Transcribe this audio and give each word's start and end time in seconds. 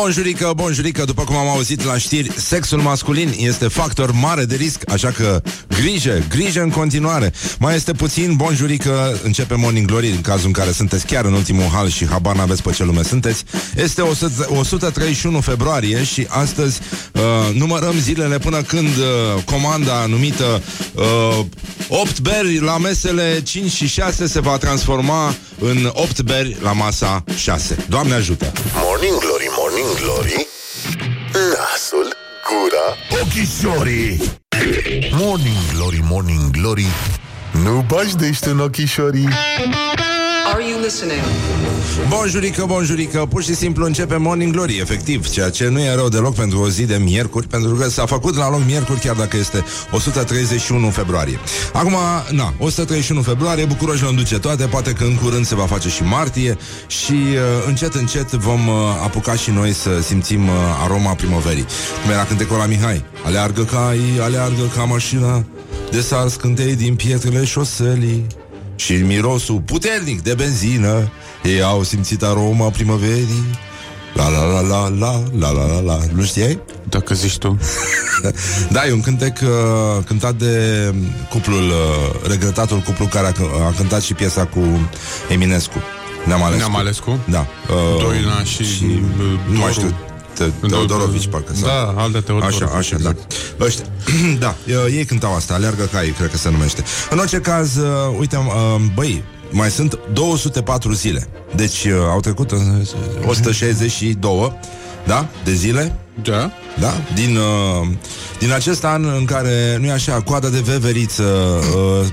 Bonjurică, 0.00 0.52
bonjurică, 0.56 1.04
după 1.04 1.24
cum 1.24 1.36
am 1.36 1.48
auzit 1.48 1.84
la 1.84 1.98
știri, 1.98 2.30
sexul 2.36 2.80
masculin 2.80 3.34
este 3.36 3.68
factor 3.68 4.12
mare 4.12 4.44
de 4.44 4.54
risc, 4.54 4.90
așa 4.92 5.08
că 5.10 5.42
grijă, 5.68 6.22
grijă 6.28 6.62
în 6.62 6.70
continuare. 6.70 7.32
Mai 7.58 7.74
este 7.74 7.92
puțin, 7.92 8.36
bonjurică, 8.36 9.20
începe 9.22 9.54
Morning 9.54 9.86
Glory, 9.86 10.10
în 10.10 10.20
cazul 10.20 10.46
în 10.46 10.52
care 10.52 10.72
sunteți 10.72 11.06
chiar 11.06 11.24
în 11.24 11.32
ultimul 11.32 11.68
hal 11.72 11.88
și 11.88 12.06
habar 12.06 12.36
n-aveți 12.36 12.62
pe 12.62 12.70
ce 12.70 12.84
lume 12.84 13.02
sunteți. 13.02 13.44
Este 13.76 14.00
100, 14.00 14.46
131 14.58 15.40
februarie 15.40 16.04
și 16.04 16.26
astăzi 16.28 16.80
uh, 17.12 17.54
numărăm 17.54 17.98
zilele 17.98 18.38
până 18.38 18.62
când 18.62 18.96
uh, 18.96 19.42
comanda 19.44 20.06
numită 20.06 20.62
uh, 20.94 21.44
8 21.88 22.20
beri 22.20 22.60
la 22.60 22.78
mesele 22.78 23.42
5 23.42 23.70
și 23.70 23.86
6 23.86 24.26
se 24.26 24.40
va 24.40 24.56
transforma 24.56 25.34
în 25.58 25.90
8 25.92 26.22
beri 26.22 26.56
la 26.62 26.72
masa 26.72 27.24
6. 27.36 27.76
Doamne 27.88 28.14
ajută! 28.14 28.52
Morning 28.74 29.18
Glory, 29.18 29.29
Morning 29.70 29.96
Glory. 29.98 30.46
Nasul, 31.32 32.16
gura, 32.48 33.20
ochișorii. 33.22 34.20
Morning 35.10 35.56
Glory, 35.74 36.00
Morning 36.02 36.50
Glory. 36.50 36.86
Nu 37.52 37.84
bași 37.88 38.14
de 38.16 38.26
în 38.44 38.60
ochișorii. 38.60 39.28
Are 40.46 40.62
you 40.68 40.80
listening? 40.80 41.22
Bonjurică, 42.08 42.64
bonjurică, 42.66 43.26
pur 43.30 43.42
și 43.42 43.54
simplu 43.54 43.84
începe 43.84 44.16
Morning 44.16 44.52
Glory, 44.52 44.78
efectiv, 44.78 45.28
ceea 45.28 45.50
ce 45.50 45.68
nu 45.68 45.80
e 45.80 45.94
rău 45.94 46.08
deloc 46.08 46.34
pentru 46.34 46.58
o 46.58 46.68
zi 46.68 46.84
de 46.84 46.96
miercuri, 46.96 47.46
pentru 47.46 47.74
că 47.74 47.88
s-a 47.88 48.06
făcut 48.06 48.36
la 48.36 48.50
loc 48.50 48.60
miercuri, 48.66 49.00
chiar 49.00 49.16
dacă 49.16 49.36
este 49.36 49.64
131 49.92 50.90
februarie. 50.90 51.38
Acum, 51.72 51.96
na, 52.30 52.54
131 52.58 53.22
februarie, 53.22 53.64
Bucuroș 53.64 54.00
îmi 54.00 54.16
duce 54.16 54.38
toate, 54.38 54.66
poate 54.66 54.92
că 54.92 55.04
în 55.04 55.16
curând 55.16 55.46
se 55.46 55.54
va 55.54 55.66
face 55.66 55.88
și 55.88 56.02
martie 56.02 56.58
și 56.86 57.12
uh, 57.12 57.66
încet, 57.66 57.94
încet 57.94 58.30
vom 58.30 58.66
uh, 58.68 58.74
apuca 59.02 59.34
și 59.34 59.50
noi 59.50 59.72
să 59.72 59.90
simțim 60.02 60.48
uh, 60.48 60.54
aroma 60.84 61.14
primăverii. 61.14 61.66
Cum 62.02 62.10
era 62.10 62.24
cântecul 62.24 62.56
la 62.56 62.66
Mihai, 62.66 63.04
aleargă 63.24 63.62
cai, 63.62 64.00
aleargă 64.20 64.70
ca 64.76 64.84
mașina, 64.84 65.44
de 65.90 66.00
sar 66.00 66.28
scântei 66.28 66.76
din 66.76 66.94
pietrele 66.94 67.44
șoselii 67.44 68.26
și 68.80 68.92
mirosul 68.92 69.60
puternic 69.60 70.22
de 70.22 70.34
benzină. 70.34 71.10
Ei 71.44 71.62
au 71.62 71.82
simțit 71.82 72.22
aroma 72.22 72.70
primăverii. 72.70 73.44
La 74.14 74.28
la 74.28 74.44
la 74.44 74.60
la 74.60 74.88
la 74.98 75.22
la 75.38 75.50
la 75.52 75.66
la 75.66 75.80
la 75.80 75.98
Nu 76.14 76.24
știai? 76.24 76.58
Dacă 76.88 77.14
zici 77.14 77.38
tu. 77.38 77.58
Da, 78.70 78.86
e 78.86 78.92
un 78.92 79.00
cântec 79.00 79.38
uh, 79.42 80.04
cântat 80.04 80.34
de 80.34 80.54
cuplul, 81.30 81.68
uh, 81.68 82.28
regretatul 82.28 82.78
cuplu 82.78 83.06
care 83.06 83.26
a, 83.26 83.32
c- 83.32 83.66
a 83.68 83.72
cântat 83.76 84.02
și 84.02 84.14
piesa 84.14 84.44
cu 84.46 84.88
Eminescu. 85.28 85.82
Neam 86.26 86.42
Alescu. 86.42 86.58
Ne-am 86.68 86.76
Alescu? 86.80 87.18
Da. 87.28 87.46
Uh, 87.68 88.02
Doina 88.02 88.42
și, 88.44 88.64
și 88.64 88.84
uh, 88.84 89.38
nu 89.50 89.58
mai 89.58 89.58
Doru. 89.58 89.72
știu. 89.72 89.96
Te- 90.44 90.66
Teodorovici, 90.68 91.26
parcă. 91.26 91.52
sau- 91.54 91.68
Da, 91.68 92.02
altă 92.02 92.20
Teodorovici. 92.20 92.62
Așa, 92.62 92.72
așa, 92.76 92.96
da. 93.02 93.12
Ăștia. 93.60 93.84
da, 94.38 94.54
uh, 94.66 94.74
ei 94.96 95.04
cântau 95.04 95.34
asta, 95.34 95.54
Aleargă 95.54 95.88
Cai, 95.92 96.14
cred 96.18 96.30
că 96.30 96.36
se 96.36 96.50
numește. 96.50 96.84
În 97.10 97.18
orice 97.18 97.38
caz, 97.40 97.76
uh, 97.76 97.86
uite, 98.18 98.36
uh, 98.36 98.44
băi, 98.94 99.24
mai 99.50 99.70
sunt 99.70 99.98
204 100.12 100.92
zile. 100.92 101.28
Deci 101.56 101.84
uh, 101.84 101.92
au 102.10 102.20
trecut 102.20 102.50
uh, 102.50 102.58
162, 103.26 104.58
da, 105.06 105.28
de 105.44 105.54
zile. 105.54 105.98
Da? 106.22 106.50
Da? 106.78 106.92
Din, 107.14 107.36
uh, 107.36 107.88
din 108.38 108.52
acest 108.52 108.84
an 108.84 109.04
în 109.04 109.24
care, 109.24 109.76
nu 109.80 109.86
e 109.86 109.92
așa, 109.92 110.12
coada 110.20 110.48
de 110.48 110.60
veveriță, 110.64 111.22
uh, 111.22 112.06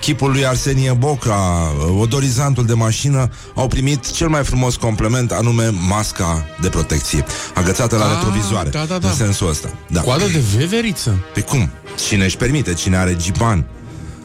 chipul 0.00 0.30
lui 0.30 0.46
Arsenie 0.46 0.92
Boca, 0.92 1.72
uh, 1.78 2.00
odorizantul 2.00 2.64
de 2.66 2.72
mașină 2.74 3.28
au 3.54 3.68
primit 3.68 4.10
cel 4.10 4.28
mai 4.28 4.44
frumos 4.44 4.76
complement, 4.76 5.32
anume 5.32 5.70
masca 5.88 6.46
de 6.60 6.68
protecție, 6.68 7.24
agățată 7.54 7.96
la 7.96 8.04
Ah, 8.04 8.10
retrovizoare. 8.14 8.68
da, 8.68 8.84
da, 8.88 8.98
da. 8.98 9.08
În 9.08 9.14
sensul 9.14 9.48
ăsta. 9.48 9.68
Da. 9.88 10.00
Coadă 10.00 10.24
de 10.32 10.42
veveriță. 10.56 11.24
Pe 11.34 11.40
cum? 11.40 11.70
Cine 12.08 12.24
își 12.24 12.36
permite? 12.36 12.74
Cine 12.74 12.96
are 12.96 13.16
Gipan? 13.16 13.66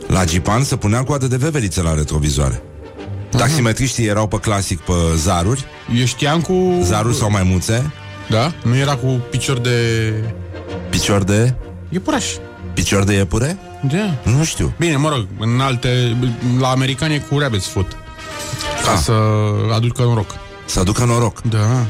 La 0.08 0.26
Gipan 0.26 0.64
se 0.64 0.76
punea 0.76 1.04
coadă 1.04 1.28
de 1.28 1.36
veveriță 1.38 1.82
la 1.82 1.94
retrovizoare. 1.94 2.62
Taximetriștii 3.38 4.06
erau 4.06 4.28
pe 4.28 4.38
clasic 4.38 4.80
pe 4.80 4.94
zaruri, 5.16 5.66
Eu 6.00 6.06
știam 6.06 6.42
cu... 6.42 6.54
zaruri 6.84 7.16
sau 7.16 7.32
maimuțe, 7.32 7.92
Da? 8.32 8.54
Nu 8.64 8.76
era 8.76 8.96
cu 8.96 9.08
picior 9.30 9.58
de... 9.60 10.14
picior 10.90 11.24
de... 11.24 11.54
Iepuraș. 11.90 12.26
Picior 12.74 13.04
de 13.04 13.14
iepure? 13.14 13.58
Da. 13.92 14.32
Nu 14.32 14.44
știu. 14.44 14.74
Bine, 14.80 14.96
mă 14.96 15.10
rog, 15.10 15.28
în 15.40 15.60
alte... 15.60 16.18
La 16.60 16.68
americani 16.70 17.14
e 17.14 17.24
cu 17.30 17.40
rabbit's 17.40 17.72
foot. 17.72 17.92
Ca 18.86 18.92
Ah. 18.92 18.98
să 19.04 19.14
aducă 19.74 20.02
noroc. 20.02 20.36
Să 20.66 20.80
aducă 20.80 21.04
noroc. 21.04 21.42
Da. 21.42 21.86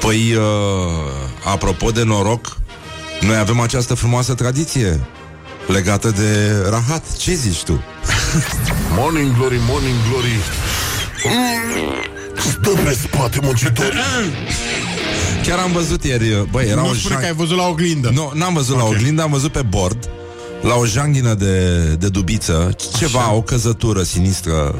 Păi, 0.00 0.34
uh, 0.34 0.42
apropo 1.52 1.90
de 1.90 2.02
noroc, 2.02 2.56
noi 3.20 3.36
avem 3.36 3.60
această 3.60 3.94
frumoasă 3.94 4.34
tradiție 4.34 5.00
legată 5.66 6.10
de 6.10 6.52
rahat. 6.70 7.16
Ce 7.16 7.34
zici 7.34 7.62
tu? 7.62 7.82
Morning 8.98 9.36
Glory, 9.36 9.58
Morning 9.68 9.94
Glory. 10.10 10.36
Stă 12.36 12.70
pe 12.84 12.92
spate, 13.02 13.38
muncitor. 13.42 13.92
Chiar 15.48 15.58
am 15.58 15.72
văzut 15.72 16.04
ieri, 16.04 16.48
băi, 16.50 16.66
era 16.68 16.80
Nu 16.80 16.88
o 16.88 16.94
spune 16.94 17.14
jang- 17.14 17.20
că 17.20 17.26
ai 17.26 17.32
văzut 17.34 17.56
la 17.56 17.66
oglindă. 17.66 18.10
Nu, 18.14 18.30
n-am 18.34 18.54
văzut 18.54 18.76
la 18.76 18.84
oglindă, 18.84 19.22
am 19.22 19.30
văzut 19.30 19.52
pe 19.52 19.62
bord 19.68 20.08
La 20.62 20.74
o 20.74 20.86
janghină 20.86 21.34
de, 21.34 21.78
de 21.98 22.08
dubiță. 22.08 22.76
Ceva, 22.98 23.18
Așa. 23.20 23.32
o 23.34 23.42
căzătură 23.42 24.02
sinistră 24.02 24.74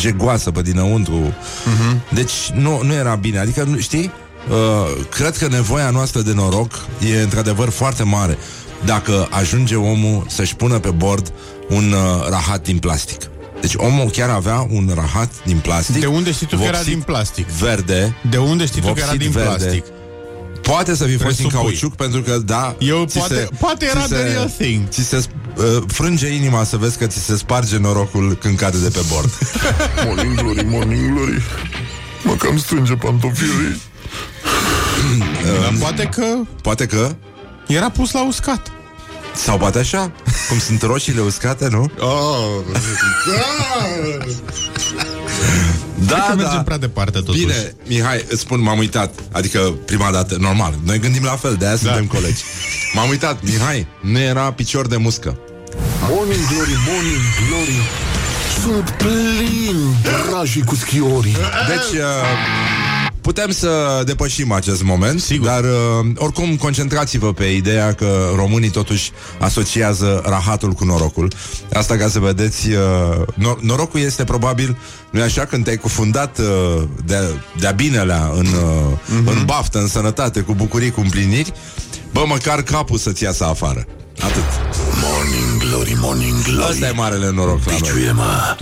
Jegoasă 0.00 0.50
pe 0.50 0.62
dinăuntru. 0.62 1.14
Mhm. 1.64 2.02
Deci 2.14 2.32
nu, 2.54 2.80
nu 2.82 2.92
era 2.92 3.14
bine. 3.14 3.38
Adică, 3.38 3.62
nu- 3.62 3.78
știi, 3.78 4.10
uh, 4.50 5.04
cred 5.10 5.36
că 5.36 5.46
nevoia 5.48 5.90
noastră 5.90 6.20
de 6.20 6.32
noroc 6.32 6.72
E 7.12 7.22
într-adevăr 7.22 7.68
foarte 7.70 8.02
mare. 8.02 8.38
Dacă 8.84 9.28
ajunge 9.30 9.74
omul 9.74 10.24
să-și 10.28 10.54
pună 10.56 10.78
pe 10.78 10.90
bord 10.90 11.32
Un 11.68 11.92
uh, 11.92 12.28
rahat 12.28 12.62
din 12.62 12.78
plastic 12.78 13.20
Deci 13.62 13.74
omul 13.76 14.10
chiar 14.10 14.28
avea 14.30 14.66
un 14.70 14.90
rahat 14.94 15.30
din 15.44 15.56
plastic 15.58 16.00
De 16.00 16.06
unde 16.06 16.32
știi 16.32 16.46
tu 16.46 16.56
că 16.56 16.62
era 16.62 16.72
vopsit 16.72 16.92
din 16.92 17.02
plastic? 17.02 17.46
Verde 17.46 18.16
De 18.30 18.36
unde 18.36 18.66
știi 18.66 18.80
tu 18.80 18.86
că 18.92 18.98
era 18.98 19.06
Vopsit 19.06 19.20
din 19.20 19.30
verde. 19.30 19.48
plastic? 19.56 19.84
Poate 20.62 20.94
să 20.94 21.04
fi 21.04 21.16
fost 21.16 21.36
din 21.36 21.46
Presupui. 21.46 21.58
cauciuc 21.70 21.94
Pentru 21.96 22.22
că, 22.22 22.38
da 22.38 22.76
Eu 22.78 23.04
ți 23.04 23.18
poate- 23.18 23.48
poate 23.58 23.84
era 23.84 24.00
ți 24.00 24.08
the 24.12 24.22
real 24.22 24.50
thing. 24.58 24.88
Ți 24.88 25.02
se 25.04 25.16
uh, 25.56 25.82
frânge 25.86 26.28
inima 26.28 26.64
să 26.64 26.76
vezi 26.76 26.98
că 26.98 27.06
ți 27.06 27.18
se 27.18 27.36
sparge 27.36 27.78
norocul 27.78 28.36
Când 28.40 28.56
cade 28.58 28.78
de 28.78 28.88
pe 28.88 29.00
bord 29.12 29.30
Morning 30.06 30.34
Glory, 30.40 30.64
Morning 30.64 31.12
Glory. 31.14 31.42
Mă 32.24 32.32
cam 32.34 32.58
strânge 32.58 32.94
pantofilii. 32.94 33.80
Dar 35.62 35.72
poate 35.80 36.04
că 36.04 36.24
Poate 36.62 36.86
că 36.86 37.14
era 37.68 37.90
pus 37.90 38.10
la 38.12 38.26
uscat. 38.26 38.70
Sau 39.34 39.58
poate 39.58 39.78
așa 39.78 40.12
Cum 40.48 40.58
sunt 40.58 40.82
roșiile 40.82 41.20
uscate, 41.20 41.68
nu? 41.70 41.90
Oh. 41.98 42.76
Da, 46.06 46.26
Că 46.28 46.34
mergem 46.36 46.62
prea 46.62 46.78
departe 46.78 47.18
totuși. 47.18 47.38
Bine, 47.38 47.74
Mihai, 47.86 48.24
îți 48.28 48.40
spun, 48.40 48.60
m-am 48.60 48.78
uitat 48.78 49.14
Adică 49.32 49.58
prima 49.86 50.10
dată, 50.10 50.36
normal 50.40 50.74
Noi 50.84 50.98
gândim 50.98 51.24
la 51.24 51.36
fel, 51.36 51.54
de-aia 51.54 51.76
suntem 51.76 52.06
colegi 52.06 52.42
M-am 52.94 53.08
uitat, 53.08 53.42
Mihai, 53.42 53.86
nu 54.00 54.18
era 54.18 54.52
picior 54.52 54.86
de 54.86 54.96
muscă 54.96 55.38
Morning 56.08 56.46
Glory, 56.50 56.76
Morning 56.88 57.24
Glory. 57.48 57.78
Sunt 58.62 58.90
plin 58.90 59.78
dragii 60.02 60.64
cu 60.64 60.74
schiorii. 60.74 61.36
Deci, 61.68 62.00
uh, 62.00 62.06
putem 63.22 63.50
să 63.50 64.02
depășim 64.06 64.52
acest 64.52 64.82
moment, 64.82 65.20
Sigur. 65.20 65.46
dar 65.46 65.64
uh, 65.64 66.06
oricum 66.16 66.56
concentrați-vă 66.56 67.32
pe 67.32 67.44
ideea 67.44 67.92
că 67.92 68.32
românii 68.36 68.70
totuși 68.70 69.10
asociază 69.38 70.22
rahatul 70.24 70.72
cu 70.72 70.84
norocul. 70.84 71.32
Asta 71.72 71.96
ca 71.96 72.08
să 72.08 72.18
vedeți, 72.18 72.68
uh, 72.70 73.22
nor- 73.34 73.60
norocul 73.60 74.00
este 74.00 74.24
probabil, 74.24 74.76
nu 75.10 75.20
e 75.20 75.22
așa, 75.22 75.44
când 75.44 75.64
te-ai 75.64 75.76
cufundat 75.76 76.38
uh, 76.38 76.82
de, 77.04 77.34
de-a 77.58 77.70
binelea 77.70 78.30
în, 78.34 78.46
uh, 78.46 79.24
în 79.24 79.42
baftă, 79.44 79.78
în 79.78 79.88
sănătate, 79.88 80.40
cu 80.40 80.54
bucurii, 80.54 80.90
cu 80.90 81.00
împliniri, 81.00 81.52
bă, 82.12 82.24
măcar 82.26 82.62
capul 82.62 82.98
să-ți 82.98 83.22
iasă 83.22 83.44
afară. 83.44 83.86
Atât. 84.20 84.44
Morning 85.02 85.62
Glory, 85.68 85.96
Morning 86.00 86.42
Glory. 86.42 86.70
Asta 86.72 86.86
e 86.86 86.90
marele 86.92 87.30
noroc 87.30 87.64
la 87.64 87.70
noi. 87.72 87.80
Piciuie-mă 87.80 88.56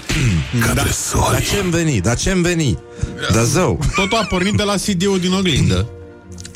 ca 0.67 0.73
Dar 0.75 0.85
tresori. 0.85 1.45
ce-mi 1.45 1.71
veni? 1.71 2.01
Dar 2.01 2.17
ce-mi 2.17 2.43
veni? 2.43 2.79
Da 3.33 3.43
zău. 3.45 3.79
Totul 3.95 4.19
a 4.19 4.25
pornit 4.25 4.55
de 4.57 4.63
la 4.63 4.75
CD-ul 4.75 5.19
din 5.21 5.33
oglindă. 5.33 5.89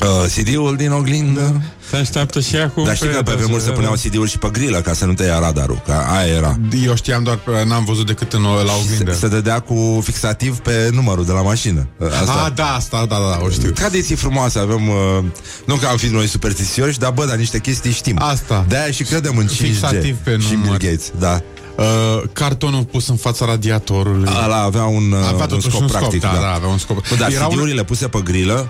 Uh, 0.01 0.09
CD-ul 0.37 0.77
din 0.77 0.91
oglindă. 0.93 1.63
Se 1.91 1.97
așteaptă 1.97 2.41
și 2.41 2.57
acum 2.57 2.85
Dar 2.85 2.97
știi 2.97 3.09
că 3.09 3.23
pe 3.23 3.33
vremuri 3.33 3.63
se 3.63 3.71
puneau 3.71 3.93
CD-uri 3.93 4.31
și 4.31 4.39
pe 4.39 4.49
grilă 4.53 4.81
Ca 4.81 4.93
să 4.93 5.05
nu 5.05 5.13
te 5.15 5.25
ia 5.25 5.39
radarul 5.39 5.83
Că 5.85 5.93
aia 5.93 6.35
era. 6.35 6.59
Eu 6.85 6.95
știam 6.95 7.23
doar, 7.23 7.39
n-am 7.67 7.85
văzut 7.85 8.07
decât 8.07 8.33
în, 8.33 8.43
la 8.43 8.73
oglindă 8.83 9.13
se, 9.13 9.19
se 9.19 9.29
dădea 9.29 9.61
cu 9.61 10.01
fixativ 10.05 10.59
pe 10.59 10.91
numărul 10.93 11.25
de 11.25 11.33
la 11.33 11.43
mașină. 11.43 11.89
Asta. 12.21 12.43
Ah, 12.45 12.53
da, 12.55 12.75
asta, 12.75 13.07
da, 13.09 13.17
da, 13.17 13.41
o 13.45 13.49
știu. 13.51 13.71
Tradiții 13.71 14.15
frumoase 14.15 14.59
avem 14.59 14.89
uh, 14.89 15.25
Nu 15.67 15.75
că 15.75 15.87
am 15.87 15.97
fi 15.97 16.07
noi 16.07 16.27
superstițioși 16.27 16.99
Dar 16.99 17.11
bă, 17.11 17.27
dar 17.27 17.37
niște 17.37 17.59
chestii 17.59 17.93
știm. 17.93 18.17
Asta. 18.21 18.65
De-aia 18.69 18.91
și 18.91 19.03
credem 19.03 19.37
în 19.37 19.47
5G 19.47 19.51
Fixativ 19.57 20.17
pe 20.17 20.31
Și 20.31 20.49
Bill 20.49 20.61
număr. 20.61 20.77
Gates, 20.77 21.13
da. 21.19 21.41
Uh, 21.77 22.23
Cartonul 22.33 22.85
pus 22.85 23.09
în 23.09 23.17
fața 23.17 23.45
radiatorului. 23.47 24.29
Ala 24.33 24.63
avea 24.63 24.85
un, 24.85 25.11
uh, 25.13 25.19
Avea 25.19 25.31
un 25.33 25.39
totuși 25.39 25.69
scop 25.69 25.81
un 25.81 25.87
practic 25.87 26.21
scop, 26.23 26.35
da, 26.35 26.41
da, 26.41 26.53
avea 26.53 26.69
un 26.69 26.79
scop. 26.79 27.09
Bă, 27.09 27.15
dar 27.19 27.31
Era 27.33 27.47
un- 27.47 27.53
CD-urile 27.55 27.85
puse 27.85 28.09
pe 28.09 28.21
grilă 28.25 28.69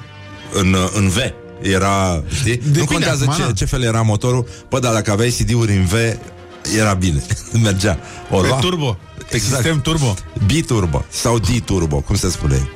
În, 0.61 0.73
uh, 0.73 0.89
în 0.95 1.09
V 1.09 1.17
Era, 1.63 2.23
știi? 2.35 2.51
nu 2.65 2.71
Depinde 2.71 2.85
contează 2.85 3.23
acum, 3.25 3.35
ce, 3.37 3.43
na. 3.43 3.53
ce 3.53 3.65
fel 3.65 3.83
era 3.83 4.03
motorul 4.03 4.49
Bă, 4.69 4.79
dar 4.79 4.93
dacă 4.93 5.11
aveai 5.11 5.31
CD-uri 5.31 5.73
în 5.77 5.85
V 5.85 5.93
Era 6.79 6.93
bine, 6.93 7.23
mergea 7.63 7.99
o 8.31 8.41
Pe 8.41 8.47
lua. 8.47 8.57
turbo 8.59 8.99
Exact. 9.31 9.55
Sistem 9.63 9.81
turbo 9.81 10.15
B-turbo 10.47 11.05
sau 11.09 11.39
D-turbo, 11.39 11.97
cum 12.01 12.17
se 12.17 12.29
spune? 12.31 12.69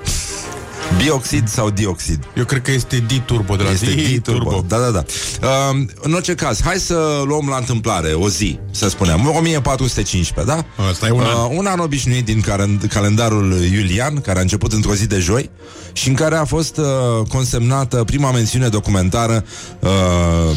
Bioxid 0.96 1.48
sau 1.48 1.70
dioxid? 1.70 2.24
Eu 2.36 2.44
cred 2.44 2.62
că 2.62 2.70
este 2.70 3.04
D-turbo 3.06 3.56
de 3.56 3.62
la 3.62 3.70
Este 3.70 3.86
D-turbo 3.86 4.50
D-turbo. 4.50 4.64
Da, 4.68 4.78
da, 4.78 4.90
da. 4.90 5.04
Uh, 5.42 5.84
în 6.00 6.12
orice 6.12 6.34
caz, 6.34 6.60
hai 6.62 6.76
să 6.76 7.22
luăm 7.26 7.46
la 7.48 7.56
întâmplare 7.56 8.12
o 8.12 8.28
zi, 8.28 8.58
să 8.70 8.88
spunem, 8.88 9.26
1415, 9.36 10.54
da? 10.54 10.84
Ăsta 10.90 11.06
e 11.06 11.10
un 11.10 11.20
an. 11.20 11.44
Uh, 11.44 11.56
un 11.56 11.66
an 11.66 11.78
obișnuit 11.78 12.24
din 12.24 12.42
car- 12.42 12.88
calendarul 12.88 13.52
iulian, 13.72 14.20
care 14.20 14.38
a 14.38 14.42
început 14.42 14.72
într-o 14.72 14.94
zi 14.94 15.06
de 15.06 15.18
joi 15.18 15.50
și 15.92 16.08
în 16.08 16.14
care 16.14 16.36
a 16.36 16.44
fost 16.44 16.76
uh, 16.76 16.84
consemnată 17.28 18.04
prima 18.04 18.30
mențiune 18.30 18.68
documentară 18.68 19.44
uh, 19.80 20.56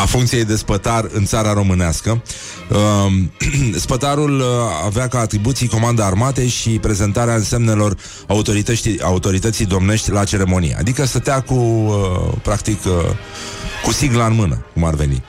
a 0.00 0.06
funcției 0.06 0.44
de 0.44 0.56
spătar 0.56 1.08
în 1.12 1.24
țara 1.24 1.52
românească. 1.52 2.22
Uh, 2.70 3.12
spătarul 3.84 4.38
uh, 4.38 4.46
avea 4.84 5.08
ca 5.08 5.18
atribuții 5.18 5.68
comanda 5.68 6.06
armatei 6.06 6.48
și 6.48 6.70
prezentarea 6.70 7.34
însemnelor 7.34 7.96
autorității, 8.26 9.00
autorității 9.00 9.66
domnești 9.66 10.10
la 10.10 10.24
ceremonie. 10.24 10.76
Adică 10.78 11.04
stătea 11.04 11.40
cu, 11.40 11.54
uh, 11.54 12.32
practic, 12.42 12.84
uh, 12.84 12.92
cu 13.84 13.92
sigla 13.92 14.26
în 14.26 14.34
mână, 14.34 14.64
cum 14.72 14.84
ar 14.84 14.94
veni. 14.94 15.22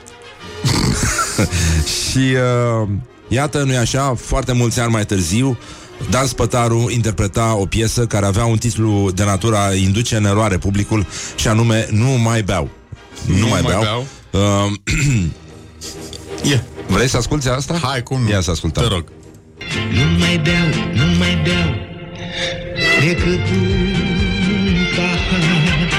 și 2.10 2.18
uh, 2.18 2.88
iată, 3.28 3.62
nu-i 3.62 3.76
așa, 3.76 4.14
foarte 4.14 4.52
mulți 4.52 4.80
ani 4.80 4.92
mai 4.92 5.04
târziu, 5.04 5.58
Dan 6.10 6.26
Spătaru 6.26 6.90
interpreta 6.90 7.54
o 7.56 7.66
piesă 7.66 8.06
care 8.06 8.26
avea 8.26 8.44
un 8.44 8.56
titlu 8.56 9.10
de 9.14 9.24
natura 9.24 9.64
a 9.66 9.74
induce 9.74 10.16
în 10.16 10.24
eroare 10.24 10.58
publicul 10.58 11.06
și 11.36 11.48
anume 11.48 11.88
Nu 11.90 12.08
mai 12.08 12.42
beau. 12.42 12.68
Nu, 13.26 13.36
Nu 13.36 13.46
mai 13.46 13.50
mai 13.50 13.62
beau. 13.62 13.82
beau. 13.82 14.06
Uh, 14.40 14.72
yeah. 16.42 16.60
vrei 16.86 17.08
să 17.08 17.16
asculti 17.16 17.48
asta? 17.48 17.78
Hai, 17.82 18.02
cum 18.02 18.22
nu? 18.22 18.28
Ia 18.28 18.40
să 18.40 18.50
ascultăm. 18.50 18.82
Te 18.82 18.88
rog 18.88 19.04
Nu 19.92 20.18
mai 20.18 20.40
beau, 20.44 20.66
nu 20.92 21.18
mai 21.18 21.40
beau 21.44 21.74
Decât 23.00 23.48
un 23.50 24.76
pahar 24.96 25.90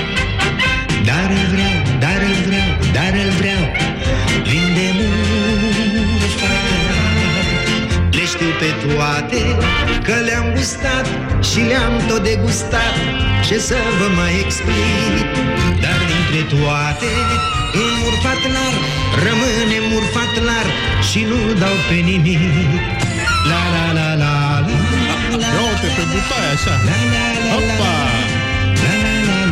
Dar 1.05 1.29
îl 1.29 1.45
vreau, 1.53 1.99
dar 1.99 2.21
îl 2.29 2.37
vreau, 2.47 2.69
dar 2.93 3.13
îl 3.25 3.31
vreau 3.39 3.63
Vin 4.43 4.73
de 4.77 4.89
mult 4.97 6.41
Le 8.11 8.25
știu 8.25 8.51
pe 8.59 8.93
toate 8.93 9.57
Că 10.03 10.13
le-am 10.25 10.53
gustat 10.55 11.05
Și 11.43 11.59
le-am 11.59 12.01
tot 12.07 12.23
degustat 12.23 12.95
Ce 13.53 13.59
să 13.59 13.77
vă 13.99 14.07
mai 14.19 14.33
explic 14.43 15.27
Dar 15.83 15.99
dintre 16.11 16.41
toate 16.53 17.11
Un 17.81 17.91
murfat 18.01 18.41
lar 18.55 18.75
Rămâne 19.25 19.77
murfat 19.91 20.33
lar 20.47 20.67
Și 21.09 21.19
nu 21.29 21.39
dau 21.61 21.77
pe 21.87 21.97
nimic 22.09 22.81
La 23.49 23.61
la 23.73 23.85
la 23.97 24.09
la 24.23 24.35
la 24.65 24.77
la 25.41 25.47
Ia 25.55 25.61
uite 25.69 25.89
pe 25.95 26.03
butoaie 26.11 26.49
așa 26.55 26.73
la 26.87 26.99
la 27.13 27.25
la 27.43 27.49
la 27.49 27.55
Opa 27.57 27.95
la 28.81 28.93
la 29.03 29.15
la 29.27 29.27
la 29.27 29.27
la 29.27 29.37
la 29.37 29.42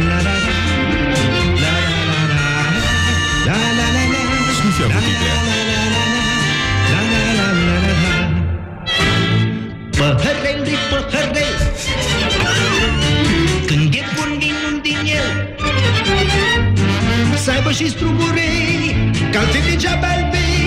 Să 17.71 17.77
aibă 17.77 17.89
și 17.89 17.97
strugurei 17.97 19.11
Că 19.31 19.37
altfel 19.37 19.61
degeaba 19.69 20.07
îl 20.17 20.23
bei 20.33 20.65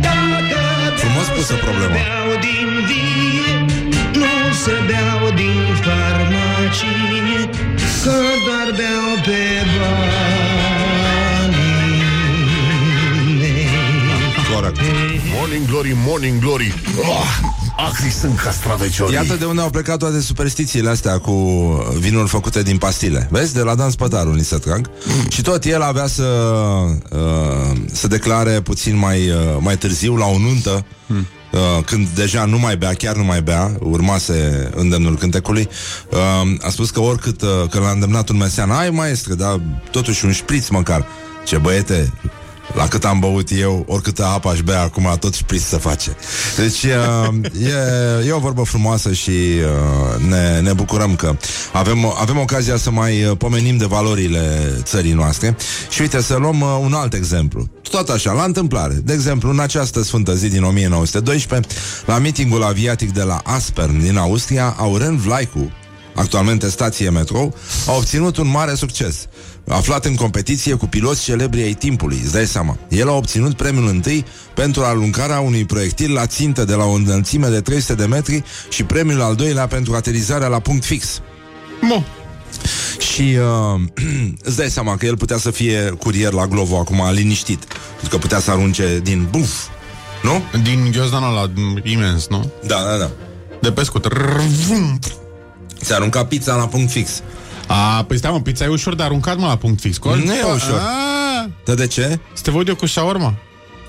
Dacă 0.00 0.94
Frumos 0.96 1.26
beau, 1.26 1.36
pusă 1.36 1.52
să 1.52 1.64
problema. 1.66 1.92
beau 1.98 2.28
din 2.46 2.68
vie 2.88 3.52
Nu 4.20 4.34
să 4.62 4.74
beau 4.88 5.22
din 5.40 5.62
farmacie 5.84 7.40
Că 8.02 8.16
doar 8.46 8.68
beau 8.78 9.08
pe 9.26 9.40
banii 9.78 10.38
mei. 13.40 13.68
Corect. 14.54 14.80
Morning 15.34 15.66
Glory, 15.66 15.92
Morning 16.06 16.40
Glory. 16.40 16.74
Oh, 17.00 17.57
Acri 17.86 18.10
sunt 18.10 18.38
castraveciorii 18.38 19.14
Iată 19.14 19.34
de 19.34 19.44
unde 19.44 19.60
au 19.60 19.70
plecat 19.70 19.98
toate 19.98 20.20
superstițiile 20.20 20.88
astea 20.88 21.18
cu 21.18 21.32
vinuri 21.98 22.28
făcute 22.28 22.62
din 22.62 22.78
pastile. 22.78 23.28
Vezi? 23.30 23.54
De 23.54 23.60
la 23.60 23.74
Dan 23.74 23.90
Spătaru 23.90 24.34
ni 24.34 24.44
se 24.44 24.56
trag. 24.56 24.90
Și 25.28 25.42
tot 25.42 25.64
el 25.64 25.82
avea 25.82 26.06
să 26.06 26.24
uh, 27.10 27.76
să 27.92 28.06
declare 28.06 28.60
puțin 28.60 28.96
mai, 28.96 29.30
uh, 29.30 29.36
mai 29.60 29.76
târziu 29.76 30.16
la 30.16 30.26
o 30.26 30.38
nuntă 30.38 30.84
Uh, 31.52 31.84
când 31.84 32.08
deja 32.08 32.44
nu 32.44 32.58
mai 32.58 32.76
bea, 32.76 32.94
chiar 32.94 33.16
nu 33.16 33.24
mai 33.24 33.42
bea, 33.42 33.76
urmase 33.80 34.70
îndemnul 34.74 35.16
cântecului, 35.16 35.68
uh, 36.10 36.18
a 36.60 36.70
spus 36.70 36.90
că 36.90 37.00
oricât 37.00 37.42
uh, 37.42 37.48
că 37.70 37.78
l-a 37.78 37.90
îndemnat 37.90 38.28
un 38.28 38.36
mesean, 38.36 38.70
ai 38.70 38.90
maestre, 38.90 39.34
dar 39.34 39.60
totuși 39.90 40.24
un 40.24 40.32
șpriț 40.32 40.68
măcar. 40.68 41.06
Ce 41.44 41.56
băiete, 41.56 42.12
la 42.74 42.88
cât 42.88 43.04
am 43.04 43.18
băut 43.18 43.48
eu, 43.60 43.84
oricâtă 43.88 44.24
apă 44.24 44.48
aș 44.48 44.60
bea 44.60 44.82
acum, 44.82 45.16
tot 45.20 45.34
șpriț 45.34 45.62
să 45.62 45.76
face. 45.76 46.16
Deci 46.56 46.82
uh, 46.82 47.28
e, 48.22 48.26
e 48.26 48.32
o 48.32 48.38
vorbă 48.38 48.62
frumoasă 48.62 49.12
și 49.12 49.30
uh, 49.30 50.24
ne, 50.28 50.60
ne 50.60 50.72
bucurăm 50.72 51.16
că 51.16 51.36
avem, 51.72 52.14
avem 52.20 52.38
ocazia 52.38 52.76
să 52.76 52.90
mai 52.90 53.24
uh, 53.24 53.36
pomenim 53.36 53.76
de 53.76 53.84
valorile 53.84 54.72
țării 54.82 55.12
noastre. 55.12 55.56
Și 55.88 56.00
uite, 56.00 56.22
să 56.22 56.36
luăm 56.36 56.60
uh, 56.60 56.78
un 56.80 56.92
alt 56.92 57.14
exemplu. 57.14 57.68
Tot 57.90 58.08
așa, 58.08 58.32
la 58.32 58.42
întâmplare. 58.44 58.94
De 58.94 59.12
exemplu, 59.12 59.50
în 59.50 59.58
această 59.58 60.02
sfântă 60.02 60.34
zi 60.34 60.48
din 60.48 60.62
1912, 60.62 61.68
la 62.06 62.18
mitingul 62.18 62.62
aviatic 62.62 63.12
de 63.12 63.22
la 63.22 63.40
Aspern 63.44 64.00
din 64.00 64.16
Austria, 64.16 64.74
Auren 64.78 65.16
Vlaicu, 65.16 65.72
actualmente 66.14 66.68
stație 66.68 67.10
metrou, 67.10 67.54
a 67.86 67.96
obținut 67.96 68.36
un 68.36 68.50
mare 68.50 68.74
succes. 68.74 69.26
Aflat 69.68 70.04
în 70.04 70.14
competiție 70.14 70.74
cu 70.74 70.86
piloți 70.86 71.22
celebri 71.22 71.62
ai 71.62 71.72
timpului, 71.72 72.20
îți 72.22 72.32
dai 72.32 72.46
seama. 72.46 72.76
El 72.88 73.08
a 73.08 73.12
obținut 73.12 73.56
premiul 73.56 73.88
întâi 73.88 74.24
pentru 74.54 74.82
aluncarea 74.82 75.40
unui 75.40 75.64
proiectil 75.64 76.12
la 76.12 76.26
țintă 76.26 76.64
de 76.64 76.74
la 76.74 76.84
o 76.84 76.90
înălțime 76.90 77.48
de 77.48 77.60
300 77.60 77.94
de 77.94 78.06
metri 78.06 78.42
și 78.68 78.84
premiul 78.84 79.20
al 79.20 79.34
doilea 79.34 79.66
pentru 79.66 79.94
aterizarea 79.94 80.48
la 80.48 80.58
punct 80.58 80.84
fix. 80.84 81.20
Mo, 81.80 82.02
Și 82.98 83.36
uh, 83.74 83.80
îți 84.48 84.56
dai 84.56 84.70
seama 84.70 84.96
că 84.96 85.06
el 85.06 85.16
putea 85.16 85.38
să 85.38 85.50
fie 85.50 85.90
curier 85.98 86.32
la 86.32 86.46
Glovo 86.46 86.78
acum 86.78 87.02
liniștit. 87.12 87.64
Pentru 87.92 88.08
că 88.08 88.18
putea 88.18 88.40
să 88.40 88.50
arunce 88.50 89.00
din 89.02 89.28
buf. 89.30 89.66
Nu? 90.22 90.42
din 90.62 90.90
ghiozdanul 90.92 91.36
ăla 91.36 91.50
imens, 91.82 92.26
nu? 92.28 92.50
Da, 92.66 92.82
da, 92.82 92.96
da. 92.96 93.10
De 93.60 93.72
pescut 93.72 94.04
Rrrvum. 94.04 94.98
Se 95.80 95.94
arunca 95.94 96.24
pizza 96.24 96.54
la 96.54 96.66
punct 96.66 96.90
fix. 96.90 97.22
A, 97.68 98.04
păi 98.04 98.16
stai 98.16 98.30
mă, 98.30 98.40
pizza 98.40 98.64
e 98.64 98.68
ușor 98.68 98.94
de 98.94 99.02
aruncat 99.02 99.36
mă 99.38 99.46
la 99.46 99.56
punct 99.56 99.80
fix 99.80 99.96
Col? 99.98 100.16
Nu 100.16 100.34
e 100.34 100.42
ușor. 100.54 100.78
A, 100.78 101.50
Dar 101.64 101.74
de 101.74 101.86
ce? 101.86 102.18
Să 102.32 102.42
te 102.42 102.50
văd 102.50 102.68
eu 102.68 102.74
cu 102.76 102.86
shawarma 102.86 103.34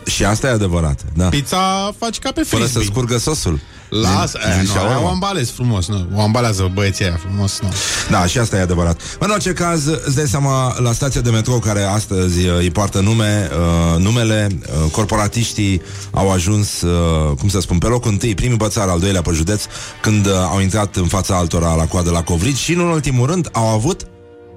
Și 0.09 0.23
asta 0.25 0.47
e 0.47 0.49
adevărat, 0.49 1.01
da. 1.13 1.25
Pizza 1.27 1.93
faci 1.97 2.19
ca 2.19 2.31
pe 2.31 2.41
Fără 2.41 2.61
frisbee 2.63 2.83
să 2.83 2.89
scurgă 2.91 3.17
sosul. 3.17 3.59
Lasă, 3.89 4.39
Din- 4.43 4.49
din 4.49 4.57
din, 4.59 4.67
nu, 4.67 4.73
shawarma. 4.73 4.95
aia 4.95 5.05
o 5.05 5.07
ambalezi 5.07 5.51
frumos, 5.51 5.87
nu? 5.87 6.07
O 6.15 6.21
ambalează 6.21 6.69
băieții 6.73 7.05
aia 7.05 7.19
frumos, 7.19 7.59
nu? 7.61 7.67
Da, 8.09 8.25
și 8.25 8.37
asta 8.37 8.55
e 8.57 8.61
adevărat. 8.61 9.01
În 9.19 9.29
orice 9.29 9.53
caz, 9.53 9.85
îți 9.85 10.15
dai 10.15 10.27
seama, 10.27 10.79
la 10.79 10.91
stația 10.91 11.21
de 11.21 11.29
metrou 11.29 11.59
care 11.59 11.83
astăzi 11.83 12.47
uh, 12.47 12.57
îi 12.57 12.71
poartă 12.71 12.99
nume, 12.99 13.49
uh, 13.51 13.99
numele, 14.01 14.47
uh, 14.85 14.91
corporatiștii 14.91 15.81
au 16.11 16.31
ajuns, 16.31 16.81
uh, 16.81 17.35
cum 17.39 17.49
să 17.49 17.59
spun, 17.59 17.77
pe 17.77 17.87
locul 17.87 18.11
întâi, 18.11 18.35
primii 18.35 18.57
bățar, 18.57 18.87
al 18.87 18.99
doilea 18.99 19.21
pe 19.21 19.31
județ, 19.33 19.63
când 20.01 20.25
uh, 20.25 20.31
au 20.51 20.59
intrat 20.59 20.95
în 20.95 21.07
fața 21.07 21.35
altora 21.37 21.73
la 21.75 21.85
coadă 21.85 22.09
la 22.11 22.23
Covrici 22.23 22.57
și, 22.57 22.73
în 22.73 22.79
ultimul 22.79 23.27
rând, 23.27 23.49
au 23.51 23.67
avut... 23.67 24.07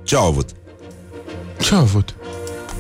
Ce 0.04 0.16
au 0.16 0.26
avut? 0.26 0.49
Ce 1.61 1.75
a 1.75 1.78
avut? 1.78 2.14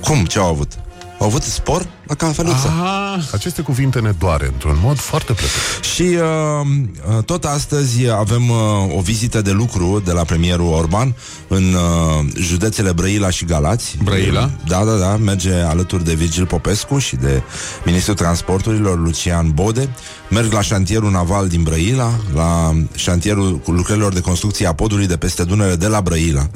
Cum? 0.04 0.24
Ce 0.24 0.38
au 0.38 0.48
avut? 0.48 0.72
Au 1.18 1.26
avut 1.26 1.42
spor 1.42 1.86
la 2.06 2.14
cafeluță. 2.14 2.72
Ah, 2.82 3.22
Aceste 3.32 3.62
cuvinte 3.62 4.00
ne 4.00 4.12
doare 4.18 4.46
într-un 4.46 4.78
mod 4.82 4.98
foarte 4.98 5.32
plăcut. 5.32 5.84
Și 5.94 6.02
uh, 6.02 7.16
uh, 7.16 7.24
tot 7.24 7.44
astăzi 7.44 8.10
avem 8.10 8.48
uh, 8.48 8.96
o 8.96 9.00
vizită 9.00 9.42
de 9.42 9.50
lucru 9.50 10.02
de 10.04 10.12
la 10.12 10.24
premierul 10.24 10.72
Orban 10.72 11.14
în 11.48 11.74
uh, 11.74 12.26
județele 12.36 12.92
Brăila 12.92 13.30
și 13.30 13.44
Galați. 13.44 13.96
Brăila? 14.04 14.50
Da, 14.66 14.84
da, 14.84 14.96
da. 14.96 15.16
Merge 15.16 15.54
alături 15.54 16.04
de 16.04 16.14
Virgil 16.14 16.46
Popescu 16.46 16.98
și 16.98 17.16
de 17.16 17.42
ministrul 17.84 18.14
transporturilor 18.14 18.98
Lucian 18.98 19.50
Bode. 19.50 19.88
Merg 20.30 20.52
la 20.52 20.60
șantierul 20.62 21.10
naval 21.10 21.48
din 21.48 21.62
Brăila, 21.62 22.10
la 22.34 22.72
șantierul 22.94 23.58
cu 23.58 23.70
lucrărilor 23.72 24.12
de 24.12 24.20
construcție 24.20 24.66
a 24.66 24.72
podului 24.72 25.06
de 25.06 25.16
peste 25.16 25.44
Dunăre 25.44 25.74
de 25.74 25.86
la 25.86 26.00
Brăila 26.00 26.46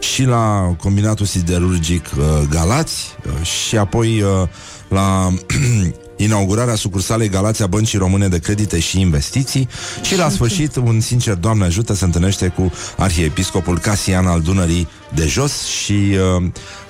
și 0.00 0.24
la 0.24 0.74
combinatul 0.80 1.26
siderurgic 1.26 2.10
uh, 2.18 2.24
Galați 2.50 3.16
uh, 3.26 3.46
și 3.46 3.76
apoi 3.76 4.22
uh, 4.22 4.48
la 4.88 5.28
inaugurarea 6.16 6.74
sucursalei 6.74 7.28
Galația 7.28 7.66
Băncii 7.66 7.98
Române 7.98 8.28
de 8.28 8.38
Credite 8.38 8.78
și 8.78 9.00
Investiții 9.00 9.68
și 10.02 10.16
la 10.16 10.28
sfârșit 10.28 10.76
un 10.76 11.00
sincer 11.00 11.34
Doamne 11.34 11.64
ajută 11.64 11.94
se 11.94 12.04
întâlnește 12.04 12.48
cu 12.48 12.72
arhiepiscopul 12.96 13.78
Casian 13.78 14.26
al 14.26 14.40
Dunării 14.40 14.88
de 15.14 15.26
jos 15.26 15.64
și 15.64 16.16
uh, 16.36 16.42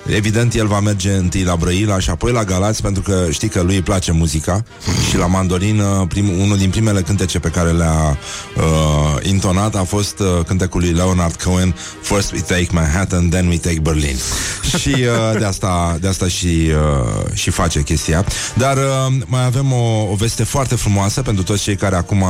evident 0.07 0.53
el 0.53 0.67
va 0.67 0.79
merge 0.79 1.11
întâi 1.11 1.43
la 1.43 1.55
Brăila 1.55 1.99
și 1.99 2.09
apoi 2.09 2.31
la 2.31 2.43
Galați 2.43 2.81
pentru 2.81 3.01
că 3.01 3.27
știi 3.29 3.47
că 3.47 3.61
lui 3.61 3.75
îi 3.75 3.81
place 3.81 4.11
muzica. 4.11 4.63
Și 5.09 5.17
la 5.17 5.25
mandolină 5.25 6.05
prim, 6.09 6.39
unul 6.39 6.57
din 6.57 6.69
primele 6.69 7.01
cântece 7.01 7.39
pe 7.39 7.49
care 7.49 7.71
le-a 7.71 8.17
uh, 8.57 9.25
intonat 9.29 9.75
a 9.75 9.83
fost 9.83 10.19
uh, 10.19 10.45
cântecul 10.45 10.81
lui 10.81 10.91
Leonard 10.91 11.41
Cohen 11.41 11.75
First 12.01 12.31
we 12.31 12.39
take 12.39 12.67
Manhattan, 12.71 13.29
then 13.29 13.47
we 13.47 13.57
take 13.57 13.79
Berlin. 13.79 14.15
Și 14.79 14.89
uh, 14.89 15.39
de 15.39 15.45
asta, 15.45 15.97
de 16.01 16.07
asta 16.07 16.27
și, 16.27 16.45
uh, 16.45 17.33
și 17.33 17.49
face 17.49 17.81
chestia. 17.81 18.25
Dar 18.53 18.77
uh, 18.77 19.15
mai 19.25 19.45
avem 19.45 19.71
o, 19.71 20.07
o 20.11 20.15
veste 20.15 20.43
foarte 20.43 20.75
frumoasă 20.75 21.21
pentru 21.21 21.43
toți 21.43 21.63
cei 21.63 21.75
care 21.75 21.95
acum 21.95 22.21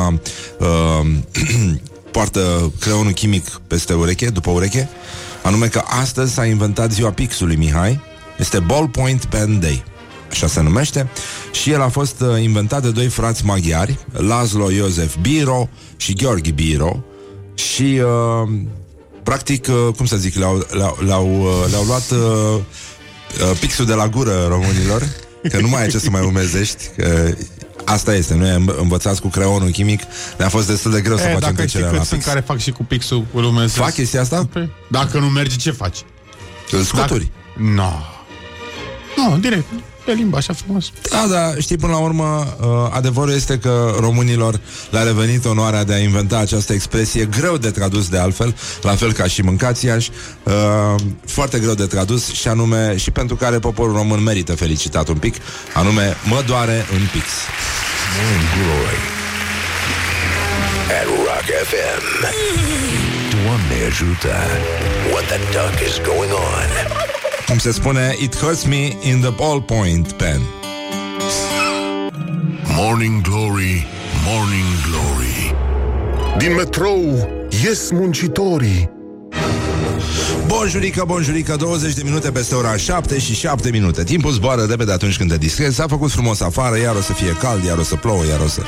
uh, 0.60 1.08
poartă 2.12 2.72
creionul 2.80 3.12
chimic 3.12 3.62
peste 3.68 3.94
ureche, 3.94 4.30
după 4.30 4.52
ureche 4.52 4.90
anume 5.44 5.68
că 5.68 5.82
astăzi 5.86 6.34
s-a 6.34 6.46
inventat 6.46 6.92
ziua 6.92 7.12
pixului 7.12 7.56
Mihai, 7.56 8.00
este 8.38 8.60
Ballpoint 8.60 9.26
Pen 9.26 9.60
Day, 9.60 9.84
așa 10.30 10.48
se 10.48 10.62
numește, 10.62 11.10
și 11.52 11.72
el 11.72 11.82
a 11.82 11.90
fost 11.90 12.22
uh, 12.22 12.42
inventat 12.42 12.82
de 12.82 12.92
doi 12.92 13.08
frați 13.08 13.46
maghiari, 13.46 13.98
Laszlo 14.12 14.72
Iosef 14.72 15.16
Biro 15.22 15.70
și 15.98 16.14
Gheorghe 16.14 16.52
Biro, 16.52 17.04
și 17.54 18.02
uh, 18.04 18.50
practic, 19.24 19.68
uh, 19.68 19.94
cum 19.96 20.06
să 20.06 20.16
zic, 20.16 20.36
le-au, 20.36 20.66
le-au, 20.72 20.98
le-au, 21.06 21.42
uh, 21.42 21.66
le-au 21.70 21.84
luat 21.84 22.12
uh, 22.12 22.20
uh, 22.20 23.58
pixul 23.60 23.86
de 23.86 23.94
la 23.94 24.08
gură 24.08 24.46
românilor, 24.48 25.04
că 25.50 25.60
nu 25.60 25.68
mai 25.68 25.82
ai 25.82 25.90
ce 25.90 26.00
să 26.00 26.10
mai 26.10 26.26
umezești, 26.26 26.84
că 26.98 27.34
Asta 27.90 28.14
este, 28.14 28.36
noi 28.36 28.66
învățați 28.80 29.22
cu 29.22 29.28
creionul 29.28 29.70
chimic 29.70 30.02
Ne-a 30.38 30.50
fost 30.50 30.68
destul 30.68 30.92
de 30.92 31.02
greu 31.02 31.18
să 31.18 31.28
e, 31.28 31.34
facem 31.34 31.40
dacă 31.40 31.54
știi 31.54 31.68
trecerea 31.68 31.92
la 31.92 31.98
cât 31.98 32.08
sunt 32.08 32.20
pix 32.20 32.32
care 32.32 32.44
fac 32.46 32.58
și 32.60 32.72
cu 32.72 32.84
pixul 32.84 33.26
cu 33.34 33.40
lumea 33.40 33.68
Fac 33.68 33.94
chestia 33.94 34.22
asta? 34.22 34.48
Păi, 34.52 34.70
Dacă 34.88 35.20
nu 35.20 35.30
merge, 35.30 35.56
ce 35.56 35.72
faci? 35.72 35.98
Îl 36.72 36.82
scuturi 36.82 37.32
Nu. 37.58 37.74
No. 37.74 37.92
Nu, 39.16 39.30
no, 39.30 39.38
direct. 39.38 39.66
Pe 40.10 40.16
limba 40.16 40.38
așa 40.38 40.54
frumos. 40.54 40.92
Da, 41.10 41.26
da, 41.30 41.54
știi, 41.60 41.78
până 41.78 41.92
la 41.92 42.00
urmă, 42.00 42.58
uh, 42.60 42.68
adevărul 42.92 43.34
este 43.34 43.58
că 43.58 43.96
românilor 44.00 44.60
le-a 44.90 45.04
revenit 45.04 45.46
onoarea 45.46 45.84
de 45.84 45.94
a 45.94 45.98
inventa 45.98 46.38
această 46.38 46.74
expresie, 46.74 47.26
greu 47.26 47.58
de 47.58 47.70
tradus 47.72 48.10
de 48.10 48.18
altfel, 48.18 48.56
la 48.82 48.96
fel 48.96 49.14
ca 49.14 49.28
și 49.28 49.42
mâncați 49.42 49.86
uh, 49.86 49.94
foarte 51.26 51.60
greu 51.60 51.74
de 51.74 51.86
tradus 51.86 52.32
și 52.32 52.48
anume, 52.48 52.98
și 52.98 53.12
pentru 53.12 53.36
care 53.36 53.60
poporul 53.60 53.94
român 53.94 54.24
merită 54.24 54.56
felicitat 54.56 55.08
un 55.08 55.18
pic, 55.18 55.36
anume, 55.74 56.18
mă 56.24 56.44
doare 56.48 56.86
în 56.92 57.08
pix. 57.12 57.26
Morning 58.16 58.50
Glory 58.56 59.02
at 61.00 61.08
Rock 61.26 61.48
FM. 61.70 62.04
Doamne 63.44 63.86
ajută! 63.88 64.36
What 65.12 65.26
the 65.26 65.38
duck 65.38 65.80
is 65.88 65.98
going 66.06 66.32
on? 66.32 66.99
Cum 67.50 67.58
se 67.58 67.72
spune, 67.72 68.14
it 68.20 68.36
hurts 68.36 68.66
me 68.66 68.96
in 69.02 69.22
the 69.22 69.32
ballpoint 69.32 70.18
pen. 70.18 70.42
Morning 72.76 73.24
Glory, 73.24 73.86
Morning 74.24 74.66
Glory 74.86 75.54
Din 76.38 76.54
metrou 76.54 77.28
ies 77.50 77.92
muncitorii 77.92 78.90
Bonjurică, 80.50 81.04
bonjurică, 81.08 81.56
20 81.56 81.94
de 81.94 82.02
minute 82.04 82.32
peste 82.32 82.56
ora 82.56 82.78
7 82.78 83.20
și 83.20 83.34
7 83.34 83.70
minute. 83.70 84.04
Timpul 84.04 84.32
zboară 84.32 84.66
repede 84.70 84.92
atunci 84.92 85.18
când 85.18 85.30
te 85.30 85.38
distrezi 85.38 85.76
S-a 85.76 85.88
făcut 85.88 86.12
frumos 86.12 86.42
afară, 86.42 86.78
iar 86.78 86.96
o 86.96 87.02
să 87.02 87.14
fie 87.14 87.38
cald, 87.40 87.64
iar 87.64 87.78
o 87.78 87.84
să 87.84 87.96
plouă, 87.96 88.26
iar 88.26 88.40
o 88.40 88.48
să... 88.48 88.62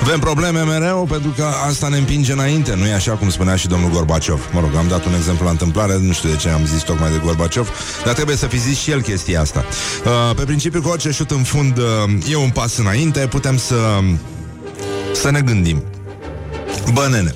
Avem 0.00 0.18
probleme 0.18 0.60
mereu 0.60 1.06
pentru 1.10 1.30
că 1.30 1.44
asta 1.68 1.88
ne 1.88 1.96
împinge 1.96 2.32
înainte 2.32 2.74
Nu 2.74 2.86
e 2.86 2.94
așa 2.94 3.12
cum 3.12 3.30
spunea 3.30 3.56
și 3.56 3.68
domnul 3.68 3.90
Gorbaciov? 3.90 4.48
Mă 4.52 4.60
rog, 4.60 4.70
am 4.76 4.88
dat 4.88 5.04
un 5.04 5.14
exemplu 5.14 5.44
la 5.44 5.50
întâmplare 5.50 5.98
Nu 5.98 6.12
știu 6.12 6.28
de 6.28 6.36
ce 6.36 6.48
am 6.48 6.66
zis 6.66 6.82
tocmai 6.82 7.10
de 7.10 7.20
Gorbaciov 7.24 7.70
Dar 8.04 8.14
trebuie 8.14 8.36
să 8.36 8.46
fi 8.46 8.58
zis 8.58 8.78
și 8.78 8.90
el 8.90 9.02
chestia 9.02 9.40
asta. 9.40 9.64
Uh, 10.04 10.36
Pe 10.36 10.42
principiu 10.42 10.80
că 10.80 10.88
orice 10.88 11.10
șut 11.10 11.30
în 11.30 11.42
fund 11.42 11.78
uh, 11.78 11.84
E 12.30 12.36
un 12.36 12.50
pas 12.50 12.76
înainte 12.76 13.20
Putem 13.20 13.56
să, 13.56 13.76
să 15.14 15.30
ne 15.30 15.40
gândim. 15.40 15.82
Bă, 16.92 17.08
nene, 17.10 17.34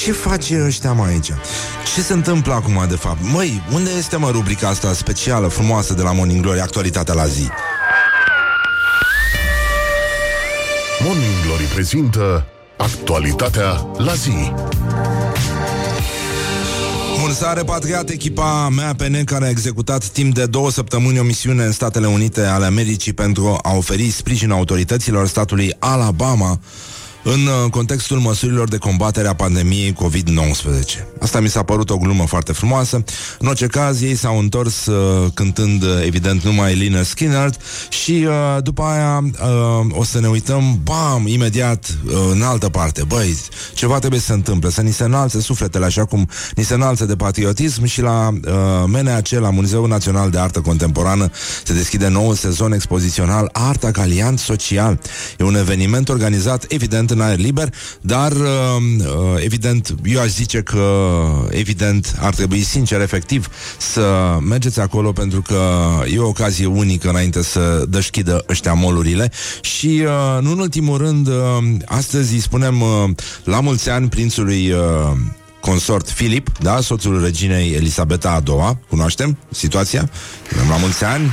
ce 0.00 0.12
face 0.12 0.62
ăștia 0.66 0.92
mai 0.92 1.08
aici? 1.08 1.32
Ce 1.94 2.00
se 2.00 2.12
întâmplă 2.12 2.52
acum, 2.52 2.84
de 2.88 2.96
fapt? 2.96 3.18
Măi, 3.32 3.62
unde 3.72 3.90
este, 3.98 4.16
mă, 4.16 4.30
rubrica 4.30 4.68
asta 4.68 4.92
specială, 4.92 5.48
frumoasă 5.48 5.94
de 5.94 6.02
la 6.02 6.12
Morning 6.12 6.40
Glory, 6.40 6.60
actualitatea 6.60 7.14
la 7.14 7.26
zi? 7.26 7.48
Morning 11.04 11.44
Glory 11.44 11.64
prezintă 11.64 12.46
Actualitatea 12.76 13.86
la 13.96 14.12
zi 14.12 14.52
Bun, 17.20 17.32
s-a 17.32 17.52
repatriat 17.52 18.10
echipa 18.10 18.68
MAPN 18.68 19.24
care 19.24 19.44
a 19.44 19.48
executat 19.48 20.04
timp 20.04 20.34
de 20.34 20.46
două 20.46 20.70
săptămâni 20.70 21.18
o 21.18 21.22
misiune 21.22 21.64
în 21.64 21.72
Statele 21.72 22.06
Unite 22.06 22.44
ale 22.44 22.64
Americii 22.64 23.12
pentru 23.12 23.58
a 23.62 23.76
oferi 23.76 24.10
sprijin 24.10 24.50
autorităților 24.50 25.26
statului 25.26 25.74
Alabama 25.78 26.60
în 27.22 27.46
uh, 27.46 27.70
contextul 27.70 28.18
măsurilor 28.18 28.68
de 28.68 28.76
combatere 28.76 29.28
a 29.28 29.34
pandemiei 29.34 29.92
COVID-19. 29.92 31.04
Asta 31.20 31.40
mi 31.40 31.48
s-a 31.48 31.62
părut 31.62 31.90
o 31.90 31.96
glumă 31.96 32.26
foarte 32.26 32.52
frumoasă. 32.52 33.04
În 33.38 33.46
orice 33.46 33.66
caz, 33.66 34.02
ei 34.02 34.14
s-au 34.14 34.38
întors 34.38 34.86
uh, 34.86 35.30
cântând, 35.34 35.82
uh, 35.82 35.88
evident, 36.04 36.42
numai 36.42 36.74
Lina 36.74 37.02
Skinner 37.02 37.50
și 37.88 38.26
uh, 38.26 38.62
după 38.62 38.82
aia 38.82 39.24
uh, 39.24 39.86
o 39.90 40.04
să 40.04 40.20
ne 40.20 40.28
uităm, 40.28 40.80
bam, 40.82 41.26
imediat 41.26 41.96
uh, 42.06 42.12
în 42.32 42.42
altă 42.42 42.68
parte. 42.68 43.02
Băi, 43.06 43.36
ceva 43.74 43.98
trebuie 43.98 44.20
să 44.20 44.26
se 44.26 44.32
întâmple, 44.32 44.70
să 44.70 44.80
ni 44.80 44.92
se 44.92 45.04
înalțe 45.04 45.40
sufletele 45.40 45.84
așa 45.84 46.04
cum 46.04 46.28
ni 46.54 46.64
se 46.64 46.74
înalță 46.74 47.04
de 47.04 47.16
patriotism 47.16 47.84
și 47.84 48.00
la 48.00 48.28
uh, 48.28 48.50
MNAC, 48.86 49.28
la 49.28 49.50
Muzeul 49.50 49.88
Național 49.88 50.30
de 50.30 50.38
Artă 50.38 50.60
Contemporană, 50.60 51.30
se 51.64 51.72
deschide 51.72 52.08
noul 52.08 52.34
sezon 52.34 52.72
expozițional 52.72 53.48
Arta 53.52 53.90
ca 53.90 54.00
aliant 54.02 54.38
social. 54.38 55.00
E 55.38 55.44
un 55.44 55.56
eveniment 55.56 56.08
organizat, 56.08 56.64
evident, 56.68 57.10
în 57.12 57.20
aer 57.20 57.38
liber, 57.38 57.74
dar 58.00 58.32
uh, 58.32 58.38
uh, 58.98 59.42
evident, 59.44 59.94
eu 60.04 60.20
aș 60.20 60.28
zice 60.28 60.62
că 60.62 61.14
evident 61.50 62.16
ar 62.20 62.34
trebui 62.34 62.62
sincer, 62.62 63.00
efectiv, 63.00 63.48
să 63.78 64.36
mergeți 64.40 64.80
acolo 64.80 65.12
pentru 65.12 65.42
că 65.42 65.60
e 66.12 66.18
o 66.18 66.28
ocazie 66.28 66.66
unică 66.66 67.08
înainte 67.08 67.42
să 67.42 67.84
dășchidă 67.88 68.44
ăștia 68.48 68.72
molurile 68.72 69.32
și, 69.60 70.02
uh, 70.04 70.42
nu 70.42 70.50
în 70.50 70.58
ultimul 70.58 70.98
rând, 70.98 71.28
uh, 71.28 71.34
astăzi 71.86 72.34
îi 72.34 72.40
spunem 72.40 72.80
uh, 72.80 73.10
la 73.44 73.60
mulți 73.60 73.90
ani 73.90 74.08
prințului 74.08 74.70
uh, 74.70 74.78
consort 75.60 76.08
Filip, 76.10 76.58
da, 76.58 76.80
soțul 76.80 77.22
reginei 77.22 77.72
Elisabeta 77.72 78.30
a 78.30 78.42
II, 78.50 78.78
cunoaștem 78.88 79.36
situația? 79.50 80.10
La 80.68 80.76
mulți 80.76 81.04
ani, 81.04 81.30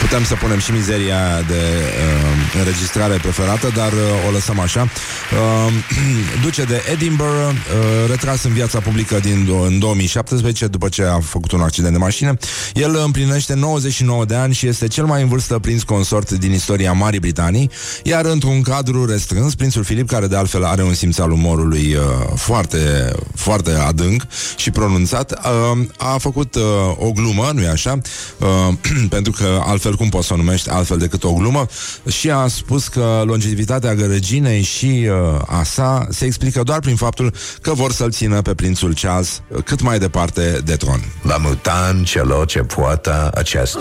Putem 0.00 0.24
să 0.24 0.34
punem 0.34 0.58
și 0.58 0.72
mizeria 0.72 1.42
de 1.48 1.54
uh, 1.54 2.58
înregistrare 2.58 3.16
preferată, 3.16 3.70
dar 3.74 3.92
uh, 3.92 4.28
o 4.28 4.30
lăsăm 4.30 4.58
așa. 4.58 4.82
Uh, 4.82 5.72
duce 6.44 6.64
de 6.64 6.82
Edinburgh, 6.92 7.50
uh, 7.50 8.08
retras 8.08 8.42
în 8.44 8.52
viața 8.52 8.80
publică 8.80 9.18
din, 9.18 9.48
în 9.66 9.78
2017, 9.78 10.66
după 10.66 10.88
ce 10.88 11.02
a 11.02 11.20
făcut 11.20 11.52
un 11.52 11.60
accident 11.60 11.92
de 11.92 11.98
mașină. 11.98 12.36
El 12.74 13.00
împlinește 13.04 13.54
99 13.54 14.24
de 14.24 14.34
ani 14.34 14.54
și 14.54 14.66
este 14.66 14.88
cel 14.88 15.04
mai 15.04 15.22
în 15.22 15.28
vârstă 15.28 15.58
prins 15.58 15.82
consort 15.82 16.30
din 16.30 16.52
istoria 16.52 16.92
Marii 16.92 17.20
Britanii, 17.20 17.70
iar 18.02 18.24
într-un 18.24 18.62
cadru 18.62 19.04
restrâns, 19.06 19.54
prințul 19.54 19.84
Filip, 19.84 20.08
care 20.08 20.26
de 20.26 20.36
altfel 20.36 20.64
are 20.64 20.82
un 20.82 20.94
simț 20.94 21.18
al 21.18 21.30
umorului 21.30 21.94
uh, 21.94 22.02
foarte, 22.36 23.12
foarte 23.34 23.70
adânc 23.70 24.22
și 24.56 24.70
pronunțat, 24.70 25.32
uh, 25.32 25.78
a 25.96 26.16
făcut 26.18 26.54
uh, 26.54 26.62
o 26.96 27.12
glumă, 27.12 27.50
nu-i 27.54 27.66
așa? 27.66 27.98
Uh, 28.38 28.74
pentru 29.16 29.32
că 29.32 29.62
altfel 29.66 29.89
cum 29.96 30.08
poți 30.08 30.26
să 30.26 30.32
o 30.32 30.36
numești 30.36 30.70
altfel 30.70 30.98
decât 30.98 31.24
o 31.24 31.32
glumă, 31.32 31.66
și 32.08 32.30
a 32.30 32.46
spus 32.46 32.88
că 32.88 33.22
longevitatea 33.24 33.96
reginei 34.08 34.62
și 34.62 35.08
uh, 35.08 35.40
a 35.46 35.62
sa 35.62 36.06
se 36.10 36.24
explică 36.24 36.62
doar 36.62 36.80
prin 36.80 36.96
faptul 36.96 37.34
că 37.62 37.72
vor 37.72 37.92
să-l 37.92 38.10
țină 38.10 38.42
pe 38.42 38.54
prințul 38.54 38.94
Charles 39.00 39.42
cât 39.64 39.82
mai 39.82 39.98
departe 39.98 40.60
de 40.64 40.76
tron. 40.76 41.00
Va 41.22 41.36
muta 41.36 41.90
în 41.92 42.04
celor 42.04 42.46
ce 42.46 42.58
poată 42.58 43.30
acest 43.34 43.78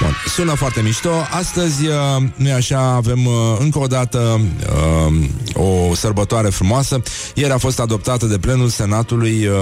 nume. 0.00 0.14
sună 0.26 0.54
foarte 0.54 0.80
mișto. 0.80 1.10
Astăzi, 1.30 1.86
uh, 1.86 1.94
nu 2.36 2.52
așa, 2.52 2.80
avem 2.80 3.26
uh, 3.26 3.32
încă 3.58 3.78
o 3.78 3.86
dată 3.86 4.40
uh, 5.06 5.14
o 5.54 5.94
sărbătoare 5.94 6.48
frumoasă. 6.48 7.02
Ieri 7.34 7.52
a 7.52 7.58
fost 7.58 7.80
adoptată 7.80 8.26
de 8.26 8.38
plenul 8.38 8.68
Senatului 8.68 9.46
uh, 9.46 9.54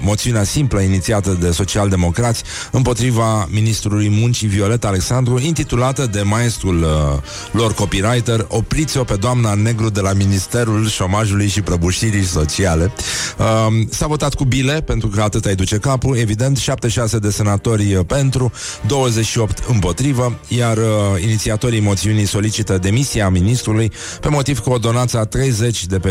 moțiunea 0.00 0.44
simplă 0.44 0.80
inițiată 0.80 1.36
de 1.40 1.50
socialdemocrați 1.50 2.42
împotriva 2.70 3.48
ministrului 3.50 4.08
muncii 4.08 4.48
Violeta 4.48 4.88
Alexandru, 4.88 5.38
intitulată 5.38 6.06
de 6.06 6.22
maestrul 6.22 6.82
uh, 6.82 7.22
lor 7.52 7.74
copywriter 7.74 8.46
Opriți-o 8.48 9.04
pe 9.04 9.16
doamna 9.16 9.54
Negru 9.54 9.90
de 9.90 10.00
la 10.00 10.12
Ministerul 10.12 10.88
Șomajului 10.88 11.48
și 11.48 11.62
Prăbușirii 11.62 12.24
Sociale. 12.24 12.92
Uh, 13.38 13.46
s-a 13.90 14.06
votat 14.06 14.34
cu 14.34 14.44
bile, 14.44 14.80
pentru 14.80 15.08
că 15.08 15.22
atât 15.22 15.44
ai 15.44 15.54
duce 15.54 15.76
capul, 15.76 16.16
evident, 16.16 16.56
76 16.56 17.18
de 17.18 17.30
senatori 17.30 17.94
uh, 17.94 18.04
pentru, 18.06 18.52
28 18.86 19.64
împotrivă, 19.80 20.38
iar 20.48 20.76
uh, 20.76 21.22
inițiatorii 21.22 21.80
moțiunii 21.80 22.26
solicită 22.26 22.78
demisia 22.78 23.28
ministrului 23.28 23.92
pe 24.20 24.28
motiv 24.28 24.60
că 24.60 24.70
ordonanța 24.70 25.24
30 25.24 25.86
de 25.86 25.98
pe, 25.98 26.10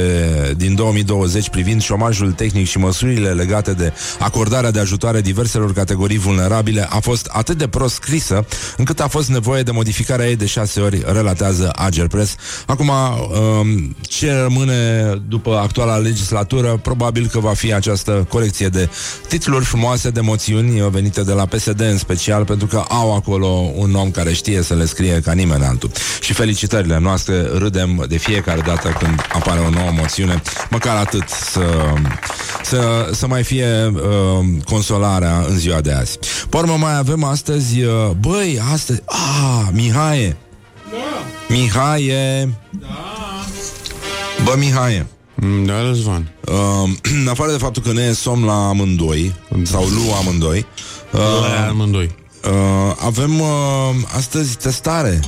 din 0.58 0.76
2020 0.76 1.50
privind 1.50 1.82
șomajul 1.82 2.32
tehnic 2.32 2.68
și 2.68 2.78
măsurile 2.78 3.30
legate 3.30 3.74
de 3.74 3.94
acordarea 4.20 4.72
de 4.72 4.80
ajutoare 4.80 5.22
diverselor 5.22 5.74
categorii 5.74 6.18
vulnerabile 6.18 6.88
a 6.90 7.00
fost 7.00 7.30
atât 7.32 7.58
de 7.58 7.68
prost 7.68 7.94
scrisă 7.94 8.46
încât 8.78 9.00
a 9.00 9.08
fost 9.08 9.30
nevoie 9.30 9.64
de 9.64 9.72
modificarea 9.72 10.28
ei 10.28 10.36
de 10.36 10.46
șase 10.46 10.80
ori, 10.80 11.04
relatează 11.06 11.72
Agerpress. 11.76 12.36
Acum, 12.66 12.90
um, 12.90 13.96
ce 14.02 14.34
rămâne 14.34 15.14
după 15.28 15.60
actuala 15.64 15.98
legislatură, 15.98 16.80
probabil 16.82 17.28
că 17.28 17.40
va 17.40 17.54
fi 17.54 17.74
această 17.74 18.26
colecție 18.30 18.68
de 18.68 18.90
titluri 19.28 19.66
frumoase 19.66 20.10
de 20.10 20.22
moțiuni 20.22 20.90
venite 20.90 21.24
de 21.24 21.34
la 21.34 21.46
PSD 21.46 21.80
în 21.80 21.98
special, 21.98 22.46
pentru 22.46 22.68
că 22.68 22.78
au 22.78 23.16
acolo 23.16 23.59
un 23.76 23.96
om 23.96 24.12
care 24.12 24.34
știe 24.34 24.62
să 24.62 24.74
le 24.74 24.86
scrie 24.86 25.22
ca 25.24 25.32
nimeni 25.32 25.64
altul. 25.64 25.92
Și 26.22 26.34
felicitările 26.34 27.00
noastre, 27.00 27.42
râdem 27.42 28.06
de 28.10 28.18
fiecare 28.18 28.62
dată 28.62 28.90
când 29.00 29.26
apare 29.34 29.60
o 29.60 29.70
nouă 29.70 29.92
moțiune, 29.98 30.42
măcar 30.70 30.96
atât 30.96 31.30
să, 31.30 31.94
să, 32.64 33.10
să 33.14 33.28
mai 33.28 33.44
fie 33.44 33.92
uh, 33.94 34.02
consolarea 34.66 35.46
în 35.48 35.58
ziua 35.58 35.82
de 35.82 35.92
azi. 35.92 36.20
Pormă 36.50 36.76
mai 36.78 36.98
avem 36.98 37.24
astăzi, 37.24 37.82
uh, 37.82 38.10
băi, 38.20 38.62
astăzi, 38.74 39.02
ah, 39.06 39.68
Mihaie. 39.72 40.38
Da. 40.92 41.26
Mihaie. 41.48 42.54
Da. 42.72 43.20
Bă, 44.44 44.56
Mihaie. 44.58 45.08
Da, 45.66 45.82
Răzvan. 45.82 46.32
Uh, 46.46 46.90
în 47.22 47.28
afară 47.28 47.52
de 47.52 47.58
faptul 47.58 47.82
că 47.82 47.92
ne 47.92 48.02
e 48.02 48.14
somn 48.14 48.46
la 48.46 48.68
amândoi, 48.68 49.36
sau 49.64 49.84
lu 49.84 50.14
amândoi, 50.20 50.66
uh, 51.12 51.20
la 51.42 51.68
amândoi. 51.68 52.16
Uh, 52.46 52.96
avem 53.06 53.40
uh, 53.40 53.48
astăzi 54.16 54.58
testare. 54.58 55.20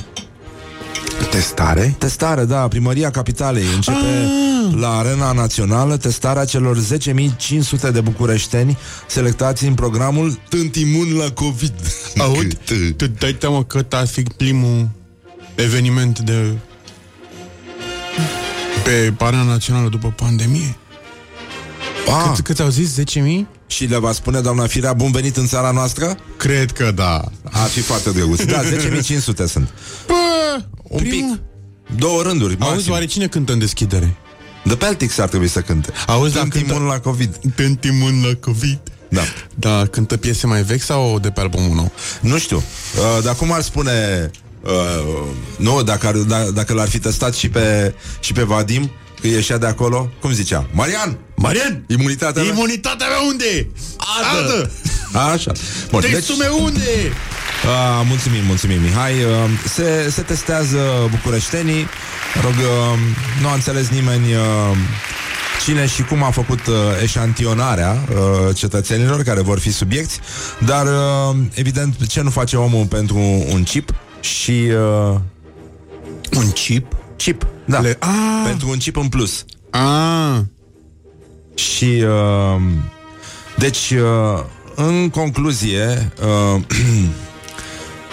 Testare? 1.30 1.94
Testare, 1.98 2.44
da, 2.44 2.68
Primăria 2.68 3.10
Capitalei 3.10 3.64
începe 3.74 3.96
ah. 3.96 4.74
la 4.80 4.98
Arena 4.98 5.32
Națională 5.32 5.96
testarea 5.96 6.44
celor 6.44 6.78
10.500 6.78 7.92
de 7.92 8.00
bucureșteni 8.00 8.78
selectați 9.06 9.64
în 9.64 9.74
programul 9.74 10.38
Tântimun 10.48 11.16
la 11.16 11.30
COVID. 11.30 11.74
Aud, 12.18 12.58
tu 12.96 13.06
dai 13.06 13.32
teama 13.32 13.64
că 13.64 13.86
ar 13.90 14.06
fi 14.06 14.22
primul 14.22 14.88
eveniment 15.54 16.18
de 16.18 16.56
pe 18.84 19.14
Arena 19.18 19.42
Națională 19.42 19.88
după 19.88 20.14
pandemie? 20.16 20.76
Ah. 22.06 22.32
Cât, 22.34 22.44
cât 22.44 22.60
au 22.60 22.68
zis? 22.68 23.00
10.000? 23.00 23.46
Și 23.66 23.84
le 23.84 23.98
va 23.98 24.12
spune 24.12 24.40
doamna 24.40 24.66
Firea, 24.66 24.92
bun 24.92 25.10
venit 25.10 25.36
în 25.36 25.46
țara 25.46 25.70
noastră? 25.70 26.16
Cred 26.36 26.70
că 26.72 26.90
da. 26.90 27.20
Ar 27.50 27.68
fi 27.68 27.80
foarte 27.80 28.10
drăguț. 28.10 28.44
Da, 28.44 28.60
10.500 29.02 29.44
sunt. 29.46 29.68
Bă, 30.06 30.14
Un 30.82 31.02
pic. 31.02 31.24
Două 31.96 32.22
rânduri. 32.22 32.56
Auzi, 32.58 32.74
maxim. 32.74 32.92
oare 32.92 33.04
cine 33.04 33.26
cântă 33.26 33.52
în 33.52 33.58
deschidere? 33.58 34.16
The 34.64 34.76
Peltics 34.76 35.18
ar 35.18 35.28
trebui 35.28 35.48
să 35.48 35.60
cânte. 35.60 35.92
Auzi, 36.06 36.32
dar 36.34 36.42
Tântimun 36.42 36.76
cântă- 36.76 36.92
la 36.92 36.98
COVID. 37.00 37.36
Tântimun 37.54 38.22
la 38.26 38.34
COVID. 38.40 38.78
Da. 39.08 39.20
Da, 39.54 39.86
cântă 39.86 40.16
piese 40.16 40.46
mai 40.46 40.62
vechi 40.62 40.82
sau 40.82 41.18
de 41.18 41.30
pe 41.30 41.40
albumul 41.40 41.74
nou? 41.74 41.92
Nu 42.20 42.38
știu. 42.38 42.56
Uh, 42.56 43.24
dar 43.24 43.34
cum 43.34 43.52
ar 43.52 43.60
spune... 43.62 44.30
Uh, 44.64 44.70
nu, 45.58 45.82
dacă, 45.82 46.06
ar, 46.06 46.14
da, 46.16 46.42
dacă 46.42 46.72
l-ar 46.72 46.88
fi 46.88 46.98
testat 46.98 47.34
și 47.34 47.48
pe, 47.48 47.94
și 48.20 48.32
pe 48.32 48.42
Vadim, 48.42 48.90
că 49.20 49.26
ieșea 49.26 49.58
de 49.58 49.66
acolo, 49.66 50.08
cum 50.20 50.32
zicea? 50.32 50.66
Marian! 50.72 51.18
Marian! 51.42 51.84
Imunitatea 51.88 52.42
mea? 52.42 52.52
Imunitatea 52.52 53.06
mea 53.08 53.20
unde? 53.28 53.66
Adă! 54.40 54.70
Așa. 55.32 55.52
Bun, 55.90 56.00
Textul 56.00 56.34
meu 56.36 56.64
unde? 56.64 57.12
Uh, 57.64 58.02
mulțumim, 58.08 58.44
mulțumim, 58.44 58.80
Mihai. 58.82 59.12
Uh, 59.12 59.30
se, 59.68 60.10
se 60.10 60.22
testează 60.22 60.78
bucureștenii. 61.10 61.86
Rog, 62.42 62.52
uh, 62.52 62.98
nu 63.40 63.48
a 63.48 63.54
înțeles 63.54 63.88
nimeni 63.88 64.34
uh, 64.34 64.40
cine 65.64 65.86
și 65.86 66.02
cum 66.02 66.22
a 66.22 66.30
făcut 66.30 66.66
uh, 66.66 66.74
eșantionarea 67.02 68.04
uh, 68.10 68.54
cetățenilor 68.56 69.22
care 69.22 69.40
vor 69.40 69.58
fi 69.58 69.72
subiecti, 69.72 70.18
dar 70.66 70.86
uh, 70.86 71.36
evident 71.54 72.06
ce 72.06 72.20
nu 72.20 72.30
face 72.30 72.56
omul 72.56 72.86
pentru 72.86 73.16
un 73.52 73.62
chip 73.62 73.94
și 74.20 74.68
uh, 75.10 75.18
Un 76.36 76.50
chip? 76.52 76.86
chip, 77.16 77.46
da, 77.64 77.80
Le- 77.80 77.96
Ah! 78.00 78.42
pentru 78.44 78.68
un 78.68 78.76
chip 78.76 78.96
în 78.96 79.08
plus. 79.08 79.44
Ah, 79.70 80.38
Și 81.54 82.04
uh, 82.06 82.60
deci 83.56 83.90
uh, 83.90 84.44
în 84.74 85.10
concluzie 85.10 86.12
uh, 86.54 86.62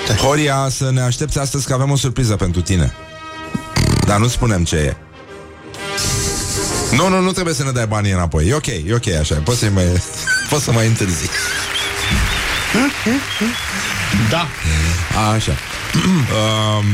Horia 0.23 0.67
să 0.69 0.91
ne 0.91 1.01
aștepți 1.01 1.39
astăzi 1.39 1.67
că 1.67 1.73
avem 1.73 1.91
o 1.91 1.95
surpriză 1.95 2.35
pentru 2.35 2.61
tine. 2.61 2.93
Dar 4.05 4.19
nu 4.19 4.27
spunem 4.27 4.63
ce 4.63 4.75
e. 4.75 4.95
Nu, 6.95 7.07
nu, 7.07 7.21
nu 7.21 7.31
trebuie 7.31 7.53
să 7.53 7.63
ne 7.63 7.71
dai 7.71 7.87
banii 7.87 8.11
înapoi. 8.11 8.47
E 8.47 8.53
ok, 8.53 8.65
e 8.67 8.93
ok 8.93 9.07
așa. 9.07 9.35
Poți 9.35 9.59
să 9.59 9.69
mai 9.69 9.83
poți 10.49 10.63
să 10.63 10.71
mai 10.71 10.87
întârzi. 10.87 11.29
da. 14.31 14.47
Așa. 15.33 15.51
um, 16.37 16.85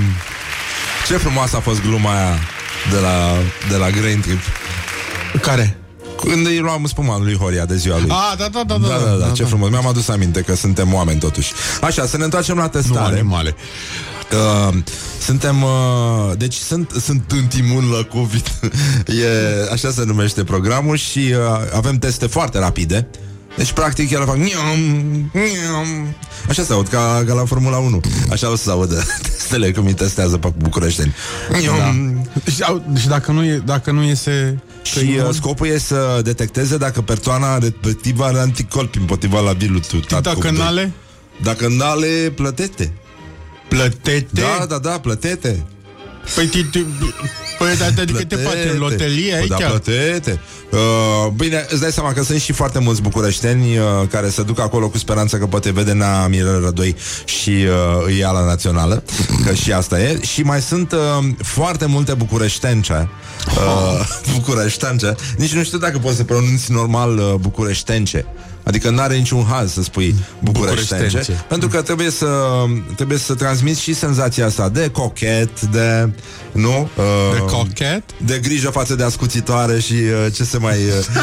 ce 1.08 1.18
frumoasă 1.18 1.56
a 1.56 1.60
fost 1.60 1.82
gluma 1.82 2.16
aia 2.16 2.40
de 2.92 2.98
la, 2.98 3.34
de 3.70 3.76
la 3.76 3.90
Grain 3.90 4.20
Trip. 4.20 4.40
Care? 5.42 5.78
Când 6.30 6.46
îi 6.46 6.58
luam 6.60 6.86
spuma 6.86 7.20
lui 7.20 7.38
Horia 7.38 7.66
de 7.66 7.76
ziua 7.76 8.00
lui. 8.00 8.10
Ah, 8.10 8.38
da, 8.38 8.48
da, 8.52 8.64
da, 8.64 8.78
Da, 8.78 8.88
da, 8.88 9.26
da, 9.26 9.32
ce 9.32 9.44
frumos. 9.44 9.70
Mi-am 9.70 9.88
adus 9.88 10.08
aminte 10.08 10.42
că 10.42 10.56
suntem 10.56 10.94
oameni 10.94 11.20
totuși. 11.20 11.52
Așa, 11.82 12.06
să 12.06 12.18
ne 12.18 12.24
întoarcem 12.24 12.56
la 12.58 12.64
Nu 12.64 12.70
testare. 12.70 13.14
animale. 13.16 13.56
Uh, 14.32 14.74
suntem, 15.22 15.62
uh, 15.62 16.32
deci 16.38 16.56
sunt, 16.56 16.92
sunt 17.02 17.32
în 17.32 17.48
imun 17.60 17.90
la 17.92 18.04
COVID 18.04 18.46
e, 19.24 19.72
Așa 19.72 19.92
se 19.92 20.04
numește 20.06 20.44
programul 20.44 20.98
Și 20.98 21.20
uh, 21.20 21.76
avem 21.76 21.98
teste 21.98 22.28
foarte 22.28 22.60
rapide 22.60 23.08
Deci 23.58 23.72
practic 23.72 24.12
el 24.12 24.26
fac 24.26 24.36
niam, 24.36 24.80
niam. 25.34 26.16
Așa 26.50 26.64
se 26.64 26.74
aud 26.74 26.88
ca, 26.88 27.24
ca 27.28 27.34
la 27.34 27.46
Formula 27.46 27.78
1 27.78 28.00
Așa 28.32 28.52
o 28.52 28.56
să 28.56 28.64
se 28.64 28.70
audă 28.70 29.04
testele 29.46 29.72
Cum 29.72 29.86
îi 29.86 29.94
testează 29.94 30.38
pe 30.38 30.54
bucureșteni. 30.58 31.14
Niam. 31.60 32.30
Și, 32.54 32.64
au, 32.64 32.84
și 33.00 33.08
dacă, 33.08 33.32
nu 33.32 33.46
e, 33.46 33.62
dacă 33.66 33.92
nu 33.92 34.04
iese... 34.04 34.60
Și 34.84 34.98
uh, 34.98 35.30
scopul 35.32 35.68
e 35.68 35.78
să 35.78 36.20
detecteze 36.24 36.78
dacă 36.78 37.02
persoana 37.02 37.58
respectivă 37.58 38.24
are 38.24 38.40
anticorpi 38.40 38.98
împotriva 38.98 39.40
la 39.40 39.52
virusul 39.52 40.06
Dacă 40.10 40.52
n-ale, 40.52 40.92
Dacă 41.44 41.68
n-ale, 41.68 42.32
plătete. 42.36 42.92
Plătete... 43.68 44.28
Da, 44.32 44.66
da, 44.66 44.78
da, 44.78 45.00
plătete 45.00 45.66
Păi, 46.36 46.46
ti, 46.46 46.64
ti, 46.64 46.86
păi 47.58 47.78
da, 47.78 47.86
adică 48.02 48.24
te 48.24 48.36
facem 48.36 48.78
loterie 48.78 49.32
Păi 49.32 49.40
aici? 49.40 49.48
Da, 49.48 49.56
plătete. 49.56 50.40
Uh, 50.72 51.32
bine, 51.36 51.66
îți 51.70 51.82
dai 51.82 51.92
seama 51.92 52.14
că 52.14 52.24
sunt 52.24 52.40
și 52.40 52.52
foarte 52.52 52.80
mulți 52.80 53.02
bucureșteni 53.02 53.78
uh, 53.78 53.86
care 54.10 54.30
se 54.30 54.44
duc 54.44 54.60
acolo 54.60 54.90
cu 54.90 54.98
speranța 54.98 55.38
că 55.38 55.46
poate 55.46 55.72
vede 55.72 55.92
Nea 55.92 56.28
Mirel 56.28 56.62
Rădoi 56.62 56.96
și 57.26 57.50
uh, 57.50 58.06
îi 58.06 58.18
ia 58.18 58.32
la 58.32 58.46
națională, 58.46 59.04
că 59.46 59.54
și 59.54 59.72
asta 59.72 60.02
e. 60.02 60.20
Și 60.22 60.42
mai 60.42 60.62
sunt 60.62 60.92
uh, 60.92 61.26
foarte 61.44 61.86
multe 61.86 62.14
bucureștence. 62.14 63.10
Uh, 63.48 64.08
bucureștence. 64.36 65.16
Nici 65.38 65.54
nu 65.54 65.64
știu 65.64 65.78
dacă 65.78 65.98
poți 65.98 66.16
să 66.16 66.24
pronunți 66.24 66.72
normal 66.72 67.18
uh, 67.18 67.34
bucureștence. 67.40 68.26
Adică 68.66 68.90
n-are 68.90 69.16
niciun 69.16 69.46
haz 69.50 69.74
să 69.74 69.82
spui 69.84 70.16
bucureștence, 70.44 70.94
Bucureștence. 71.06 71.46
pentru 71.48 71.68
că 71.70 71.82
trebuie 71.82 72.10
să 72.10 72.28
trebuie 72.96 73.18
să 73.18 73.34
transmiți 73.34 73.82
și 73.82 73.94
senzația 73.94 74.46
asta 74.46 74.70
de 74.70 74.90
cochet, 74.90 75.62
de 75.62 76.10
nu, 76.52 76.90
uh, 76.98 77.04
De 77.34 77.40
cochet? 77.40 78.04
de 78.26 78.40
grijă 78.44 78.70
față 78.70 78.96
de 78.96 79.04
ascuțitoare 79.04 79.80
și 79.80 79.94
uh, 79.94 80.26
ce 80.34 80.44
se 80.44 80.58
mai... 80.58 80.76
Uh, 80.76 81.06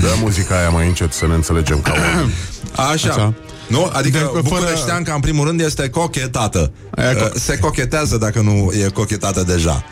Dă 0.00 0.08
muzica 0.20 0.58
aia 0.58 0.68
mai 0.70 0.86
încet 0.86 1.12
să 1.12 1.26
ne 1.26 1.34
înțelegem 1.34 1.80
ca 1.80 1.92
oameni. 1.92 2.32
așa. 2.76 2.90
Așa. 2.92 3.08
așa. 3.10 3.34
Nu? 3.68 3.90
Adică 3.92 4.18
De- 4.18 4.24
de, 4.24 4.30
fără- 4.30 4.42
bucureșteanca, 4.42 5.14
în 5.14 5.20
primul 5.20 5.46
rând, 5.46 5.60
este 5.60 5.88
cochetată. 5.88 6.72
Aia 6.96 7.14
co- 7.14 7.20
Uh, 7.20 7.30
se 7.34 7.58
cochetează 7.58 8.16
dacă 8.16 8.40
nu 8.40 8.72
e 8.84 8.88
cochetată 8.88 9.42
deja. 9.46 9.84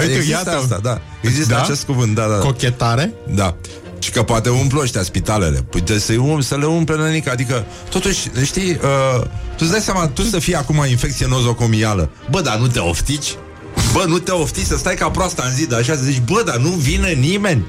Uite, 0.00 0.12
Există 0.14 0.32
iată. 0.32 0.50
asta, 0.62 0.78
da. 0.82 1.00
Există 1.20 1.54
Da? 1.54 1.62
acest 1.62 1.84
cuvânt, 1.84 2.14
da, 2.14 2.22
da. 2.22 2.34
da. 2.34 2.38
Cochetare? 2.38 3.12
Da. 3.34 3.56
Și 3.98 4.10
că 4.10 4.22
poate 4.22 4.48
umplu 4.48 4.80
ăștia 4.80 5.02
spitalele. 5.02 5.58
Puteți 5.70 6.04
să-i 6.04 6.16
um, 6.16 6.40
să 6.40 6.56
le 6.56 6.64
umple 6.66 6.96
nănică. 6.96 7.30
Adică, 7.30 7.64
totuși, 7.90 8.30
știi, 8.44 8.70
uh, 8.70 9.20
tu 9.22 9.58
îți 9.58 9.70
dai 9.70 9.80
seama, 9.80 10.06
tu 10.06 10.22
să 10.22 10.38
fii 10.38 10.54
acum 10.54 10.84
infecție 10.88 11.26
nozocomială. 11.26 12.10
Bă, 12.30 12.40
dar 12.40 12.56
nu 12.58 12.66
te 12.66 12.78
oftici? 12.78 13.34
Bă, 13.92 14.04
nu 14.06 14.18
te 14.18 14.30
ofti 14.30 14.64
să 14.66 14.76
stai 14.76 14.94
ca 14.94 15.10
proasta 15.10 15.42
în 15.48 15.54
zid, 15.54 15.74
așa 15.74 15.94
să 15.94 16.02
zici, 16.02 16.22
bă, 16.24 16.42
dar 16.46 16.56
nu 16.56 16.68
vine 16.68 17.08
nimeni. 17.12 17.64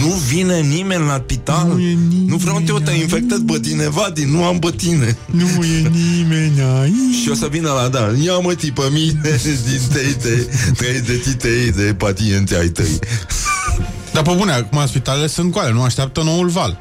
Nu 0.00 0.08
vine 0.28 0.60
nimeni 0.60 1.06
la 1.06 1.22
spital. 1.24 1.66
Nu 1.66 1.80
e 1.80 1.92
nimeni 1.92 2.26
Nu 2.26 2.36
vreau 2.36 2.62
eu 2.68 2.78
te-ai 2.78 3.00
infectat 3.00 3.38
pe 3.38 3.60
cineva 3.64 4.10
din 4.14 4.30
nu 4.30 4.44
am 4.44 4.58
pe 4.58 4.70
tine. 4.76 5.16
Nu 5.26 5.64
e 5.64 5.88
nimeni 5.88 6.60
aici. 6.80 7.22
Și 7.22 7.30
o 7.30 7.34
să 7.34 7.46
vină 7.50 7.70
la 7.70 7.88
da, 7.88 8.10
ia 8.22 8.38
mă 8.38 8.54
pe 8.74 8.88
mine 8.92 9.20
din 9.68 9.80
tei 9.92 10.14
de, 10.22 10.48
trei 10.76 11.00
de 11.00 11.16
titei 11.16 11.72
de 11.72 11.94
pacienți 11.94 12.54
ai 12.54 12.68
tăi. 12.68 12.98
Dar 14.12 14.22
pe 14.22 14.34
bune, 14.36 14.52
acum 14.52 14.86
spitalele 14.86 15.26
sunt 15.26 15.50
goale, 15.52 15.72
nu 15.72 15.82
așteaptă 15.82 16.22
noul 16.22 16.48
val. 16.48 16.80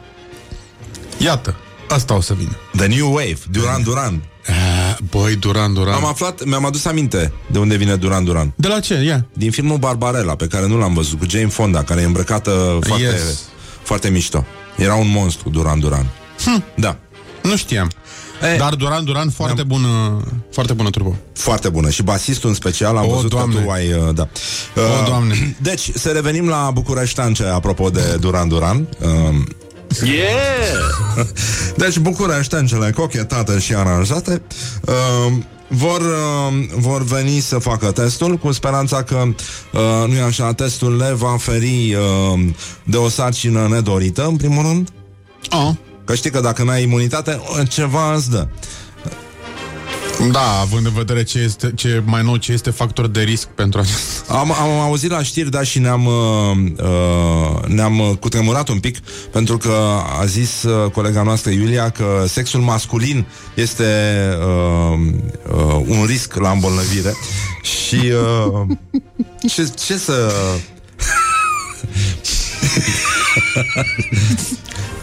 Iată, 1.17 1.55
asta 1.89 2.15
o 2.15 2.21
să 2.21 2.33
vină. 2.33 2.57
The 2.77 2.85
New 2.85 3.07
Wave, 3.13 3.39
Duran 3.51 3.83
Duran. 3.83 4.30
A, 4.47 4.97
băi, 5.09 5.35
Duran, 5.35 5.73
Duran. 5.73 5.93
Am 5.93 6.05
aflat, 6.05 6.43
mi-am 6.45 6.65
adus 6.65 6.85
aminte 6.85 7.33
de 7.51 7.59
unde 7.59 7.75
vine 7.75 7.95
Duran 7.95 8.23
Duran. 8.23 8.53
De 8.55 8.67
la 8.67 8.79
ce? 8.79 8.93
Ia. 8.93 9.25
Din 9.33 9.51
filmul 9.51 9.77
Barbarella, 9.77 10.35
pe 10.35 10.47
care 10.47 10.67
nu 10.67 10.77
l-am 10.77 10.93
văzut, 10.93 11.19
cu 11.19 11.25
Jane 11.29 11.47
Fonda, 11.47 11.83
care 11.83 12.01
e 12.01 12.05
îmbrăcată 12.05 12.79
foarte, 12.81 13.03
Yes. 13.03 13.41
foarte 13.83 14.09
mișto. 14.09 14.45
Era 14.77 14.95
un 14.95 15.09
monstru, 15.09 15.49
Duran 15.49 15.79
Duran. 15.79 16.09
Hm. 16.45 16.63
Da. 16.75 16.97
Nu 17.43 17.55
știam. 17.57 17.89
E. 18.53 18.57
Dar 18.57 18.73
Duran, 18.75 19.03
Duran, 19.03 19.29
foarte 19.29 19.63
bună, 19.63 20.21
foarte 20.51 20.73
bună 20.73 20.89
trupă. 20.89 21.15
Foarte 21.33 21.69
bună. 21.69 21.89
Și 21.89 22.03
basistul 22.03 22.49
în 22.49 22.55
special, 22.55 22.97
am 22.97 23.07
O, 23.09 23.13
văzut 23.15 23.29
Doamne. 23.29 23.55
că 23.55 23.61
tu 23.61 23.69
ai... 23.69 23.93
uh, 23.93 24.13
Da. 24.15 24.27
O, 24.75 25.05
Doamne. 25.05 25.55
Deci, 25.61 25.89
să 25.93 26.09
revenim 26.09 26.47
la 26.47 26.71
Bucureștance, 26.73 27.43
apropo 27.43 27.89
de 27.89 28.17
Duran 28.19 28.47
Duran. 28.47 28.87
Um, 29.03 29.47
Yeah! 30.03 31.25
Deci 31.81 31.97
Bucureștencele 31.97 32.91
cochetate 32.91 33.59
și 33.59 33.73
aranjate 33.73 34.41
uh, 34.85 35.33
vor, 35.67 36.01
uh, 36.01 36.65
vor 36.75 37.03
veni 37.03 37.39
să 37.39 37.57
facă 37.57 37.91
testul 37.91 38.37
cu 38.37 38.51
speranța 38.51 39.03
că, 39.03 39.23
uh, 39.73 40.07
nu 40.07 40.15
e 40.15 40.21
așa, 40.21 40.53
testul 40.53 40.97
le 40.97 41.13
va 41.13 41.35
feri 41.39 41.95
uh, 41.95 42.39
de 42.83 42.97
o 42.97 43.09
sarcină 43.09 43.67
nedorită, 43.67 44.25
în 44.25 44.35
primul 44.35 44.63
rând. 44.63 44.89
Oh. 45.51 45.71
Că 46.05 46.15
știi 46.15 46.31
că 46.31 46.39
dacă 46.39 46.63
n-ai 46.63 46.83
imunitate, 46.83 47.41
ceva 47.69 48.13
îți 48.13 48.29
dă. 48.29 48.47
Da, 50.31 50.59
având 50.61 50.85
în 50.85 50.93
vedere 50.93 51.23
ce 51.23 51.39
este 51.39 51.71
ce 51.75 52.01
mai 52.05 52.23
nou, 52.23 52.35
ce 52.35 52.51
este 52.51 52.69
factor 52.69 53.07
de 53.07 53.21
risc 53.21 53.47
pentru 53.47 53.79
acest. 53.79 54.29
Am, 54.29 54.51
am 54.51 54.79
auzit 54.79 55.11
la 55.11 55.23
știri, 55.23 55.49
da, 55.49 55.63
și 55.63 55.79
ne-am 55.79 56.05
uh, 56.05 56.13
uh, 56.77 57.65
ne-am 57.65 57.99
uh, 57.99 58.11
cutremurat 58.19 58.69
un 58.69 58.79
pic 58.79 58.97
pentru 59.31 59.57
că 59.57 59.73
a 60.19 60.25
zis 60.25 60.63
uh, 60.63 60.91
colega 60.91 61.23
noastră 61.23 61.51
Iulia 61.51 61.89
că 61.89 62.25
sexul 62.27 62.61
masculin 62.61 63.25
este 63.53 63.83
uh, 64.39 64.99
uh, 65.53 65.81
un 65.87 66.05
risc 66.05 66.35
la 66.35 66.49
îmbolnăvire 66.49 67.13
și 67.61 67.95
uh, 67.95 68.61
ce, 69.47 69.71
ce 69.85 69.97
să 69.97 70.31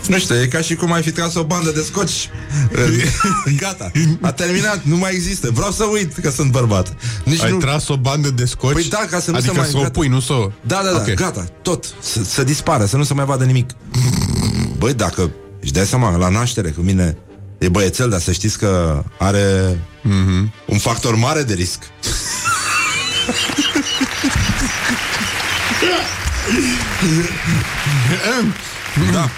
Nu 0.08 0.18
știu, 0.18 0.34
e 0.34 0.46
ca 0.46 0.60
și 0.60 0.74
cum 0.74 0.92
ai 0.92 1.02
fi 1.02 1.10
tras 1.10 1.34
o 1.34 1.44
bandă 1.44 1.70
de 1.70 1.82
scoci 1.82 2.30
Gata, 3.60 3.90
a 4.20 4.32
terminat, 4.32 4.80
nu 4.82 4.96
mai 4.96 5.14
există 5.14 5.50
Vreau 5.52 5.70
să 5.70 5.84
uit 5.84 6.14
că 6.14 6.30
sunt 6.30 6.50
bărbat 6.50 6.96
Nici 7.24 7.42
Ai 7.42 7.50
nu... 7.50 7.58
tras 7.58 7.88
o 7.88 7.96
bandă 7.96 8.30
de 8.30 8.44
scoci? 8.44 8.72
Păi 8.72 8.84
da, 8.84 9.06
ca 9.10 9.20
să 9.20 9.30
nu 9.30 9.36
adică 9.36 9.52
se 9.52 9.58
mai- 9.58 9.68
să 9.68 9.76
o 9.76 9.80
gata. 9.80 9.90
pui, 9.90 10.08
nu 10.08 10.20
să 10.20 10.32
o... 10.32 10.50
Da, 10.60 10.80
da, 10.84 10.90
da, 10.90 10.96
Ok. 10.96 11.14
gata, 11.14 11.44
tot 11.62 11.84
să, 12.00 12.20
să 12.24 12.44
dispară, 12.44 12.84
să 12.84 12.96
nu 12.96 13.04
se 13.04 13.14
mai 13.14 13.24
vadă 13.24 13.44
nimic 13.44 13.70
Băi, 14.78 14.94
dacă 14.94 15.30
își 15.60 15.72
dai 15.72 15.86
seama, 15.86 16.16
la 16.16 16.28
naștere 16.28 16.70
cu 16.70 16.80
mine 16.80 17.16
E 17.58 17.68
băiețel, 17.68 18.08
dar 18.08 18.20
să 18.20 18.32
știți 18.32 18.58
că 18.58 19.02
are 19.18 19.78
mm-hmm. 20.02 20.64
un 20.66 20.78
factor 20.78 21.14
mare 21.14 21.42
de 21.42 21.54
risc 21.54 21.78
Da 29.12 29.28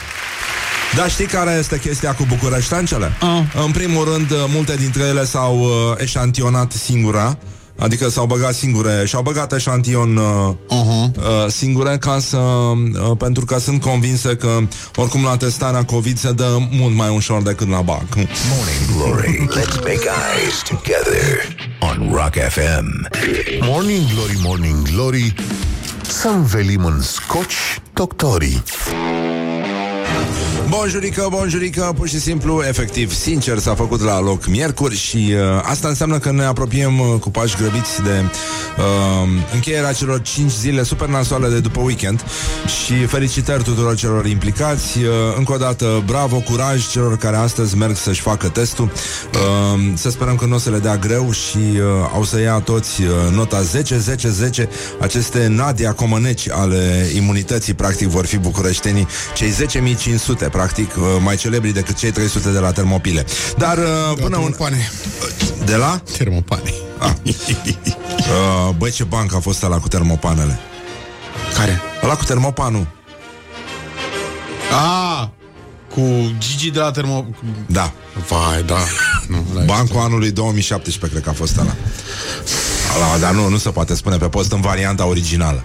da, 0.96 1.08
știi 1.08 1.26
care 1.26 1.56
este 1.58 1.78
chestia 1.78 2.14
cu 2.14 2.24
bucureștancele? 2.28 3.12
Ah. 3.20 3.64
În 3.64 3.70
primul 3.70 4.04
rând, 4.04 4.26
multe 4.54 4.76
dintre 4.76 5.02
ele 5.02 5.24
s-au 5.24 5.58
uh, 5.58 5.70
eșantionat 5.98 6.72
singura 6.72 7.38
Adică 7.78 8.08
s-au 8.08 8.26
băgat 8.26 8.54
singure 8.54 9.02
Și-au 9.06 9.22
băgat 9.22 9.52
eșantion 9.52 10.16
uh, 10.16 10.54
Uh-huh. 10.70 11.16
uh, 11.16 11.46
singure 11.48 11.96
ca 11.98 12.18
să, 12.20 12.36
uh, 12.36 13.16
pentru 13.18 13.44
că 13.44 13.58
sunt 13.58 13.80
convinse 13.80 14.36
că 14.36 14.58
oricum 14.96 15.22
la 15.22 15.36
testarea 15.36 15.84
COVID 15.84 16.18
se 16.18 16.32
dă 16.32 16.58
mult 16.70 16.94
mai 16.94 17.08
ușor 17.08 17.42
decât 17.42 17.68
la 17.68 17.80
BAC. 17.80 18.14
Morning 18.14 18.96
Glory. 18.96 19.46
Let's 19.60 19.76
make 19.76 20.08
eyes 20.36 20.62
together 20.68 21.56
on 21.80 22.10
Rock 22.12 22.34
FM. 22.48 23.08
Morning 23.60 24.02
Glory, 24.14 24.38
Morning 24.42 24.88
Glory 24.92 25.34
Să 26.02 26.28
învelim 26.28 26.84
în 26.84 27.00
scoci 27.00 27.80
doctorii 27.94 28.62
Bonjurică, 30.70 31.26
bonjurică, 31.30 31.92
pur 31.96 32.08
și 32.08 32.20
simplu, 32.20 32.62
efectiv, 32.68 33.12
sincer, 33.12 33.58
s-a 33.58 33.74
făcut 33.74 34.00
la 34.00 34.20
loc 34.20 34.46
miercuri 34.46 34.96
și 34.96 35.16
uh, 35.16 35.62
asta 35.62 35.88
înseamnă 35.88 36.18
că 36.18 36.32
ne 36.32 36.44
apropiem 36.44 36.98
uh, 36.98 37.20
cu 37.20 37.30
pași 37.30 37.56
grăbiți 37.56 38.02
de 38.02 38.24
uh, 38.78 39.28
încheierea 39.54 39.92
celor 39.92 40.22
5 40.22 40.50
zile 40.50 40.82
super 40.82 41.08
nasoale 41.08 41.48
de 41.48 41.60
după 41.60 41.80
weekend 41.80 42.24
și 42.84 43.06
felicitări 43.06 43.62
tuturor 43.62 43.96
celor 43.96 44.26
implicați. 44.26 44.98
Uh, 44.98 45.04
încă 45.36 45.52
o 45.52 45.56
dată, 45.56 46.02
bravo, 46.06 46.36
curaj 46.36 46.88
celor 46.88 47.16
care 47.16 47.36
astăzi 47.36 47.76
merg 47.76 47.96
să-și 47.96 48.20
facă 48.20 48.48
testul. 48.48 48.92
Uh, 49.34 49.92
să 49.94 50.10
sperăm 50.10 50.36
că 50.36 50.44
nu 50.44 50.54
o 50.54 50.58
să 50.58 50.70
le 50.70 50.78
dea 50.78 50.96
greu 50.96 51.32
și 51.32 51.58
uh, 51.58 51.82
au 52.14 52.24
să 52.24 52.40
ia 52.40 52.58
toți 52.58 53.02
uh, 53.02 53.08
nota 53.34 53.62
10-10-10. 54.62 54.68
Aceste 55.00 55.46
Nadia 55.46 55.92
Comăneci 55.92 56.50
ale 56.50 57.10
imunității, 57.14 57.74
practic, 57.74 58.08
vor 58.08 58.26
fi 58.26 58.38
bucureștenii, 58.38 59.06
cei 59.34 59.52
10.500, 60.46 60.50
practic, 60.60 60.96
uh, 60.96 61.04
mai 61.20 61.36
celebri 61.36 61.72
decât 61.72 61.96
cei 61.96 62.10
300 62.10 62.50
de 62.50 62.58
la 62.58 62.72
Termopile. 62.72 63.24
Dar 63.56 63.78
uh, 63.78 63.84
până 64.14 64.36
un... 64.36 64.42
Termopane. 64.42 64.90
De 65.64 65.76
la? 65.76 66.02
Termopane. 66.16 66.72
Ah. 66.98 67.12
Uh, 67.24 68.74
băi, 68.76 68.90
ce 68.90 69.04
bancă 69.04 69.36
a 69.36 69.40
fost 69.40 69.62
ăla 69.62 69.78
cu 69.78 69.88
termopanele? 69.88 70.58
Care? 71.56 71.80
Ăla 72.02 72.14
cu 72.14 72.24
termopanul. 72.24 72.86
Ah, 74.70 75.28
cu 75.94 76.32
Gigi 76.38 76.70
de 76.70 76.78
la 76.78 76.90
Termo... 76.90 77.26
Da. 77.66 77.92
Vai, 78.28 78.62
da. 78.62 78.78
Nu, 79.28 79.44
ăla 79.56 79.64
Bancul 79.64 80.00
anului 80.00 80.30
2017, 80.30 81.10
cred 81.10 81.22
că 81.22 81.30
a 81.30 81.32
fost 81.32 81.58
ăla. 81.58 81.76
Ăla, 82.96 83.18
dar 83.18 83.32
nu, 83.32 83.48
nu 83.48 83.56
se 83.56 83.70
poate 83.70 83.94
spune 83.94 84.16
pe 84.16 84.28
post 84.28 84.52
în 84.52 84.60
varianta 84.60 85.06
originală. 85.06 85.64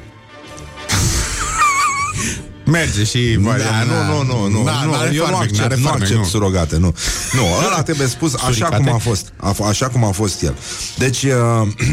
Merge 2.65 3.03
și... 3.03 3.39
Da, 3.43 3.83
nu, 3.83 4.13
nu, 4.13 4.23
nu, 4.33 4.47
nu, 4.49 4.63
Da, 4.63 4.81
nu 4.85 4.91
n-are 4.91 5.13
eu 5.13 5.25
nu 5.25 5.31
farmec, 5.31 5.41
accept, 5.41 5.57
n-are 5.59 5.75
nu 5.75 5.81
farmec, 5.83 6.01
accept 6.01 6.19
nu. 6.19 6.25
surogate, 6.25 6.77
nu. 6.77 6.95
Nu, 7.33 7.43
ăla 7.67 7.81
trebuie 7.83 8.07
spus 8.07 8.33
așa 8.33 8.45
Suricate? 8.45 8.75
cum 8.75 8.93
a 8.93 8.97
fost, 8.97 9.33
a, 9.37 9.53
f- 9.53 9.67
așa 9.69 9.87
cum 9.87 10.03
a 10.03 10.11
fost 10.11 10.41
el. 10.43 10.55
Deci 10.97 11.23
uh, 11.23 11.31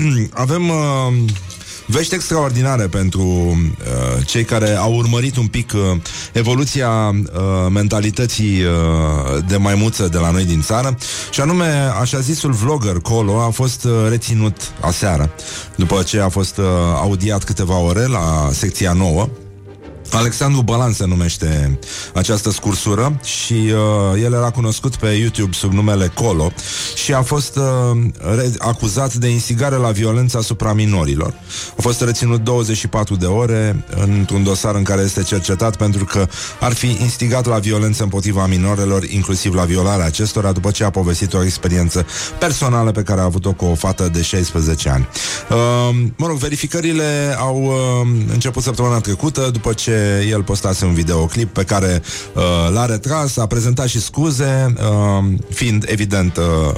avem 0.45 0.69
uh, 0.69 0.77
vești 1.87 2.15
extraordinare 2.15 2.87
pentru 2.87 3.23
uh, 3.23 4.27
cei 4.27 4.45
care 4.45 4.77
au 4.77 4.95
urmărit 4.95 5.37
un 5.37 5.47
pic 5.47 5.73
uh, 5.75 5.81
evoluția 6.33 6.89
uh, 6.89 7.71
mentalității 7.71 8.63
uh, 8.63 9.45
de 9.49 9.57
maimuță 9.57 10.09
de 10.09 10.19
la 10.19 10.31
noi 10.31 10.45
din 10.45 10.63
țară 10.63 10.99
și 11.31 11.41
anume, 11.41 11.91
așa 12.01 12.19
zisul 12.19 12.53
vlogger 12.53 12.97
Colo 12.97 13.41
a 13.41 13.51
fost 13.51 13.85
uh, 13.85 13.93
reținut 14.09 14.57
aseară 14.81 15.31
după 15.77 16.03
ce 16.03 16.21
a 16.21 16.29
fost 16.29 16.57
uh, 16.57 16.65
audiat 16.97 17.45
câteva 17.45 17.79
ore 17.79 18.07
la 18.07 18.49
secția 18.53 18.93
nouă 18.93 19.29
Alexandru 20.14 20.62
Balan 20.62 20.92
se 20.92 21.07
numește 21.07 21.79
această 22.14 22.51
scursură 22.51 23.20
și 23.25 23.53
uh, 23.53 24.22
el 24.22 24.33
era 24.33 24.51
cunoscut 24.51 24.96
pe 24.96 25.07
YouTube 25.07 25.53
sub 25.53 25.72
numele 25.72 26.11
Colo 26.14 26.53
și 26.94 27.12
a 27.12 27.22
fost 27.22 27.57
uh, 27.57 27.62
re- 28.37 28.53
acuzat 28.59 29.14
de 29.14 29.29
instigare 29.29 29.77
la 29.77 29.90
violență 29.90 30.38
asupra 30.38 30.72
minorilor. 30.72 31.35
A 31.79 31.81
fost 31.81 32.01
reținut 32.01 32.40
24 32.44 33.16
de 33.16 33.27
ore 33.27 33.85
într-un 33.96 34.42
dosar 34.42 34.75
în 34.75 34.83
care 34.83 35.03
este 35.03 35.22
cercetat 35.22 35.77
pentru 35.77 36.05
că 36.05 36.29
ar 36.61 36.72
fi 36.72 36.96
instigat 37.01 37.46
la 37.46 37.59
violență 37.59 38.03
împotriva 38.03 38.46
minorilor, 38.46 39.05
inclusiv 39.05 39.55
la 39.55 39.64
violarea 39.64 40.07
acestora, 40.07 40.53
după 40.53 40.70
ce 40.70 40.85
a 40.85 40.90
povestit 40.90 41.35
o 41.35 41.44
experiență 41.44 42.07
personală 42.38 42.90
pe 42.90 43.03
care 43.03 43.20
a 43.20 43.25
avut-o 43.25 43.53
cu 43.53 43.64
o 43.64 43.75
fată 43.75 44.09
de 44.12 44.22
16 44.22 44.88
ani. 44.88 45.09
Uh, 45.51 45.57
mă 46.16 46.27
rog, 46.27 46.37
verificările 46.37 47.37
au 47.38 47.62
uh, 47.62 48.09
început 48.33 48.62
săptămâna 48.62 49.01
trecută, 49.01 49.48
după 49.53 49.72
ce 49.72 50.02
el 50.31 50.43
postase 50.43 50.85
un 50.85 50.95
videoclip 50.95 51.53
pe 51.53 51.65
care 51.65 52.03
uh, 52.35 52.43
l-a 52.73 52.87
retras, 52.87 53.37
a 53.37 53.47
prezentat 53.47 53.87
și 53.88 54.01
scuze, 54.01 54.73
uh, 54.77 55.25
fiind 55.51 55.85
evident 55.88 56.37
uh, 56.37 56.75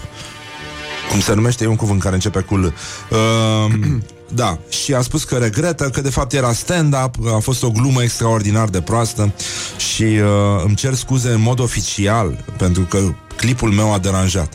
cum 1.11 1.21
se 1.21 1.35
numește, 1.35 1.65
e 1.65 1.67
un 1.67 1.77
cuvânt 1.77 2.03
care 2.03 2.15
începe 2.15 2.41
cu 2.41 2.57
L. 2.57 2.65
Uh, 2.65 3.73
da, 4.35 4.59
și 4.69 4.95
a 4.95 5.01
spus 5.01 5.25
că 5.25 5.37
regretă, 5.37 5.89
că 5.89 6.01
de 6.01 6.11
fapt 6.11 6.33
era 6.33 6.53
stand-up, 6.53 7.15
a 7.35 7.39
fost 7.39 7.63
o 7.63 7.71
glumă 7.71 8.03
extraordinar 8.03 8.69
de 8.69 8.81
proastă 8.81 9.33
și 9.77 10.03
uh, 10.03 10.63
îmi 10.65 10.75
cer 10.75 10.95
scuze 10.95 11.29
în 11.29 11.41
mod 11.41 11.61
oficial 11.61 12.45
pentru 12.57 12.83
că 12.83 12.99
clipul 13.37 13.71
meu 13.71 13.93
a 13.93 13.99
deranjat. 13.99 14.53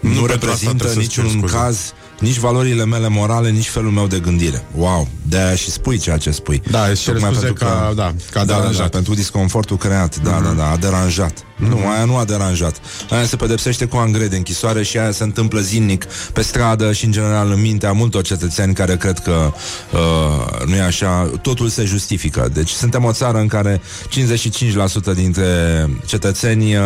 Nu, 0.00 0.08
Nu 0.08 0.20
nu 0.20 0.26
pentru 0.26 0.32
asta 0.32 0.46
reprezintă 0.46 0.84
trebuie 0.84 1.04
să-ți 1.04 1.14
ceri 1.14 1.26
niciun 1.26 1.40
scuze. 1.40 1.56
caz 1.56 1.92
nici 2.20 2.36
valorile 2.38 2.84
mele 2.84 3.08
morale, 3.08 3.50
nici 3.50 3.68
felul 3.68 3.90
meu 3.90 4.06
de 4.06 4.18
gândire. 4.18 4.64
Wow, 4.74 5.08
de-aia 5.22 5.54
și 5.54 5.70
spui 5.70 5.98
ceea 5.98 6.16
ce 6.16 6.30
spui. 6.30 6.62
Da, 6.70 6.84
îți 6.86 7.02
cere 7.02 7.18
Tocmai 7.18 7.32
scuze 7.34 7.46
pentru 7.52 7.64
ca- 7.64 7.92
da, 7.96 8.14
că 8.30 8.38
a 8.38 8.44
da, 8.44 8.52
da, 8.52 8.52
da, 8.52 8.58
deranjat. 8.58 8.90
pentru 8.90 9.14
disconfortul 9.14 9.76
creat. 9.76 10.18
Da, 10.22 10.40
da, 10.44 10.50
da, 10.50 10.70
a 10.70 10.76
deranjat. 10.76 11.32
Nu, 11.56 11.76
aia 11.88 12.04
nu 12.04 12.16
a 12.16 12.24
deranjat. 12.24 12.76
Aia 13.10 13.24
se 13.24 13.36
pedepsește 13.36 13.84
cu 13.84 13.96
angre 13.96 14.26
de 14.26 14.36
închisoare 14.36 14.82
și 14.82 14.98
aia 14.98 15.10
se 15.10 15.22
întâmplă 15.22 15.60
zilnic 15.60 16.04
pe 16.32 16.42
stradă 16.42 16.92
și 16.92 17.04
în 17.04 17.12
general 17.12 17.50
în 17.50 17.60
mintea 17.60 17.92
multor 17.92 18.22
cetățeni 18.22 18.74
care 18.74 18.96
cred 18.96 19.18
că 19.18 19.52
uh, 19.92 20.66
nu 20.66 20.74
e 20.74 20.80
așa, 20.82 21.30
totul 21.42 21.68
se 21.68 21.84
justifică. 21.84 22.48
Deci 22.52 22.70
suntem 22.70 23.04
o 23.04 23.12
țară 23.12 23.38
în 23.38 23.46
care 23.46 23.80
55% 25.10 25.14
dintre 25.14 25.46
cetățeni 26.06 26.76
uh, 26.76 26.82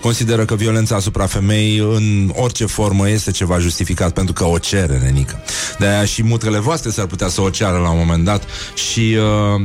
consideră 0.00 0.44
că 0.44 0.54
violența 0.54 0.96
asupra 0.96 1.26
femeii 1.26 1.78
în 1.78 2.32
orice 2.34 2.66
formă 2.66 3.08
este 3.08 3.30
ceva 3.30 3.58
justificat 3.58 4.12
pentru 4.12 4.32
că 4.32 4.44
o 4.44 4.58
cere, 4.58 4.98
nenică. 4.98 5.42
De 5.78 5.86
aia 5.86 6.04
și 6.04 6.22
mutrele 6.22 6.58
voastre 6.58 6.90
s-ar 6.90 7.06
putea 7.06 7.28
să 7.28 7.40
o 7.40 7.50
ceară 7.50 7.78
la 7.78 7.90
un 7.90 7.98
moment 7.98 8.24
dat 8.24 8.42
și 8.74 9.16
uh, 9.56 9.60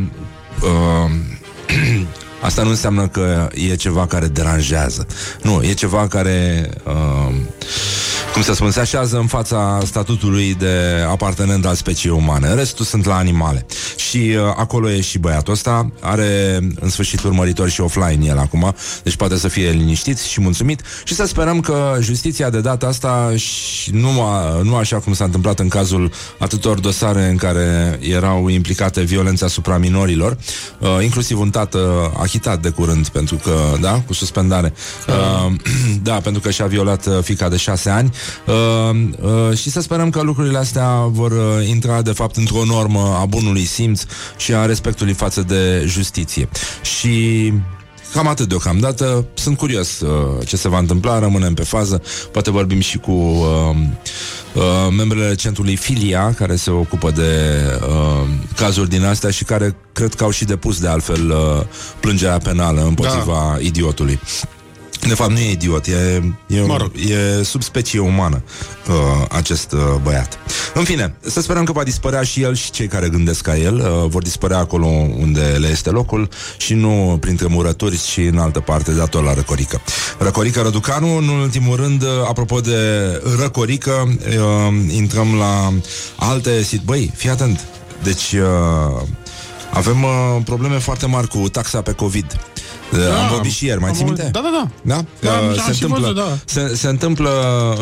uh, 0.61 1.11
Asta 2.43 2.63
nu 2.63 2.69
înseamnă 2.69 3.07
că 3.07 3.49
e 3.53 3.75
ceva 3.75 4.07
care 4.07 4.27
deranjează. 4.27 5.07
Nu, 5.41 5.61
e 5.61 5.73
ceva 5.73 6.07
care, 6.07 6.69
uh, 6.83 7.35
cum 8.33 8.41
să 8.41 8.53
spun, 8.53 8.71
se 8.71 8.79
așează 8.79 9.17
în 9.17 9.27
fața 9.27 9.79
statutului 9.85 10.55
de 10.59 11.05
apartenent 11.09 11.65
al 11.65 11.75
speciei 11.75 12.13
umane. 12.13 12.53
Restul 12.53 12.85
sunt 12.85 13.05
la 13.05 13.15
animale. 13.15 13.65
Și 13.95 14.17
uh, 14.17 14.53
acolo 14.55 14.89
e 14.91 15.01
și 15.01 15.17
băiatul 15.17 15.53
ăsta. 15.53 15.91
Are, 15.99 16.59
în 16.79 16.89
sfârșit, 16.89 17.23
urmăritori 17.23 17.71
și 17.71 17.81
offline 17.81 18.25
el 18.25 18.37
acum. 18.37 18.75
Deci 19.03 19.15
poate 19.15 19.37
să 19.37 19.47
fie 19.47 19.69
liniștit 19.69 20.19
și 20.19 20.41
mulțumit. 20.41 20.81
Și 21.03 21.13
să 21.13 21.25
sperăm 21.25 21.59
că 21.59 21.97
justiția 21.99 22.49
de 22.49 22.59
data 22.59 22.87
asta 22.87 23.33
și 23.35 23.91
nu, 23.91 24.21
a, 24.21 24.61
nu 24.63 24.75
așa 24.75 24.97
cum 24.97 25.13
s-a 25.13 25.23
întâmplat 25.23 25.59
în 25.59 25.67
cazul 25.67 26.11
atâtor 26.37 26.79
dosare 26.79 27.27
în 27.29 27.35
care 27.35 27.99
erau 28.01 28.47
implicate 28.47 29.01
violențe 29.01 29.45
asupra 29.45 29.77
minorilor, 29.77 30.37
uh, 30.79 30.97
inclusiv 31.01 31.39
un 31.39 31.49
tată 31.49 32.11
achitat 32.33 32.61
de 32.61 32.69
curând 32.69 33.07
pentru 33.07 33.35
că, 33.35 33.77
da, 33.81 34.01
cu 34.05 34.13
suspendare. 34.13 34.73
Uh, 35.07 35.53
da, 36.09 36.13
pentru 36.13 36.41
că 36.41 36.51
și-a 36.51 36.65
violat 36.65 37.05
uh, 37.05 37.19
fica 37.21 37.49
de 37.49 37.57
șase 37.57 37.89
ani. 37.89 38.13
Uh, 38.45 39.07
uh, 39.21 39.57
și 39.57 39.69
să 39.69 39.81
sperăm 39.81 40.09
că 40.09 40.21
lucrurile 40.21 40.57
astea 40.57 40.89
vor 41.09 41.31
uh, 41.31 41.67
intra, 41.67 42.01
de 42.01 42.11
fapt, 42.11 42.35
într-o 42.35 42.65
normă 42.65 43.17
a 43.21 43.25
bunului 43.25 43.65
simț 43.65 44.03
și 44.37 44.53
a 44.53 44.65
respectului 44.65 45.13
față 45.13 45.41
de 45.41 45.83
justiție. 45.87 46.49
Și 46.81 47.53
Cam 48.13 48.27
atât 48.27 48.47
deocamdată. 48.47 49.25
Sunt 49.33 49.57
curios 49.57 49.99
uh, 49.99 50.47
ce 50.47 50.57
se 50.57 50.69
va 50.69 50.77
întâmpla, 50.77 51.19
rămânem 51.19 51.53
pe 51.53 51.63
fază. 51.63 52.01
Poate 52.31 52.51
vorbim 52.51 52.79
și 52.79 52.97
cu 52.97 53.11
uh, 53.11 53.75
uh, 54.53 54.63
membrele 54.97 55.35
centrului 55.35 55.75
Filia, 55.75 56.33
care 56.33 56.55
se 56.55 56.69
ocupă 56.69 57.11
de 57.11 57.61
uh, 57.87 58.27
cazuri 58.55 58.89
din 58.89 59.03
astea 59.05 59.29
și 59.29 59.43
care 59.43 59.75
cred 59.93 60.13
că 60.13 60.23
au 60.23 60.29
și 60.29 60.45
depus 60.45 60.79
de 60.79 60.87
altfel 60.87 61.29
uh, 61.29 61.65
plângerea 61.99 62.37
penală 62.37 62.81
împotriva 62.81 63.53
da. 63.55 63.59
idiotului. 63.59 64.19
De 65.07 65.13
fapt, 65.13 65.31
nu 65.31 65.37
e 65.39 65.51
idiot, 65.51 65.85
e, 65.85 66.21
e, 66.47 66.61
Mă 66.61 66.77
rog. 66.77 66.91
e 66.95 67.43
subspecie 67.43 67.99
umană 67.99 68.43
uh, 68.87 69.25
acest 69.29 69.71
uh, 69.71 69.79
băiat. 70.03 70.39
În 70.73 70.83
fine, 70.83 71.15
să 71.21 71.41
sperăm 71.41 71.63
că 71.63 71.71
va 71.71 71.83
dispărea 71.83 72.21
și 72.23 72.41
el 72.41 72.55
și 72.55 72.71
cei 72.71 72.87
care 72.87 73.09
gândesc 73.09 73.41
ca 73.41 73.57
el. 73.57 73.75
Uh, 73.75 74.09
vor 74.09 74.21
dispărea 74.21 74.57
acolo 74.57 74.85
unde 75.19 75.41
le 75.41 75.67
este 75.67 75.89
locul 75.89 76.29
și 76.57 76.73
nu 76.73 77.17
printre 77.19 77.47
murături, 77.47 78.01
ci 78.01 78.17
în 78.17 78.37
altă 78.37 78.59
parte, 78.59 78.91
dator 78.91 79.23
la 79.23 79.33
Răcorică. 79.33 79.81
Răcorică 80.17 80.61
Răducanu, 80.61 81.17
în 81.17 81.27
ultimul 81.27 81.75
rând, 81.75 82.01
uh, 82.01 82.09
apropo 82.27 82.59
de 82.59 82.77
Răcorică, 83.39 84.17
uh, 84.27 84.95
intrăm 84.95 85.35
la 85.35 85.73
alte 86.15 86.61
sit. 86.63 86.81
Băi, 86.81 87.11
fii 87.15 87.29
atent. 87.29 87.65
Deci, 88.03 88.31
uh, 88.31 89.01
avem 89.73 90.03
uh, 90.03 90.41
probleme 90.45 90.77
foarte 90.77 91.05
mari 91.05 91.27
cu 91.27 91.37
taxa 91.37 91.81
pe 91.81 91.91
COVID. 91.91 92.39
Da, 92.97 93.21
am 93.23 93.29
vorbit 93.29 93.51
și 93.51 93.65
ieri, 93.65 93.79
mai 93.79 93.89
am 93.89 93.95
ții 93.95 94.03
minte? 94.05 94.21
auzit. 94.21 94.35
Da, 94.35 94.41
da, 94.43 94.49
da. 94.83 94.95
Da? 94.95 95.03
Da, 95.29 95.37
am- 95.37 95.43
Uh, 95.45 95.49
am 95.49 95.55
se, 95.65 95.73
și 95.73 95.83
întâmplă, 95.83 95.99
văzut, 96.13 96.15
da. 96.15 96.37
se, 96.45 96.75
se 96.75 96.87
întâmplă 96.87 97.29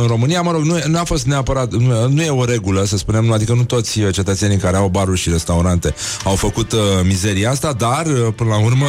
în 0.02 0.08
România, 0.08 0.41
mă 0.41 0.52
rog, 0.52 0.62
nu, 0.62 0.78
e- 0.78 0.84
nu 0.88 1.00
a 1.00 1.04
fost 1.04 1.26
neapărat, 1.26 1.71
nu, 1.74 2.08
nu 2.08 2.21
e 2.21 2.30
o 2.30 2.45
regulă, 2.45 2.86
să 2.86 2.97
spunem, 2.97 3.26
nu, 3.26 3.34
adică 3.34 3.54
nu 3.54 3.63
toți 3.63 4.00
uh, 4.00 4.13
cetățenii 4.13 4.58
care 4.58 4.78
au 4.78 4.88
baruri 4.88 5.19
și 5.19 5.30
restaurante 5.30 5.93
au 6.24 6.36
făcut 6.36 6.71
uh, 6.71 6.80
mizeria 7.04 7.50
asta, 7.50 7.74
dar, 7.74 8.06
uh, 8.06 8.34
până 8.36 8.50
la 8.50 8.60
urmă, 8.65 8.86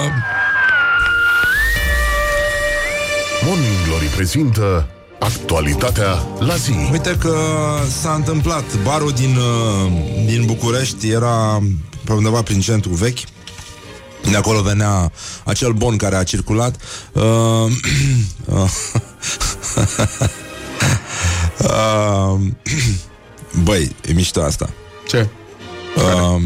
Morning 3.46 3.72
Glory 3.86 4.04
prezintă 4.06 4.86
actualitatea 5.18 6.22
la 6.38 6.54
zi. 6.54 6.72
uite 6.92 7.16
că 7.20 7.34
s-a 8.00 8.12
întâmplat. 8.14 8.64
Barul 8.82 9.10
din, 9.10 9.36
uh, 9.36 9.92
din 10.26 10.42
București 10.46 11.08
era 11.08 11.62
pe 12.04 12.12
undeva 12.12 12.42
prin 12.42 12.60
centru 12.60 12.90
vechi, 12.90 13.18
de 14.30 14.36
acolo 14.36 14.62
venea 14.62 15.12
acel 15.44 15.72
bon 15.72 15.96
care 15.96 16.16
a 16.16 16.22
circulat. 16.22 16.76
Uh, 17.12 17.22
uh, 18.44 18.70
uh, 21.58 22.40
băi, 23.62 23.96
e 24.08 24.12
mișto 24.12 24.42
asta. 24.42 24.70
Ce? 25.06 25.28
Uh, 25.96 26.42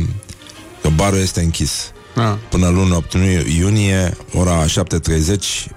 că 0.83 0.89
barul 0.89 1.19
este 1.19 1.41
închis. 1.41 1.91
Ah. 2.15 2.35
Până 2.49 2.69
luni 2.69 2.93
8 2.93 3.13
iunie, 3.57 4.17
ora 4.33 4.65
7.30, 4.65 4.69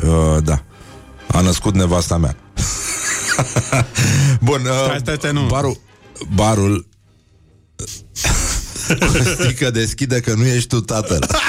uh, 0.03 0.43
da. 0.43 0.63
A 1.27 1.41
născut 1.41 1.75
nevasta 1.75 2.17
mea. 2.17 2.35
Bun, 4.41 4.61
uh, 4.65 4.83
Stai, 4.83 4.99
stai, 5.01 5.15
stai, 5.17 5.31
nu. 5.31 5.45
barul, 5.45 5.79
barul 6.35 6.87
Stică 9.39 9.69
deschide 9.71 10.19
că 10.19 10.33
nu 10.33 10.45
ești 10.45 10.67
tu 10.67 10.81
tatăl. 10.81 11.27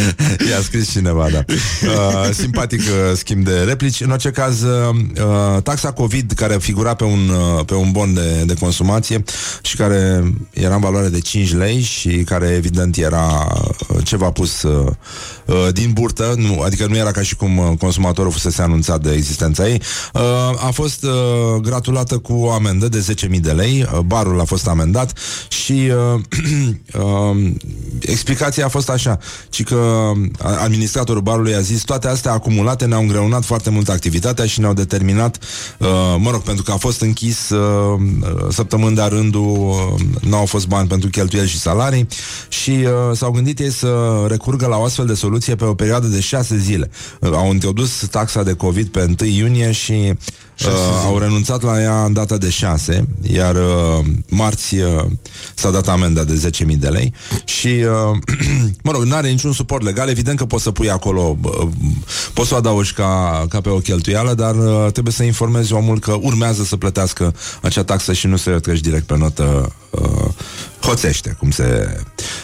I-a 0.50 0.60
scris 0.62 0.90
cineva, 0.90 1.28
da. 1.30 1.44
Uh, 1.48 2.30
simpatic 2.32 2.80
uh, 2.80 3.16
schimb 3.16 3.44
de 3.44 3.58
replici. 3.58 4.00
În 4.00 4.10
orice 4.10 4.30
caz, 4.30 4.62
uh, 4.62 4.94
uh, 4.94 5.62
taxa 5.62 5.92
COVID 5.92 6.32
care 6.32 6.56
figura 6.56 6.94
pe 6.94 7.04
un, 7.04 7.28
uh, 7.28 7.64
pe 7.64 7.74
un 7.74 7.90
bon 7.90 8.14
de, 8.14 8.42
de 8.46 8.54
consumație 8.54 9.22
și 9.62 9.76
care 9.76 10.22
era 10.50 10.74
în 10.74 10.80
valoare 10.80 11.08
de 11.08 11.20
5 11.20 11.54
lei 11.54 11.80
și 11.80 12.08
care 12.08 12.46
evident 12.46 12.96
era 12.96 13.46
uh, 13.88 13.96
ceva 14.04 14.30
pus 14.30 14.62
uh, 14.62 14.86
uh, 15.46 15.68
din 15.72 15.90
burtă, 15.92 16.34
nu, 16.36 16.60
adică 16.60 16.86
nu 16.86 16.96
era 16.96 17.10
ca 17.10 17.22
și 17.22 17.36
cum 17.36 17.58
uh, 17.58 17.72
consumatorul 17.78 18.32
fusese 18.32 18.62
anunțat 18.62 19.02
de 19.02 19.12
existența 19.12 19.68
ei, 19.68 19.82
uh, 20.12 20.20
a 20.66 20.70
fost 20.72 21.04
uh, 21.04 21.60
gratulată 21.60 22.18
cu 22.18 22.32
o 22.32 22.50
amendă 22.52 22.88
de 22.88 23.06
10.000 23.30 23.40
de 23.40 23.50
lei, 23.50 23.86
uh, 23.92 23.98
barul 23.98 24.40
a 24.40 24.44
fost 24.44 24.68
amendat 24.68 25.18
și 25.48 25.90
uh, 26.14 26.20
uh, 27.02 27.50
explicația 28.00 28.64
a 28.64 28.68
fost 28.68 28.88
așa, 28.88 29.18
ci 29.48 29.62
că 29.62 29.81
administratorul 30.38 31.22
barului 31.22 31.54
a 31.54 31.60
zis 31.60 31.82
toate 31.82 32.08
astea 32.08 32.32
acumulate 32.32 32.84
ne-au 32.84 33.00
îngreunat 33.00 33.44
foarte 33.44 33.70
mult 33.70 33.88
activitatea 33.88 34.46
și 34.46 34.60
ne-au 34.60 34.72
determinat, 34.72 35.38
uh, 35.78 35.88
mă 36.18 36.30
rog, 36.30 36.42
pentru 36.42 36.62
că 36.62 36.72
a 36.72 36.76
fost 36.76 37.00
închis 37.00 37.50
uh, 37.50 38.00
săptămâni 38.50 38.94
de 38.94 39.02
rândul, 39.02 39.68
uh, 39.68 40.00
nu 40.20 40.36
au 40.36 40.46
fost 40.46 40.66
bani 40.66 40.88
pentru 40.88 41.08
cheltuieli 41.08 41.48
și 41.48 41.58
salarii 41.58 42.06
și 42.48 42.70
uh, 42.70 43.16
s-au 43.16 43.30
gândit 43.30 43.58
ei 43.58 43.70
să 43.70 44.24
recurgă 44.28 44.66
la 44.66 44.76
o 44.76 44.84
astfel 44.84 45.06
de 45.06 45.14
soluție 45.14 45.54
pe 45.54 45.64
o 45.64 45.74
perioadă 45.74 46.06
de 46.06 46.20
șase 46.20 46.56
zile. 46.56 46.90
Uh, 47.20 47.30
au 47.32 47.52
introdus 47.52 48.06
taxa 48.10 48.42
de 48.42 48.52
COVID 48.52 48.86
pe 48.88 49.14
1 49.20 49.28
iunie 49.28 49.72
și 49.72 50.14
Uh, 50.66 51.04
au 51.06 51.18
renunțat 51.18 51.62
la 51.62 51.80
ea 51.80 52.04
în 52.04 52.12
data 52.12 52.36
de 52.36 52.50
6, 52.50 53.08
iar 53.22 53.54
uh, 53.54 54.04
marți 54.28 54.74
uh, 54.76 55.04
s-a 55.54 55.70
dat 55.70 55.88
amenda 55.88 56.24
de 56.24 56.50
10.000 56.66 56.76
de 56.78 56.88
lei 56.88 57.14
și, 57.44 57.66
uh, 57.66 58.18
mă 58.84 58.92
rog, 58.92 59.02
nu 59.02 59.14
are 59.14 59.28
niciun 59.28 59.52
suport 59.52 59.82
legal, 59.82 60.08
evident 60.08 60.38
că 60.38 60.44
poți 60.44 60.62
să 60.62 60.70
pui 60.70 60.90
acolo, 60.90 61.36
uh, 61.42 61.68
poți 62.34 62.48
să 62.48 62.54
o 62.54 62.56
adaugi 62.56 62.92
ca, 62.92 63.44
ca 63.48 63.60
pe 63.60 63.68
o 63.68 63.78
cheltuială, 63.78 64.34
dar 64.34 64.54
uh, 64.54 64.92
trebuie 64.92 65.12
să 65.12 65.22
informezi 65.22 65.72
omul 65.72 65.98
că 65.98 66.16
urmează 66.20 66.62
să 66.64 66.76
plătească 66.76 67.34
acea 67.62 67.84
taxă 67.84 68.12
și 68.12 68.26
nu 68.26 68.36
să 68.36 68.50
treci 68.50 68.80
direct 68.80 69.06
pe 69.06 69.16
notă 69.16 69.72
uh, 69.90 70.28
hoțește, 70.82 71.36
cum 71.38 71.50
se, 71.50 71.96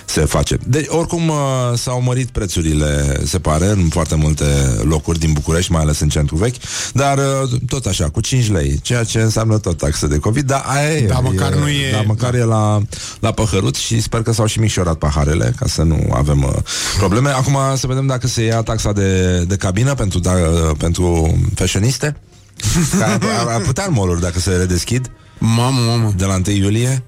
se 0.04 0.20
face. 0.24 0.58
Deci, 0.66 0.86
oricum, 0.88 1.28
uh, 1.28 1.36
s-au 1.76 2.02
mărit 2.02 2.28
prețurile, 2.30 3.20
se 3.24 3.38
pare, 3.38 3.66
în 3.66 3.88
foarte 3.88 4.14
multe 4.14 4.44
locuri 4.82 5.18
din 5.18 5.32
București, 5.32 5.72
mai 5.72 5.80
ales 5.82 6.00
în 6.00 6.08
centru 6.08 6.36
vechi, 6.36 6.54
dar 6.92 7.18
uh, 7.18 7.50
tot 7.68 7.86
așa, 7.86 8.08
cu 8.08 8.20
5 8.20 8.50
lei, 8.50 8.78
ceea 8.82 9.04
ce 9.04 9.20
înseamnă 9.20 9.58
tot 9.58 9.76
taxă 9.78 10.06
de 10.06 10.18
COVID, 10.18 10.46
dar 10.46 10.62
aia 10.66 10.90
e. 10.92 11.06
Da, 11.06 11.18
măcar 11.18 11.54
nu 11.54 11.68
e- 11.68 11.90
Da, 11.92 12.02
măcar 12.06 12.34
e 12.34 12.44
la, 12.44 12.82
la 13.20 13.32
păhărut 13.32 13.74
și 13.74 14.00
sper 14.00 14.22
că 14.22 14.32
s-au 14.32 14.46
și 14.46 14.58
micșorat 14.60 14.94
paharele, 14.94 15.52
ca 15.56 15.66
să 15.66 15.82
nu 15.82 16.10
avem 16.12 16.42
uh, 16.42 16.52
probleme. 16.98 17.30
Acum 17.30 17.56
să 17.76 17.86
vedem 17.86 18.06
dacă 18.06 18.26
se 18.26 18.42
ia 18.42 18.62
taxa 18.62 18.92
de, 18.92 19.38
de 19.44 19.56
cabină 19.56 19.94
pentru, 19.94 20.18
da, 20.18 20.32
uh, 20.32 20.70
pentru 20.78 21.36
fashioniste. 21.54 22.16
Care 22.98 23.18
ar, 23.38 23.46
ar 23.48 23.60
putea 23.60 23.84
în 23.88 23.92
mall 23.94 24.18
dacă 24.20 24.38
se 24.38 24.50
redeschid 24.50 25.10
Mamă, 25.38 25.80
mamă. 25.80 26.12
de 26.16 26.24
la 26.24 26.34
1 26.46 26.56
iulie. 26.56 27.02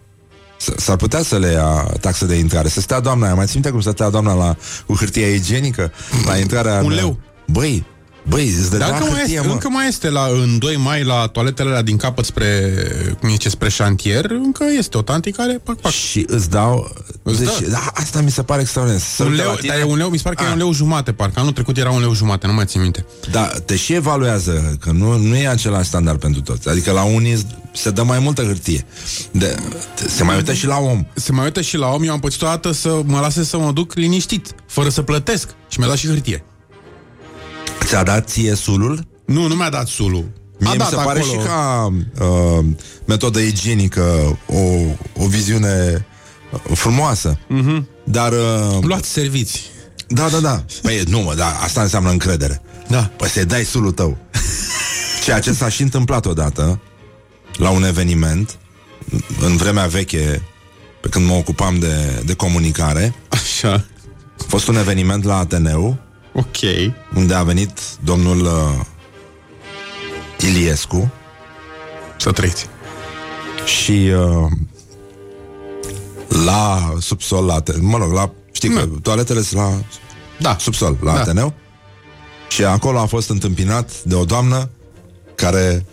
S- 0.60 0.72
S-ar 0.76 0.96
putea 0.96 1.22
să 1.22 1.38
le 1.38 1.50
ia 1.50 1.82
taxă 2.00 2.24
de 2.24 2.34
intrare. 2.34 2.68
Să 2.68 2.80
stea 2.80 3.00
doamna 3.00 3.24
aia. 3.26 3.34
Mai 3.34 3.46
ținte 3.46 3.70
cum 3.70 3.80
stătea 3.80 4.08
doamna 4.10 4.34
la, 4.34 4.56
cu 4.86 4.94
hârtia 4.94 5.26
igienică? 5.34 5.92
La 6.26 6.36
intrarea 6.38 6.80
Un 6.80 6.90
în- 6.90 6.94
leu. 6.94 7.18
Băi, 7.46 7.84
băi, 8.28 8.48
îți 8.48 8.70
dădea 8.70 8.88
Dar 8.90 8.96
încă 9.00 9.10
mai, 9.10 9.18
hârtie, 9.18 9.34
este, 9.34 9.46
mă 9.46 9.52
încă 9.52 9.68
mai 9.68 9.88
este 9.88 10.10
la, 10.10 10.26
în 10.42 10.58
2 10.58 10.76
mai 10.76 11.04
la 11.04 11.26
toaletele 11.26 11.68
alea 11.68 11.82
din 11.82 11.96
capăt 11.96 12.24
spre, 12.24 12.72
cum 13.20 13.30
zice, 13.30 13.48
spre 13.48 13.68
șantier, 13.68 14.24
încă 14.30 14.64
este 14.78 14.96
o 14.96 15.02
tanti 15.02 15.30
care 15.32 15.60
pac, 15.64 15.76
pac. 15.80 15.92
Și 15.92 16.24
îți 16.28 16.50
dau 16.50 16.92
Îți 17.22 17.38
deci, 17.38 17.60
dă. 17.60 17.66
da, 17.70 17.90
Asta 17.94 18.20
mi 18.20 18.30
se 18.30 18.42
pare 18.42 18.60
extraordinar 18.60 19.02
Să 19.02 19.22
Un 19.22 19.30
uite 19.30 19.42
leu, 19.42 19.50
la 19.52 19.56
tine. 19.58 19.72
dar 19.72 19.80
e 19.80 19.84
un 19.84 19.96
leu, 19.96 20.08
mi 20.08 20.16
se 20.16 20.22
pare 20.22 20.34
că 20.34 20.42
e 20.42 20.46
Ah. 20.46 20.52
un 20.52 20.58
leu 20.58 20.72
jumate, 20.72 21.12
parcă 21.12 21.40
anul 21.40 21.52
trecut 21.52 21.76
era 21.76 21.90
un 21.90 22.00
leu 22.00 22.14
jumate, 22.14 22.46
nu 22.46 22.52
mai 22.52 22.64
țin 22.64 22.80
minte. 22.80 23.04
Da, 23.30 23.46
te 23.64 23.76
și 23.76 23.92
evaluează 23.92 24.76
Că 24.80 24.90
nu, 24.90 25.16
nu 25.16 25.36
e 25.36 25.48
același 25.48 25.88
standard 25.88 26.20
pentru 26.20 26.40
toți 26.40 26.68
Adică 26.68 26.90
la 26.92 27.02
unii 27.02 27.46
se 27.74 27.90
dă 27.90 28.02
mai 28.02 28.18
multă 28.18 28.42
hârtie 28.42 28.84
de, 29.30 29.56
Se 30.08 30.24
mai 30.24 30.36
uită 30.36 30.52
și 30.52 30.66
la 30.66 30.76
om 30.76 31.04
Se 31.14 31.32
mai 31.32 31.44
uită 31.44 31.60
și 31.60 31.76
la 31.76 31.86
om, 31.88 32.02
eu 32.02 32.12
am 32.12 32.20
pățit 32.20 32.42
o 32.42 32.46
dată 32.46 32.72
să 32.72 33.00
mă 33.04 33.18
lase 33.20 33.44
să 33.44 33.58
mă 33.58 33.72
duc 33.72 33.94
liniștit, 33.94 34.54
fără 34.66 34.88
să 34.88 35.02
plătesc 35.02 35.48
și 35.68 35.78
mi-a 35.78 35.88
dat 35.88 35.96
și 35.96 36.06
hârtie. 36.06 36.44
Ți-a 37.84 38.02
dat 38.02 38.28
ție 38.28 38.54
sulul? 38.54 39.06
Nu, 39.24 39.46
nu 39.46 39.54
mi-a 39.54 39.70
dat 39.70 39.86
sulul. 39.86 40.30
Mie 40.58 40.68
a 40.68 40.72
mi 40.72 40.78
dat 40.78 40.88
se 40.88 40.94
pare 40.94 41.20
acolo. 41.20 41.40
și 41.40 41.46
ca 41.46 41.92
uh, 42.20 42.64
metodă 43.04 43.38
igienică 43.38 44.38
o, 44.46 44.58
o 45.22 45.26
viziune 45.26 46.06
uh, 46.52 46.60
frumoasă. 46.76 47.38
Mm-hmm. 47.38 47.84
Dar... 48.04 48.32
Uh, 48.32 48.78
Luați 48.80 49.08
serviți. 49.08 49.62
da, 50.08 50.28
da, 50.28 50.38
da. 50.38 50.64
Păi 50.82 51.02
nu, 51.08 51.20
mă, 51.20 51.34
da, 51.34 51.58
asta 51.62 51.82
înseamnă 51.82 52.10
încredere. 52.10 52.62
Da. 52.88 53.10
Păi 53.16 53.28
să-i 53.28 53.44
dai 53.44 53.64
sulul 53.64 53.92
tău. 53.92 54.18
Ceea 55.24 55.40
ce 55.40 55.52
s-a 55.52 55.68
și 55.68 55.82
întâmplat 55.82 56.26
odată 56.26 56.80
la 57.56 57.70
un 57.70 57.84
eveniment 57.84 58.58
în 59.40 59.56
vremea 59.56 59.86
veche 59.86 60.42
pe 61.00 61.08
când 61.08 61.26
mă 61.26 61.32
ocupam 61.34 61.78
de, 61.78 62.22
de 62.24 62.34
comunicare. 62.34 63.14
Așa. 63.28 63.84
A 64.38 64.44
fost 64.46 64.68
un 64.68 64.76
eveniment 64.76 65.24
la 65.24 65.36
Ateneu 65.36 65.98
Ok. 66.32 66.56
unde 67.14 67.34
a 67.34 67.42
venit 67.42 67.78
domnul 68.04 68.40
uh, 68.40 68.84
Iliescu 70.40 71.12
Să 72.18 72.32
trăiți. 72.32 72.66
și 73.64 74.10
uh, 74.14 74.50
la 76.44 76.92
subsol, 77.00 77.44
la, 77.44 77.54
Ate- 77.54 77.76
mă 77.80 77.96
rog, 77.98 78.12
la, 78.12 78.30
știi 78.52 78.68
că 78.68 78.88
toaletele 79.02 79.42
sunt 79.42 79.60
la 79.60 79.72
Da. 80.38 80.56
subsol, 80.60 80.96
la 81.02 81.12
Da. 81.14 81.20
Ateneu 81.20 81.54
și 82.48 82.64
acolo 82.64 82.98
a 82.98 83.06
fost 83.06 83.28
întâmpinat 83.30 84.02
de 84.02 84.14
o 84.14 84.24
doamnă 84.24 84.70
care 85.34 85.84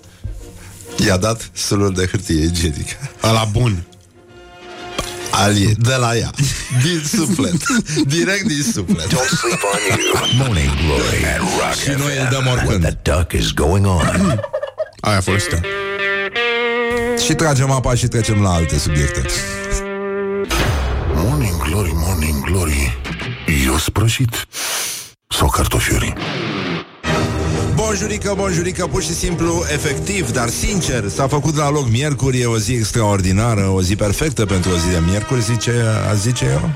i-a 1.06 1.17
dat 1.17 1.50
sulul 1.54 1.93
de 1.93 2.06
hârtie 2.12 2.43
igienică. 2.43 2.95
Ăla 3.23 3.43
bun. 3.52 3.87
Ali, 5.45 5.76
de 5.80 5.95
la 5.95 6.15
ea, 6.15 6.30
din 6.84 7.04
suflet, 7.17 7.63
direct 8.15 8.43
din 8.47 8.63
suflet. 8.73 9.06
Don't 9.08 9.38
sleep 9.39 9.62
on 9.73 9.80
you. 9.97 10.45
Morning 10.45 10.69
Glory 10.86 11.26
at 11.26 11.39
Rock 11.39 11.73
Și 11.82 11.89
noi 11.89 12.17
îl 12.17 12.26
FM. 12.26 12.30
dăm 12.32 12.45
What 12.45 12.58
oricând. 12.58 12.84
the 12.84 13.12
duck 13.12 13.32
is 13.32 13.52
going 13.54 13.86
on? 13.86 14.39
Aia 15.00 15.21
folosită. 15.21 15.62
Și 17.26 17.34
tragem 17.34 17.71
apa 17.71 17.95
și 17.95 18.08
trecem 18.08 18.41
la 18.41 18.50
alte 18.54 18.78
subiecte. 18.78 19.21
Morning 21.15 21.62
Glory, 21.63 21.91
Morning 21.93 22.43
Glory 22.45 22.97
Eu 23.65 23.78
sprășit 23.78 24.47
Sau 25.28 25.50
cartofiuri 25.50 26.13
Bonjurică, 27.78 28.34
bonjurică, 28.38 28.88
pur 28.88 29.04
și 29.04 29.13
simplu, 29.13 29.63
efectiv, 29.72 30.32
dar 30.32 30.50
sincer, 30.50 31.08
s-a 31.10 31.28
făcut 31.28 31.56
la 31.56 31.70
loc 31.70 31.90
miercuri, 31.90 32.40
e 32.42 32.46
o 32.46 32.58
zi 32.58 32.74
extraordinară, 32.74 33.72
o 33.74 33.82
zi 33.82 33.96
perfectă 33.96 34.46
pentru 34.46 34.72
o 34.72 34.78
zi 34.78 34.90
de 34.90 35.02
miercuri, 35.06 35.42
zice, 35.42 35.74
a 36.10 36.13
zice 36.13 36.46
eu. 36.46 36.70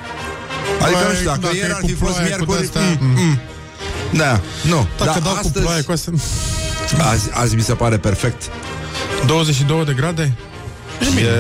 Adică, 0.81 0.99
nu 1.09 1.13
știu, 1.13 1.25
dacă, 1.25 1.39
dacă 1.41 1.55
ieri 1.55 1.69
e 1.69 1.73
ar 1.73 1.79
cu 1.79 1.87
fi 1.87 1.93
fost 1.93 2.13
ploaie, 2.13 2.29
cu 2.29 2.35
miercuri, 2.35 2.57
de-astea, 2.71 2.97
mm, 2.99 3.07
mm, 3.15 3.39
da, 4.13 4.41
nu, 4.69 4.87
Dacă 4.97 5.11
dar 5.11 5.19
dau 5.21 5.31
cu 5.31 5.37
astăzi, 5.37 5.59
ploaie 5.65 5.81
cu 5.81 5.91
asta... 5.91 6.11
azi, 7.11 7.29
azi 7.33 7.55
mi 7.55 7.61
se 7.61 7.73
pare 7.73 7.97
perfect. 7.97 8.49
22 9.25 9.85
de 9.85 9.93
grade? 9.93 10.33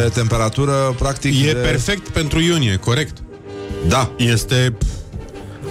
E 0.05 0.09
temperatură, 0.09 0.95
practic, 0.97 1.45
E 1.45 1.45
de... 1.45 1.59
perfect 1.59 2.07
pentru 2.09 2.39
iunie, 2.39 2.75
corect. 2.75 3.17
Da, 3.87 4.11
Este... 4.17 4.73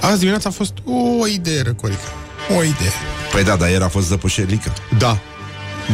Azi 0.00 0.18
dimineața 0.18 0.48
a 0.48 0.52
fost 0.52 0.72
o 1.20 1.26
idee, 1.26 1.62
Răcorică. 1.62 2.00
O 2.58 2.62
idee. 2.62 2.92
Păi 3.32 3.44
da, 3.44 3.56
dar 3.56 3.68
ieri 3.70 3.82
a 3.82 3.88
fost 3.88 4.06
zăpușelică. 4.06 4.72
Da. 4.98 5.18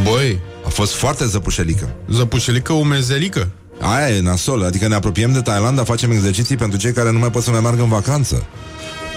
Băi, 0.03 0.41
A 0.67 0.69
fost 0.69 0.95
foarte 0.95 1.27
zăpușelică. 1.27 1.95
zăpușelică 2.11 2.73
umezelică. 2.73 3.49
Aia 3.81 4.09
e 4.17 4.21
nasol, 4.21 4.65
adică 4.65 4.89
ne 4.89 4.95
apropiem 4.95 5.33
de 5.33 5.41
Thailanda, 5.41 5.85
facem 5.85 6.11
exerciții 6.11 6.57
pentru 6.57 6.79
cei 6.79 6.93
care 6.93 7.11
nu 7.11 7.19
mai 7.19 7.31
pot 7.31 7.43
să 7.43 7.51
mai 7.51 7.61
meargă 7.61 7.83
în 7.83 7.89
vacanță. 7.89 8.47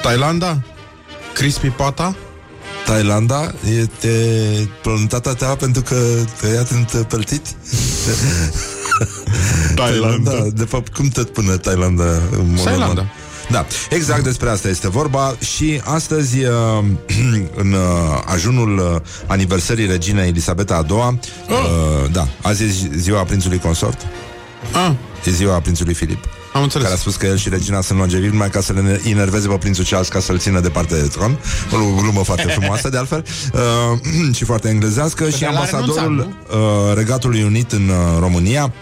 Thailanda, 0.02 0.62
crispy 1.34 1.68
pata, 1.70 2.16
Thailanda 2.86 3.54
este 3.80 4.10
pronuntata 4.82 5.34
ta 5.34 5.56
pentru 5.56 5.82
că 5.82 5.96
te-ai 6.42 6.66
sunt 6.66 7.06
păltit? 7.08 7.42
Thailanda. 9.76 10.32
De 10.54 10.64
fapt, 10.64 10.94
cum 10.94 11.08
te 11.08 11.24
pune 11.24 11.58
Thailanda? 11.58 12.04
în 12.32 12.50
mod 12.56 12.64
Thailanda. 12.64 13.06
Normal? 13.50 13.68
Da, 13.90 13.96
exact 13.96 14.24
despre 14.24 14.50
asta 14.50 14.68
este 14.68 14.90
vorba 14.90 15.36
și 15.40 15.82
astăzi, 15.84 16.44
uh, 16.44 16.84
în 17.64 17.72
uh, 17.72 17.80
ajunul 18.26 18.78
uh, 18.78 19.02
aniversării 19.28 19.86
reginei 19.86 20.28
Elisabeta 20.28 20.76
a 20.76 20.86
II, 20.90 20.96
uh, 21.50 22.12
da, 22.12 22.28
azi 22.42 22.64
e 22.64 22.68
zi- 22.68 22.90
ziua 22.96 23.24
prințului 23.24 23.58
consort, 23.60 24.06
Ah, 24.74 24.92
e 25.26 25.32
ziua 25.32 25.60
prințului 25.60 25.94
Filip. 25.94 26.24
am 26.54 26.62
înțeles. 26.64 26.84
care 26.86 26.98
a 26.98 27.02
spus 27.02 27.16
că 27.16 27.26
el 27.26 27.38
și 27.38 27.50
regina 27.50 27.82
sunt 27.82 28.00
longevivi 28.00 28.32
numai 28.32 28.50
ca 28.50 28.62
să 28.62 28.74
le 28.74 29.02
enerveze 29.06 29.48
pe 29.48 29.56
prințul 29.56 29.86
Charles 29.90 30.08
ca 30.08 30.20
să-l 30.20 30.38
țină 30.40 30.60
departe 30.60 30.96
de 31.02 31.08
tron. 31.08 31.40
O 31.74 32.02
glumă 32.02 32.24
foarte 32.24 32.48
frumoasă, 32.58 32.90
de 32.90 32.98
altfel, 32.98 33.26
uh, 33.54 34.00
și 34.38 34.44
foarte 34.46 34.70
englezească. 34.70 35.30
și 35.30 35.44
el 35.44 35.50
a 35.50 35.54
ambasadorul 35.54 36.18
renunțat, 36.18 36.90
uh, 36.90 36.96
Regatului 36.96 37.44
Unit 37.44 37.72
în 37.72 37.90
uh, 37.90 37.96
România, 38.20 38.74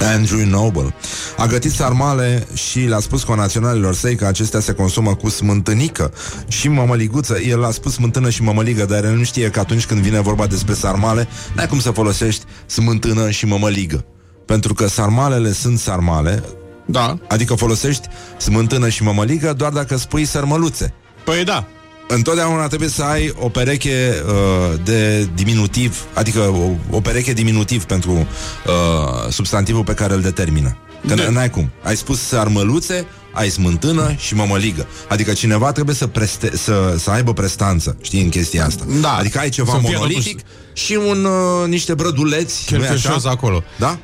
Andrew 0.00 0.46
Noble 0.46 0.94
a 1.36 1.46
gătit 1.46 1.72
sarmale 1.72 2.46
și 2.54 2.78
le-a 2.78 2.98
spus 2.98 3.22
conaționalilor 3.22 3.94
săi 3.94 4.16
că 4.16 4.26
acestea 4.26 4.60
se 4.60 4.72
consumă 4.72 5.14
cu 5.14 5.28
smântânică 5.28 6.12
și 6.48 6.68
mămăliguță. 6.68 7.38
El 7.40 7.64
a 7.64 7.70
spus 7.70 7.92
smântână 7.92 8.30
și 8.30 8.42
mămăligă, 8.42 8.84
dar 8.84 9.04
el 9.04 9.16
nu 9.16 9.22
știe 9.24 9.50
că 9.50 9.60
atunci 9.60 9.86
când 9.86 10.00
vine 10.00 10.20
vorba 10.20 10.46
despre 10.46 10.74
sarmale, 10.74 11.28
n-ai 11.54 11.66
cum 11.66 11.80
să 11.80 11.90
folosești 11.90 12.44
smântână 12.66 13.30
și 13.30 13.46
mămăligă. 13.46 14.04
Pentru 14.46 14.74
că 14.74 14.86
sarmalele 14.86 15.52
sunt 15.52 15.78
sarmale, 15.78 16.42
Da. 16.86 17.18
Adică 17.28 17.54
folosești 17.54 18.08
smântână 18.38 18.88
și 18.88 19.02
mămăligă 19.02 19.52
doar 19.52 19.72
dacă 19.72 19.96
spui 19.96 20.24
sărmăluțe. 20.24 20.94
Păi 21.24 21.44
da. 21.44 21.66
Întotdeauna 22.08 22.66
trebuie 22.66 22.88
să 22.88 23.02
ai 23.02 23.32
o 23.38 23.48
pereche 23.48 24.22
uh, 24.26 24.78
de 24.84 25.28
diminutiv, 25.34 26.04
adică 26.12 26.40
o, 26.40 26.96
o 26.96 27.00
pereche 27.00 27.32
diminutiv 27.32 27.84
pentru 27.84 28.12
uh, 28.12 29.30
substantivul 29.30 29.84
pe 29.84 29.94
care 29.94 30.14
îl 30.14 30.20
determină. 30.20 30.76
Că 31.08 31.14
Da. 31.14 31.28
n-ai 31.30 31.50
cum. 31.50 31.70
Ai 31.82 31.96
spus 31.96 32.20
sărmăluțe, 32.20 33.06
ai 33.32 33.48
smântână 33.48 34.14
și 34.18 34.34
mămăligă. 34.34 34.86
Adică 35.08 35.32
cineva 35.32 35.72
trebuie 35.72 35.94
să, 35.94 36.06
preste, 36.06 36.56
să, 36.56 36.94
să 36.98 37.10
aibă 37.10 37.32
prestanță, 37.32 37.96
știi, 38.02 38.22
în 38.22 38.28
chestia 38.28 38.64
asta. 38.64 38.84
Da. 39.00 39.14
Adică 39.14 39.38
ai 39.38 39.48
ceva 39.48 39.72
Să 39.72 39.78
fie 39.86 39.96
monolitic 39.96 40.40
și 40.72 40.98
un, 41.08 41.24
uh, 41.24 41.68
niște 41.68 41.94
brăduleți, 41.94 42.74
nu 42.74 42.78
Cheltuios 42.78 43.24
acolo. 43.24 43.64
Da? 43.78 43.98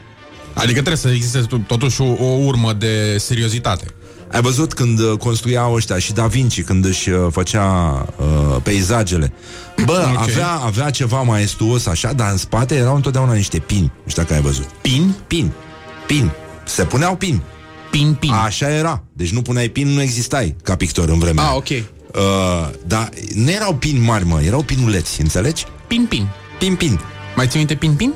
Adică 0.55 0.73
trebuie 0.73 0.97
să 0.97 1.09
existe 1.09 1.41
to- 1.41 1.67
totuși 1.67 2.01
o, 2.01 2.05
o 2.05 2.27
urmă 2.45 2.73
de 2.73 3.19
seriozitate. 3.19 3.85
Ai 4.33 4.41
văzut 4.41 4.73
când 4.73 4.99
uh, 4.99 5.19
construiau 5.19 5.75
ăștia 5.75 5.99
și 5.99 6.13
Da 6.13 6.27
Vinci 6.27 6.63
când 6.65 6.85
își 6.85 7.11
uh, 7.11 7.27
făcea 7.31 7.67
uh, 8.17 8.57
peisajele. 8.63 9.33
Bă, 9.85 10.07
Ok. 10.15 10.21
avea, 10.21 10.49
avea 10.51 10.91
ceva 10.91 11.23
maestuos 11.23 11.87
așa, 11.87 12.13
dar 12.13 12.31
în 12.31 12.37
spate 12.37 12.75
erau 12.75 12.95
întotdeauna 12.95 13.33
niște 13.33 13.59
pini. 13.59 13.93
Nu 14.05 14.11
știu 14.11 14.23
dacă 14.23 14.35
ai 14.35 14.41
văzut. 14.41 14.65
Pin? 14.83 15.15
Pin. 15.27 15.51
Pin. 16.07 16.31
Se 16.67 16.85
puneau 16.85 17.17
pin. 17.17 17.41
Pin, 17.91 18.17
pin. 18.21 18.31
Așa 18.33 18.69
era. 18.71 19.03
Deci 19.13 19.31
nu 19.33 19.43
puneai 19.43 19.69
pin, 19.69 19.89
nu 19.89 20.01
existai 20.03 20.57
ca 20.63 20.77
pictor 20.77 21.09
în 21.09 21.19
vremea. 21.19 21.43
Ah, 21.45 21.49
aia. 21.49 21.57
ok. 21.57 21.69
Uh, 21.69 22.71
dar 22.87 23.09
nu 23.35 23.51
erau 23.51 23.75
pini 23.75 23.99
mari, 23.99 24.25
mă, 24.27 24.41
erau 24.43 24.63
pinuleți, 24.63 25.21
înțelegi? 25.21 25.65
Pin, 25.87 26.07
pin. 26.09 26.29
Pin, 26.59 26.75
pin. 26.75 27.01
Mai 27.37 27.47
ții 27.47 27.59
minte 27.59 27.75
pin, 27.75 27.93
pin? 27.95 28.13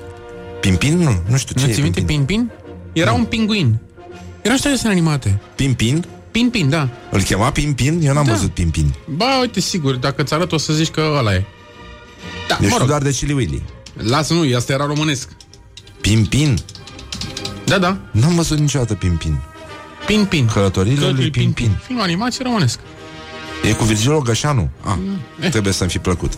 Pin, 0.61 0.77
pin? 0.77 0.99
Nu, 0.99 1.23
nu 1.29 1.37
știu 1.37 1.55
ce 1.55 1.65
Nu 1.65 1.71
e 1.71 1.75
ții 1.75 1.83
minte 1.83 2.01
pin, 2.01 2.25
pin, 2.25 2.25
pin? 2.25 2.51
Era 2.93 3.13
un 3.13 3.25
pinguin. 3.25 3.79
Era 4.45 4.55
ăștia 4.55 4.71
desene 4.71 4.93
animate. 4.93 5.41
pin. 5.55 5.75
Pin, 5.75 6.05
Pin, 6.31 6.51
pin, 6.51 6.69
da. 6.69 6.89
Îl 7.11 7.23
chema 7.23 7.51
Pin, 7.51 7.73
Pin? 7.73 8.01
Eu 8.03 8.13
n-am 8.15 8.25
Da. 8.25 8.33
văzut 8.33 8.51
Pin, 8.51 8.71
Pin. 8.71 8.95
Ba, 9.17 9.39
uite, 9.41 9.61
sigur, 9.61 9.95
dacă 9.95 10.23
ți 10.23 10.35
arăt 10.35 10.53
o 10.53 10.57
să 10.59 10.73
zici 10.73 10.89
că 10.91 11.15
ăla 11.19 11.35
e. 11.35 11.45
Da, 12.49 12.55
Eu 12.55 12.61
mă 12.61 12.67
știu 12.67 12.79
rog, 12.79 12.89
doar 12.89 13.03
de 13.03 13.11
Chili 13.11 13.33
Willy. 13.33 13.63
lasă, 13.95 14.33
nu, 14.35 14.57
asta 14.57 14.73
era 14.73 14.87
românesc. 14.87 15.29
Pin, 16.01 16.27
Pin? 16.27 16.59
Da, 17.65 17.79
da, 17.79 17.99
N-am 18.11 18.35
văzut 18.35 18.59
niciodată 18.59 18.95
Pin, 18.95 19.17
Pin. 19.17 19.39
pin, 20.07 20.25
pin. 20.25 20.47
Călătoriile 20.53 21.09
lui 21.11 21.31
Pin, 21.31 21.53
Pin. 21.53 21.71
Film 21.87 22.01
animație 22.01 22.45
românesc. 22.45 22.79
E 23.63 23.73
cu 23.73 23.85
Virgil 23.85 24.13
Ogășanu? 24.13 24.69
Ah, 24.85 24.97
Eh. 25.41 25.51
trebuie 25.51 25.73
să-mi 25.73 25.91
fi 25.91 25.99
plăcut. 25.99 26.33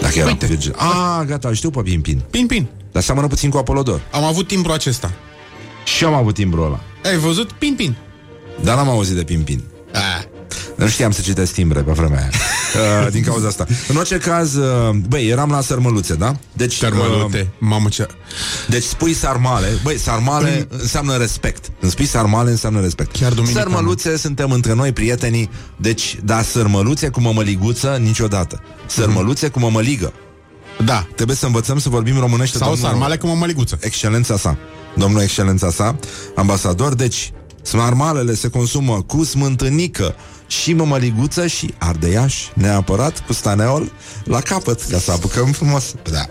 Dacă 0.00 0.18
era 0.18 0.26
Uite. 0.26 0.46
cu 0.46 0.52
Virgil. 0.52 0.74
Ah, 0.76 1.26
gata, 1.26 1.48
îl 1.48 1.54
știu 1.54 1.70
pe 1.70 1.80
Pimpin. 1.82 2.22
Pin, 2.30 2.46
pin. 2.46 2.66
Dar 2.92 3.02
seamănă 3.02 3.26
puțin 3.26 3.50
cu 3.50 3.56
Apolodor. 3.56 4.00
Am 4.12 4.24
avut 4.24 4.46
timbrul 4.46 4.74
acesta. 4.74 5.12
Și 5.84 6.04
eu 6.04 6.08
am 6.10 6.14
avut 6.14 6.34
timbrul 6.34 6.64
ăla. 6.64 6.80
Ai 7.04 7.16
văzut? 7.16 7.52
Pin, 7.52 7.74
pin. 7.74 7.96
Dar 8.62 8.76
n-am 8.76 8.88
auzit 8.88 9.14
de 9.16 9.22
Pimpin. 9.22 9.62
Ah. 9.92 10.22
Nu 10.76 10.88
știam 10.88 11.10
să 11.10 11.20
citesc 11.20 11.52
timbre 11.52 11.80
pe 11.82 11.92
vremea 11.92 12.18
aia. 12.18 12.30
Uh, 13.04 13.10
din 13.10 13.22
cauza 13.22 13.46
asta. 13.46 13.66
În 13.88 13.96
orice 13.96 14.18
caz, 14.18 14.54
uh, 14.54 14.90
băi, 15.08 15.28
eram 15.28 15.50
la 15.50 15.60
sărmăluțe, 15.60 16.14
da? 16.14 16.36
Deci, 16.52 16.78
Termălute. 16.78 17.38
uh, 17.40 17.68
Mamă 17.68 17.88
ce... 17.88 18.06
deci 18.68 18.82
spui 18.82 19.12
sarmale. 19.14 19.68
Băi, 19.82 19.98
sarmale 19.98 20.66
înseamnă 20.70 21.16
respect. 21.16 21.70
Îmi 21.80 21.90
spui 21.90 22.06
sarmale 22.06 22.50
înseamnă 22.50 22.80
respect. 22.80 23.16
Chiar 23.16 23.32
duminică, 23.32 23.58
Sărmăluțe 23.60 24.16
suntem 24.16 24.50
între 24.50 24.74
noi, 24.74 24.92
prietenii. 24.92 25.50
Deci, 25.76 26.18
da, 26.24 26.42
sărmăluțe 26.42 27.08
cu 27.08 27.20
mămăliguță 27.20 27.98
niciodată. 28.02 28.62
Sărmăluțe 28.86 29.48
cu 29.48 29.58
mămăligă. 29.58 30.12
Da. 30.84 31.06
Trebuie 31.14 31.36
să 31.36 31.46
învățăm 31.46 31.78
să 31.78 31.88
vorbim 31.88 32.18
românește. 32.18 32.58
Sau 32.58 32.68
domnul- 32.70 32.88
sarmale 32.88 33.16
cu 33.16 33.26
mămăliguță. 33.26 33.78
Excelența 33.80 34.36
sa, 34.36 34.56
domnul 34.96 35.22
excelența 35.22 35.70
sa, 35.70 35.96
ambasador, 36.34 36.94
deci 36.94 37.32
sarmalele 37.62 38.34
se 38.34 38.48
consumă 38.48 39.02
cu 39.02 39.24
smântânică 39.24 40.14
și 40.46 40.72
mămăliguță 40.72 41.46
și 41.46 41.74
ardeiaș, 41.78 42.34
neapărat, 42.54 43.18
cu 43.26 43.32
staneol, 43.32 43.92
la 44.24 44.40
capăt, 44.40 44.82
ca 44.82 44.98
să 44.98 45.12
apucăm 45.12 45.52
frumos. 45.52 45.94
Da, 46.10 46.24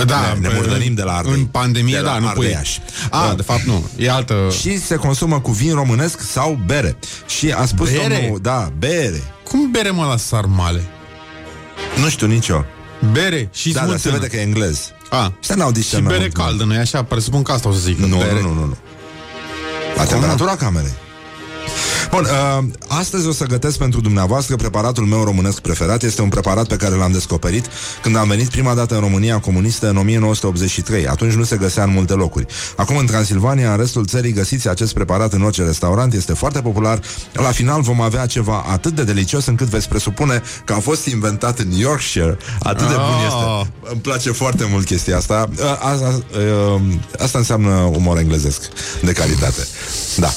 Uh, 0.00 0.04
Da, 0.06 0.20
ne, 0.34 0.38
ne 0.40 0.48
în- 0.48 0.54
murdărim 0.54 0.94
de 0.94 1.02
la 1.02 1.12
ardei. 1.16 1.32
În 1.32 1.44
pandemie, 1.44 1.94
de 1.94 2.00
la 2.00 2.10
da, 2.12 2.18
nu 2.18 2.26
pui. 2.26 2.44
ardeiaș. 2.44 2.78
A, 3.10 3.26
Da. 3.28 3.34
de 3.34 3.42
fapt 3.42 3.62
nu. 3.62 3.84
E 3.96 4.10
altă... 4.10 4.34
Și 4.60 4.78
se 4.80 4.94
consumă 4.94 5.40
cu 5.40 5.50
vin 5.50 5.74
românesc 5.74 6.20
sau 6.20 6.58
bere. 6.66 6.96
Și 7.26 7.50
a 7.50 7.64
spus 7.64 7.90
Bere? 7.90 8.16
domnul, 8.20 8.38
da, 8.42 8.72
bere. 8.78 9.22
Cum 9.44 9.70
bere 9.70 9.90
mă 9.90 10.04
la 10.04 10.16
sarmale? 10.16 10.82
Nu 12.00 12.08
știu 12.08 12.26
nicio. 12.26 12.64
Bere 13.12 13.48
și 13.52 13.72
Da, 13.72 13.80
dar 13.80 13.88
se 13.90 13.98
smântână. 13.98 14.14
vede 14.22 14.26
că 14.36 14.36
e 14.36 14.44
englez. 14.46 14.90
A, 15.10 15.32
Ăștia 15.40 15.54
n-au 15.54 15.68
și 15.68 15.74
discernământ, 15.74 16.18
bere 16.18 16.30
mă. 16.36 16.42
caldă, 16.44 16.64
nu-i 16.64 16.76
așa? 16.76 17.02
Presupun 17.04 17.42
că 17.42 17.52
asta 17.52 17.68
o 17.68 17.72
să 17.72 17.78
zic. 17.78 17.98
Nu, 17.98 18.16
bere. 18.16 18.32
nu, 18.32 18.40
nu, 18.40 18.54
nu, 18.54 18.64
nu. 18.64 18.76
La 19.96 20.04
temperatura 20.04 20.56
camerei. 20.56 20.92
Bun, 22.10 22.24
uh, 22.24 22.64
astăzi 22.88 23.26
o 23.26 23.32
să 23.32 23.44
gătesc 23.44 23.78
pentru 23.78 24.00
dumneavoastră 24.00 24.56
preparatul 24.56 25.04
meu 25.04 25.24
românesc 25.24 25.60
preferat. 25.60 26.02
Este 26.02 26.22
un 26.22 26.28
preparat 26.28 26.66
pe 26.66 26.76
care 26.76 26.94
l-am 26.94 27.12
descoperit 27.12 27.66
când 28.02 28.16
am 28.16 28.28
venit 28.28 28.48
prima 28.48 28.74
dată 28.74 28.94
în 28.94 29.00
România 29.00 29.38
comunistă 29.40 29.88
în 29.88 29.96
1983. 29.96 31.06
Atunci 31.06 31.32
nu 31.32 31.44
se 31.44 31.56
găsea 31.56 31.82
în 31.84 31.90
multe 31.90 32.12
locuri. 32.12 32.46
Acum 32.76 32.96
în 32.96 33.06
Transilvania, 33.06 33.70
în 33.70 33.76
restul 33.78 34.06
țării, 34.06 34.32
găsiți 34.32 34.68
acest 34.68 34.94
preparat 34.94 35.32
în 35.32 35.42
orice 35.42 35.62
restaurant. 35.62 36.12
Este 36.14 36.32
foarte 36.32 36.60
popular. 36.60 37.00
La 37.32 37.50
final 37.50 37.80
vom 37.82 38.00
avea 38.00 38.26
ceva 38.26 38.64
atât 38.68 38.94
de 38.94 39.04
delicios 39.04 39.46
încât 39.46 39.66
veți 39.68 39.88
presupune 39.88 40.42
că 40.64 40.72
a 40.72 40.78
fost 40.80 41.06
inventat 41.06 41.58
în 41.58 41.70
Yorkshire. 41.70 42.36
Atât 42.62 42.88
de 42.88 42.94
bun 42.94 43.02
Ah. 43.14 43.24
este. 43.26 43.72
Îmi 43.92 44.00
place 44.00 44.30
foarte 44.30 44.66
mult 44.70 44.86
chestia 44.86 45.16
asta. 45.16 45.48
Uh, 45.58 45.62
Asta, 45.92 46.20
uh, 46.74 46.80
asta 47.18 47.38
înseamnă 47.38 47.70
umor 47.96 48.18
englezesc 48.18 48.60
de 49.02 49.12
calitate. 49.12 49.66
Da. 50.16 50.30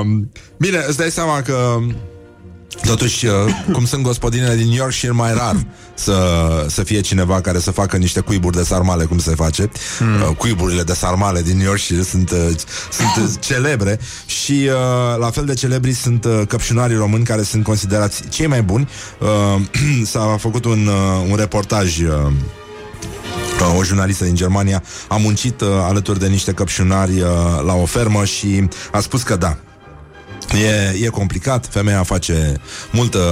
Um, 0.00 0.30
bine, 0.56 0.84
îți 0.88 0.96
dai 0.96 1.10
seama 1.10 1.42
că 1.42 1.78
Totuși, 2.82 3.26
uh, 3.26 3.32
cum 3.72 3.84
sunt 3.84 4.02
gospodinele 4.02 4.54
din 4.54 4.70
Yorkshire, 4.70 5.12
mai 5.12 5.34
rar 5.34 5.66
să, 5.94 6.16
să 6.68 6.82
fie 6.82 7.00
cineva 7.00 7.40
care 7.40 7.58
să 7.58 7.70
facă 7.70 7.96
niște 7.96 8.20
cuiburi 8.20 8.56
de 8.56 8.62
sarmale, 8.62 9.04
cum 9.04 9.18
se 9.18 9.34
face. 9.34 9.70
Mm. 10.00 10.32
Cuiburile 10.32 10.82
de 10.82 10.92
sarmale 10.92 11.42
din 11.42 11.58
Yorkshire 11.58 12.02
sunt, 12.02 12.30
uh, 12.30 12.48
sunt 12.90 13.28
uh, 13.28 13.32
celebre 13.48 14.00
și 14.26 14.68
uh, 14.68 15.18
la 15.18 15.30
fel 15.30 15.44
de 15.44 15.54
celebri 15.54 15.92
sunt 15.92 16.24
uh, 16.24 16.42
căpșunarii 16.48 16.96
români 16.96 17.24
care 17.24 17.42
sunt 17.42 17.64
considerați 17.64 18.28
cei 18.28 18.46
mai 18.46 18.62
buni. 18.62 18.88
Uh, 19.18 19.62
s-a 20.10 20.36
făcut 20.38 20.64
un, 20.64 20.86
uh, 20.86 21.30
un 21.30 21.36
reportaj 21.36 21.98
uh, 21.98 22.08
Uh, 22.08 22.63
o 23.78 23.84
jurnalistă 23.84 24.24
din 24.24 24.34
Germania 24.34 24.82
a 25.08 25.16
muncit 25.16 25.60
uh, 25.60 25.68
alături 25.82 26.18
de 26.18 26.26
niște 26.26 26.52
căpșunari 26.52 27.20
uh, 27.20 27.28
la 27.66 27.74
o 27.74 27.84
fermă 27.84 28.24
și 28.24 28.68
a 28.92 29.00
spus 29.00 29.22
că 29.22 29.36
da, 29.36 29.56
E, 30.52 31.04
e 31.04 31.08
complicat, 31.08 31.66
femeia 31.70 32.02
face 32.02 32.60
multă, 32.90 33.22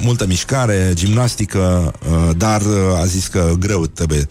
multă 0.00 0.26
mișcare, 0.26 0.90
gimnastică, 0.94 1.92
uh, 2.10 2.30
dar 2.36 2.60
uh, 2.60 3.00
a 3.00 3.04
zis 3.04 3.26
că 3.26 3.54
greu 3.58 3.86
trebuie. 3.86 4.26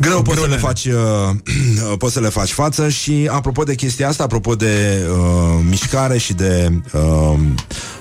Greu 0.00 0.22
poți 0.22 0.40
să, 0.40 0.46
le 0.46 0.56
faci, 0.56 0.84
uh, 0.84 1.96
poți 1.98 2.12
să 2.12 2.20
le 2.20 2.28
faci 2.28 2.50
față 2.50 2.88
și 2.88 3.28
apropo 3.32 3.62
de 3.62 3.74
chestia 3.74 4.08
asta, 4.08 4.22
apropo 4.22 4.54
de 4.54 5.06
uh, 5.10 5.64
mișcare 5.68 6.18
și 6.18 6.32
de 6.32 6.72
uh, 6.92 7.38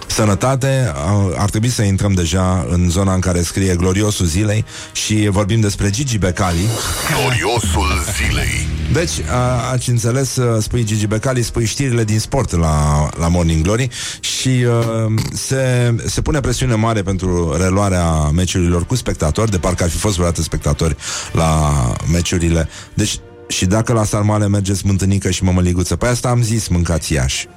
sănătate, 0.08 0.94
uh, 0.96 1.36
ar 1.38 1.50
trebui 1.50 1.70
să 1.70 1.82
intrăm 1.82 2.14
deja 2.14 2.66
în 2.70 2.90
zona 2.90 3.14
în 3.14 3.20
care 3.20 3.42
scrie 3.42 3.76
gloriosul 3.76 4.26
zilei 4.26 4.66
și 4.92 5.28
vorbim 5.32 5.60
despre 5.60 5.90
Gigi 5.90 6.18
Becali. 6.18 6.68
Gloriosul 7.16 7.88
zilei. 8.18 8.68
Deci, 8.94 9.30
a, 9.32 9.72
ați 9.72 9.90
înțeles, 9.90 10.36
uh, 10.36 10.62
spui 10.62 10.84
Gigi 10.84 11.08
Becali, 11.08 11.42
spui 11.42 11.66
știrile 11.66 12.04
din 12.04 12.20
sport 12.20 12.56
la, 12.56 13.10
la 13.20 13.28
Morning 13.28 13.64
Glory 13.64 13.90
și 14.20 14.48
uh, 14.48 15.14
se, 15.34 15.96
se 16.06 16.22
pune 16.22 16.40
presiune 16.40 16.76
mare 16.76 17.02
pentru 17.02 17.56
reluarea 17.58 18.30
meciurilor 18.30 18.86
cu 18.86 18.96
spectatori, 18.96 19.52
de 19.52 19.58
parcă 19.58 19.84
ar 19.84 19.90
fi 19.90 19.98
fost 19.98 20.14
vreodată 20.14 20.42
spectatori 20.42 20.96
la 21.32 21.74
meciurile. 22.12 22.70
Deci, 22.94 23.20
și 23.48 23.66
dacă 23.66 23.94
la 23.94 24.04
sarmale 24.04 24.48
mergeți 24.48 24.86
mântânică 24.86 25.30
și 25.30 25.44
mămăliguță, 25.44 25.96
pe 25.96 26.06
asta 26.06 26.30
am 26.30 26.42
zis 26.42 26.68
mâncați 26.68 27.14
iași. 27.14 27.48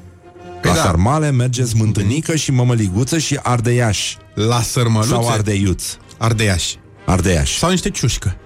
La 0.62 0.74
da. 0.74 0.80
sarmale 0.82 1.30
mergeți 1.30 1.76
mântânică 1.76 2.36
și 2.36 2.50
mămăliguță 2.50 3.18
și 3.18 3.38
ardeiaș. 3.42 4.14
La 4.34 4.62
sărmăluțe. 4.62 5.08
Sau 5.10 5.28
ardeiuț. 5.28 5.84
Ardeiaș. 6.18 6.72
Ardeiaș. 7.06 7.56
Sau 7.56 7.70
niște 7.70 7.90
ciușcă. 7.90 8.36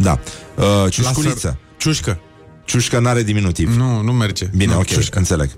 Da. 0.00 0.18
Uh, 0.56 0.64
La 0.64 0.88
ciușculiță. 0.88 1.50
săr- 1.58 1.76
Ciușcă. 1.76 2.20
Ciușcă 2.64 2.98
n-are 2.98 3.22
diminutiv. 3.22 3.76
Nu, 3.76 4.00
nu 4.02 4.12
merge. 4.12 4.44
Bine, 4.56 4.72
nu, 4.72 4.78
ok, 4.78 4.86
Ciușcă. 4.86 5.18
înțeleg. 5.18 5.50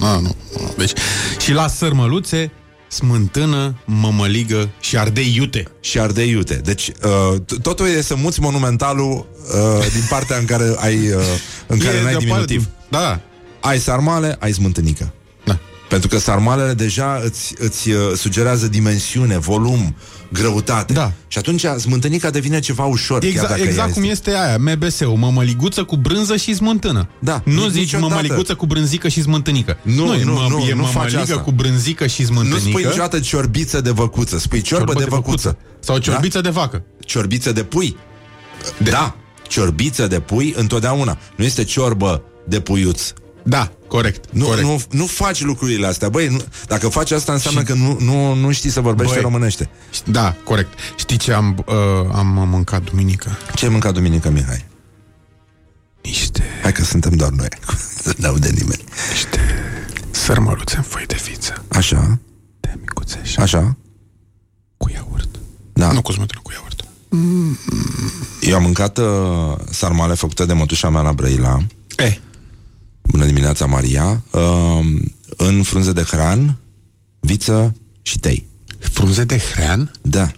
A, 0.00 0.12
nu, 0.14 0.20
nu. 0.60 0.74
Deci, 0.76 0.92
și 1.38 1.52
la 1.52 1.68
sărmăluțe, 1.68 2.50
smântână, 2.88 3.74
mămăligă 3.84 4.68
și 4.80 4.96
ardei 4.98 5.34
iute. 5.36 5.64
și 5.80 6.00
ardei 6.00 6.30
iute. 6.30 6.54
Deci 6.54 6.88
uh, 6.88 7.40
t- 7.40 7.62
totul 7.62 7.86
e 7.86 8.00
să 8.02 8.14
muți 8.16 8.40
monumentalul 8.40 9.26
uh, 9.54 9.86
din 9.92 10.02
partea 10.08 10.36
în 10.36 10.44
care 10.44 10.74
ai 10.78 10.94
uh, 11.08 11.14
în 11.66 11.78
care 11.84 11.96
E 11.96 12.02
n-ai 12.02 12.12
de 12.12 12.18
diminutiv. 12.18 12.64
apă- 12.66 12.88
Da, 12.90 12.98
da. 13.00 13.20
Ai 13.60 13.78
sarmale, 13.78 14.36
ai 14.40 14.52
smântânică. 14.52 15.12
Da. 15.88 15.94
Pentru 15.94 16.08
că 16.08 16.18
sarmalele 16.18 16.72
deja 16.72 17.20
îți, 17.24 17.54
îți 17.58 17.90
uh, 17.90 17.96
sugerează 18.16 18.68
dimensiune, 18.68 19.38
volum, 19.38 19.94
greutate. 20.32 20.92
Da. 20.92 21.12
Și 21.28 21.38
atunci 21.38 21.64
smântânica 21.78 22.30
devine 22.30 22.58
ceva 22.60 22.84
ușor. 22.84 23.18
chiar 23.18 23.30
Exact, 23.30 23.48
dacă 23.48 23.60
exact 23.60 23.88
ea 23.88 23.94
cum 23.94 24.02
este 24.04 24.30
aia, 24.30 24.56
MBS-ul, 24.58 25.16
mămăliguță 25.16 25.84
cu 25.84 25.96
brânză 25.96 26.36
și 26.36 26.54
smântână. 26.54 27.08
Da, 27.18 27.42
Nu 27.44 27.52
nici- 27.64 27.70
zici 27.70 27.80
niciodată. 27.80 28.08
mămăliguță 28.14 28.54
cu 28.54 28.66
brânzică 28.66 29.08
și 29.08 29.22
smântânică. 29.22 29.78
Nu, 29.82 30.14
e, 30.14 30.24
nu, 30.24 30.32
mă- 30.32 30.46
nu, 30.50 30.58
e 30.58 30.74
nu 30.74 30.82
faci 30.84 30.94
mămăligă 30.94 31.20
asta. 31.20 31.38
cu 31.38 31.52
brânzică 31.52 32.06
și 32.06 32.20
Nu 32.20 32.26
smântânică. 32.26 32.68
spui 32.68 32.82
niciodată 32.84 33.20
ciorbiță 33.20 33.80
de 33.80 33.90
văcuță, 33.90 34.38
spui 34.38 34.60
ciorbă, 34.60 34.92
de, 34.98 35.04
văcuță. 35.08 35.58
Sau 35.80 35.98
ciorbiță 35.98 36.40
de 36.40 36.48
vacă. 36.48 36.82
Ciorbiță 37.04 37.52
de 37.52 37.62
pui. 37.62 37.96
De... 38.78 38.90
Da, 38.90 39.16
ciorbiță 39.48 40.06
de 40.06 40.20
pui 40.20 40.54
întotdeauna. 40.56 41.18
Nu 41.36 41.44
este 41.44 41.64
ciorbă 41.64 42.22
de 42.46 42.60
puiuț. 42.60 43.12
Da, 43.42 43.72
corect. 43.88 44.24
Nu, 44.32 44.44
corect. 44.44 44.66
nu, 44.66 44.80
nu 44.90 45.06
faci 45.06 45.42
lucrurile 45.42 45.86
astea. 45.86 46.08
Băi, 46.08 46.28
nu, 46.28 46.40
dacă 46.66 46.88
faci 46.88 47.10
asta 47.10 47.32
înseamnă 47.32 47.60
Și- 47.60 47.66
că 47.66 47.74
nu, 47.74 47.96
nu, 48.00 48.34
nu 48.34 48.52
știi 48.52 48.70
să 48.70 48.80
vorbești 48.80 49.12
Băi. 49.12 49.22
românește. 49.22 49.70
Da, 50.04 50.36
corect. 50.44 50.78
Știi 50.96 51.16
ce 51.16 51.32
am, 51.32 51.64
uh, 51.66 51.74
am 52.12 52.26
mâncat 52.50 52.82
duminică? 52.82 53.30
Ce 53.54 53.64
ai 53.64 53.70
mâncat 53.70 53.92
duminică, 53.94 54.30
Mihai? 54.30 54.64
Niște, 56.02 56.42
Hai 56.62 56.72
că 56.72 56.84
suntem 56.84 57.12
doar 57.12 57.30
noi. 57.30 57.48
Nu 58.04 58.12
ne 58.16 58.26
aude 58.26 58.48
nimeni. 58.48 58.84
niște 59.12 59.38
sărmăluțe 60.10 60.76
în 60.76 60.82
foi 60.82 61.04
de 61.06 61.20
viță. 61.24 61.64
Așa, 61.68 62.18
De 62.60 62.74
micuțe 62.80 63.20
și 63.22 63.38
așa. 63.40 63.76
cu 64.76 64.90
iaurt. 64.94 65.28
Da. 65.72 65.92
Nu 65.92 66.02
cu 66.02 66.12
smântână, 66.12 66.40
cu 66.42 66.50
iaurt. 66.52 66.84
Eu 68.40 68.56
am 68.56 68.62
mâncat 68.62 68.98
uh, 68.98 69.04
sarmale 69.70 70.14
făcute 70.14 70.44
de 70.44 70.52
mătușa 70.52 70.88
mea 70.88 71.00
la 71.00 71.12
Brăila. 71.12 71.58
E, 71.96 72.18
Bună 73.10 73.24
dimineața, 73.26 73.66
Maria. 73.66 74.22
Uh, 74.30 74.86
în 75.36 75.62
frunze 75.62 75.92
de 75.92 76.02
hran, 76.02 76.56
viță 77.20 77.74
și 78.02 78.18
tei. 78.18 78.46
frunze 78.78 79.24
de 79.24 79.38
hrean? 79.38 79.92
Da. 80.02 80.30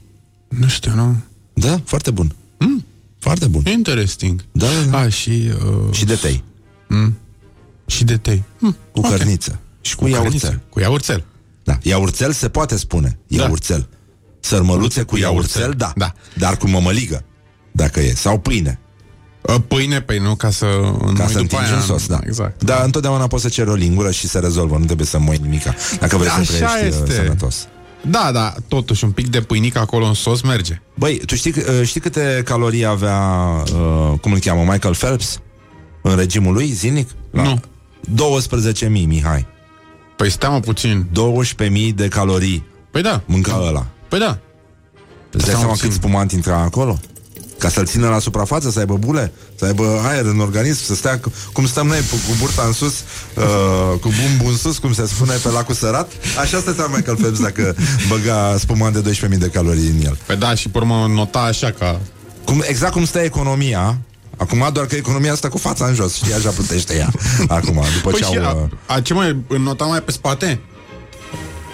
Nu 0.48 0.68
știu, 0.68 0.94
nu? 0.94 1.16
Da, 1.52 1.80
foarte 1.84 2.10
bun. 2.10 2.34
Mm. 2.58 2.84
Foarte 3.18 3.46
bun. 3.46 3.62
Interesting. 3.66 4.44
Da, 4.52 4.66
da. 4.90 4.98
A, 4.98 5.08
și... 5.08 5.50
Uh, 5.88 5.92
Și 5.94 6.04
de 6.04 6.14
tei. 6.14 6.42
și 7.86 8.04
de 8.04 8.16
tei. 8.16 8.42
Hm, 8.58 8.76
Cu 8.92 8.98
ok. 9.00 9.08
cărniță. 9.08 9.60
Și 9.80 9.94
cu, 9.96 10.02
Cu 10.04 10.08
iaurțel. 10.08 10.30
cărniță. 10.40 10.62
Cu 10.70 10.80
iaurțel. 10.80 11.24
Da, 11.64 11.78
iaurțel 11.82 12.32
se 12.32 12.48
poate 12.48 12.76
spune. 12.76 13.18
Da. 13.26 13.36
Iaurțel. 13.42 13.88
Sărmăluțe 14.40 15.02
cu 15.02 15.16
iaurțel, 15.16 15.74
da. 15.76 15.92
Da. 15.96 16.14
Dar 16.36 16.56
cu 16.56 16.68
mămăligă, 16.68 17.24
dacă 17.72 18.00
e. 18.00 18.14
Sau 18.14 18.38
pâine. 18.38 18.79
Uh, 19.40 19.54
Pâine, 19.68 20.00
păi 20.00 20.18
nu, 20.18 20.34
ca 20.34 20.50
să... 20.50 20.66
Ca 20.66 20.98
noi 21.00 21.16
să 21.16 21.22
după 21.22 21.38
întingi 21.40 21.64
aia- 21.64 21.74
în 21.74 21.80
sos, 21.82 22.06
da. 22.06 22.18
Exact. 22.22 22.62
Dar 22.64 22.84
întotdeauna 22.84 23.26
poți 23.26 23.42
să 23.42 23.48
ceri 23.48 23.70
o 23.70 23.74
lingură 23.74 24.10
și 24.10 24.28
se 24.28 24.38
rezolvă, 24.38 24.76
nu 24.78 24.84
trebuie 24.84 25.06
să 25.06 25.18
moi 25.18 25.38
nimica, 25.42 25.74
dacă 26.00 26.16
vrei 26.16 26.28
să 26.30 26.38
Așa 26.40 26.52
trăiești 26.66 26.86
este. 26.86 27.02
este. 27.02 27.14
sănătos. 27.14 27.66
Da, 28.10 28.30
da, 28.32 28.54
totuși 28.68 29.04
un 29.04 29.10
pic 29.10 29.28
de 29.28 29.40
pâinică 29.40 29.78
acolo 29.78 30.04
în 30.06 30.14
sos 30.14 30.42
merge. 30.42 30.80
Băi, 30.94 31.20
tu 31.26 31.34
știi, 31.34 31.54
uh, 31.56 31.86
știi 31.86 32.00
câte 32.00 32.42
calorii 32.44 32.84
avea, 32.84 33.18
uh, 33.74 34.18
cum 34.20 34.32
îl 34.32 34.38
cheamă, 34.38 34.62
Michael 34.72 34.94
Phelps? 34.96 35.40
În 36.02 36.16
regimul 36.16 36.52
lui, 36.52 36.66
zilnic? 36.72 37.08
Nu. 37.30 37.60
12.000, 38.14 39.06
Mihai. 39.06 39.46
Păi 40.16 40.30
stai 40.30 40.50
mă 40.50 40.60
puțin. 40.60 41.06
12.000 41.12 41.92
de 41.94 42.08
calorii 42.08 42.64
Păi 42.90 43.02
da, 43.02 43.22
mânca 43.26 43.60
ăla. 43.68 43.86
păi 44.08 44.18
da. 44.18 44.26
Îți 44.26 44.38
dai 45.30 45.40
Stai 45.40 45.54
seama 45.54 45.72
puțin. 45.72 45.88
cât 45.88 45.96
spumant 45.96 46.32
intra 46.32 46.56
acolo? 46.60 46.98
Ca 47.60 47.68
să-l 47.68 47.86
țină 47.86 48.08
la 48.08 48.18
suprafață, 48.18 48.70
să 48.70 48.78
aibă 48.78 48.94
bule, 48.96 49.32
să 49.58 49.64
aibă 49.64 50.00
aer 50.06 50.24
în 50.24 50.40
organism, 50.40 50.84
să 50.84 50.94
stea 50.94 51.18
cu- 51.18 51.32
cum 51.52 51.66
stăm 51.66 51.86
noi, 51.86 51.98
cu 52.10 52.16
cu 52.28 52.36
burta 52.38 52.62
în 52.66 52.72
sus, 52.72 52.94
uh, 53.36 53.98
cu 54.00 54.08
bumbul 54.20 54.50
în 54.52 54.56
sus, 54.56 54.78
cum 54.78 54.92
se 54.92 55.06
spune 55.06 55.34
pe 55.34 55.48
lacul 55.48 55.74
sărat. 55.74 56.12
Așa 56.40 56.58
stătea 56.58 56.86
Michael 56.86 57.16
Phelps 57.16 57.40
dacă 57.40 57.74
băga 58.08 58.56
spumant 58.58 58.94
de 58.94 59.00
12.000 59.00 59.38
de 59.38 59.46
calorii 59.48 59.88
în 59.88 60.04
el. 60.04 60.18
Păi 60.26 60.36
da, 60.36 60.54
și 60.54 60.68
pe 60.68 60.78
urmă 60.78 61.06
nota 61.14 61.38
așa 61.38 61.70
ca... 61.70 62.00
Cum, 62.44 62.62
exact 62.66 62.92
cum 62.92 63.04
stă 63.04 63.18
economia, 63.18 63.98
acum 64.36 64.68
doar 64.72 64.86
că 64.86 64.94
economia 64.96 65.34
stă 65.34 65.48
cu 65.48 65.58
fața 65.58 65.84
în 65.86 65.94
jos, 65.94 66.14
știi, 66.14 66.34
așa 66.34 66.50
putește 66.50 66.94
ea. 66.96 67.10
Acum, 67.56 67.82
după 67.94 68.10
Păi 68.10 68.20
ce 68.20 68.24
și 68.24 68.38
au... 68.38 68.44
a, 68.46 68.52
uh, 68.52 68.96
a, 68.96 69.00
ce 69.00 69.14
mai 69.14 69.36
nota 69.58 69.84
mai 69.84 70.00
pe 70.02 70.10
spate? 70.10 70.60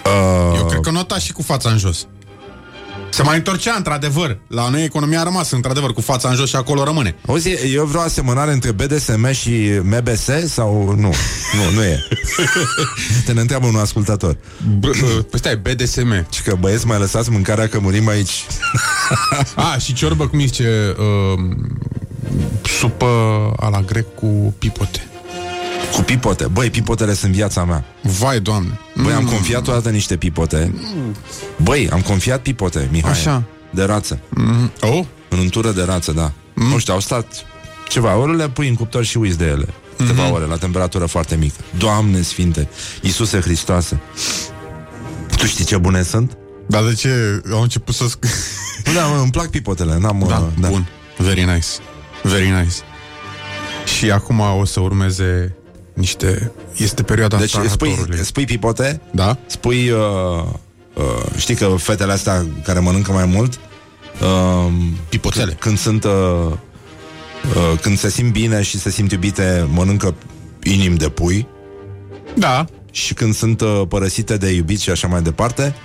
uh, 0.05 0.57
Eu 0.57 0.65
cred 0.65 0.79
că 0.81 0.89
nota 0.91 1.17
și 1.17 1.31
cu 1.31 1.41
fața 1.41 1.69
în 1.69 1.77
jos. 1.77 2.07
Se 3.17 3.23
mai 3.23 3.35
întorcea, 3.35 3.73
într-adevăr. 3.75 4.37
La 4.47 4.69
noi 4.69 4.83
economia 4.83 5.19
a 5.19 5.23
rămas, 5.23 5.51
într-adevăr, 5.51 5.93
cu 5.93 6.01
fața 6.01 6.29
în 6.29 6.35
jos 6.35 6.49
și 6.49 6.55
acolo 6.55 6.83
rămâne. 6.83 7.15
Auzi, 7.27 7.49
e 7.49 7.81
vreo 7.83 8.01
asemănare 8.01 8.51
între 8.51 8.71
BDSM 8.71 9.31
și 9.31 9.81
MBS 9.83 10.29
sau 10.47 10.95
nu? 10.97 11.13
Nu, 11.53 11.71
nu 11.73 11.83
e. 11.83 12.07
Te 13.25 13.31
ne 13.31 13.41
întreabă 13.41 13.67
un 13.67 13.75
ascultător. 13.75 14.37
B- 14.79 14.83
uh, 14.83 15.23
păi 15.29 15.39
stai, 15.39 15.57
BDSM. 15.57 16.27
Și 16.31 16.41
că 16.41 16.55
băieți 16.59 16.85
mai 16.85 16.99
lăsați 16.99 17.29
mâncarea 17.29 17.67
că 17.67 17.79
murim 17.79 18.07
aici. 18.07 18.45
A, 19.55 19.77
și 19.77 19.93
ciorbă, 19.93 20.27
cum 20.27 20.39
îi 20.39 20.45
zice, 20.45 20.95
uh, 20.97 21.55
supă 22.61 23.05
a 23.59 23.69
la 23.69 23.81
grec 23.81 24.05
cu 24.15 24.55
pipote. 24.57 25.07
Cu 25.95 26.01
pipote. 26.01 26.45
Băi, 26.47 26.69
pipotele 26.69 27.13
sunt 27.13 27.31
viața 27.31 27.63
mea. 27.63 27.83
Vai, 28.01 28.39
doamne. 28.39 28.79
Băi, 29.03 29.13
am 29.13 29.25
confiat 29.25 29.67
odată 29.67 29.89
niște 29.89 30.17
pipote. 30.17 30.73
Băi, 31.63 31.89
am 31.91 32.01
confiat 32.01 32.41
pipote, 32.41 32.87
Mihai. 32.91 33.11
Așa. 33.11 33.43
De 33.69 33.83
rață. 33.83 34.19
Mm, 34.29 34.71
oh? 34.81 35.03
În 35.29 35.37
untură 35.39 35.71
de 35.71 35.83
rață, 35.83 36.11
da. 36.11 36.31
Mm. 36.53 36.67
Nu 36.67 36.77
știu, 36.77 36.93
au 36.93 36.99
stat 36.99 37.27
ceva 37.89 38.15
ore, 38.15 38.33
le 38.35 38.49
pui 38.49 38.67
în 38.67 38.75
cuptor 38.75 39.03
și 39.03 39.17
uiți 39.17 39.37
de 39.37 39.45
ele. 39.45 39.67
Câteva 39.97 40.23
Mhm. 40.23 40.33
ore, 40.33 40.45
la 40.45 40.55
temperatură 40.57 41.05
foarte 41.05 41.35
mică. 41.35 41.55
Doamne 41.77 42.21
Sfinte, 42.21 42.69
Iisuse 43.01 43.39
Hristoase. 43.39 43.99
Tu 45.37 45.45
știi 45.45 45.65
ce 45.65 45.77
bune 45.77 46.01
sunt? 46.03 46.37
Dar 46.67 46.83
de 46.83 46.93
ce 46.93 47.41
au 47.51 47.61
început 47.61 47.95
să... 47.95 48.05
Sc- 48.05 48.29
Nu, 48.85 48.93
da, 48.99 49.05
mă, 49.05 49.19
îmi 49.21 49.31
plac 49.31 49.47
pipotele. 49.49 49.97
N-am, 49.97 50.25
da, 50.27 50.37
uh, 50.37 50.47
da, 50.59 50.67
bun. 50.67 50.87
Very 51.17 51.43
nice. 51.43 51.67
Very 52.23 52.49
nice. 52.49 52.75
Și 53.97 54.11
acum 54.11 54.39
o 54.39 54.65
să 54.65 54.79
urmeze 54.79 55.55
niște... 55.97 56.51
Este 56.77 57.03
perioada 57.03 57.37
Deci 57.37 57.49
spui, 57.49 57.67
Saratorului. 57.69 58.23
spui 58.25 58.45
pipote, 58.45 59.01
Da? 59.11 59.37
spui, 59.45 59.89
uh, 59.89 59.99
uh, 60.93 61.03
știi 61.37 61.55
că 61.55 61.65
fetele 61.77 62.11
astea 62.11 62.45
care 62.63 62.79
mănâncă 62.79 63.11
mai 63.11 63.25
mult, 63.25 63.59
uh, 64.21 64.71
Pipoțele. 65.09 65.45
Când, 65.45 65.57
când 65.59 65.77
sunt, 65.77 66.03
uh, 66.03 66.11
uh, 67.55 67.79
când 67.81 67.97
se 67.97 68.09
simt 68.09 68.31
bine 68.31 68.61
și 68.61 68.79
se 68.79 68.89
simt 68.89 69.11
iubite, 69.11 69.67
mănâncă 69.71 70.15
inim 70.63 70.95
de 70.95 71.09
pui 71.09 71.47
Da. 72.35 72.65
și 72.91 73.13
când 73.13 73.33
sunt 73.35 73.61
uh, 73.61 73.81
părăsite 73.89 74.37
de 74.37 74.49
iubiți 74.49 74.83
și 74.83 74.89
așa 74.89 75.07
mai 75.07 75.21
departe, 75.21 75.75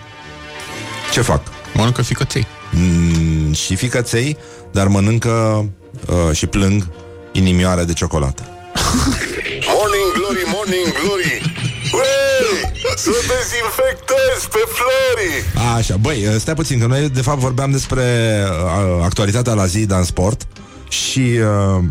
ce 1.13 1.21
fac? 1.21 1.43
Mănâncă 1.75 2.03
ficăței. 2.03 2.47
Mm, 2.73 3.53
și 3.53 3.75
ficăței, 3.77 4.37
dar 4.73 4.87
mănâncă 4.89 5.65
uh, 6.09 6.37
și 6.37 6.47
plâng 6.47 6.87
inimioare 7.33 7.85
de 7.85 7.93
ciocolată. 7.93 8.43
Morning 10.65 10.93
Glory, 10.93 11.43
Morning 11.93 12.35
Glory 12.39 12.73
Ui, 12.73 12.97
să 12.97 13.11
dezinfectezi 13.11 14.49
pe 14.51 14.63
Flori 14.75 15.67
Așa, 15.77 15.97
băi, 15.97 16.27
uh, 16.27 16.35
stai 16.39 16.55
puțin, 16.55 16.81
că 16.81 16.87
noi 16.87 17.09
de 17.09 17.21
fapt 17.21 17.39
vorbeam 17.39 17.71
despre 17.71 18.03
uh, 18.51 19.05
actualitatea 19.05 19.53
la 19.53 19.67
zi 19.67 19.87
Dan 19.87 20.05
Sport 20.05 20.47
și... 20.89 21.19
Uh, 21.19 21.85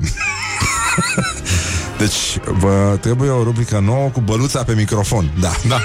deci, 2.01 2.37
vă 2.59 2.97
trebuie 3.01 3.29
o 3.29 3.43
rubrică 3.43 3.79
nouă 3.79 4.09
cu 4.09 4.19
băluța 4.21 4.63
pe 4.63 4.73
microfon. 4.73 5.33
Da. 5.39 5.51
Da. 5.67 5.81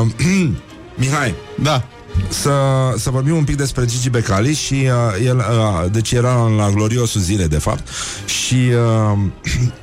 Uh, 0.00 0.06
Mihai, 1.00 1.34
Da. 1.62 1.84
să, 2.28 2.52
să 2.96 3.10
vorbim 3.10 3.36
un 3.36 3.44
pic 3.44 3.56
despre 3.56 3.84
Gigi 3.84 4.10
Becali 4.10 4.54
și 4.54 4.74
uh, 4.74 5.24
el, 5.26 5.36
uh, 5.36 5.90
deci 5.90 6.12
era 6.12 6.46
la 6.56 6.70
gloriosul 6.70 7.20
zile 7.20 7.46
de 7.46 7.58
fapt 7.58 7.88
și 8.26 8.70
uh, 9.12 9.18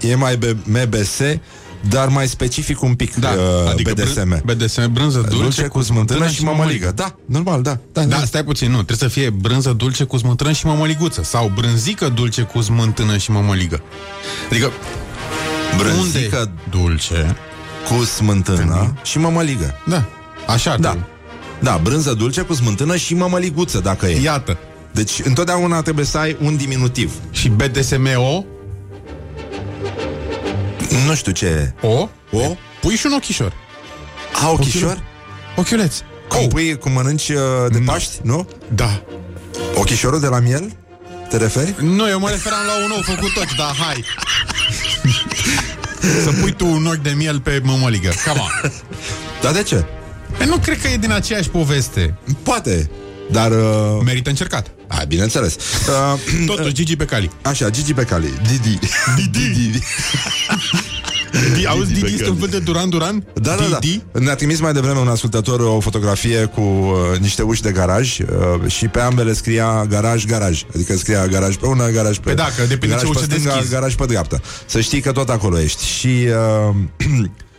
e 0.12 0.16
mai 0.16 0.38
be- 0.38 0.58
MBS 0.66 1.20
dar 1.90 2.08
mai 2.08 2.28
specific 2.28 2.82
un 2.82 2.94
pic 2.94 3.16
Da, 3.16 3.30
uh, 3.30 3.70
adică 3.72 3.94
BDSM. 3.94 4.28
brân- 4.28 4.56
BDSM, 4.56 4.92
brânză 4.92 5.20
dulce, 5.20 5.36
Dulce 5.42 5.68
cu 5.68 5.82
smântână 5.82 6.28
și 6.28 6.44
mămăligă. 6.44 6.92
Da, 6.96 7.16
normal, 7.26 7.62
da. 7.62 7.78
Da, 7.94 8.04
Da, 8.04 8.18
stai 8.26 8.44
puțin, 8.44 8.68
nu, 8.72 8.84
trebuie 8.84 8.98
să 8.98 9.08
fie 9.08 9.30
brânză 9.30 9.74
dulce 9.74 10.04
cu 10.04 10.18
smântână 10.18 10.52
și 10.52 10.66
mămăliguță 10.66 11.24
Sau 11.24 11.52
brânzică 11.56 12.10
dulce 12.10 12.42
cu 12.42 12.62
smântână 12.62 13.18
și 13.18 13.32
mămăligă 13.32 13.82
Adică 14.50 14.72
Brânzică 15.78 16.38
unde 16.38 16.52
dulce 16.70 17.36
cu 17.88 18.04
smântână 18.04 18.94
și 19.04 19.18
mămăligă. 19.18 19.76
Da, 19.86 20.06
așa 20.48 20.72
ar 20.72 20.80
Da. 20.80 20.90
trebui. 20.90 21.08
Da, 21.60 21.80
brânză 21.84 22.14
dulce 22.14 22.42
cu 22.42 22.54
smântână 22.54 22.96
și 22.96 23.14
mămăliguță, 23.14 23.80
dacă 23.80 24.06
e. 24.08 24.22
Iată 24.22 24.58
Deci, 24.94 25.20
întotdeauna 25.24 25.82
trebuie 25.82 26.06
să 26.06 26.18
ai 26.18 26.36
un 26.42 26.58
diminutiv. 26.58 27.12
Și 27.32 27.50
BDSM-O 27.50 28.44
Nu 31.08 31.16
știu 31.16 31.32
ce 31.32 31.46
e. 31.46 31.88
O 31.88 32.10
O? 32.32 32.56
Pui 32.82 32.96
și 32.96 33.06
un 33.06 33.14
ochișor 33.14 33.54
A, 34.44 34.50
ochișor? 34.50 35.04
Ochiuleț 35.56 35.96
Cum 36.28 36.48
pui, 36.48 36.78
cum 36.78 36.92
mănânci 36.92 37.30
uh, 37.30 37.38
de 37.70 37.80
Paști, 37.86 38.20
nu? 38.24 38.48
Da 38.76 39.04
Ochișorul 39.76 40.20
de 40.20 40.28
la 40.28 40.40
miel? 40.40 40.76
Te 41.30 41.38
referi? 41.38 41.76
Nu, 41.80 42.08
eu 42.10 42.20
mă 42.20 42.30
referam 42.30 42.60
la 42.66 42.84
un 42.84 42.90
nou 42.90 43.02
făcut 43.02 43.34
tot, 43.34 43.56
dar 43.58 43.76
hai 43.76 44.06
Să 46.24 46.32
pui 46.42 46.52
tu 46.52 46.68
un 46.68 46.86
ochi 46.86 47.02
de 47.02 47.14
miel 47.18 47.40
pe 47.40 47.62
mămăligă 47.64 48.12
Come 48.28 48.40
on 48.40 48.72
Dar 49.42 49.54
de 49.54 49.64
ce? 49.64 49.86
Păi 50.38 50.46
nu 50.46 50.58
cred 50.58 50.82
că 50.82 50.88
e 50.88 50.98
din 50.98 51.12
aceeași 51.12 51.50
poveste 51.50 52.18
Poate, 52.44 52.90
dar... 53.32 53.52
Uh... 53.52 54.02
Merită 54.04 54.30
încercat 54.30 54.72
A, 55.00 55.04
bineînțeles. 55.08 55.56
Uh, 55.56 56.46
Totuși, 56.56 56.74
Gigi 56.74 56.96
Becali 56.96 57.30
Așa, 57.42 57.70
Gigi 57.70 57.94
Becali. 57.94 58.34
Didi. 58.48 58.80
Didi. 59.32 59.80
Di, 61.54 61.66
auzi, 61.72 61.88
Didi 61.88 62.00
Becali. 62.00 62.14
este 62.14 62.30
un 62.30 62.36
fel 62.36 62.48
de 62.48 62.60
Duran 62.60 62.90
Duran? 62.90 63.26
Da, 63.34 63.56
da, 63.56 63.64
da. 63.72 63.78
Didi? 63.80 64.04
Ne-a 64.20 64.36
trimis 64.36 64.60
mai 64.60 64.74
devreme 64.74 65.00
un 65.00 65.08
ascultător 65.08 65.60
o 65.60 65.80
fotografie 65.80 66.46
cu 66.46 66.62
uh, 66.62 67.20
niște 67.20 67.42
uși 67.42 67.62
de 67.62 67.72
garaj 67.72 68.20
uh, 68.20 68.28
și 68.72 68.88
pe 68.88 69.00
ambele 69.00 69.34
scria 69.34 69.86
garaj, 69.90 70.26
garaj. 70.26 70.64
Adică 70.76 70.98
scria 70.98 71.28
garaj 71.28 71.56
pe 71.56 71.66
una, 71.66 71.90
garaj 71.90 72.16
pe... 72.18 72.22
Păi 72.24 72.36
da, 72.36 72.48
că 72.58 72.62
depinde 72.62 72.96
garaj 72.96 73.02
ce 73.02 73.12
pe 73.12 73.18
ușă 73.18 73.24
stânga, 73.24 73.50
deschizi. 73.50 73.72
garaj 73.72 73.96
pe 73.96 74.06
dreapta. 74.06 74.40
Să 74.66 74.80
știi 74.80 75.02
că 75.02 75.12
tot 75.12 75.30
acolo 75.30 75.60
ești. 75.60 75.86
Și... 75.86 76.28
Uh, 76.68 76.76
uh, 77.22 77.30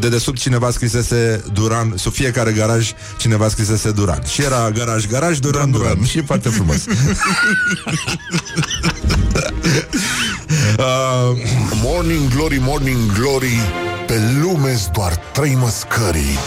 de 0.00 0.08
desubt 0.08 0.38
cineva 0.38 0.70
scrisese 0.70 1.42
Duran, 1.52 1.92
sub 1.96 2.12
fiecare 2.12 2.52
garaj 2.52 2.92
cineva 3.18 3.48
scrisese 3.48 3.90
Duran. 3.90 4.22
Și 4.24 4.42
era 4.42 4.70
garaj, 4.70 5.06
garaj, 5.06 5.38
Duran, 5.38 5.70
Duran. 5.70 5.92
Duran. 5.92 6.06
Și 6.06 6.18
e 6.18 6.22
foarte 6.22 6.48
frumos. 6.48 6.84
uh, 10.78 11.36
Morning 11.82 12.34
Glory, 12.34 12.58
Morning 12.60 13.12
Glory 13.12 13.60
Pe 14.06 14.20
lume 14.42 14.80
doar 14.92 15.16
trei 15.16 15.54
măscării 15.54 16.38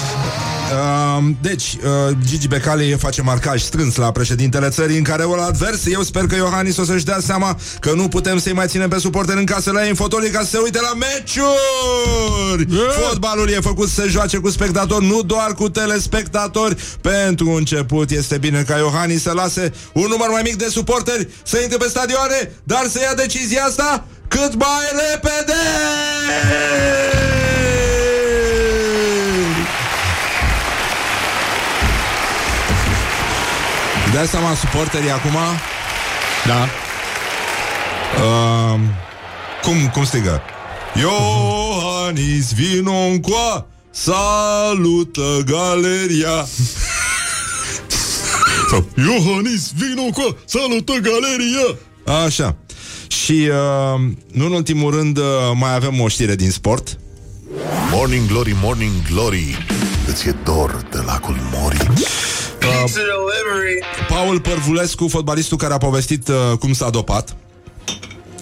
Uh, 0.72 1.24
deci, 1.42 1.78
uh, 1.84 2.16
Gigi 2.26 2.48
Becali 2.48 2.96
face 3.00 3.22
marcaj 3.22 3.62
strâns 3.62 3.96
la 3.96 4.12
președintele 4.12 4.70
țării 4.70 4.98
în 4.98 5.04
care 5.04 5.24
o 5.24 5.42
advers. 5.42 5.86
Eu 5.86 6.02
sper 6.02 6.26
că 6.26 6.36
Iohannis 6.36 6.78
o 6.78 6.84
să-și 6.84 7.06
dea 7.06 7.20
seama 7.22 7.58
că 7.80 7.92
nu 7.92 8.08
putem 8.08 8.40
să-i 8.40 8.54
mai 8.54 8.68
ținem 8.68 8.90
pe 8.90 9.00
suporteri 9.00 9.40
în 9.40 9.46
casă 9.46 9.72
la 9.72 9.84
ei 9.84 9.90
în 9.90 9.96
fotolii 9.96 10.30
ca 10.30 10.40
să 10.40 10.46
se 10.46 10.58
uite 10.58 10.80
la 10.82 10.94
meciuri. 10.94 12.68
Fotbalul 13.08 13.50
e 13.50 13.60
făcut 13.62 13.90
să 13.90 14.02
se 14.02 14.08
joace 14.08 14.38
cu 14.38 14.50
spectatori, 14.50 15.06
nu 15.06 15.22
doar 15.22 15.54
cu 15.54 15.70
telespectatori. 15.70 16.76
Pentru 17.02 17.50
început 17.50 18.12
este 18.12 18.38
bine 18.38 18.64
ca 18.68 18.78
Iohannis 18.78 19.22
să 19.22 19.32
lase 19.32 19.74
un 19.94 20.06
număr 20.10 20.30
mai 20.30 20.42
mic 20.44 20.56
de 20.56 20.68
suporteri 20.70 21.28
să 21.44 21.60
intre 21.62 21.78
pe 21.78 21.88
stadioane, 21.90 22.52
dar 22.64 22.88
să 22.90 23.00
ia 23.00 23.14
decizia 23.14 23.64
asta 23.64 24.06
cât 24.28 24.56
mai 24.56 24.86
repede! 25.12 25.54
Dai 34.14 34.28
seama 34.28 34.56
suporterii 34.56 35.12
acum 35.12 35.36
Da 36.46 36.68
Uh, 38.18 38.80
cum, 39.62 39.90
cum 39.94 40.04
strigă? 40.04 40.42
Iohannis, 40.96 42.54
vino 42.54 42.92
încoa, 42.92 43.68
salută 43.92 45.44
galeria. 45.46 46.48
Sau, 48.70 48.88
Iohannis, 48.96 49.72
vino 49.76 50.02
încoa, 50.02 50.36
salută 50.46 50.94
galeria. 50.94 51.78
Așa. 52.26 52.56
Și, 53.08 53.50
uh, 53.50 54.02
nu 54.32 54.46
în 54.46 54.52
ultimul 54.52 54.96
rând, 54.96 55.18
uh, 55.18 55.24
mai 55.54 55.76
avem 55.76 56.00
o 56.00 56.08
știre 56.08 56.36
din 56.36 56.52
sport. 56.52 56.98
Morning 57.92 58.28
Glory, 58.28 58.56
Morning 58.62 58.92
Glory 59.12 59.66
Îți 60.08 60.28
e 60.28 60.36
dor 60.44 60.86
de 60.92 60.98
lacul 61.06 61.36
Mori 61.54 61.88
Paul 64.08 64.40
Părvulescu, 64.40 65.08
fotbalistul 65.08 65.58
care 65.58 65.74
a 65.74 65.78
povestit 65.78 66.28
uh, 66.28 66.58
cum 66.60 66.74
s-a 66.74 66.90
dopat, 66.90 67.36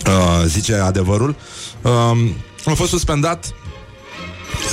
uh, 0.07 0.45
zice 0.45 0.73
adevărul, 0.75 1.35
uh, 1.81 1.91
a 2.65 2.73
fost 2.73 2.89
suspendat 2.89 3.53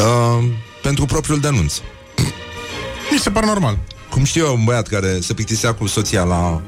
uh, 0.00 0.44
pentru 0.82 1.04
propriul 1.04 1.40
denunț. 1.40 1.74
Mi 3.10 3.18
se 3.18 3.30
pare 3.30 3.46
normal. 3.46 3.78
Cum 4.10 4.24
știu 4.24 4.44
eu, 4.44 4.54
un 4.54 4.64
băiat 4.64 4.86
care 4.86 5.20
se 5.20 5.34
plictisea 5.34 5.74
cu 5.74 5.86
soția 5.86 6.22
la 6.22 6.62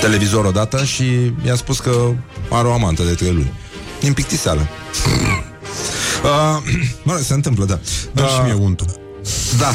televizor 0.00 0.44
odată 0.44 0.84
și 0.84 1.32
i-a 1.46 1.54
spus 1.54 1.80
că 1.80 2.12
are 2.50 2.68
o 2.68 2.72
amantă 2.72 3.02
de 3.02 3.14
trei 3.14 3.32
luni. 3.32 3.52
Din 4.00 4.12
plictiseală. 4.12 4.60
uh, 6.24 6.62
mă 7.04 7.12
rog, 7.12 7.20
se 7.20 7.34
întâmplă, 7.34 7.64
da. 7.64 7.78
Dă 8.12 8.22
și 8.22 8.40
mie 8.44 8.52
untul. 8.52 9.03
Da. 9.58 9.74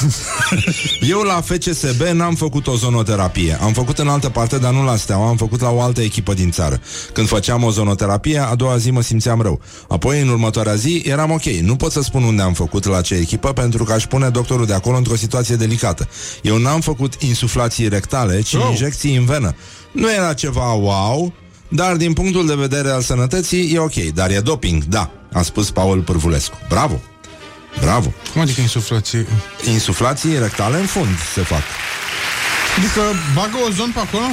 Eu 1.01 1.19
la 1.21 1.41
FCSB 1.41 2.01
n-am 2.01 2.35
făcut 2.35 2.67
ozonoterapie. 2.67 3.57
Am 3.61 3.73
făcut 3.73 3.97
în 3.99 4.07
altă 4.07 4.29
parte, 4.29 4.57
dar 4.57 4.73
nu 4.73 4.83
la 4.83 4.95
Steaua, 4.95 5.27
am 5.27 5.35
făcut 5.37 5.61
la 5.61 5.69
o 5.69 5.81
altă 5.81 6.01
echipă 6.01 6.33
din 6.33 6.51
țară. 6.51 6.79
Când 7.13 7.27
făceam 7.27 7.63
ozonoterapie, 7.63 8.37
a 8.39 8.55
doua 8.55 8.77
zi 8.77 8.91
mă 8.91 9.01
simțeam 9.01 9.41
rău. 9.41 9.61
Apoi, 9.87 10.21
în 10.21 10.27
următoarea 10.29 10.75
zi, 10.75 11.01
eram 11.05 11.31
ok. 11.31 11.43
Nu 11.43 11.75
pot 11.75 11.91
să 11.91 12.01
spun 12.01 12.23
unde 12.23 12.41
am 12.41 12.53
făcut 12.53 12.85
la 12.85 13.01
ce 13.01 13.15
echipă, 13.15 13.53
pentru 13.53 13.83
că 13.83 13.93
aș 13.93 14.05
pune 14.05 14.29
doctorul 14.29 14.65
de 14.65 14.73
acolo 14.73 14.97
într-o 14.97 15.15
situație 15.15 15.55
delicată. 15.55 16.07
Eu 16.41 16.57
n-am 16.57 16.81
făcut 16.81 17.13
insuflații 17.19 17.87
rectale, 17.87 18.41
ci 18.41 18.53
Oh. 18.53 18.67
injecții 18.69 19.15
în 19.15 19.25
venă. 19.25 19.55
Nu 19.91 20.11
era 20.13 20.33
ceva 20.33 20.71
wow, 20.71 21.33
dar 21.69 21.95
din 21.95 22.13
punctul 22.13 22.47
de 22.47 22.55
vedere 22.55 22.89
al 22.89 23.01
sănătății 23.01 23.73
e 23.73 23.79
ok. 23.79 23.93
Dar 24.13 24.29
e 24.29 24.39
doping, 24.39 24.83
da, 24.83 25.11
a 25.33 25.41
spus 25.41 25.71
Paul 25.71 25.99
Pârvulescu. 26.01 26.57
Bravo! 26.69 26.99
Bravo! 27.81 28.13
Cum 28.31 28.41
adică 28.41 28.61
insuflație? 28.61 29.25
Insuflații 29.71 30.39
rectale 30.39 30.77
în 30.77 30.85
fund 30.85 31.17
se 31.33 31.41
fac. 31.41 31.61
Adică 32.77 33.01
bagă 33.33 33.57
ozon 33.69 33.91
pe 33.93 33.99
acolo? 33.99 34.23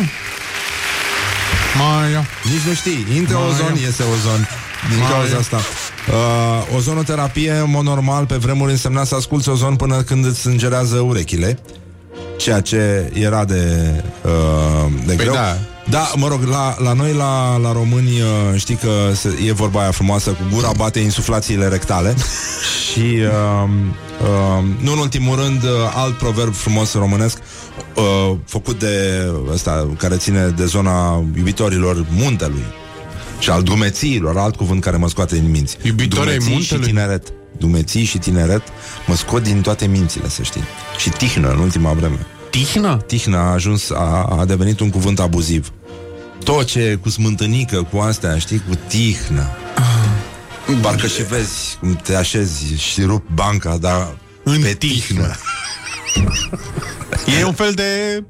Mai 1.78 2.10
ia. 2.10 2.26
Nici 2.44 2.60
nu 2.66 2.74
știi. 2.74 3.06
Intră 3.16 3.36
Mai 3.36 3.46
ozon, 3.48 3.66
am. 3.66 3.76
iese 3.80 4.02
ozon. 4.02 4.48
Din 4.88 4.98
Mai 4.98 5.10
cauza 5.10 5.32
am. 5.34 5.38
asta. 5.40 5.56
Uh, 6.10 6.76
ozonoterapie, 6.76 7.52
în 7.52 7.70
mod 7.70 7.84
normal, 7.84 8.26
pe 8.26 8.34
vremuri 8.36 8.70
însemna 8.70 9.04
să 9.04 9.14
asculți 9.14 9.48
ozon 9.48 9.76
până 9.76 10.02
când 10.02 10.24
îți 10.24 10.40
sângerează 10.40 10.96
urechile. 10.96 11.58
Ceea 12.36 12.60
ce 12.60 13.10
era 13.14 13.44
de, 13.44 13.92
uh, 14.22 14.30
de 15.06 15.12
Păi 15.14 15.16
greu. 15.16 15.32
da. 15.32 15.56
Da, 15.90 16.10
mă 16.16 16.28
rog, 16.28 16.42
la, 16.42 16.74
la 16.78 16.92
noi, 16.92 17.12
la, 17.12 17.56
la 17.56 17.72
români, 17.72 18.20
uh, 18.20 18.58
știi 18.58 18.74
că 18.74 18.90
se, 19.14 19.28
e 19.46 19.52
vorba 19.52 19.80
aia 19.80 19.90
frumoasă, 19.90 20.30
cu 20.30 20.42
gura 20.54 20.70
bate 20.76 20.98
insuflațiile 20.98 21.68
rectale. 21.68 22.14
și, 22.92 23.00
uh, 23.00 23.68
uh, 24.22 24.64
nu 24.82 24.92
în 24.92 24.98
ultimul 24.98 25.36
rând, 25.36 25.62
uh, 25.62 25.70
alt 25.94 26.16
proverb 26.16 26.54
frumos 26.54 26.94
românesc, 26.94 27.38
uh, 27.96 28.36
făcut 28.46 28.78
de 28.78 29.26
ăsta, 29.52 29.88
care 29.98 30.16
ține 30.16 30.46
de 30.56 30.64
zona 30.64 31.24
iubitorilor 31.36 32.06
muntelui 32.10 32.64
și 33.38 33.50
al 33.50 33.62
drumețiilor, 33.62 34.38
alt 34.38 34.56
cuvânt 34.56 34.80
care 34.82 34.96
mă 34.96 35.08
scoate 35.08 35.34
din 35.34 35.50
minți. 35.50 35.76
Iubitori 35.82 36.28
ai 36.30 36.36
Drumeții 36.36 36.62
și 36.62 36.72
muntelui? 36.72 36.86
tineret. 36.86 37.32
Dumeții 37.58 38.04
și 38.04 38.18
tineret 38.18 38.62
mă 39.06 39.14
scot 39.16 39.42
din 39.42 39.60
toate 39.60 39.86
mințile, 39.86 40.28
să 40.28 40.42
știi. 40.42 40.62
Și 40.98 41.10
tihnă 41.10 41.50
în 41.50 41.58
ultima 41.58 41.92
vreme. 41.92 42.26
Tihnă? 42.56 42.96
Tihnă 43.06 43.36
a 43.36 43.50
ajuns, 43.52 43.90
a, 43.90 44.22
a 44.38 44.44
devenit 44.44 44.80
un 44.80 44.90
cuvânt 44.90 45.20
abuziv. 45.20 45.72
Tot 46.44 46.64
ce 46.66 46.80
e 46.80 46.94
cu 46.94 47.08
smântânică, 47.08 47.82
cu 47.82 47.98
astea, 47.98 48.38
știi, 48.38 48.62
cu 48.68 48.74
tihnă. 48.86 49.46
Parcă 50.80 51.06
și 51.06 51.22
vezi 51.22 51.76
cum 51.80 51.94
te 51.94 52.14
așezi 52.14 52.74
și 52.74 53.02
rup 53.02 53.28
banca, 53.34 53.76
dar 53.80 54.16
În 54.42 54.60
pe 54.60 54.72
tihnă. 54.74 55.34
E 57.40 57.44
un 57.44 57.52
fel 57.52 57.72
de 57.72 58.22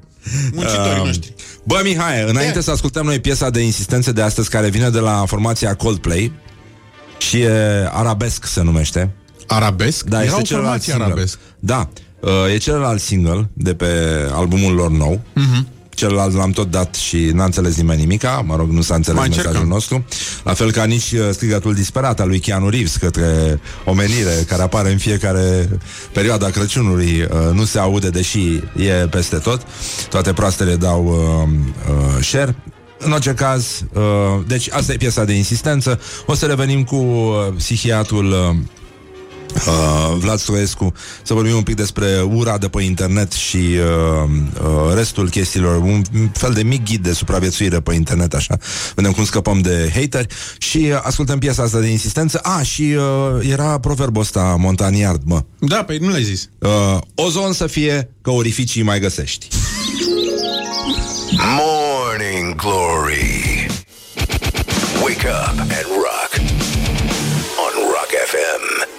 muncitorii 0.53 0.99
Um, 0.99 1.05
noștri. 1.05 1.33
Bă, 1.63 1.79
Mihai, 1.83 2.23
înainte 2.29 2.57
E. 2.57 2.61
să 2.61 2.71
ascultăm 2.71 3.05
noi 3.05 3.19
piesa 3.19 3.49
de 3.49 3.59
insistență 3.61 4.11
de 4.11 4.21
astăzi 4.21 4.49
care 4.49 4.69
vine 4.69 4.89
de 4.89 4.99
la 4.99 5.23
formația 5.27 5.75
Coldplay 5.75 6.31
și 7.17 7.39
e 7.41 7.51
arabesc 7.91 8.45
se 8.45 8.61
numește. 8.61 9.09
Arabesc? 9.47 10.05
Da, 10.05 10.17
Era 10.17 10.25
este 10.25 10.39
o 10.39 10.43
celălalt 10.43 10.65
formație 10.67 10.91
single. 10.93 11.11
arabesc. 11.11 11.39
Da, 11.59 11.89
uh, 12.19 12.53
e 12.53 12.57
celălalt 12.57 13.01
single 13.01 13.49
de 13.53 13.73
pe 13.73 13.87
albumul 14.33 14.73
lor 14.73 14.89
nou. 14.89 15.21
Mhm. 15.33 15.67
Celălalt 15.89 16.33
l-am 16.33 16.51
tot 16.51 16.71
dat 16.71 16.95
și 16.95 17.17
n-a 17.17 17.43
înțeles 17.43 17.75
nimeni 17.75 17.99
nimica 17.99 18.43
Mă 18.45 18.55
rog, 18.55 18.69
nu 18.69 18.81
s-a 18.81 18.95
înțeles 18.95 19.19
Mai 19.19 19.27
mesajul 19.27 19.49
încercăm. 19.49 19.73
nostru 19.73 20.05
La 20.43 20.53
fel 20.53 20.71
ca 20.71 20.83
nici 20.83 21.11
uh, 21.11 21.29
strigătul 21.31 21.73
disperat 21.73 22.19
al 22.19 22.27
lui 22.27 22.39
Keanu 22.39 22.69
Reeves 22.69 22.95
Către 22.95 23.59
omenire 23.85 24.45
Care 24.47 24.61
apare 24.61 24.91
în 24.91 24.97
fiecare 24.97 25.69
perioada 26.13 26.49
Crăciunului 26.49 27.21
uh, 27.21 27.53
Nu 27.53 27.65
se 27.65 27.79
aude, 27.79 28.09
deși 28.09 28.61
e 28.75 28.91
peste 29.09 29.35
tot 29.35 29.61
Toate 30.09 30.33
proastele 30.33 30.75
dau 30.75 31.05
uh, 31.05 31.49
uh, 31.95 32.23
share 32.23 32.55
în 32.99 33.11
orice 33.11 33.33
caz, 33.33 33.83
uh, 33.93 34.01
deci 34.47 34.69
asta 34.71 34.93
e 34.93 34.97
piesa 34.97 35.23
de 35.23 35.33
insistență. 35.33 35.99
O 36.25 36.33
să 36.33 36.45
revenim 36.45 36.83
cu 36.83 36.95
uh, 36.95 37.53
psihiatrul 37.57 38.31
uh, 38.31 38.55
uh, 39.67 40.17
Vlad 40.17 40.39
Stroescu 40.39 40.93
să 41.23 41.33
vorbim 41.33 41.55
un 41.55 41.63
pic 41.63 41.75
despre 41.75 42.21
ura 42.21 42.57
de 42.57 42.67
pe 42.67 42.81
internet 42.83 43.31
și 43.31 43.57
uh, 43.57 44.29
uh, 44.63 44.93
restul 44.95 45.29
chestiilor, 45.29 45.75
un 45.75 46.03
fel 46.33 46.53
de 46.53 46.63
mic 46.63 46.83
ghid 46.83 47.03
de 47.03 47.13
supraviețuire 47.13 47.79
pe 47.79 47.93
internet, 47.93 48.33
așa. 48.33 48.57
Vedem 48.95 49.11
cum 49.11 49.25
scăpăm 49.25 49.61
de 49.61 49.91
hateri 49.93 50.27
și 50.57 50.77
uh, 50.77 50.99
ascultăm 51.03 51.39
piesa 51.39 51.63
asta 51.63 51.79
de 51.79 51.87
insistență. 51.87 52.39
A, 52.43 52.61
și 52.61 52.81
uh, 52.81 53.49
era 53.49 53.79
proverbul 53.79 54.21
ăsta 54.21 54.55
montaniard, 54.59 55.21
mă. 55.25 55.43
Da, 55.59 55.83
păi 55.83 55.97
nu 55.97 56.09
l-ai 56.09 56.23
zis. 56.23 56.49
Uh, 56.59 56.97
ozon 57.15 57.53
să 57.53 57.67
fie 57.67 58.09
că 58.21 58.31
orificii 58.31 58.81
mai 58.81 58.99
găsești. 58.99 59.47
Morning 61.31 62.55
Glory. 62.55 63.67
Wake 65.03 65.27
up 65.27 65.59
and 65.59 65.87
rock. 66.05 66.31
On 67.65 67.73
Rock 67.93 68.11
FM. 68.25 68.96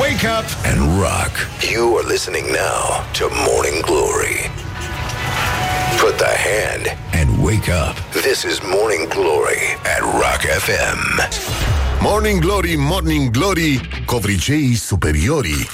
Wake 0.00 0.24
up 0.24 0.46
and 0.64 0.80
rock. 0.98 1.32
You 1.60 1.98
are 1.98 2.02
listening 2.04 2.46
now 2.52 3.04
to 3.18 3.28
Morning 3.44 3.82
Glory. 3.82 4.38
Put 5.98 6.16
the 6.16 6.34
hand 6.48 6.84
and 7.12 7.28
wake 7.44 7.68
up. 7.68 7.96
This 8.12 8.46
is 8.46 8.62
Morning 8.62 9.08
Glory 9.10 9.62
at 9.84 10.00
Rock 10.22 10.42
FM. 10.64 11.00
Morning 12.02 12.40
Glory, 12.40 12.76
Morning 12.76 13.30
Glory 13.32 13.80
Covriceii 14.06 14.74
superiorii 14.74 15.68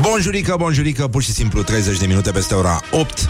Bonjurică, 0.00 0.54
bonjurică, 0.58 1.08
pur 1.08 1.22
și 1.22 1.32
simplu 1.32 1.62
30 1.62 1.98
de 1.98 2.06
minute 2.06 2.30
peste 2.30 2.54
ora 2.54 2.80
8 2.90 3.28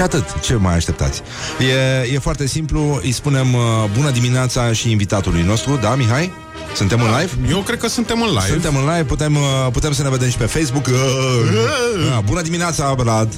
și 0.00 0.06
atât, 0.06 0.40
ce 0.40 0.54
mai 0.54 0.74
așteptați? 0.74 1.22
E, 1.58 2.12
e 2.14 2.18
foarte 2.18 2.46
simplu, 2.46 3.00
îi 3.02 3.12
spunem 3.12 3.54
uh, 3.54 3.60
bună 3.96 4.10
dimineața 4.10 4.72
și 4.72 4.90
invitatului 4.90 5.42
nostru, 5.42 5.76
da, 5.76 5.94
Mihai? 5.94 6.32
Suntem 6.74 7.00
în 7.00 7.06
live? 7.18 7.32
Eu 7.50 7.58
cred 7.58 7.78
că 7.78 7.88
suntem 7.88 8.22
în 8.22 8.28
live. 8.28 8.46
Suntem 8.46 8.76
în 8.76 8.80
live, 8.80 9.04
putem, 9.04 9.36
uh, 9.36 9.42
putem 9.72 9.92
să 9.92 10.02
ne 10.02 10.10
vedem 10.10 10.28
și 10.28 10.36
pe 10.36 10.44
Facebook. 10.44 10.86
Uh, 10.86 10.92
uh, 10.92 12.18
bună 12.24 12.40
dimineața, 12.40 12.92
Vlad! 12.92 13.28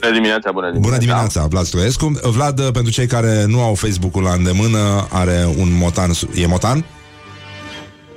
Bună 0.00 0.12
dimineața, 0.12 0.50
bună 0.52 0.70
dimineața. 0.70 0.88
Bună 0.88 0.96
dimineața, 0.96 1.46
Vlad 1.46 1.64
Stoescu. 1.64 2.06
Vlad, 2.22 2.58
uh, 2.58 2.68
pentru 2.72 2.92
cei 2.92 3.06
care 3.06 3.44
nu 3.44 3.62
au 3.62 3.74
Facebook-ul 3.74 4.22
la 4.22 4.32
îndemână, 4.32 5.06
are 5.10 5.48
un 5.58 5.76
motan, 5.76 6.12
su- 6.12 6.30
e 6.34 6.46
motan? 6.46 6.84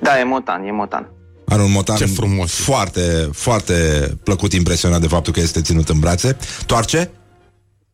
Da, 0.02 0.20
e 0.20 0.24
motan, 0.24 0.64
e 0.64 0.72
motan. 0.72 1.10
Are 1.46 1.62
un 1.62 1.72
motan 1.72 1.96
Ce 1.96 2.06
frumos. 2.06 2.54
foarte, 2.54 3.30
foarte 3.34 3.74
plăcut 4.24 4.54
impresionat 4.54 5.02
de 5.02 5.08
faptul 5.08 5.34
că 5.34 5.40
este 5.40 5.62
ținut 5.62 5.90
în 5.90 6.00
brațe. 6.00 6.38
Toarce? 6.66 7.12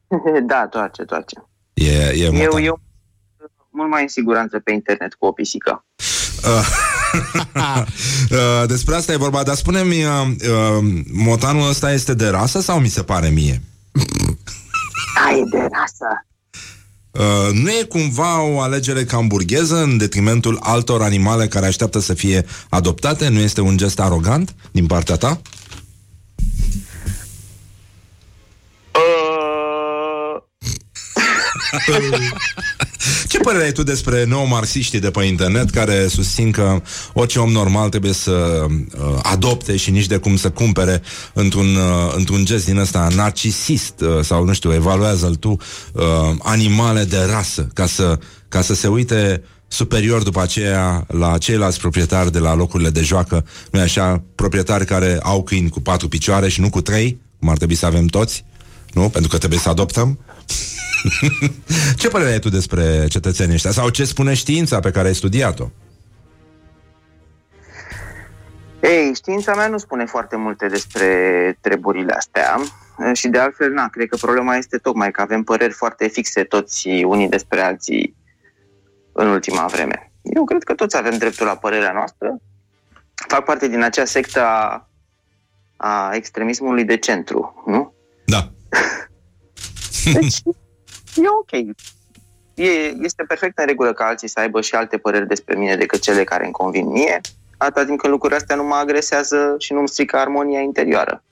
da, 0.51 0.68
toarce, 0.68 1.03
toarce. 1.03 1.43
E, 1.74 2.24
e 2.24 2.30
motan. 2.30 2.51
Eu, 2.51 2.60
eu 2.60 2.80
mult 3.70 3.89
mai 3.89 4.01
în 4.01 4.07
siguranță 4.07 4.60
pe 4.60 4.72
internet 4.72 5.14
cu 5.14 5.26
o 5.26 5.32
pisică. 5.32 5.86
Uh, 6.45 6.97
Uh, 8.32 8.68
Despre 8.68 8.95
asta 8.95 9.12
e 9.12 9.18
vorba, 9.18 9.43
dar 9.43 9.55
spune-mi, 9.55 10.03
uh, 10.03 10.28
uh, 10.28 11.03
motanul 11.14 11.70
ăsta 11.70 11.91
este 11.91 12.14
de 12.14 12.28
rasă 12.28 12.62
sau 12.62 12.80
mi 12.80 12.88
se 12.88 13.03
pare 13.03 13.30
mie? 13.30 13.62
Ai 15.28 15.43
de 15.51 15.68
rasă. 15.72 16.26
Uh, 17.12 17.53
nu 17.53 17.70
e 17.70 17.84
cumva 17.84 18.41
o 18.41 18.60
alegere 18.60 19.03
camburgheză 19.03 19.76
în 19.76 19.97
detrimentul 19.97 20.57
altor 20.62 21.01
animale 21.01 21.47
care 21.47 21.66
așteaptă 21.66 21.99
să 21.99 22.14
fie 22.14 22.45
adoptate? 22.70 23.30
Nu 23.30 23.39
este 23.39 23.62
un 23.62 23.78
gest 23.78 23.99
arogant 23.99 24.55
din 24.72 24.86
partea 24.86 25.16
ta? 25.16 25.41
Ce 33.28 33.38
părere 33.38 33.64
ai 33.64 33.72
tu 33.72 33.84
despre 33.84 34.24
neomarxiștii 34.24 35.00
de 35.00 35.12
pe 35.12 35.24
internet 35.24 35.70
care 35.70 36.08
susțin 36.08 36.52
că 36.52 36.82
orice 37.14 37.40
om 37.40 37.52
normal 37.52 37.90
trebuie 37.90 38.14
să 38.14 38.66
uh, 38.70 39.20
adopte 39.22 39.76
și 39.76 39.92
nici 39.92 40.06
de 40.06 40.18
cum 40.18 40.38
să 40.38 40.50
cumpere 40.50 41.02
într-un, 41.34 41.76
uh, 41.76 42.14
într-un 42.16 42.46
gest 42.46 42.66
din 42.66 42.78
ăsta 42.78 43.08
narcisist 43.16 44.02
uh, 44.02 44.20
sau 44.22 44.44
nu 44.44 44.54
știu, 44.54 44.74
evaluează-l 44.74 45.36
tu 45.36 45.58
uh, 45.94 46.04
animale 46.40 47.04
de 47.04 47.18
rasă 47.30 47.68
ca 47.74 47.86
să, 47.86 48.20
ca 48.48 48.62
să 48.62 48.74
se 48.74 48.88
uite 48.88 49.44
superior 49.68 50.24
după 50.24 50.42
aceea 50.42 51.06
la 51.08 51.38
ceilalți 51.38 51.80
proprietari 51.80 52.32
de 52.32 52.40
la 52.40 52.56
locurile 52.56 52.90
de 52.90 53.02
joacă, 53.02 53.46
nu 53.72 53.80
așa, 53.80 54.24
proprietari 54.36 54.86
care 54.86 55.20
au 55.22 55.44
câini 55.44 55.70
cu 55.70 55.80
patru 55.80 56.08
picioare 56.08 56.50
și 56.50 56.62
nu 56.62 56.70
cu 56.70 56.82
trei, 56.82 57.20
cum 57.40 57.50
ar 57.50 57.58
trebui 57.58 57.76
să 57.76 57.86
avem 57.86 58.06
toți, 58.06 58.46
nu? 58.94 59.10
Pentru 59.10 59.30
că 59.30 59.38
trebuie 59.38 59.60
să 59.60 59.70
adoptăm. 59.70 60.20
Ce 61.95 62.08
părere 62.08 62.32
ai 62.32 62.39
tu 62.39 62.50
despre 62.50 63.08
cetățenii 63.08 63.54
ăștia? 63.54 63.72
Sau 63.72 63.89
ce 63.89 64.06
spune 64.06 64.34
știința 64.34 64.80
pe 64.80 64.91
care 64.91 65.08
ai 65.08 65.16
studiat-o? 65.16 65.70
Ei, 68.82 69.12
știința 69.16 69.56
mea 69.56 69.68
nu 69.68 69.78
spune 69.78 70.06
foarte 70.06 70.36
multe 70.36 70.68
despre 70.68 71.58
treburile 71.62 72.14
astea 72.14 72.62
și 73.14 73.28
de 73.28 73.39
altfel, 73.39 73.72
na, 73.72 73.88
cred 73.88 74.10
că 74.10 74.16
problema 74.16 74.56
este 74.56 74.78
tocmai 74.78 75.12
că 75.12 75.22
avem 75.22 75.43
păreri 75.43 75.74
foarte 75.74 76.08
fixe 76.08 76.43
toți 76.43 76.88
unii 76.88 77.30
despre 77.30 77.62
alții 77.62 78.16
în 79.12 79.28
ultima 79.28 79.66
vreme. 79.66 80.12
Eu 80.22 80.43
cred 80.43 80.64
că 80.64 80.74
toți 80.74 80.97
avem 80.97 81.18
dreptul 81.18 81.45
la 81.45 81.56
părerea 81.56 81.91
noastră. 81.91 82.38
Fac 83.28 83.45
parte 83.45 83.68
din 83.68 83.82
acea 83.82 84.06
sectă 84.06 84.41
a, 84.41 84.89
a 85.78 86.12
extremismului 86.14 86.84
de 86.84 86.97
centru, 86.97 87.64
nu? 87.66 87.93
Da. 88.26 88.52
Deci, 90.04 90.41
e 91.24 91.30
ok. 91.41 91.76
E, 92.54 92.70
este 93.02 93.24
perfect 93.28 93.58
în 93.58 93.66
regulă 93.66 93.93
ca 93.93 94.06
alții 94.06 94.30
să 94.30 94.39
aibă 94.39 94.62
și 94.62 94.76
alte 94.76 94.97
păreri 94.97 95.28
despre 95.28 95.56
mine 95.56 95.76
decât 95.76 96.02
cele 96.02 96.24
care 96.24 96.43
îmi 96.43 96.54
convin 96.54 96.88
mie, 96.88 97.22
atâta 97.58 97.86
timp 97.86 98.00
când 98.00 98.14
lucrurile 98.14 98.39
astea 98.39 98.56
nu 98.56 98.64
mă 98.64 98.76
agresează 98.76 99.56
și 99.58 99.74
nu 99.74 99.80
îmi 99.80 99.88
strică 99.88 100.18
armonia 100.18 100.60
interioară. 100.60 101.24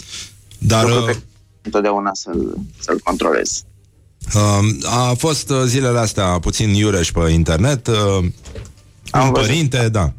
Dar 0.58 0.84
Lucru 0.84 1.00
uh, 1.00 1.06
pe 1.06 1.18
întotdeauna 1.62 2.12
să-l, 2.14 2.58
să-l 2.80 3.00
controlez. 3.04 3.64
uh, 4.36 4.90
a 4.90 5.14
fost 5.18 5.50
uh, 5.50 5.62
zilele 5.66 6.00
astea 6.00 6.40
puțin 6.40 6.74
iureș 6.74 7.12
pe 7.12 7.30
internet. 7.30 7.88
Uh, 7.88 7.96
Am 9.12 9.26
un 9.28 9.32
văzut. 9.32 9.48
părinte, 9.48 9.90
da. 9.90 10.14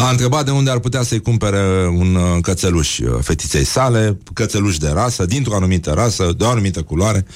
A 0.00 0.10
întrebat 0.10 0.44
de 0.44 0.50
unde 0.50 0.70
ar 0.70 0.78
putea 0.78 1.02
să-i 1.02 1.20
cumpere 1.20 1.86
un 1.86 2.14
uh, 2.14 2.38
cățeluș 2.40 2.98
uh, 2.98 3.18
fetiței 3.20 3.64
sale, 3.64 4.18
cățeluș 4.32 4.76
de 4.76 4.88
rasă, 4.88 5.24
dintr-o 5.24 5.54
anumită 5.54 5.90
rasă, 5.90 6.32
de 6.36 6.44
o 6.44 6.48
anumită 6.48 6.82
culoare 6.82 7.26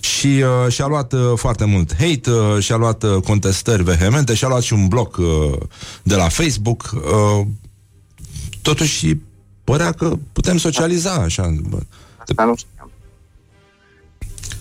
și 0.00 0.26
uh, 0.26 0.72
și-a 0.72 0.86
luat 0.86 1.12
uh, 1.12 1.32
foarte 1.34 1.64
mult 1.64 1.94
hate, 1.98 2.30
uh, 2.30 2.62
și-a 2.62 2.76
luat 2.76 3.02
uh, 3.02 3.22
contestări 3.22 3.82
vehemente, 3.82 4.34
și-a 4.34 4.48
luat 4.48 4.62
și 4.62 4.72
un 4.72 4.88
bloc 4.88 5.16
uh, 5.16 5.26
de 6.02 6.14
la 6.14 6.28
Facebook. 6.28 6.90
Uh, 6.94 7.46
totuși 8.62 9.16
părea 9.64 9.92
că 9.92 10.12
putem 10.32 10.56
socializa 10.56 11.12
așa. 11.12 11.54
bă. 11.68 11.78
Asta 12.16 12.44
nu 12.44 12.56
știam. 12.56 12.90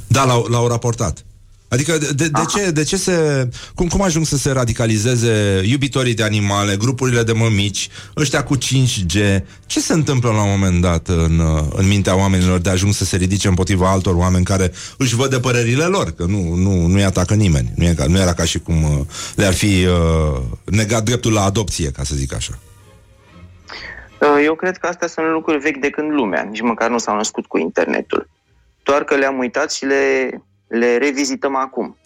Da, 0.08 0.26
l-au, 0.26 0.46
l-au 0.50 0.68
raportat. 0.68 1.26
Adică 1.72 1.98
de, 1.98 2.08
de, 2.16 2.28
de, 2.28 2.42
ce, 2.50 2.72
de 2.72 2.84
ce 2.84 2.98
se... 2.98 3.48
Cum, 3.76 3.88
cum 3.88 4.02
ajung 4.02 4.26
să 4.26 4.38
se 4.38 4.52
radicalizeze 4.52 5.62
iubitorii 5.66 6.14
de 6.14 6.24
animale, 6.24 6.76
grupurile 6.76 7.24
de 7.24 7.32
mămici, 7.32 7.90
ăștia 8.18 8.44
cu 8.44 8.58
5G? 8.58 9.44
Ce 9.66 9.80
se 9.80 9.94
întâmplă 9.94 10.30
la 10.30 10.44
un 10.44 10.50
moment 10.50 10.82
dat 10.82 11.08
în, 11.08 11.40
uh, 11.40 11.64
în 11.76 11.88
mintea 11.88 12.16
oamenilor 12.16 12.60
de 12.60 12.70
ajung 12.70 12.94
să 12.94 13.06
se 13.06 13.18
ridice 13.18 13.48
împotriva 13.48 13.90
altor 13.90 14.16
oameni 14.16 14.44
care 14.44 14.72
își 14.98 15.16
văd 15.16 15.30
de 15.30 15.40
părerile 15.40 15.84
lor? 15.84 16.12
Că 16.12 16.26
nu, 16.26 16.54
nu, 16.56 16.86
nu-i 16.86 17.04
atacă 17.04 17.34
nimeni. 17.34 17.72
Nu, 17.76 17.86
e 17.86 17.94
ca, 17.94 18.06
nu 18.06 18.20
era 18.20 18.34
ca 18.34 18.44
și 18.44 18.60
cum 18.60 18.84
uh, 18.84 19.06
le-ar 19.36 19.54
fi 19.54 19.86
uh, 19.86 20.42
negat 20.66 21.04
dreptul 21.04 21.34
la 21.34 21.44
adopție, 21.44 21.92
ca 21.92 22.04
să 22.04 22.16
zic 22.16 22.34
așa. 22.34 22.60
Uh, 24.22 24.44
Eu 24.44 24.56
cred 24.56 24.78
că 24.78 24.88
astea 24.88 25.08
sunt 25.08 25.26
lucruri 25.32 25.60
vechi 25.60 25.80
de 25.80 25.90
când 25.90 26.12
lumea, 26.12 26.42
nici 26.42 26.62
măcar 26.62 26.90
nu 26.90 26.98
s-au 26.98 27.16
născut 27.16 27.46
cu 27.46 27.58
internetul. 27.58 28.30
Doar 28.84 29.04
că 29.04 29.16
le-am 29.16 29.38
uitat 29.38 29.72
și 29.72 29.86
le, 29.86 30.30
le 30.72 30.98
revizităm 30.98 31.56
acum. 31.56 31.98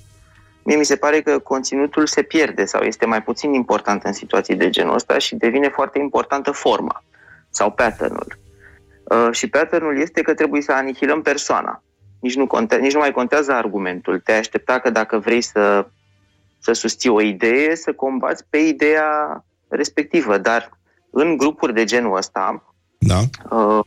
Mie 0.64 0.76
mi 0.76 0.86
se 0.86 0.96
pare 0.96 1.22
că 1.22 1.40
conținutul 1.40 2.08
se 2.08 2.22
pierde 2.22 2.66
sau 2.66 2.82
este 2.82 3.06
mai 3.06 3.24
puțin 3.24 3.54
important 3.54 4.04
în 4.04 4.14
situații 4.14 4.56
de 4.56 4.70
genul 4.70 4.94
ăsta 4.94 5.18
și 5.18 5.36
devine 5.36 5.70
foarte 5.70 6.00
importantă 6.00 6.52
forma 6.52 7.04
sau 7.50 7.72
pattern-ul. 7.72 8.38
Uh, 9.04 9.28
și 9.32 9.50
pattern-ul 9.50 10.00
este 10.00 10.22
că 10.22 10.34
trebuie 10.34 10.62
să 10.62 10.72
anihilăm 10.72 11.22
persoana. 11.22 11.84
Nici 12.20 12.36
nu, 12.36 12.48
conte- 12.48 12.78
nici 12.78 12.94
nu 12.94 13.00
mai 13.00 13.12
contează 13.12 13.52
argumentul. 13.52 14.20
Te 14.20 14.32
aștepta 14.32 14.80
că 14.80 14.90
dacă 14.90 15.18
vrei 15.18 15.42
să, 15.42 15.88
să 16.60 16.74
susții 16.74 17.10
o 17.10 17.22
idee, 17.22 17.76
să 17.76 17.94
combați 17.94 18.46
pe 18.50 18.58
ideea 18.58 19.44
respectivă. 19.68 20.38
Dar 20.38 20.78
în 21.10 21.38
grupuri 21.38 21.74
de 21.74 21.84
genul 21.84 22.18
ăsta, 22.18 22.64
Da? 22.98 23.20
uh, 23.58 23.86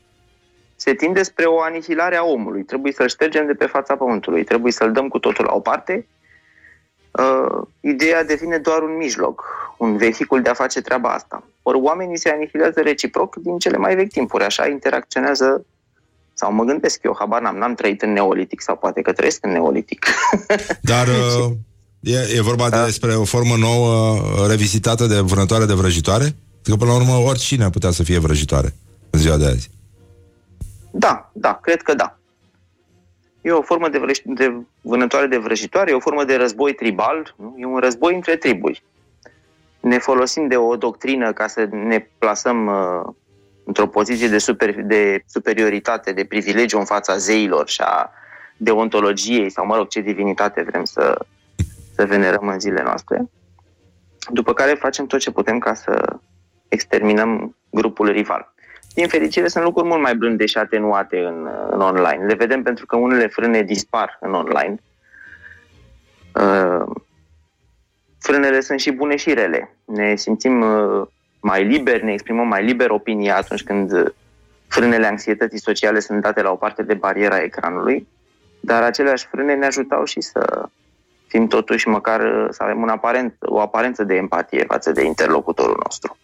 se 0.89 0.95
tinde 0.95 1.22
spre 1.22 1.45
o 1.45 1.61
anihilare 1.61 2.16
a 2.16 2.24
omului. 2.24 2.62
Trebuie 2.62 2.93
să-l 2.93 3.09
ștergem 3.09 3.47
de 3.47 3.53
pe 3.53 3.66
fața 3.66 3.97
pământului, 3.97 4.45
trebuie 4.45 4.72
să-l 4.72 4.93
dăm 4.93 5.09
cu 5.09 5.18
totul 5.18 5.45
la 5.45 5.55
o 5.55 5.61
parte. 5.61 6.07
Uh, 7.11 7.66
ideea 7.80 8.24
devine 8.24 8.59
doar 8.59 8.82
un 8.82 8.97
mijloc, 8.97 9.45
un 9.78 9.97
vehicul 9.97 10.43
de 10.43 10.51
a 10.51 10.55
face 10.55 10.80
treaba 10.80 11.09
asta. 11.09 11.45
Ori 11.62 11.78
oamenii 11.80 12.18
se 12.18 12.30
anihilează 12.30 12.80
reciproc 12.80 13.36
din 13.36 13.59
cele 13.59 13.76
mai 13.76 13.95
vechi 13.95 14.12
timpuri, 14.12 14.45
așa 14.45 14.66
interacționează 14.66 15.66
sau 16.34 16.53
mă 16.53 16.64
gândesc 16.64 17.03
eu, 17.03 17.16
habar 17.18 17.41
n-am, 17.41 17.57
n-am 17.57 17.74
trăit 17.74 18.03
în 18.03 18.12
neolitic 18.12 18.61
sau 18.61 18.76
poate 18.76 19.01
că 19.01 19.12
trăiesc 19.12 19.45
în 19.45 19.53
neolitic. 19.53 20.07
Dar 20.93 21.07
uh, 21.07 21.53
e, 22.01 22.36
e 22.36 22.41
vorba 22.41 22.68
Da. 22.68 22.84
despre 22.84 23.14
o 23.14 23.24
formă 23.24 23.57
nouă 23.57 24.12
uh, 24.12 24.49
revizitată 24.49 25.07
de 25.07 25.18
vânătoare 25.18 25.64
de 25.64 25.74
vrăjitoare? 25.74 26.36
Că 26.62 26.76
până 26.76 26.91
la 26.91 26.97
urmă 26.97 27.12
oricine 27.12 27.64
ar 27.64 27.70
putea 27.70 27.91
să 27.91 28.03
fie 28.03 28.18
vrăjitoare 28.18 28.74
în 29.11 29.20
ziua 29.20 29.36
de 29.36 29.47
azi. 29.47 29.70
Da, 30.91 31.30
da, 31.32 31.59
cred 31.62 31.82
că 31.82 31.95
da. 31.95 32.18
E 33.43 33.51
o 33.51 33.62
formă 33.62 33.89
de, 33.89 33.99
vrăj- 33.99 34.24
de 34.24 34.55
vânătoare 34.80 35.26
de 35.26 35.36
vrăjitoare, 35.36 35.91
e 35.91 35.95
o 35.95 36.01
formă 36.01 36.24
de 36.24 36.36
război 36.36 36.74
tribal, 36.74 37.34
nu? 37.36 37.55
e 37.59 37.64
un 37.64 37.78
război 37.78 38.14
între 38.14 38.36
triburi. 38.36 38.82
Ne 39.80 39.99
folosim 39.99 40.47
de 40.47 40.57
o 40.57 40.76
doctrină 40.76 41.32
ca 41.32 41.47
să 41.47 41.68
ne 41.70 42.09
plasăm 42.18 42.66
uh, 42.66 43.14
într-o 43.64 43.86
poziție 43.86 44.28
de, 44.28 44.39
super, 44.39 44.82
de 44.82 45.22
superioritate, 45.26 46.12
de 46.12 46.24
privilegiu 46.24 46.78
în 46.78 46.84
fața 46.84 47.16
zeilor 47.16 47.68
și 47.68 47.80
a 47.80 48.11
deontologiei 48.57 49.51
sau, 49.51 49.66
mă 49.66 49.76
rog, 49.76 49.89
ce 49.89 50.01
divinitate 50.01 50.62
vrem 50.62 50.84
să, 50.84 51.26
să 51.95 52.07
venerăm 52.07 52.49
în 52.49 52.61
zilele 52.61 52.82
noastre. 52.82 53.30
După 54.30 54.53
care 54.53 54.74
facem 54.74 55.07
tot 55.07 55.20
ce 55.20 55.30
putem 55.30 55.59
ca 55.59 55.74
să 55.74 56.18
exterminăm 56.68 57.57
grupul 57.70 58.11
rival. 58.11 58.55
Din 58.99 59.09
fericire, 59.09 59.49
sunt 59.49 59.65
lucruri 59.65 59.89
mult 59.89 60.01
mai 60.01 60.17
blânde 60.17 60.47
și 60.47 60.59
atenuate 60.59 61.19
în, 61.19 61.49
în 61.71 61.81
online. 61.81 62.25
Le 62.27 62.35
vedem 62.35 62.63
pentru 62.63 62.87
că 62.87 62.97
unele 62.97 63.27
frâne 63.27 63.63
dispar 63.63 64.19
în 64.21 64.35
online. 64.35 64.75
Uh, 66.35 66.97
frânele 68.19 68.61
sunt 68.61 68.81
și 68.81 68.91
bune 68.91 69.17
și 69.17 69.35
rele. 69.35 69.77
Ne 69.85 70.17
simțim 70.17 70.61
uh, 70.61 71.07
mai 71.41 71.65
liberi, 71.65 72.05
ne 72.05 72.13
exprimăm 72.13 72.49
mai 72.49 72.65
liber 72.65 72.91
opinia 72.91 73.37
atunci 73.37 73.63
când 73.63 73.93
uh, 73.93 74.07
frânele 74.69 75.07
anxietății 75.07 75.61
sociale 75.61 76.01
sunt 76.01 76.21
date 76.21 76.43
la 76.43 76.51
o 76.51 76.57
parte 76.57 76.83
de 76.83 76.95
bariera 76.95 77.43
ecranului, 77.43 78.09
dar 78.61 78.83
aceleași 78.83 79.27
frâne 79.27 79.55
ne 79.55 79.67
ajutau 79.67 80.05
și 80.05 80.21
să 80.21 80.69
fim 81.27 81.47
totuși 81.47 81.89
măcar 81.89 82.21
uh, 82.21 82.47
să 82.51 82.63
avem 82.63 82.83
un 82.83 82.89
aparent, 82.89 83.35
o 83.41 83.61
aparență 83.61 84.05
de 84.05 84.15
empatie 84.15 84.65
față 84.65 84.93
de 84.93 85.05
interlocutorul 85.05 85.81
nostru. 85.85 86.19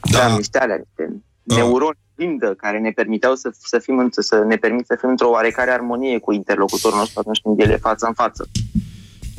Da. 0.00 0.18
Da, 0.18 0.36
niște 0.36 0.58
alea, 0.58 0.76
niște 0.76 1.04
Da. 1.06 1.27
Neuroni 1.56 1.98
blindă 2.14 2.54
care 2.56 2.78
ne 2.78 2.90
permiteau 2.90 3.34
să, 3.34 3.50
să, 3.62 3.78
fim, 3.78 3.98
în- 3.98 4.08
să 4.10 4.44
ne 4.46 4.56
permit 4.56 4.86
să 4.86 4.96
fim 5.00 5.08
într-o 5.08 5.28
oarecare 5.30 5.70
armonie 5.70 6.18
cu 6.18 6.32
interlocutorul 6.32 6.98
nostru 6.98 7.18
atunci 7.20 7.40
când 7.42 7.60
el 7.60 7.70
e 7.70 7.76
față 7.76 8.06
în 8.06 8.12
față. 8.12 8.48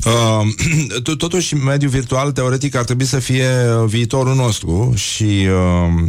Uh, 0.06 0.46
to- 1.04 1.16
totuși, 1.18 1.54
mediul 1.54 1.90
virtual, 1.90 2.32
teoretic, 2.32 2.74
ar 2.74 2.84
trebui 2.84 3.04
să 3.04 3.18
fie 3.18 3.46
uh, 3.46 3.84
viitorul 3.86 4.34
nostru 4.34 4.92
și 4.94 5.46
uh, 5.48 6.04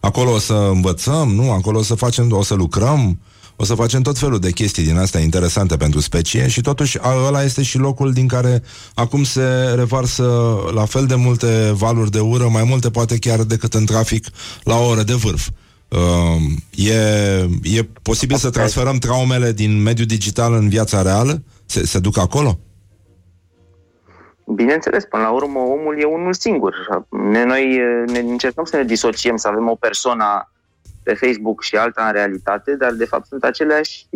acolo 0.00 0.30
o 0.32 0.38
să 0.38 0.52
învățăm, 0.72 1.28
nu? 1.28 1.50
Acolo 1.52 1.78
o 1.78 1.82
să 1.82 1.94
facem, 1.94 2.26
o 2.32 2.42
să 2.42 2.54
lucrăm, 2.54 3.18
o 3.56 3.64
să 3.64 3.74
facem 3.74 4.02
tot 4.02 4.18
felul 4.18 4.38
de 4.38 4.50
chestii 4.50 4.84
din 4.84 4.96
astea 4.96 5.20
interesante 5.20 5.76
pentru 5.76 6.00
specie 6.00 6.48
și 6.48 6.60
totuși 6.60 6.98
a- 7.00 7.26
ăla 7.26 7.42
este 7.42 7.62
și 7.62 7.78
locul 7.78 8.12
din 8.12 8.28
care 8.28 8.62
acum 8.94 9.24
se 9.24 9.72
revarsă 9.74 10.56
la 10.74 10.84
fel 10.84 11.06
de 11.06 11.14
multe 11.14 11.72
valuri 11.74 12.10
de 12.10 12.20
ură, 12.20 12.48
mai 12.48 12.64
multe 12.64 12.90
poate 12.90 13.18
chiar 13.18 13.42
decât 13.42 13.74
în 13.74 13.86
trafic 13.86 14.26
la 14.62 14.76
o 14.76 14.88
oră 14.88 15.02
de 15.02 15.14
vârf. 15.14 15.48
Uh, 15.88 16.88
e, 16.88 16.94
e 17.62 17.88
posibil 18.02 18.36
să 18.36 18.50
transferăm 18.50 18.96
traumele 18.96 19.52
din 19.52 19.82
mediul 19.82 20.06
digital 20.06 20.52
în 20.52 20.68
viața 20.68 21.02
reală? 21.02 21.42
Se, 21.66 21.86
se 21.86 21.98
duc 21.98 22.18
acolo? 22.18 22.58
Bineînțeles, 24.54 25.04
până 25.04 25.22
la 25.22 25.30
urmă, 25.30 25.58
omul 25.58 26.00
e 26.00 26.04
unul 26.04 26.32
singur. 26.32 26.74
Ne, 27.30 27.44
noi 27.44 27.62
eh, 27.62 28.10
ne 28.12 28.18
încercăm 28.18 28.64
să 28.64 28.76
ne 28.76 28.84
disociem, 28.84 29.36
să 29.36 29.48
avem 29.48 29.68
o 29.68 29.74
persoană 29.74 30.52
pe 31.06 31.14
Facebook 31.14 31.62
și 31.62 31.76
alta 31.76 32.06
în 32.06 32.12
realitate, 32.12 32.76
dar 32.76 32.92
de 32.92 33.04
fapt 33.04 33.26
sunt 33.26 33.44
aceleași 33.44 34.06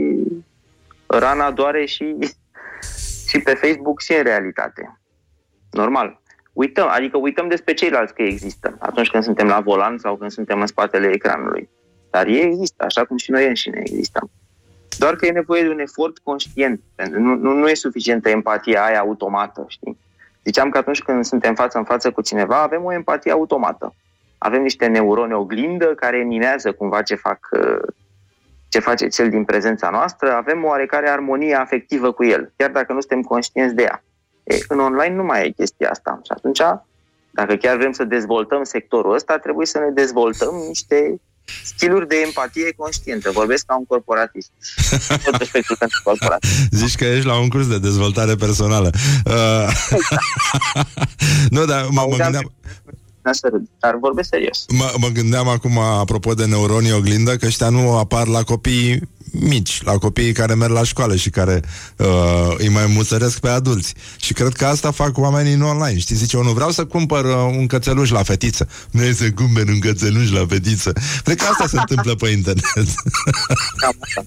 rana 1.06 1.50
doare 1.50 1.84
și, 1.84 2.16
și 3.28 3.38
pe 3.38 3.54
Facebook 3.54 4.00
și 4.00 4.12
în 4.12 4.22
realitate. 4.22 5.00
Normal. 5.70 6.20
Uităm, 6.52 6.88
adică 6.90 7.16
uităm 7.16 7.48
despre 7.48 7.74
ceilalți 7.74 8.14
că 8.14 8.22
există 8.22 8.76
atunci 8.78 9.10
când 9.10 9.22
suntem 9.22 9.46
la 9.46 9.60
volan 9.60 9.98
sau 9.98 10.16
când 10.16 10.30
suntem 10.30 10.60
în 10.60 10.66
spatele 10.66 11.06
ecranului. 11.12 11.68
Dar 12.10 12.26
ei 12.26 12.42
există, 12.42 12.84
așa 12.84 13.04
cum 13.04 13.16
și 13.16 13.30
noi 13.30 13.46
înșine 13.46 13.80
existăm. 13.80 14.30
Doar 14.98 15.16
că 15.16 15.26
e 15.26 15.30
nevoie 15.30 15.62
de 15.62 15.68
un 15.68 15.78
efort 15.78 16.18
conștient. 16.18 16.80
Nu, 17.10 17.34
nu, 17.34 17.52
nu 17.52 17.68
e 17.68 17.74
suficientă 17.74 18.28
empatia 18.28 18.84
aia 18.84 19.00
automată, 19.00 19.64
știi? 19.68 19.98
Ziceam 20.44 20.70
că 20.70 20.78
atunci 20.78 21.02
când 21.02 21.24
suntem 21.24 21.54
față 21.54 21.78
în 21.78 21.84
față 21.84 22.10
cu 22.10 22.22
cineva, 22.22 22.62
avem 22.62 22.84
o 22.84 22.92
empatie 22.92 23.32
automată. 23.32 23.94
Avem 24.42 24.62
niște 24.62 24.86
neuroni 24.86 25.32
oglindă 25.32 25.86
care 25.86 26.16
mimează 26.16 26.72
cumva 26.72 27.02
ce, 27.02 27.14
fac, 27.14 27.38
uh, 27.50 27.92
ce 28.68 28.78
face 28.78 29.08
cel 29.08 29.28
din 29.30 29.44
prezența 29.44 29.90
noastră, 29.90 30.32
avem 30.32 30.64
o 30.64 30.66
oarecare 30.66 31.08
armonie 31.08 31.54
afectivă 31.54 32.12
cu 32.12 32.24
el, 32.24 32.52
chiar 32.56 32.70
dacă 32.70 32.92
nu 32.92 33.00
suntem 33.00 33.22
conștienți 33.22 33.74
de 33.74 33.82
ea. 33.82 34.04
E, 34.44 34.58
în 34.68 34.80
online 34.80 35.14
nu 35.14 35.24
mai 35.24 35.46
e 35.46 35.50
chestia 35.50 35.90
asta. 35.90 36.20
Și 36.24 36.32
atunci, 36.36 36.60
dacă 37.30 37.54
chiar 37.54 37.76
vrem 37.76 37.92
să 37.92 38.04
dezvoltăm 38.04 38.64
sectorul 38.64 39.14
ăsta, 39.14 39.38
trebuie 39.38 39.66
să 39.66 39.78
ne 39.78 39.90
dezvoltăm 39.90 40.54
niște 40.68 41.20
skilluri 41.64 42.08
de 42.08 42.16
empatie 42.24 42.72
conștientă. 42.76 43.30
Vorbesc 43.30 43.64
ca 43.66 43.76
un 43.76 43.84
corporatist. 43.84 44.50
Tot 45.24 45.36
respectul 45.36 45.76
pentru 45.78 46.00
corporatist. 46.04 46.52
Zici 46.70 46.96
că 46.96 47.04
ești 47.04 47.26
la 47.26 47.38
un 47.38 47.48
curs 47.48 47.68
de 47.68 47.78
dezvoltare 47.78 48.34
personală. 48.34 48.90
Uh, 49.24 49.68
nu, 51.56 51.64
dar 51.64 51.86
mă, 51.90 52.06
mă 52.08 52.16
gândeam... 53.22 53.32
Să 53.32 53.48
râd, 53.52 53.68
dar 53.78 53.96
vorbesc 54.00 54.28
serios. 54.28 54.64
Mă, 54.68 54.94
mă 54.98 55.08
gândeam 55.08 55.48
acum, 55.48 55.78
apropo 55.78 56.34
de 56.34 56.46
neuronii 56.46 56.92
oglindă, 56.92 57.36
că 57.36 57.46
ăștia 57.46 57.68
nu 57.68 57.96
apar 57.96 58.26
la 58.26 58.42
copii 58.42 59.08
mici, 59.32 59.82
la 59.82 59.98
copiii 59.98 60.32
care 60.32 60.54
merg 60.54 60.72
la 60.72 60.84
școală 60.84 61.16
și 61.16 61.30
care 61.30 61.62
uh, 61.96 62.54
îi 62.58 62.68
mai 62.68 62.86
muțăresc 62.86 63.38
pe 63.38 63.48
adulți. 63.48 63.94
Și 64.16 64.32
cred 64.32 64.52
că 64.52 64.66
asta 64.66 64.90
fac 64.90 65.18
oamenii 65.18 65.52
în 65.52 65.62
online. 65.62 65.98
Știi, 65.98 66.16
zice, 66.16 66.36
eu 66.36 66.42
nu 66.42 66.52
vreau 66.52 66.70
să 66.70 66.84
cumpăr 66.84 67.24
uh, 67.24 67.54
un 67.58 67.66
cățeluș 67.66 68.10
la 68.10 68.22
fetiță. 68.22 68.68
Nu 68.90 69.02
e 69.02 69.12
să 69.12 69.30
cumpăr 69.30 69.68
un 69.68 69.78
cățeluș 69.78 70.30
la 70.30 70.46
fetiță. 70.48 70.92
Cred 71.24 71.36
că 71.36 71.46
asta 71.50 71.66
se 71.66 71.78
întâmplă 71.78 72.14
pe 72.14 72.28
internet. 72.28 72.64
Cam 73.76 73.96
așa. 74.00 74.24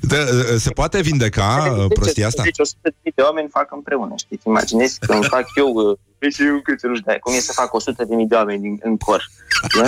de, 0.00 0.16
uh, 0.52 0.60
se 0.60 0.70
poate 0.70 1.00
vindeca 1.00 1.76
uh, 1.78 1.86
prostia 1.94 2.26
asta? 2.26 2.42
Deci 2.42 2.58
100 2.58 2.78
de 2.82 2.94
mii 3.02 3.12
de 3.16 3.22
oameni 3.22 3.48
fac 3.50 3.72
împreună, 3.72 4.14
știi? 4.16 4.40
Imaginezi 4.46 4.98
că 4.98 5.12
îmi 5.12 5.24
fac 5.24 5.46
eu 5.56 5.72
uh, 5.72 5.98
și 6.32 6.42
eu 6.42 6.60
câțeluș 6.62 7.00
de 7.00 7.10
aia. 7.10 7.18
Cum 7.18 7.34
e 7.34 7.38
să 7.38 7.52
fac 7.52 7.74
100 7.74 8.04
de 8.04 8.14
mii 8.14 8.26
de 8.26 8.34
oameni 8.34 8.60
din, 8.60 8.80
în 8.82 8.96
cor? 8.96 9.30
Eu 9.76 9.84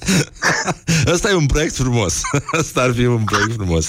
asta 0.00 1.08
e 1.08 1.12
Ăsta 1.12 1.30
e 1.30 1.34
un 1.34 1.46
proiect 1.46 1.74
frumos. 1.74 2.20
Ăsta 2.58 2.80
ar 2.80 2.92
fi 2.92 3.04
un 3.04 3.24
proiect 3.24 3.52
frumos. 3.54 3.86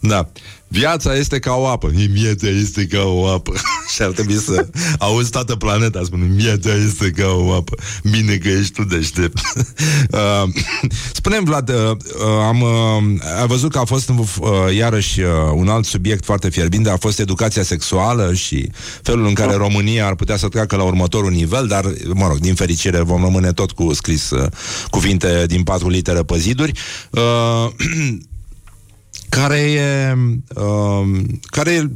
Da. 0.00 0.28
Viața 0.72 1.14
este 1.14 1.38
ca 1.38 1.54
o 1.54 1.66
apă. 1.66 1.90
Viața 2.10 2.48
este 2.48 2.86
ca 2.86 3.02
o 3.02 3.26
apă. 3.26 3.52
Și 3.94 4.02
ar 4.02 4.10
trebui 4.10 4.34
să 4.34 4.66
auzi 4.98 5.30
toată 5.30 5.56
planeta 5.56 6.00
spunând 6.04 6.30
Viața 6.30 6.70
este 6.74 7.10
ca 7.10 7.26
o 7.26 7.52
apă. 7.52 7.74
Bine 8.10 8.34
că 8.34 8.48
ești 8.48 8.72
tu 8.72 8.84
deștept. 8.84 9.38
uh, 10.10 10.48
Spune-mi, 11.12 11.44
Vlad, 11.44 11.68
uh, 11.68 11.96
am, 12.46 12.60
uh, 12.60 13.38
ai 13.40 13.46
văzut 13.46 13.70
că 13.70 13.78
a 13.78 13.84
fost 13.84 14.08
uh, 14.08 14.26
iarăși 14.76 15.20
uh, 15.20 15.26
un 15.54 15.68
alt 15.68 15.84
subiect 15.84 16.24
foarte 16.24 16.48
fierbinte, 16.48 16.90
a 16.90 16.96
fost 16.96 17.18
educația 17.18 17.62
sexuală 17.62 18.34
și 18.34 18.70
felul 19.02 19.26
în 19.26 19.34
care 19.34 19.54
România 19.54 20.06
ar 20.06 20.14
putea 20.14 20.36
să 20.36 20.48
treacă 20.48 20.76
la 20.76 20.82
următorul 20.82 21.30
nivel, 21.30 21.66
dar, 21.66 21.84
mă 22.14 22.26
rog, 22.26 22.38
din 22.38 22.54
fericire 22.54 23.00
vom 23.00 23.22
rămâne 23.22 23.52
tot 23.52 23.70
cu 23.70 23.92
scris 23.92 24.30
uh, 24.30 24.46
cuvinte 24.90 25.44
din 25.46 25.62
patru 25.62 25.88
litere 25.88 26.22
pe 26.22 26.38
ziduri. 26.38 26.72
Uh, 27.10 27.70
care 29.30 29.58
e, 29.58 30.16
uh, 30.54 31.20
care, 31.42 31.70
e, 31.70 31.90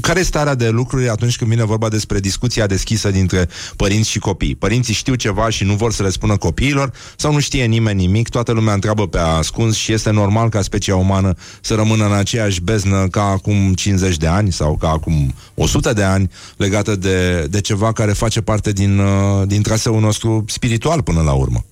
care 0.00 0.20
e 0.20 0.22
starea 0.22 0.54
de 0.54 0.68
lucruri 0.68 1.08
atunci 1.08 1.36
când 1.36 1.50
vine 1.50 1.64
vorba 1.64 1.88
despre 1.88 2.20
discuția 2.20 2.66
deschisă 2.66 3.10
dintre 3.10 3.48
părinți 3.76 4.10
și 4.10 4.18
copii? 4.18 4.54
Părinții 4.54 4.94
știu 4.94 5.14
ceva 5.14 5.48
și 5.48 5.64
nu 5.64 5.74
vor 5.74 5.92
să 5.92 6.02
le 6.02 6.10
spună 6.10 6.36
copiilor 6.36 6.92
sau 7.16 7.32
nu 7.32 7.40
știe 7.40 7.64
nimeni 7.64 8.00
nimic, 8.00 8.28
toată 8.28 8.52
lumea 8.52 8.74
întreabă 8.74 9.08
pe 9.08 9.18
ascuns 9.18 9.76
și 9.76 9.92
este 9.92 10.10
normal 10.10 10.48
ca 10.48 10.62
specia 10.62 10.96
umană 10.96 11.34
să 11.60 11.74
rămână 11.74 12.06
în 12.06 12.12
aceeași 12.12 12.60
beznă 12.60 13.08
ca 13.08 13.22
acum 13.22 13.74
50 13.74 14.16
de 14.16 14.26
ani 14.26 14.52
sau 14.52 14.76
ca 14.76 14.88
acum 14.88 15.34
100 15.54 15.92
de 15.92 16.02
ani 16.02 16.30
legată 16.56 16.96
de, 16.96 17.46
de 17.50 17.60
ceva 17.60 17.92
care 17.92 18.12
face 18.12 18.40
parte 18.40 18.72
din, 18.72 18.98
uh, 18.98 19.46
din 19.46 19.62
traseul 19.62 20.00
nostru 20.00 20.44
spiritual 20.48 21.02
până 21.02 21.22
la 21.22 21.32
urmă. 21.32 21.64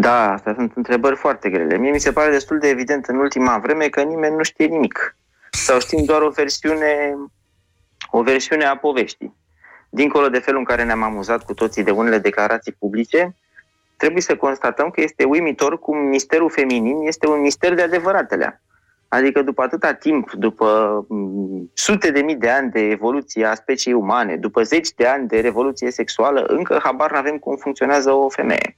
Da, 0.00 0.32
astea 0.32 0.54
sunt 0.54 0.72
întrebări 0.74 1.16
foarte 1.16 1.50
grele. 1.50 1.76
Mie 1.76 1.90
mi 1.90 2.00
se 2.00 2.12
pare 2.12 2.30
destul 2.30 2.58
de 2.58 2.68
evident 2.68 3.06
în 3.06 3.16
ultima 3.16 3.58
vreme 3.58 3.88
că 3.88 4.02
nimeni 4.02 4.36
nu 4.36 4.42
știe 4.42 4.66
nimic. 4.66 5.16
Sau 5.50 5.80
știm 5.80 6.04
doar 6.04 6.22
o 6.22 6.28
versiune, 6.28 7.14
o 8.10 8.22
versiune 8.22 8.64
a 8.64 8.76
poveștii. 8.76 9.36
Dincolo 9.88 10.28
de 10.28 10.38
felul 10.38 10.58
în 10.58 10.64
care 10.64 10.84
ne-am 10.84 11.02
amuzat 11.02 11.44
cu 11.44 11.54
toții 11.54 11.84
de 11.84 11.90
unele 11.90 12.18
declarații 12.18 12.76
publice, 12.78 13.36
trebuie 13.96 14.22
să 14.22 14.36
constatăm 14.36 14.90
că 14.90 15.00
este 15.00 15.24
uimitor 15.24 15.78
cum 15.78 15.98
misterul 15.98 16.50
feminin 16.50 17.06
este 17.06 17.26
un 17.26 17.40
mister 17.40 17.74
de 17.74 17.82
adevăratele. 17.82 18.62
Adică 19.08 19.42
după 19.42 19.62
atâta 19.62 19.92
timp, 19.92 20.30
după 20.32 21.06
m, 21.08 21.70
sute 21.74 22.10
de 22.10 22.20
mii 22.20 22.36
de 22.36 22.50
ani 22.50 22.70
de 22.70 22.80
evoluție 22.80 23.44
a 23.44 23.54
speciei 23.54 23.94
umane, 23.94 24.36
după 24.36 24.62
zeci 24.62 24.92
de 24.92 25.06
ani 25.06 25.28
de 25.28 25.40
revoluție 25.40 25.90
sexuală, 25.90 26.44
încă 26.48 26.80
habar 26.82 27.12
n-avem 27.12 27.38
cum 27.38 27.56
funcționează 27.56 28.12
o 28.12 28.28
femeie. 28.28 28.76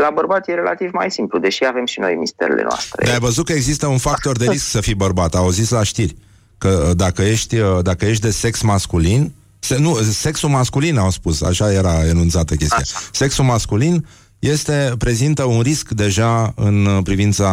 La 0.00 0.10
bărbați 0.10 0.50
e 0.50 0.54
relativ 0.54 0.90
mai 0.92 1.10
simplu, 1.10 1.38
deși 1.38 1.64
avem 1.64 1.86
și 1.86 2.00
noi 2.00 2.14
misterele 2.14 2.62
noastre. 2.62 3.04
Dar 3.04 3.12
ai 3.12 3.20
văzut 3.20 3.44
că 3.44 3.52
există 3.52 3.86
un 3.86 3.98
factor 3.98 4.36
de 4.36 4.46
risc 4.48 4.66
să 4.66 4.80
fii 4.80 4.94
bărbat. 4.94 5.34
Au 5.34 5.50
zis 5.50 5.70
la 5.70 5.82
știri 5.82 6.16
că 6.58 6.84
uh, 6.88 6.96
dacă 6.96 7.22
ești, 7.22 7.58
uh, 7.58 7.78
dacă 7.82 8.04
ești 8.04 8.22
de 8.22 8.30
sex 8.30 8.62
masculin, 8.62 9.32
se, 9.58 9.78
nu, 9.78 9.94
sexul 9.94 10.48
masculin 10.48 10.98
au 10.98 11.10
spus, 11.10 11.42
așa 11.42 11.72
era 11.72 12.06
enunțată 12.06 12.54
chestia. 12.54 12.78
Așa. 12.80 12.98
Sexul 13.12 13.44
masculin 13.44 14.06
este, 14.38 14.92
prezintă 14.98 15.44
un 15.44 15.60
risc 15.60 15.88
deja 15.88 16.52
în 16.56 16.86
uh, 16.86 17.02
privința 17.02 17.48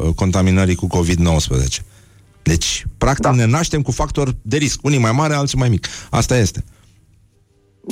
uh, 0.00 0.14
contaminării 0.14 0.74
cu 0.74 0.86
COVID-19. 0.86 1.84
Deci, 2.42 2.86
practic, 2.98 3.24
da. 3.24 3.30
ne 3.30 3.44
naștem 3.44 3.82
cu 3.82 3.90
factor 3.90 4.34
de 4.42 4.56
risc. 4.56 4.78
Unii 4.82 4.98
mai 4.98 5.12
mari, 5.12 5.34
alții 5.34 5.58
mai 5.58 5.68
mic. 5.68 5.86
Asta 6.10 6.36
este. 6.36 6.64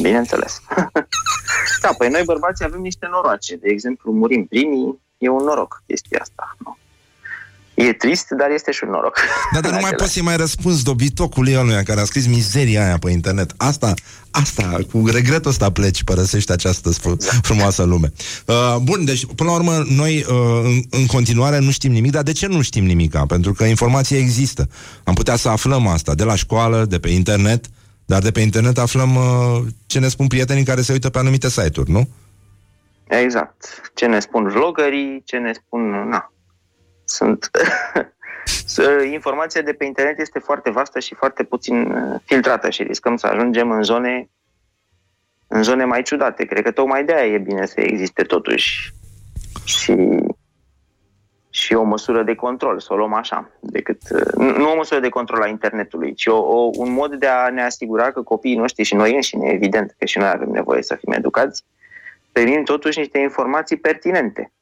Bineînțeles. 0.03 0.61
da, 1.81 1.91
păi 1.99 2.09
noi 2.09 2.23
bărbații 2.25 2.65
avem 2.65 2.81
niște 2.81 3.07
noroace. 3.11 3.57
De 3.57 3.69
exemplu, 3.71 4.13
murim 4.13 4.45
primii, 4.45 5.01
e 5.19 5.29
un 5.29 5.45
noroc 5.45 5.83
chestia 5.87 6.19
asta. 6.21 6.57
Nu? 6.59 6.77
E 7.75 7.93
trist, 7.93 8.29
dar 8.29 8.51
este 8.51 8.73
și 8.73 8.85
un 8.85 8.91
noroc. 8.91 9.19
Dar, 9.53 9.63
dar 9.63 9.73
nu 9.73 9.79
mai 9.81 9.91
poți 9.91 10.13
să-i 10.13 10.23
mai 10.23 10.37
răspunzi 10.37 10.85
dobitocului 10.85 11.57
ăluia 11.57 11.83
care 11.83 12.01
a 12.01 12.05
scris 12.05 12.27
mizeria 12.27 12.85
aia 12.85 12.99
pe 12.99 13.11
internet. 13.11 13.53
Asta, 13.57 13.95
asta, 14.31 14.79
cu 14.93 15.07
regretul 15.07 15.51
ăsta 15.51 15.71
pleci, 15.71 16.05
părăsești 16.05 16.53
această 16.53 16.91
sf- 16.93 17.41
frumoasă 17.43 17.83
lume. 17.83 18.13
Uh, 18.47 18.77
bun, 18.83 19.05
deci, 19.05 19.27
până 19.35 19.51
la 19.51 19.57
urmă, 19.57 19.85
noi 19.97 20.25
uh, 20.29 20.61
în, 20.65 20.83
în 20.91 21.07
continuare 21.07 21.59
nu 21.59 21.71
știm 21.71 21.93
nimic, 21.93 22.11
dar 22.13 22.23
de 22.23 22.33
ce 22.33 22.47
nu 22.47 22.63
știm 22.63 22.85
nimica? 22.85 23.27
Pentru 23.27 23.53
că 23.53 23.65
informația 23.65 24.19
există. 24.19 24.69
Am 25.05 25.15
putea 25.15 25.37
să 25.37 25.49
aflăm 25.49 25.87
asta 25.87 26.15
de 26.15 26.25
la 26.25 26.35
școală, 26.35 26.85
de 26.85 26.99
pe 26.99 27.09
internet, 27.09 27.67
dar 28.09 28.23
de 28.23 28.31
pe 28.31 28.41
internet 28.41 28.79
aflăm 28.79 29.15
uh, 29.15 29.67
ce 29.87 29.99
ne 29.99 30.09
spun 30.09 30.27
prietenii 30.27 30.65
care 30.65 30.81
se 30.81 30.93
uită 30.93 31.11
pe 31.11 31.19
anumite 31.19 31.49
site-uri, 31.49 31.91
nu? 31.91 32.09
Exact. 33.09 33.91
Ce 33.95 34.07
ne 34.07 34.21
spun 34.21 34.49
vlogării, 34.49 35.23
ce 35.25 35.37
ne 35.37 35.53
spun... 35.53 36.09
Na. 36.09 36.33
Sunt... 37.05 37.51
Să- 38.75 39.09
Informația 39.13 39.63
de 39.63 39.73
pe 39.73 39.85
internet 39.85 40.19
este 40.21 40.39
foarte 40.39 40.71
vastă 40.71 40.99
și 40.99 41.15
foarte 41.15 41.43
puțin 41.43 41.91
uh, 41.91 42.21
filtrată 42.25 42.71
și 42.71 42.83
riscăm 42.83 43.17
să 43.17 43.27
ajungem 43.27 43.71
în 43.71 43.83
zone 43.83 44.29
în 45.47 45.63
zone 45.63 45.85
mai 45.85 46.03
ciudate. 46.03 46.45
Cred 46.45 46.65
că 46.65 46.71
tocmai 46.71 47.05
de 47.05 47.15
aia 47.15 47.33
e 47.33 47.39
bine 47.39 47.67
să 47.67 47.81
existe 47.81 48.23
totuși 48.23 48.93
și, 49.65 49.95
și 51.59 51.75
o 51.75 51.83
măsură 51.83 52.23
de 52.23 52.35
control, 52.35 52.81
să 52.81 52.93
o 52.93 52.97
luăm 52.97 53.15
așa, 53.15 53.51
decât, 53.61 54.01
uh, 54.11 54.33
nu 54.35 54.57
nu 54.57 54.71
o 54.71 54.77
măsură 54.77 55.01
de 55.01 55.09
control 55.09 55.43
a 55.43 55.47
internetului, 55.47 56.15
ci 56.15 56.27
o, 56.27 56.37
o, 56.37 56.71
un 56.75 56.93
mod 56.93 57.15
de 57.15 57.27
a 57.27 57.51
ne 57.51 57.63
asigura 57.63 58.13
că 58.13 58.23
copiii 58.23 58.57
noștri 58.57 58.85
și 58.85 58.95
noi 58.95 59.15
înșine, 59.15 59.49
evident 59.49 59.95
că 59.99 60.05
și 60.05 60.19
noi 60.19 60.29
avem 60.29 60.49
nevoie 60.49 60.83
să 60.83 60.95
fim 60.95 61.13
educați, 61.13 61.65
primim 62.33 62.65
totuși 62.65 62.99
niște 62.99 63.19
informații 63.19 63.77
pertinente. 63.77 64.53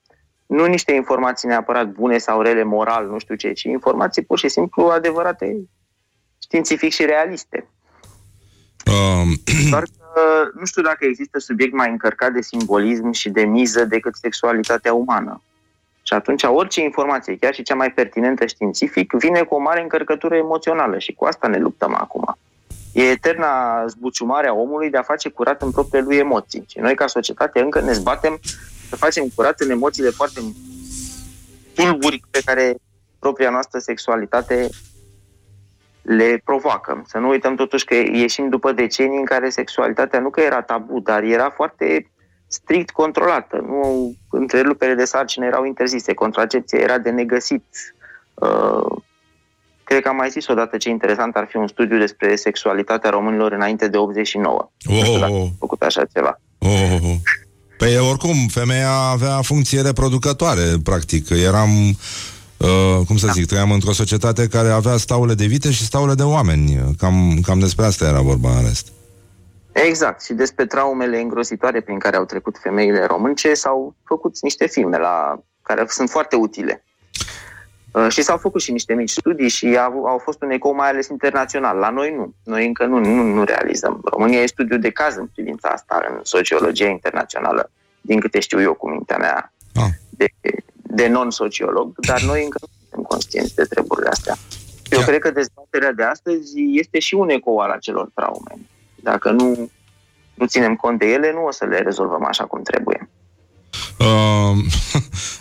nu 0.47 0.65
niște 0.67 0.93
informații 0.93 1.49
neapărat 1.49 1.87
bune 1.87 2.19
sau 2.19 2.41
rele, 2.41 2.63
moral, 2.63 3.07
nu 3.07 3.19
știu 3.19 3.35
ce, 3.35 3.53
ci 3.53 3.63
informații 3.63 4.23
pur 4.23 4.39
și 4.39 4.49
simplu 4.49 4.85
adevărate, 4.85 5.57
științific 6.43 6.93
și 6.93 7.05
realiste. 7.05 7.71
Um, 8.87 9.29
Doar 9.71 9.83
că 9.83 10.51
nu 10.59 10.65
știu 10.65 10.83
dacă 10.83 11.05
există 11.05 11.39
subiect 11.39 11.73
mai 11.73 11.91
încărcat 11.91 12.33
de 12.33 12.41
simbolism 12.41 13.11
și 13.11 13.31
de 13.31 13.45
miză 13.45 13.85
decât 13.85 14.15
sexualitatea 14.15 14.93
umană. 14.93 15.43
Și 16.07 16.15
atunci 16.15 16.43
orice 16.43 16.83
informație, 16.83 17.37
chiar 17.37 17.55
și 17.55 17.63
cea 17.63 17.75
mai 17.75 17.91
pertinentă 17.91 18.47
științific, 18.47 19.13
vine 19.13 19.43
cu 19.43 19.55
o 19.55 19.59
mare 19.59 19.83
încărcătură 19.83 20.37
emoțională 20.37 20.99
și 20.99 21.13
cu 21.13 21.25
asta 21.25 21.49
ne 21.49 21.59
luptăm 21.59 21.95
acum. 21.95 22.37
E 22.93 23.03
eterna 23.03 23.85
zbuciumare 23.87 24.49
a 24.49 24.53
omului 24.53 24.91
de 24.91 24.97
a 24.97 25.03
face 25.03 25.29
curat 25.29 25.63
în 25.63 25.71
propriile 25.71 26.07
lui 26.07 26.17
emoții. 26.17 26.65
Și 26.69 26.79
noi, 26.79 26.95
ca 26.95 27.07
societate, 27.07 27.61
încă 27.61 27.81
ne 27.81 27.93
zbatem 27.93 28.39
să 28.89 28.97
facem 28.97 29.29
curat 29.35 29.61
în 29.61 29.71
emoțiile 29.71 30.11
foarte 30.11 30.41
tulburi 31.75 32.23
pe 32.31 32.41
care 32.45 32.75
propria 33.19 33.51
noastră 33.51 33.79
sexualitate 33.79 34.69
le 36.03 36.41
provoacă. 36.45 37.03
Să 37.07 37.19
nu 37.19 37.29
uităm 37.29 37.55
totuși 37.55 37.85
că 37.85 37.95
ieșim 37.95 38.49
după 38.49 38.73
decenii 38.73 39.19
în 39.19 39.25
care 39.25 39.49
sexualitatea 39.49 40.21
nu 40.21 40.31
că 40.31 40.41
era 40.41 40.63
tabu, 40.63 41.01
dar 41.01 41.23
era 41.23 41.51
foarte 41.51 42.11
strict 42.61 42.91
controlată. 42.91 43.57
Nu, 43.69 44.15
întrerupere 44.31 44.95
de 44.95 45.05
sarcină 45.05 45.45
erau 45.47 45.65
interzise, 45.65 46.13
contracepția 46.15 46.79
era 46.79 46.99
de 46.99 47.11
negăsit. 47.11 47.65
Uh, 48.35 48.97
cred 49.85 50.03
că 50.03 50.09
am 50.09 50.17
mai 50.17 50.31
zis 50.31 50.47
odată 50.49 50.77
ce 50.77 50.89
interesant 50.89 51.35
ar 51.37 51.47
fi 51.51 51.57
un 51.57 51.67
studiu 51.69 51.99
despre 51.99 52.37
sexualitatea 52.37 53.11
românilor 53.11 53.53
înainte 53.53 53.89
de 53.89 53.97
89. 53.97 54.71
Nu 54.85 54.95
știu 54.95 55.19
dacă 55.19 55.33
Oh. 55.33 55.41
am 55.41 55.57
făcut 55.59 55.83
așa 55.83 56.03
ceva. 56.15 56.41
oh, 56.59 56.91
oh, 56.95 57.01
oh. 57.03 57.17
Păi 57.79 57.99
oricum, 57.99 58.37
femeia 58.49 58.93
avea 58.93 59.41
funcție 59.43 59.81
reproducătoare, 59.81 60.63
practic. 60.83 61.29
Eram, 61.31 61.71
uh, 62.57 62.99
cum 63.07 63.17
să 63.17 63.29
zic, 63.33 63.47
trăiam 63.47 63.71
într-o 63.71 63.93
societate 63.93 64.47
care 64.47 64.69
avea 64.69 64.97
staule 64.97 65.35
de 65.35 65.47
vite 65.47 65.71
și 65.71 65.85
staule 65.85 66.15
de 66.15 66.23
oameni. 66.23 66.95
Cam, 66.99 67.39
cam 67.43 67.59
despre 67.59 67.85
asta 67.85 68.07
era 68.07 68.21
vorba 68.21 68.49
în 68.57 68.63
rest. 68.65 68.89
Exact, 69.85 70.23
și 70.23 70.33
despre 70.33 70.67
traumele 70.67 71.21
îngrozitoare 71.21 71.81
prin 71.81 71.99
care 71.99 72.17
au 72.17 72.25
trecut 72.25 72.59
femeile 72.59 73.05
românce 73.05 73.55
s-au 73.55 73.95
făcut 74.05 74.41
niște 74.41 74.67
filme 74.67 74.97
la, 74.99 75.43
care 75.63 75.85
sunt 75.89 76.11
foarte 76.11 76.37
utile. 76.37 76.85
Uh, 77.93 78.07
și 78.09 78.23
s-au 78.23 78.37
făcut 78.37 78.61
și 78.61 78.73
niște 78.73 78.95
mici 78.95 79.11
studii 79.11 79.49
și 79.49 79.77
au, 79.77 80.05
au 80.05 80.19
fost 80.19 80.43
un 80.43 80.51
ecou 80.51 80.75
mai 80.75 80.89
ales 80.89 81.09
internațional. 81.09 81.77
La 81.77 81.91
noi 81.91 82.15
nu. 82.15 82.35
Noi 82.45 82.67
încă 82.67 82.85
nu, 82.87 82.99
nu, 82.99 83.23
nu 83.23 83.45
realizăm. 83.45 84.01
România 84.05 84.41
e 84.41 84.47
studiu 84.47 84.79
de 84.79 84.91
caz 84.91 85.17
în 85.17 85.27
privința 85.27 85.69
asta, 85.69 86.07
în 86.09 86.21
sociologia 86.23 86.89
internațională, 86.89 87.71
din 88.01 88.21
câte 88.21 88.41
știu 88.41 88.61
eu 88.61 88.75
cu 88.75 88.89
mintea 88.91 89.17
mea 89.17 89.53
Ah. 89.75 89.89
de, 90.11 90.27
de 90.73 91.09
non-sociolog, 91.09 91.95
dar 92.07 92.23
noi 92.23 92.45
încă 92.45 92.59
nu 92.61 92.69
suntem 92.81 93.03
conștienți 93.03 93.55
de 93.55 93.65
treburile 93.65 94.09
astea. 94.09 94.35
Eu 94.91 94.99
Ia. 94.99 95.05
cred 95.05 95.21
că 95.21 95.31
dezbaterea 95.31 95.93
de 95.93 96.03
astăzi 96.03 96.53
este 96.57 96.99
și 96.99 97.15
un 97.15 97.29
ecou 97.29 97.59
al 97.59 97.71
acelor 97.71 98.11
traume. 98.15 98.55
Dacă 99.11 99.31
nu, 99.31 99.71
nu 100.35 100.47
ținem 100.47 100.75
cont 100.75 100.99
de 100.99 101.07
ele, 101.07 101.33
nu 101.33 101.45
o 101.45 101.53
să 101.53 101.65
le 101.65 101.79
rezolvăm 101.79 102.25
așa 102.25 102.45
cum 102.45 102.63
trebuie. 102.63 103.09
Uh, 103.99 104.57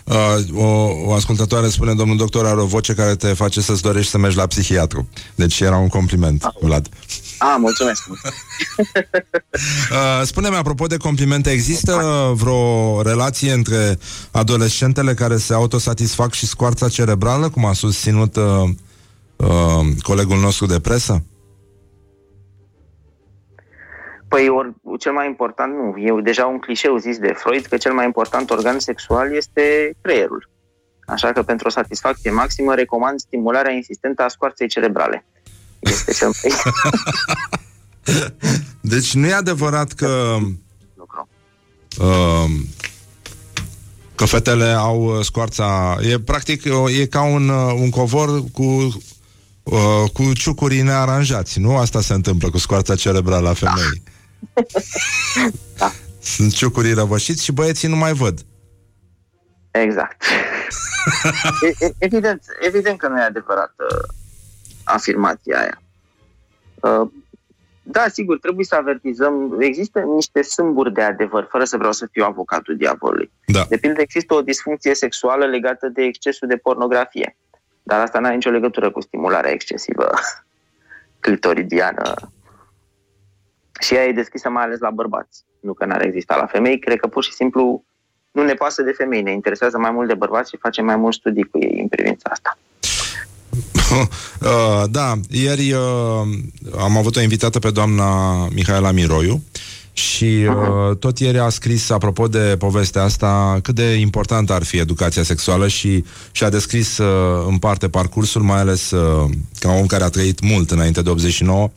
uh, 0.15 0.63
o, 0.63 0.89
o 1.05 1.13
ascultătoare 1.13 1.67
spune, 1.67 1.93
domnul 1.93 2.17
doctor 2.17 2.45
are 2.45 2.61
o 2.61 2.65
voce 2.65 2.93
care 2.93 3.15
te 3.15 3.27
face 3.27 3.61
să-ți 3.61 3.81
dorești 3.81 4.11
să 4.11 4.17
mergi 4.17 4.37
la 4.37 4.47
psihiatru. 4.47 5.09
Deci 5.35 5.59
era 5.59 5.77
un 5.77 5.87
compliment, 5.87 6.51
Vlad. 6.59 6.89
Ah, 7.37 7.55
mulțumesc! 7.59 8.03
Uh, 9.91 10.21
spune-mi, 10.25 10.55
apropo 10.55 10.85
de 10.85 10.97
complimente, 10.97 11.49
există 11.49 11.91
vreo 12.35 13.01
relație 13.01 13.51
între 13.51 13.97
adolescentele 14.31 15.13
care 15.13 15.37
se 15.37 15.53
autosatisfac 15.53 16.33
și 16.33 16.45
scoarța 16.47 16.89
cerebrală, 16.89 17.49
cum 17.49 17.65
a 17.65 17.73
susținut 17.73 18.35
uh, 18.35 18.43
uh, 19.35 19.85
colegul 20.01 20.39
nostru 20.39 20.65
de 20.65 20.79
presă? 20.79 21.23
Păi 24.35 24.49
or, 24.49 24.73
cel 24.99 25.11
mai 25.11 25.27
important, 25.27 25.73
nu, 25.73 25.97
e 25.97 26.21
deja 26.21 26.45
un 26.45 26.59
clișeu 26.59 26.97
zis 26.97 27.17
de 27.17 27.33
Freud 27.37 27.65
că 27.65 27.77
cel 27.77 27.93
mai 27.93 28.05
important 28.05 28.49
organ 28.49 28.79
sexual 28.79 29.35
este 29.35 29.95
creierul. 30.01 30.49
Așa 31.05 31.31
că 31.31 31.43
pentru 31.43 31.67
o 31.67 31.69
satisfacție 31.69 32.31
maximă 32.31 32.73
recomand 32.73 33.19
stimularea 33.19 33.71
insistentă 33.71 34.23
a 34.23 34.27
scoarței 34.27 34.67
cerebrale. 34.67 35.25
Este 35.79 36.11
cel 36.13 36.27
mai 36.27 36.53
Deci 38.93 39.13
nu 39.13 39.27
e 39.27 39.33
adevărat 39.33 39.91
că 39.91 40.37
lucru. 40.95 41.27
uh, 41.99 42.49
că 44.15 44.25
fetele 44.25 44.65
au 44.65 45.03
uh, 45.03 45.23
scoarța... 45.23 45.97
E 46.01 46.19
practic 46.19 46.63
uh, 46.65 46.99
e 46.99 47.05
ca 47.05 47.23
un, 47.23 47.49
uh, 47.49 47.73
un 47.79 47.89
covor 47.89 48.43
cu 48.53 48.63
uh, 49.63 50.09
cu 50.13 50.33
ciucurii 50.33 50.81
nearanjați, 50.81 51.59
nu? 51.59 51.77
Asta 51.77 52.01
se 52.01 52.13
întâmplă 52.13 52.49
cu 52.49 52.57
scoarța 52.57 52.95
cerebrală 52.95 53.49
a 53.49 53.53
femeii. 53.53 54.13
Da. 55.77 55.91
Sunt 56.21 56.53
ciucurii 56.53 56.93
răvășiți 56.93 57.43
și 57.43 57.51
băieții 57.51 57.87
nu 57.87 57.95
mai 57.95 58.13
văd. 58.13 58.39
Exact. 59.71 60.23
E- 61.61 61.85
e- 61.85 61.95
evident, 61.97 62.43
evident 62.59 62.97
că 62.99 63.07
nu 63.07 63.19
e 63.19 63.23
adevărată 63.23 63.85
afirmația 64.83 65.59
aia. 65.59 65.81
Uh, 66.81 67.09
Da, 67.87 68.07
sigur, 68.07 68.39
trebuie 68.39 68.65
să 68.65 68.75
avertizăm. 68.75 69.55
Există 69.59 69.99
niște 69.99 70.41
sâmburi 70.41 70.93
de 70.93 71.01
adevăr, 71.01 71.47
fără 71.51 71.63
să 71.63 71.77
vreau 71.77 71.91
să 71.91 72.07
fiu 72.11 72.23
avocatul 72.23 72.77
diavolului. 72.77 73.31
Da. 73.45 73.65
De 73.69 73.77
pildă, 73.77 74.01
există 74.01 74.33
o 74.33 74.41
disfuncție 74.41 74.93
sexuală 74.93 75.45
legată 75.45 75.87
de 75.87 76.01
excesul 76.01 76.47
de 76.47 76.55
pornografie. 76.55 77.37
Dar 77.83 78.01
asta 78.01 78.19
nu 78.19 78.25
are 78.25 78.35
nicio 78.35 78.49
legătură 78.49 78.91
cu 78.91 79.01
stimularea 79.01 79.51
excesivă 79.51 80.09
clitoridiană. 81.19 82.13
Și 83.79 83.95
ea 83.95 84.05
e 84.05 84.11
deschisă 84.11 84.49
mai 84.49 84.63
ales 84.63 84.79
la 84.79 84.89
bărbați. 84.89 85.43
Nu 85.59 85.73
că 85.73 85.85
n-ar 85.85 86.05
exista 86.05 86.35
la 86.35 86.45
femei, 86.45 86.79
cred 86.79 86.99
că 86.99 87.07
pur 87.07 87.23
și 87.23 87.33
simplu 87.33 87.83
nu 88.31 88.43
ne 88.43 88.53
pasă 88.53 88.81
de 88.81 88.91
femei, 88.91 89.21
ne 89.21 89.31
interesează 89.31 89.77
mai 89.77 89.91
mult 89.91 90.07
de 90.07 90.13
bărbați 90.13 90.49
și 90.49 90.57
facem 90.57 90.85
mai 90.85 90.95
mult 90.95 91.13
studii 91.13 91.43
cu 91.43 91.57
ei 91.59 91.79
în 91.81 91.87
privința 91.87 92.29
asta. 92.31 92.57
uh, 94.41 94.83
da, 94.91 95.13
ieri 95.29 95.71
uh, 95.71 95.79
am 96.79 96.97
avut 96.97 97.15
o 97.15 97.21
invitată 97.21 97.59
pe 97.59 97.71
doamna 97.71 98.07
Mihaela 98.53 98.91
Miroiu 98.91 99.41
și 99.95 100.47
uh, 100.47 100.97
tot 100.97 101.19
ieri 101.19 101.39
a 101.39 101.49
scris, 101.49 101.89
apropo 101.89 102.27
de 102.27 102.55
povestea 102.59 103.03
asta, 103.03 103.59
cât 103.63 103.75
de 103.75 103.93
importantă 103.93 104.53
ar 104.53 104.63
fi 104.63 104.77
educația 104.77 105.23
sexuală 105.23 105.67
și 105.67 106.03
și-a 106.31 106.49
descris 106.49 106.97
uh, 106.97 107.45
în 107.47 107.57
parte 107.57 107.89
parcursul, 107.89 108.41
mai 108.41 108.59
ales 108.59 108.91
uh, 108.91 109.29
ca 109.59 109.71
om 109.71 109.85
care 109.85 110.03
a 110.03 110.09
trăit 110.09 110.41
mult 110.41 110.71
înainte 110.71 111.01
de 111.01 111.09
89 111.09 111.69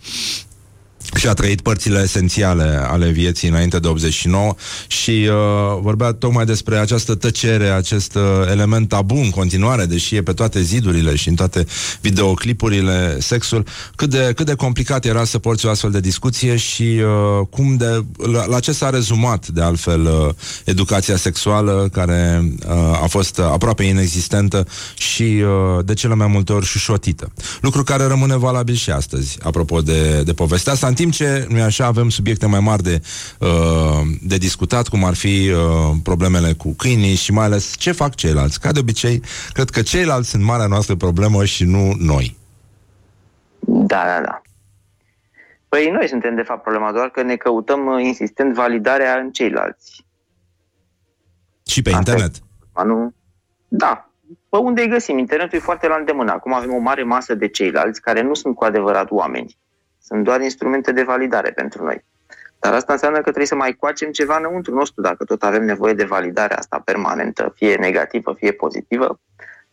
și 1.16 1.28
a 1.28 1.32
trăit 1.32 1.60
părțile 1.60 2.00
esențiale 2.02 2.80
ale 2.90 3.08
vieții 3.08 3.48
înainte 3.48 3.78
de 3.78 3.88
89 3.88 4.54
și 4.86 5.10
uh, 5.10 5.34
vorbea 5.80 6.12
tocmai 6.12 6.44
despre 6.44 6.76
această 6.76 7.14
tăcere, 7.14 7.68
acest 7.68 8.14
uh, 8.14 8.22
element 8.50 8.88
tabu 8.88 9.14
în 9.14 9.30
continuare, 9.30 9.84
deși 9.84 10.16
e 10.16 10.22
pe 10.22 10.32
toate 10.32 10.62
zidurile 10.62 11.16
și 11.16 11.28
în 11.28 11.34
toate 11.34 11.66
videoclipurile 12.00 13.16
sexul, 13.20 13.66
cât 13.96 14.10
de, 14.10 14.32
cât 14.34 14.46
de 14.46 14.54
complicat 14.54 15.04
era 15.04 15.24
să 15.24 15.38
porți 15.38 15.66
o 15.66 15.70
astfel 15.70 15.90
de 15.90 16.00
discuție 16.00 16.56
și 16.56 16.82
uh, 16.82 17.46
cum 17.50 17.76
de, 17.76 18.04
la, 18.32 18.46
la 18.46 18.60
ce 18.60 18.72
s-a 18.72 18.90
rezumat 18.90 19.48
de 19.48 19.62
altfel 19.62 20.04
uh, 20.04 20.34
educația 20.64 21.16
sexuală 21.16 21.88
care 21.92 22.52
uh, 22.68 23.02
a 23.02 23.06
fost 23.08 23.38
aproape 23.38 23.82
inexistentă 23.82 24.66
și 24.94 25.22
uh, 25.22 25.84
de 25.84 25.94
cele 25.94 26.14
mai 26.14 26.26
multe 26.26 26.52
ori 26.52 26.66
șușotită. 26.66 27.32
Lucru 27.60 27.82
care 27.82 28.04
rămâne 28.04 28.36
valabil 28.36 28.74
și 28.74 28.90
astăzi, 28.90 29.38
apropo 29.42 29.80
de, 29.80 30.22
de 30.22 30.32
povestea 30.32 30.72
asta, 30.72 30.86
în 30.86 30.94
timp 30.98 31.12
ce, 31.12 31.46
nu 31.48 31.62
așa, 31.62 31.84
avem 31.86 32.08
subiecte 32.08 32.46
mai 32.46 32.60
mari 32.60 32.82
de, 32.82 33.00
uh, 33.40 34.00
de 34.22 34.36
discutat, 34.36 34.88
cum 34.88 35.04
ar 35.04 35.14
fi 35.14 35.50
uh, 35.50 35.96
problemele 36.02 36.52
cu 36.52 36.74
câinii 36.82 37.14
și 37.14 37.32
mai 37.32 37.44
ales 37.44 37.76
ce 37.76 37.92
fac 37.92 38.14
ceilalți. 38.14 38.60
Ca 38.60 38.72
de 38.72 38.78
obicei, 38.78 39.22
cred 39.52 39.70
că 39.70 39.82
ceilalți 39.82 40.28
sunt 40.28 40.42
marea 40.42 40.66
noastră 40.66 40.94
problemă 40.94 41.44
și 41.44 41.64
nu 41.64 41.92
noi. 41.98 42.36
Da, 43.60 44.02
da, 44.10 44.20
da. 44.24 44.42
Păi 45.68 45.90
noi 45.92 46.08
suntem 46.08 46.34
de 46.34 46.42
fapt 46.42 46.62
problema, 46.62 46.92
doar 46.92 47.08
că 47.08 47.22
ne 47.22 47.36
căutăm 47.36 47.86
uh, 47.86 48.02
insistent 48.04 48.54
validarea 48.54 49.14
în 49.18 49.30
ceilalți. 49.30 50.06
Și 51.66 51.82
pe 51.82 51.90
Asta 51.90 52.10
e. 52.10 52.12
internet. 52.12 52.42
Ma 52.74 52.82
nu? 52.82 53.12
Da. 53.68 54.10
Pe 54.48 54.56
unde 54.56 54.82
îi 54.82 54.88
găsim? 54.88 55.18
Internetul 55.18 55.58
e 55.58 55.70
foarte 55.70 55.88
la 55.88 55.94
îndemână. 55.94 56.32
Acum 56.32 56.54
avem 56.54 56.74
o 56.74 56.78
mare 56.78 57.02
masă 57.02 57.34
de 57.34 57.48
ceilalți 57.48 58.00
care 58.00 58.22
nu 58.22 58.34
sunt 58.34 58.54
cu 58.54 58.64
adevărat 58.64 59.10
oameni. 59.10 59.56
Sunt 60.08 60.24
doar 60.24 60.40
instrumente 60.40 60.92
de 60.92 61.02
validare 61.02 61.50
pentru 61.50 61.84
noi. 61.84 62.04
Dar 62.58 62.74
asta 62.74 62.92
înseamnă 62.92 63.16
că 63.16 63.22
trebuie 63.22 63.46
să 63.46 63.54
mai 63.54 63.72
coacem 63.72 64.10
ceva 64.10 64.36
înăuntru 64.36 64.74
nostru, 64.74 65.02
dacă 65.02 65.24
tot 65.24 65.42
avem 65.42 65.64
nevoie 65.64 65.92
de 65.92 66.04
validare 66.04 66.54
asta 66.54 66.82
permanentă, 66.84 67.52
fie 67.54 67.74
negativă, 67.76 68.34
fie 68.34 68.52
pozitivă, 68.52 69.20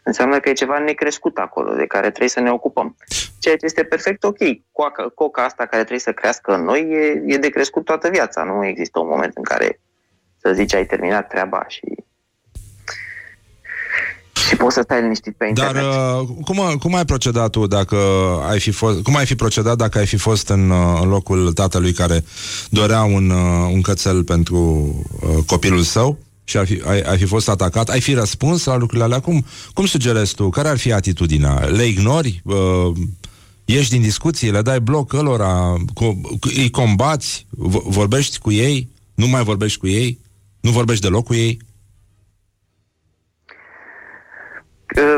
înseamnă 0.03 0.39
că 0.39 0.49
e 0.49 0.53
ceva 0.53 0.79
necrescut 0.79 1.37
acolo, 1.37 1.73
de 1.73 1.85
care 1.85 2.07
trebuie 2.07 2.29
să 2.29 2.39
ne 2.39 2.51
ocupăm. 2.51 2.95
Ceea 3.39 3.55
ce 3.55 3.65
este 3.65 3.83
perfect 3.83 4.23
ok. 4.23 4.37
Coaca, 4.71 5.09
coca 5.15 5.43
asta 5.43 5.65
care 5.65 5.81
trebuie 5.81 5.99
să 5.99 6.13
crească 6.13 6.53
în 6.53 6.63
noi 6.63 6.81
e, 6.81 7.23
e 7.25 7.37
de 7.37 7.49
crescut 7.49 7.85
toată 7.85 8.09
viața. 8.09 8.43
Nu 8.43 8.65
există 8.65 8.99
un 8.99 9.07
moment 9.07 9.35
în 9.35 9.43
care 9.43 9.79
să 10.37 10.53
zici 10.53 10.73
ai 10.73 10.85
terminat 10.85 11.27
treaba 11.27 11.65
și 11.67 11.95
Și 14.47 14.55
poți 14.55 14.75
să 14.75 14.81
stai 14.83 15.01
liniștit 15.01 15.35
pe 15.37 15.51
Dar 15.53 15.75
internet. 15.75 15.93
uh, 15.93 16.27
cum, 16.45 16.75
cum 16.79 16.95
ai 16.95 17.05
procedat 17.05 17.49
tu 17.49 17.67
dacă 17.67 17.97
ai 18.49 18.59
fi 18.59 18.71
fost, 18.71 19.01
cum 19.01 19.15
ai 19.15 19.25
fi 19.25 19.35
procedat 19.35 19.77
dacă 19.77 19.97
ai 19.97 20.05
fi 20.05 20.17
fost 20.17 20.47
în, 20.49 20.69
uh, 20.69 20.99
în 21.01 21.09
locul 21.09 21.53
tatălui 21.53 21.93
care 21.93 22.23
dorea 22.69 23.03
un, 23.03 23.29
uh, 23.29 23.69
un 23.73 23.81
cățel 23.81 24.23
pentru 24.23 24.57
uh, 25.21 25.43
copilul 25.45 25.81
său 25.81 26.17
și 26.43 26.57
ar 26.57 26.65
fi, 26.65 26.81
ai, 26.85 27.01
ai 27.01 27.17
fi 27.17 27.25
fost 27.25 27.49
atacat, 27.49 27.89
ai 27.89 28.01
fi 28.01 28.13
răspuns 28.13 28.63
la 28.63 28.75
lucrurile 28.77 29.03
alea? 29.03 29.19
Cum, 29.19 29.45
cum 29.73 29.85
sugerezi 29.85 30.35
tu? 30.35 30.49
Care 30.49 30.67
ar 30.67 30.77
fi 30.77 30.91
atitudinea? 30.91 31.53
Le 31.65 31.85
ignori? 31.85 32.41
Uh, 32.43 32.91
ieși 33.65 33.89
din 33.89 34.01
discuții? 34.01 34.51
Le 34.51 34.61
dai 34.61 34.79
bloc 34.79 35.13
ălora? 35.13 35.73
Co- 35.79 36.37
îi 36.55 36.69
combați? 36.69 37.45
V- 37.49 37.83
vorbești 37.85 38.39
cu 38.39 38.51
ei? 38.51 38.89
Nu 39.15 39.27
mai 39.27 39.43
vorbești 39.43 39.79
cu 39.79 39.87
ei? 39.87 40.19
Nu 40.59 40.71
vorbești 40.71 41.01
deloc 41.03 41.25
cu 41.25 41.33
ei? 41.33 41.57
Uh, 41.59 41.63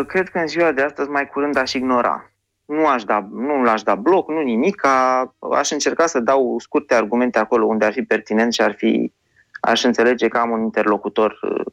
Cred 0.07 0.29
că 0.29 0.37
în 0.37 0.47
ziua 0.47 0.71
de 0.71 0.81
astăzi 0.81 1.09
mai 1.09 1.27
curând 1.27 1.57
aș 1.57 1.73
ignora. 1.73 2.31
Nu 2.65 2.85
aș 2.85 3.03
da, 3.03 3.27
nu 3.31 3.63
l-aș 3.63 3.81
da 3.83 3.95
bloc, 3.95 4.29
nu 4.29 4.41
nimic, 4.41 4.87
aș 5.51 5.71
încerca 5.71 6.05
să 6.05 6.19
dau 6.19 6.59
scurte 6.59 6.95
argumente 6.95 7.39
acolo 7.39 7.65
unde 7.65 7.85
ar 7.85 7.91
fi 7.91 8.01
pertinent 8.01 8.53
și 8.53 8.61
ar 8.61 8.73
fi, 8.73 9.13
aș 9.61 9.83
înțelege 9.83 10.27
că 10.27 10.37
am 10.37 10.49
un 10.49 10.61
interlocutor 10.61 11.39
uh, 11.41 11.65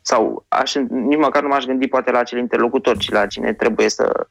sau 0.00 0.44
aș, 0.48 0.74
nici 0.88 1.18
măcar 1.18 1.42
nu 1.42 1.48
m-aș 1.48 1.64
gândi 1.64 1.88
poate 1.88 2.10
la 2.10 2.18
acel 2.18 2.38
interlocutor, 2.38 2.96
ci 2.96 3.10
la 3.10 3.26
cine 3.26 3.52
trebuie 3.52 3.88
să, 3.88 4.26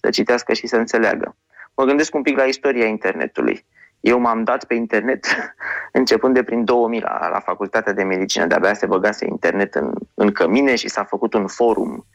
să 0.00 0.10
citească 0.10 0.52
și 0.52 0.66
să 0.66 0.76
înțeleagă. 0.76 1.36
Mă 1.74 1.84
gândesc 1.84 2.14
un 2.14 2.22
pic 2.22 2.36
la 2.36 2.44
istoria 2.44 2.86
internetului. 2.86 3.66
Eu 4.00 4.18
m-am 4.18 4.44
dat 4.44 4.64
pe 4.64 4.74
internet 4.74 5.26
începând 5.92 6.34
de 6.34 6.42
prin 6.42 6.64
2000 6.64 7.00
la, 7.00 7.28
la 7.32 7.40
facultatea 7.40 7.92
de 7.92 8.02
medicină. 8.02 8.46
De-abia 8.46 8.74
se 8.74 8.86
băgase 8.86 9.26
internet 9.26 9.74
în, 9.74 9.92
în 10.14 10.32
cămine 10.32 10.74
și 10.74 10.88
s-a 10.88 11.04
făcut 11.04 11.34
un 11.34 11.46
forum 11.46 12.06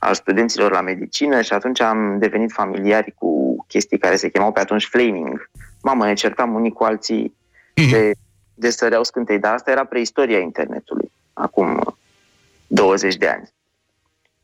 al 0.00 0.14
studenților 0.14 0.72
la 0.72 0.80
medicină 0.80 1.40
și 1.42 1.52
atunci 1.52 1.80
am 1.80 2.18
devenit 2.18 2.52
familiari 2.52 3.14
cu 3.18 3.64
chestii 3.68 3.98
care 3.98 4.16
se 4.16 4.28
chemau 4.28 4.52
pe 4.52 4.60
atunci 4.60 4.84
flaming. 4.84 5.50
Mamă, 5.82 6.06
ne 6.06 6.14
certam 6.14 6.54
unii 6.54 6.72
cu 6.72 6.84
alții 6.84 7.36
de, 7.90 8.12
de 8.54 8.70
săreau 8.70 9.04
scântei, 9.04 9.38
dar 9.38 9.54
asta 9.54 9.70
era 9.70 9.84
preistoria 9.84 10.38
internetului, 10.38 11.10
acum 11.32 11.96
20 12.66 13.16
de 13.16 13.26
ani. 13.26 13.48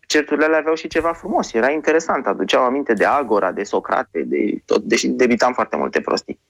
Certurile 0.07 0.45
alea 0.45 0.59
aveau 0.59 0.75
și 0.75 0.89
ceva 0.89 1.13
frumos, 1.13 1.53
era 1.53 1.71
interesant, 1.71 2.27
aduceau 2.27 2.65
aminte 2.65 2.93
de 2.93 3.05
Agora, 3.05 3.53
de 3.53 3.63
Socrate, 3.63 4.23
de 4.23 4.63
tot, 4.65 4.83
deși 4.83 5.09
debitam 5.09 5.53
foarte 5.53 5.77
multe 5.77 6.01
prostii. 6.01 6.41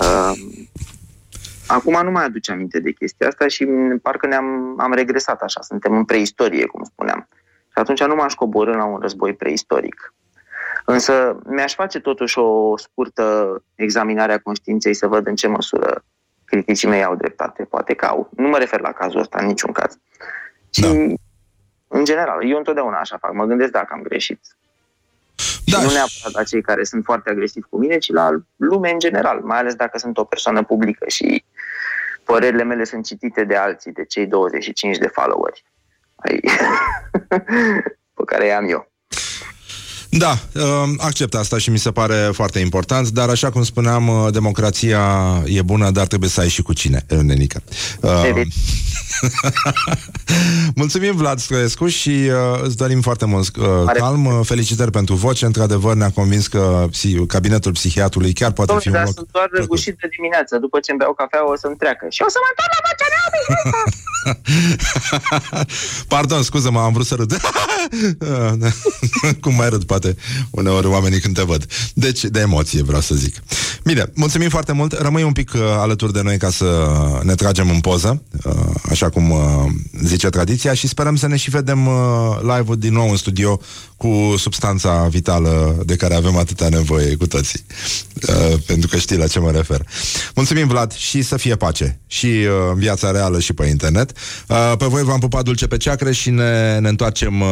Uh, 0.00 0.32
acum 1.66 2.00
nu 2.04 2.10
mai 2.10 2.24
aduce 2.24 2.52
aminte 2.52 2.80
de 2.80 2.92
chestia 2.92 3.26
asta 3.26 3.48
și 3.48 3.64
m, 3.64 3.98
parcă 3.98 4.26
ne-am 4.26 4.80
am 4.80 4.92
regresat 4.92 5.42
așa, 5.42 5.60
suntem 5.60 5.96
în 5.96 6.04
preistorie, 6.04 6.66
cum 6.66 6.84
spuneam. 6.84 7.28
Și 7.76 7.82
atunci 7.82 8.04
nu 8.04 8.14
m-aș 8.14 8.34
coborâ 8.34 8.76
la 8.76 8.84
un 8.84 8.98
război 9.00 9.34
preistoric. 9.34 10.14
Însă 10.84 11.38
mi-aș 11.46 11.74
face 11.74 12.00
totuși 12.00 12.38
o 12.38 12.76
scurtă 12.76 13.62
examinare 13.74 14.32
a 14.32 14.38
conștiinței 14.38 14.94
să 14.94 15.06
văd 15.06 15.26
în 15.26 15.34
ce 15.34 15.48
măsură 15.48 16.04
criticii 16.44 16.88
mei 16.88 17.04
au 17.04 17.14
dreptate. 17.16 17.64
Poate 17.64 17.94
că 17.94 18.04
au. 18.06 18.30
Nu 18.36 18.48
mă 18.48 18.58
refer 18.58 18.80
la 18.80 18.92
cazul 18.92 19.20
ăsta 19.20 19.38
în 19.40 19.46
niciun 19.46 19.72
caz. 19.72 19.98
Ci, 20.70 20.78
Da. 20.80 20.88
în 21.88 22.04
general, 22.04 22.50
eu 22.50 22.56
întotdeauna 22.56 22.98
așa 22.98 23.16
fac. 23.20 23.32
Mă 23.32 23.44
gândesc 23.44 23.70
dacă 23.70 23.88
am 23.90 24.02
greșit. 24.02 24.40
Da, 25.66 25.76
și 25.78 25.82
nu 25.82 25.88
și- 25.88 25.94
neapărat 25.94 26.32
la 26.32 26.42
cei 26.42 26.62
care 26.62 26.84
sunt 26.84 27.04
foarte 27.04 27.30
agresivi 27.30 27.66
cu 27.68 27.78
mine, 27.78 27.98
ci 27.98 28.10
la 28.12 28.30
lume 28.56 28.90
în 28.90 28.98
general, 28.98 29.40
mai 29.40 29.58
ales 29.58 29.74
dacă 29.74 29.98
sunt 29.98 30.18
o 30.18 30.24
persoană 30.24 30.62
publică 30.64 31.08
și 31.08 31.44
părerile 32.24 32.62
mele 32.62 32.84
sunt 32.84 33.04
citite 33.04 33.44
de 33.44 33.56
alții, 33.56 33.92
de 33.92 34.04
cei 34.04 34.26
25 34.26 34.98
de 34.98 35.06
followeri 35.08 35.64
ai... 36.28 36.40
pe 38.16 38.24
care 38.26 38.46
i-am 38.46 38.68
eu. 38.68 38.92
Da, 40.18 40.38
uh, 40.54 40.62
accept 40.98 41.34
asta 41.34 41.58
și 41.58 41.70
mi 41.70 41.78
se 41.78 41.90
pare 41.90 42.30
foarte 42.32 42.58
important, 42.58 43.08
dar 43.08 43.28
așa 43.28 43.50
cum 43.50 43.62
spuneam, 43.64 44.08
uh, 44.08 44.32
democrația 44.32 45.02
e 45.46 45.62
bună, 45.62 45.90
dar 45.90 46.06
trebuie 46.06 46.30
să 46.30 46.40
ai 46.40 46.48
și 46.48 46.62
cu 46.62 46.72
cine, 46.72 47.06
Nenica. 47.22 47.60
Uh, 48.00 48.22
Evident. 48.24 48.52
mulțumim, 50.82 51.16
Vlad 51.16 51.38
Stroiescu, 51.40 51.86
și 51.86 52.10
uh, 52.10 52.60
îți 52.62 52.76
dorim 52.76 53.00
foarte 53.00 53.24
mult 53.24 53.56
uh, 53.56 53.66
Mare 53.84 53.98
calm. 53.98 54.24
Uh, 54.26 54.40
Felicitări 54.44 54.90
pentru 54.90 55.14
voce. 55.14 55.44
Într-adevăr, 55.44 55.94
ne-a 55.94 56.10
convins 56.10 56.46
că 56.46 56.86
psi- 56.90 57.26
cabinetul 57.26 57.72
psihiatrului 57.72 58.32
chiar 58.32 58.52
poate 58.52 58.74
fi 58.78 58.84
Domnule, 58.84 58.98
un 58.98 59.04
dar 59.04 59.06
loc 59.06 59.14
sunt 59.16 59.28
doar 59.32 59.46
plăcut. 59.48 59.66
răgușit 59.68 59.96
de 60.00 60.08
dimineață. 60.16 60.58
După 60.58 60.80
ce 60.80 60.90
îmi 60.90 60.98
beau 61.00 61.14
cafea, 61.14 61.50
o 61.52 61.56
să-mi 61.56 61.76
treacă. 61.76 62.06
Și 62.10 62.22
o 62.26 62.28
să 62.34 62.38
mă 62.42 62.48
întorc 62.52 62.70
la 62.76 62.80
vocea 62.86 63.08
mea 63.14 63.24
obișnuită. 63.28 63.80
Pardon, 66.14 66.42
scuză-mă, 66.42 66.80
am 66.80 66.92
vrut 66.92 67.06
să 67.06 67.14
râd. 67.14 67.36
Cum 69.44 69.54
mai 69.54 69.68
râd, 69.68 69.84
poate, 69.84 70.05
uneori 70.50 70.86
oamenii 70.86 71.20
când 71.20 71.34
te 71.34 71.42
văd. 71.42 71.66
Deci, 71.94 72.24
de 72.24 72.40
emoție, 72.40 72.82
vreau 72.82 73.00
să 73.00 73.14
zic. 73.14 73.42
Bine, 73.84 74.04
mulțumim 74.14 74.48
foarte 74.48 74.72
mult. 74.72 74.92
Rămâi 74.92 75.22
un 75.22 75.32
pic 75.32 75.52
uh, 75.54 75.60
alături 75.60 76.12
de 76.12 76.22
noi 76.22 76.38
ca 76.38 76.50
să 76.50 76.88
ne 77.22 77.34
tragem 77.34 77.70
în 77.70 77.80
poză, 77.80 78.22
uh, 78.44 78.52
așa 78.90 79.10
cum 79.10 79.30
uh, 79.30 79.38
zice 80.02 80.28
tradiția, 80.28 80.74
și 80.74 80.88
sperăm 80.88 81.16
să 81.16 81.26
ne 81.26 81.36
și 81.36 81.50
vedem 81.50 81.86
uh, 81.86 81.94
live-ul 82.40 82.76
din 82.78 82.92
nou 82.92 83.10
în 83.10 83.16
studio 83.16 83.60
cu 83.96 84.34
substanța 84.38 85.06
vitală 85.10 85.82
de 85.84 85.96
care 85.96 86.14
avem 86.14 86.36
atâta 86.36 86.68
nevoie 86.68 87.14
cu 87.16 87.26
toții. 87.26 87.64
Uh, 88.28 88.58
pentru 88.66 88.88
că 88.88 88.96
știi 88.96 89.16
la 89.16 89.26
ce 89.26 89.38
mă 89.38 89.50
refer. 89.50 89.86
Mulțumim, 90.34 90.68
Vlad, 90.68 90.92
și 90.92 91.22
să 91.22 91.36
fie 91.36 91.56
pace. 91.56 92.00
Și 92.06 92.26
uh, 92.26 92.70
în 92.72 92.78
viața 92.78 93.10
reală 93.10 93.40
și 93.40 93.52
pe 93.52 93.66
internet. 93.66 94.12
Uh, 94.48 94.72
pe 94.78 94.86
voi 94.86 95.02
v-am 95.02 95.18
pupat 95.18 95.44
dulce 95.44 95.66
pe 95.66 95.76
ceacre 95.76 96.12
și 96.12 96.30
ne, 96.30 96.78
ne 96.78 96.88
întoarcem 96.88 97.40
uh, 97.40 97.46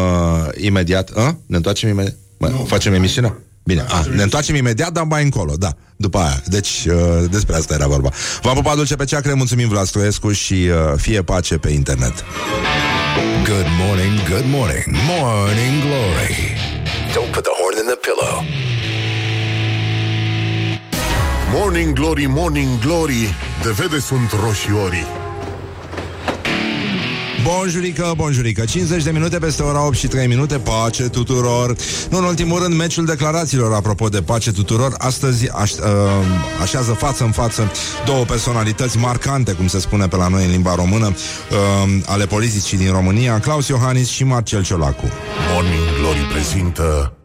imediat. 0.57 1.11
Uh? 1.11 1.29
Ne 1.47 1.57
întoarcem 1.57 1.89
imediat? 1.89 2.17
Mă, 2.49 2.65
facem 2.67 2.93
emisiunea? 2.93 3.37
Bine, 3.65 3.85
a, 3.89 4.05
ne 4.15 4.23
întoarcem 4.23 4.55
imediat, 4.55 4.93
dar 4.93 5.05
mai 5.05 5.23
încolo, 5.23 5.55
da, 5.59 5.77
după 5.97 6.19
aia. 6.19 6.43
Deci, 6.47 6.87
uh, 6.87 6.95
despre 7.31 7.57
asta 7.57 7.75
era 7.75 7.87
vorba. 7.87 8.11
V-am 8.43 8.55
pupat 8.55 8.77
dulce 8.77 8.95
pe 8.95 9.05
ceacre, 9.05 9.33
mulțumim 9.33 9.69
Vlad 9.69 9.87
Stroiescu 9.87 10.33
și 10.33 10.53
uh, 10.53 10.93
fie 10.97 11.23
pace 11.23 11.59
pe 11.59 11.69
internet. 11.69 12.25
Good 13.45 13.67
morning, 13.87 14.29
good 14.29 14.45
morning, 14.47 14.85
morning 15.09 15.83
glory. 15.83 16.57
Don't 17.15 17.31
put 17.33 17.43
the 17.43 17.55
horn 17.61 17.77
in 17.83 17.87
the 17.87 17.99
pillow. 18.07 18.45
Morning 21.57 21.93
Glory, 21.93 22.27
Morning 22.27 22.79
Glory 22.79 23.35
De 23.63 23.71
vede 23.71 23.99
sunt 23.99 24.31
roșiorii 24.45 25.24
Bonjurică, 27.45 28.13
bonjurică. 28.17 28.65
50 28.65 29.03
de 29.03 29.11
minute 29.11 29.39
peste 29.39 29.63
ora 29.63 29.87
8 29.87 29.97
și 29.97 30.07
3 30.07 30.27
minute. 30.27 30.59
Pace 30.59 31.03
tuturor. 31.09 31.77
Nu 32.11 32.19
în 32.19 32.25
ultimul 32.25 32.63
rând, 32.63 32.75
meciul 32.75 33.05
declarațiilor. 33.05 33.73
Apropo 33.73 34.09
de 34.09 34.23
pace 34.23 34.53
tuturor 34.53 34.95
Astăzi 34.99 35.51
aș, 35.51 35.73
uh, 35.73 35.79
așează 36.63 36.93
față 36.93 37.25
în 37.25 37.31
față 37.31 37.73
Două 38.05 38.25
personalități 38.25 38.99
marcante 38.99 39.53
Cum 39.53 39.67
se 39.67 39.79
spune 39.79 40.09
pe 40.09 40.17
la 40.17 40.29
noi 40.29 40.45
în 40.45 40.51
limba 40.51 40.75
română 40.75 41.07
uh, 41.07 42.03
Ale 42.07 42.27
politicii 42.27 42.79
din 42.79 42.91
România 42.91 43.41
Claus 43.41 43.69
Iohannis 43.69 44.09
și 44.09 44.25
Marcel 44.25 44.65
Ciolacu. 44.65 45.09
Morning 45.53 45.99
Glory 46.01 46.29
prezintă 46.33 47.17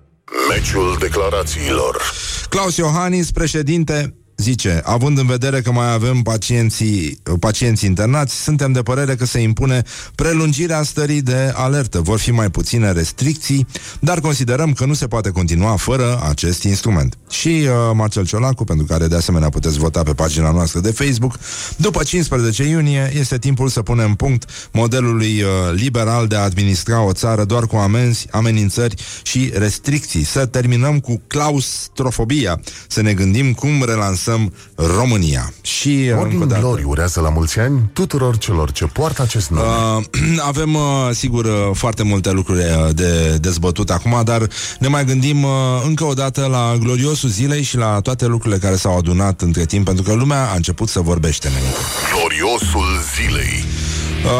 Meciul 0.50 0.98
declarațiilor. 1.00 2.02
Claus 2.50 2.78
Iohannis, 2.78 3.32
președinte 3.32 4.19
Zice, 4.40 4.82
având 4.84 5.18
în 5.18 5.26
vedere 5.26 5.62
că 5.62 5.72
mai 5.72 5.94
avem 5.94 6.22
pacienții, 6.22 7.20
pacienți 7.40 7.86
internați, 7.86 8.44
suntem 8.44 8.72
de 8.72 8.82
părere 8.82 9.16
că 9.16 9.26
se 9.26 9.40
impune 9.40 9.84
prelungirea 10.16 10.84
stării 10.84 11.22
de 11.22 11.52
alertă. 11.56 12.02
Vor 12.02 12.20
fi 12.20 12.32
mai 12.32 12.50
puține 12.50 12.92
restricții, 12.92 13.68
dar 14.00 14.20
considerăm 14.20 14.74
că 14.74 14.86
nu 14.86 14.94
se 14.94 15.08
poate 15.08 15.30
continua 15.30 15.76
fără 15.76 16.22
acest 16.30 16.64
instrument. 16.64 17.18
Și 17.30 17.48
uh, 17.48 17.72
Marcel 17.94 18.26
Ciolacu, 18.26 18.64
pentru 18.64 18.86
care 18.86 19.08
de 19.08 19.16
asemenea 19.16 19.50
puteți 19.50 19.78
vota 19.78 20.04
pe 20.04 20.14
pagina 20.14 20.52
noastră 20.52 20.80
de 20.80 20.92
Facebook, 20.92 21.40
după 21.76 22.04
15 22.04 22.64
iunie 22.64 23.12
este 23.20 23.38
timpul 23.38 23.68
să 23.68 23.82
punem 23.82 24.14
punct 24.14 24.50
modelului 24.72 25.42
uh, 25.42 25.50
liberal 25.74 26.28
de 26.28 26.36
a 26.36 26.44
administra 26.44 27.02
o 27.02 27.14
țară 27.14 27.44
doar 27.44 27.66
cu 27.66 27.76
amenzi, 27.76 28.28
amenințări 28.32 28.96
și 29.24 29.52
restricții. 29.54 30.24
Să 30.24 30.46
terminăm 30.46 31.00
cu 31.00 31.22
claustrofobia, 31.28 32.62
să 32.88 33.02
ne 33.02 33.14
gândim 33.14 33.54
cum 33.54 33.84
relansăm 33.86 34.28
România. 34.76 35.54
Și 35.62 35.88
uh, 35.88 36.10
încă 36.10 36.16
o 36.16 36.16
Morning 36.22 36.50
dată, 36.50 36.62
Glory 36.62 36.84
urează 36.84 37.20
la 37.20 37.30
mulți 37.30 37.60
ani 37.60 37.90
Tuturor 37.94 38.38
celor 38.38 38.72
ce 38.72 38.86
poartă 38.86 39.22
acest 39.22 39.49
nume 39.49 39.62
Uh, 39.62 40.03
avem, 40.52 40.74
uh, 40.74 40.82
sigur, 41.12 41.45
uh, 41.45 41.70
foarte 41.74 42.03
multe 42.03 42.32
lucruri 42.32 42.60
uh, 42.60 42.90
de 42.94 43.38
dezbătut 43.41 43.90
acum, 43.90 44.22
dar 44.24 44.48
ne 44.80 44.88
mai 44.88 45.06
gândim 45.06 45.44
uh, 45.44 45.49
încă 45.86 46.03
o 46.03 46.14
dată 46.14 46.45
la 46.45 46.76
gloriosul 46.80 47.30
zilei 47.30 47.62
și 47.64 47.78
la 47.78 47.99
toate 47.99 48.26
lucrurile 48.26 48.60
care 48.60 48.76
s-au 48.76 48.98
adunat 48.98 49.41
între 49.41 49.66
timp, 49.66 49.86
pentru 49.86 50.03
că 50.03 50.14
lumea 50.14 50.49
a 50.52 50.56
început 50.56 50.90
să 50.90 50.99
vorbește, 50.99 51.49
nenică. 51.49 51.80
Gloriosul 52.14 52.88
zilei 53.16 53.49
Uh, 53.49 53.89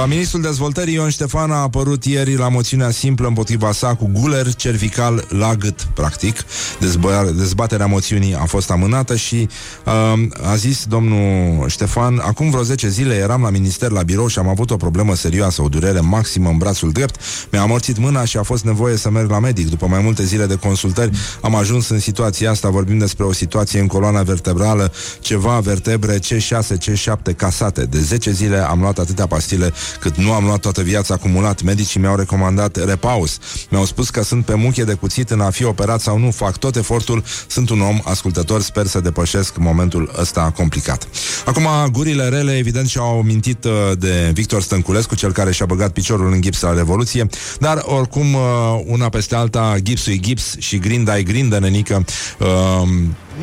Ministrul 0.08 0.42
Dezvoltării 0.42 0.94
Ion 0.94 1.10
Ștefan 1.10 1.52
a 1.52 1.56
apărut 1.56 2.06
ieri 2.06 2.36
la 2.36 2.50
moțiunea 2.50 2.92
simplă 2.92 3.28
împotriva 3.28 3.72
sa 3.72 3.96
cu 3.96 4.10
guler 4.14 4.54
cervical 4.54 5.26
la 5.30 5.56
gât, 5.56 5.88
practic. 5.94 6.44
Dezbă- 6.80 7.32
dezbaterea 7.38 7.86
moțiunii 7.86 8.36
a 8.36 8.46
fost 8.46 8.72
amânată 8.72 9.16
și 9.16 9.50
uh, 9.86 10.50
a 10.50 10.56
zis 10.56 10.86
domnul 10.86 11.68
Ștefan, 11.70 12.22
acum 12.26 12.50
vreo 12.50 12.64
10 12.64 12.90
zile 12.90 13.16
eram 13.16 13.42
la 13.42 13.50
minister 13.50 13.92
la 13.92 14.04
birou 14.04 14.28
și 14.28 14.40
am 14.40 14.48
avut 14.48 14.72
o 14.72 14.76
problemă 14.76 15.16
serioasă, 15.16 15.62
o 15.62 15.68
durere 15.68 16.00
maximă 16.00 16.50
în 16.50 16.58
brațul 16.58 16.92
drept, 16.92 17.20
mi-a 17.52 17.62
amorțit 17.62 17.98
mâna 17.98 18.26
și 18.26 18.38
a 18.38 18.44
fost 18.44 18.64
nevoie 18.64 18.98
să 18.98 19.10
merg 19.10 19.30
la 19.30 19.40
medic. 19.40 19.70
După 19.70 19.88
mai 19.88 20.02
multe 20.04 20.24
zile 20.24 20.46
de 20.46 20.56
consultări 20.56 21.12
am 21.42 21.56
ajuns 21.56 21.90
în 21.90 22.00
situația 22.00 22.52
asta, 22.52 22.70
vorbim 22.70 22.98
despre 22.98 23.24
o 23.24 23.34
situație 23.34 23.80
în 23.80 23.88
coloana 23.88 24.22
vertebrală, 24.22 24.92
ceva 25.20 25.60
vertebre 25.60 26.20
C6, 26.20 26.78
C7 26.78 27.36
casate. 27.36 27.86
De 27.86 28.00
10 28.00 28.32
zile 28.32 28.58
am 28.58 28.80
luat 28.80 28.98
atâtea 28.98 29.28
pastile 29.28 29.69
cât 30.00 30.16
nu 30.16 30.32
am 30.32 30.44
luat 30.44 30.60
toată 30.60 30.82
viața 30.82 31.14
acumulat. 31.14 31.62
Medicii 31.62 32.00
mi-au 32.00 32.16
recomandat 32.16 32.86
repaus. 32.86 33.38
Mi-au 33.70 33.86
spus 33.86 34.10
că 34.10 34.24
sunt 34.24 34.46
pe 34.46 34.54
muchie 34.54 34.84
de 34.84 34.94
cuțit 34.94 35.30
în 35.30 35.42
a 35.42 35.50
fi 35.50 35.64
operat 35.64 36.02
sau 36.02 36.18
nu. 36.18 36.32
Fac 36.32 36.58
tot 36.58 36.76
efortul. 36.76 37.24
Sunt 37.48 37.70
un 37.70 37.82
om 37.82 38.00
ascultător. 38.04 38.62
Sper 38.62 38.86
să 38.86 39.00
depășesc 39.00 39.58
momentul 39.58 40.12
ăsta 40.20 40.52
complicat. 40.56 41.08
Acum, 41.46 41.68
gurile 41.92 42.28
rele, 42.28 42.58
evident, 42.58 42.88
și-au 42.88 43.22
mintit 43.22 43.64
uh, 43.64 43.72
de 43.98 44.32
Victor 44.34 44.62
Stănculescu, 44.62 45.16
cel 45.16 45.32
care 45.32 45.52
și-a 45.52 45.66
băgat 45.66 45.92
piciorul 45.92 46.32
în 46.34 46.42
gips 46.42 46.62
la 46.62 46.74
Revoluție, 46.74 47.28
dar 47.60 47.82
oricum, 47.86 48.34
uh, 48.34 48.42
una 48.86 49.10
peste 49.10 49.36
alta, 49.36 49.76
gipsul 49.82 50.14
e 50.14 50.18
gips 50.18 50.56
și 50.58 50.78
grinda 50.78 51.18
e 51.18 51.24
grindă, 51.24 51.60
nenică. 51.60 52.06
Uh, 52.40 52.48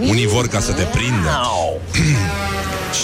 unii 0.00 0.26
vor 0.26 0.46
ca 0.46 0.60
să 0.60 0.72
te 0.72 0.82
prindă. 0.82 1.40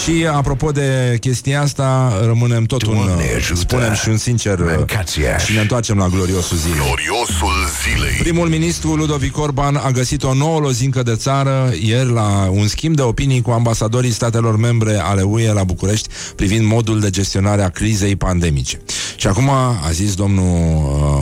Și 0.03 0.25
apropo 0.31 0.71
de 0.71 1.17
chestia 1.19 1.61
asta, 1.61 2.13
rămânem 2.25 2.63
tot 2.63 2.83
un, 2.85 2.93
Doamne 2.93 3.13
uh, 3.13 3.33
ajută. 3.35 3.59
spunem 3.59 3.93
și 3.93 4.09
un 4.09 4.17
sincer 4.17 4.59
uh, 4.59 4.73
Mâncați-aș. 4.77 5.45
și 5.45 5.53
ne 5.53 5.59
întoarcem 5.59 5.97
la 5.97 6.07
gloriosul 6.07 6.57
zilei. 6.57 6.77
Gloriosul 6.85 7.53
zilei. 7.83 8.11
Primul 8.19 8.47
ministru 8.47 8.93
Ludovic 8.95 9.37
Orban 9.37 9.75
a 9.75 9.91
găsit 9.91 10.23
o 10.23 10.33
nouă 10.33 10.59
lozincă 10.59 11.03
de 11.03 11.15
țară 11.15 11.71
ieri 11.81 12.11
la 12.11 12.49
un 12.51 12.67
schimb 12.67 12.95
de 12.95 13.01
opinii 13.01 13.41
cu 13.41 13.51
ambasadorii 13.51 14.11
statelor 14.11 14.57
membre 14.57 14.95
ale 15.03 15.21
UE 15.21 15.53
la 15.53 15.63
București 15.63 16.09
privind 16.35 16.65
modul 16.65 16.99
de 16.99 17.09
gestionare 17.09 17.61
a 17.63 17.69
crizei 17.69 18.15
pandemice. 18.15 18.81
Și 19.15 19.27
acum 19.27 19.49
a 19.49 19.89
zis 19.91 20.13
domnul 20.15 20.45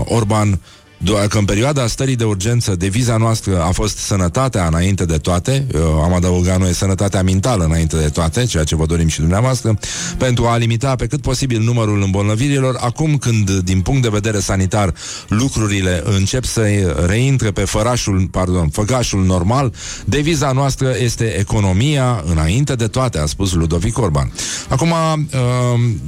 uh, 0.05 0.15
Orban 0.15 0.55
do- 0.55 0.59
că 1.05 1.37
în 1.37 1.45
perioada 1.45 1.87
stării 1.87 2.15
de 2.15 2.23
urgență 2.23 2.75
deviza 2.75 3.17
noastră 3.17 3.61
a 3.61 3.71
fost 3.71 3.97
sănătatea 3.97 4.65
înainte 4.65 5.05
de 5.05 5.17
toate, 5.17 5.65
uh, 5.73 5.81
am 6.03 6.13
adăugat 6.13 6.59
noi 6.59 6.73
sănătatea 6.73 7.23
mentală 7.23 7.63
înainte 7.63 7.97
de 7.97 8.09
toate, 8.09 8.45
ceea 8.45 8.63
ce 8.63 8.75
vă 8.75 8.85
dorim 8.85 9.07
și 9.07 9.19
dumneavoastră, 9.19 9.79
pentru 10.17 10.45
a 10.45 10.57
limita 10.57 10.95
pe 10.95 11.07
cât 11.07 11.21
posibil 11.21 11.61
numărul 11.61 12.01
îmbolnăvirilor, 12.01 12.77
acum 12.79 13.17
când, 13.17 13.51
din 13.51 13.81
punct 13.81 14.01
de 14.01 14.09
vedere 14.11 14.39
sanitar, 14.39 14.93
lucrurile 15.27 16.03
încep 16.05 16.43
să 16.43 16.61
reintre 17.07 17.51
pe 17.51 17.61
fărașul, 17.61 18.27
pardon, 18.31 18.69
făgașul 18.69 19.23
normal, 19.23 19.73
deviza 20.05 20.51
noastră 20.51 20.93
este 20.99 21.39
economia 21.39 22.23
înainte 22.31 22.75
de 22.75 22.87
toate, 22.87 23.19
a 23.19 23.25
spus 23.25 23.53
Ludovic 23.53 23.97
Orban. 23.97 24.31
Acum, 24.67 24.91
uh, 24.91 25.39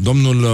domnul 0.01 0.43
uh, 0.43 0.49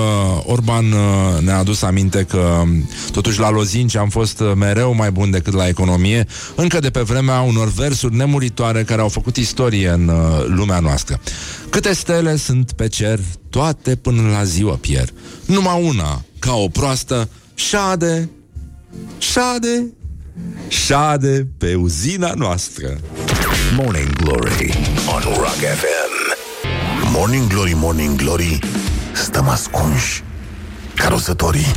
Orban 0.45 0.91
uh, 0.91 1.41
ne-a 1.41 1.57
adus 1.57 1.81
aminte 1.81 2.25
că 2.29 2.63
totuși 3.11 3.39
la 3.39 3.49
lozinci 3.49 3.95
am 3.95 4.09
fost 4.09 4.28
uh, 4.39 4.51
mereu 4.55 4.93
mai 4.93 5.11
bun 5.11 5.31
decât 5.31 5.53
la 5.53 5.67
economie, 5.67 6.25
încă 6.55 6.79
de 6.79 6.89
pe 6.89 7.01
vremea 7.01 7.41
unor 7.41 7.71
versuri 7.71 8.15
nemuritoare 8.15 8.83
care 8.83 9.01
au 9.01 9.09
făcut 9.09 9.37
istorie 9.37 9.89
în 9.89 10.07
uh, 10.07 10.45
lumea 10.47 10.79
noastră. 10.79 11.19
Câte 11.69 11.93
stele 11.93 12.35
sunt 12.35 12.71
pe 12.71 12.87
cer, 12.87 13.19
toate 13.49 13.95
până 13.95 14.31
la 14.31 14.43
ziua 14.43 14.77
pier. 14.81 15.09
Numai 15.45 15.83
una, 15.83 16.23
ca 16.39 16.53
o 16.53 16.67
proastă, 16.67 17.29
șade, 17.55 18.29
șade, 19.17 19.93
șade 20.67 21.47
pe 21.57 21.75
uzina 21.75 22.33
noastră. 22.35 22.99
Morning 23.75 24.15
Glory 24.15 24.77
on 25.15 25.21
Rock 25.35 25.57
FM. 25.57 26.09
Morning 27.11 27.47
Glory, 27.47 27.73
Morning 27.75 28.15
Glory, 28.15 28.59
stăm 29.13 29.47
ascunși 29.47 30.23
ca 30.95 31.07
rozătorii. 31.07 31.71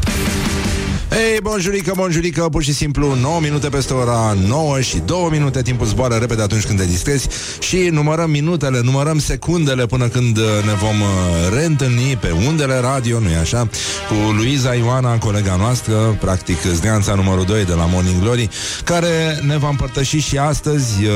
Ei, 1.14 1.40
bonjurică, 1.43 1.93
bonjurică, 1.97 2.48
pur 2.51 2.62
și 2.62 2.72
simplu 2.72 3.14
9 3.20 3.40
minute 3.40 3.68
peste 3.68 3.93
ora 3.93 4.36
9 4.47 4.80
și 4.80 4.98
2 5.05 5.28
minute 5.30 5.62
Timpul 5.62 5.86
zboară 5.86 6.14
repede 6.14 6.43
atunci 6.43 6.64
când 6.64 6.78
te 6.78 6.84
distrezi 6.84 7.28
Și 7.59 7.76
numărăm 7.76 8.30
minutele, 8.30 8.80
numărăm 8.82 9.18
secundele 9.18 9.86
Până 9.86 10.09
când 10.09 10.36
uh, 10.36 10.44
ne 10.64 10.72
vom 10.72 11.01
uh, 11.01 11.55
reîntâlni 11.55 12.18
Pe 12.20 12.30
undele 12.47 12.78
radio, 12.80 13.18
nu-i 13.18 13.34
așa? 13.34 13.68
Cu 14.09 14.32
Luiza 14.36 14.74
Ioana, 14.74 15.18
colega 15.18 15.56
noastră 15.56 16.16
Practic 16.20 16.60
zdeanța 16.60 17.14
numărul 17.14 17.44
2 17.44 17.64
de 17.64 17.72
la 17.72 17.84
Morning 17.84 18.20
Glory 18.20 18.48
Care 18.84 19.40
ne 19.47 19.59
va 19.59 19.68
împărtăși 19.68 20.18
și 20.18 20.39
astăzi 20.39 21.05
uh, 21.05 21.10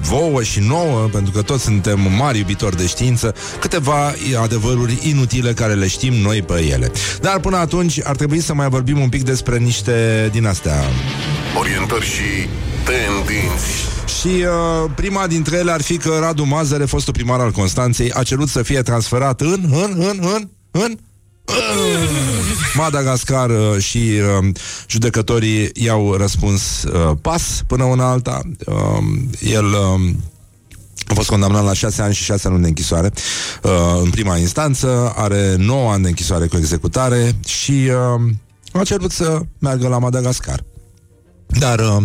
Vouă 0.00 0.42
și 0.42 0.60
nouă 0.60 1.08
Pentru 1.12 1.32
că 1.32 1.42
toți 1.42 1.62
suntem 1.62 2.00
mari 2.18 2.38
iubitori 2.38 2.76
de 2.76 2.86
știință 2.86 3.34
Câteva 3.60 4.14
adevăruri 4.42 4.98
inutile 5.02 5.52
Care 5.52 5.74
le 5.74 5.86
știm 5.86 6.14
noi 6.14 6.42
pe 6.42 6.66
ele 6.70 6.92
Dar 7.20 7.40
până 7.40 7.56
atunci 7.56 8.00
ar 8.04 8.16
trebui 8.16 8.40
să 8.40 8.54
mai 8.54 8.68
vorbim 8.68 9.00
un 9.00 9.08
pic 9.08 9.22
despre 9.38 9.58
niște 9.58 10.28
din 10.32 10.46
astea 10.46 10.82
Orientări 11.58 12.04
și 12.04 12.48
tendinți. 12.84 13.66
Și 14.20 14.26
uh, 14.26 14.90
prima 14.94 15.26
dintre 15.26 15.56
ele 15.56 15.70
ar 15.70 15.82
fi 15.82 15.96
că 15.96 16.18
Radu 16.20 16.44
Mazăre, 16.44 16.84
fostul 16.84 17.12
primar 17.12 17.40
al 17.40 17.50
Constanței, 17.50 18.12
a 18.12 18.22
cerut 18.22 18.48
să 18.48 18.62
fie 18.62 18.82
transferat 18.82 19.40
în, 19.40 19.64
în, 19.70 19.94
în, 19.96 20.18
în, 20.20 20.48
în, 20.70 20.98
Madagascar 22.74 23.50
uh, 23.50 23.78
și 23.78 23.98
uh, 23.98 24.48
judecătorii 24.88 25.70
i-au 25.74 26.14
răspuns 26.14 26.82
uh, 26.82 27.16
pas 27.22 27.62
până 27.66 27.84
una 27.84 28.10
alta. 28.10 28.40
Uh, 28.66 28.74
el 29.40 29.64
uh, 29.64 30.10
a 31.06 31.14
fost 31.14 31.28
condamnat 31.28 31.64
la 31.64 31.72
6 31.72 32.02
ani 32.02 32.14
și 32.14 32.24
6 32.24 32.48
luni 32.48 32.62
de 32.62 32.68
închisoare 32.68 33.12
uh, 33.62 33.70
în 34.02 34.10
prima 34.10 34.36
instanță, 34.36 35.12
are 35.16 35.54
9 35.58 35.92
ani 35.92 36.02
de 36.02 36.08
închisoare 36.08 36.46
cu 36.46 36.56
executare 36.56 37.36
și 37.46 37.72
uh, 37.72 38.30
a 38.72 38.82
cerut 38.84 39.10
să 39.10 39.40
meargă 39.58 39.88
la 39.88 39.98
Madagascar. 39.98 40.64
Dar 41.46 41.78
uh, 41.78 42.04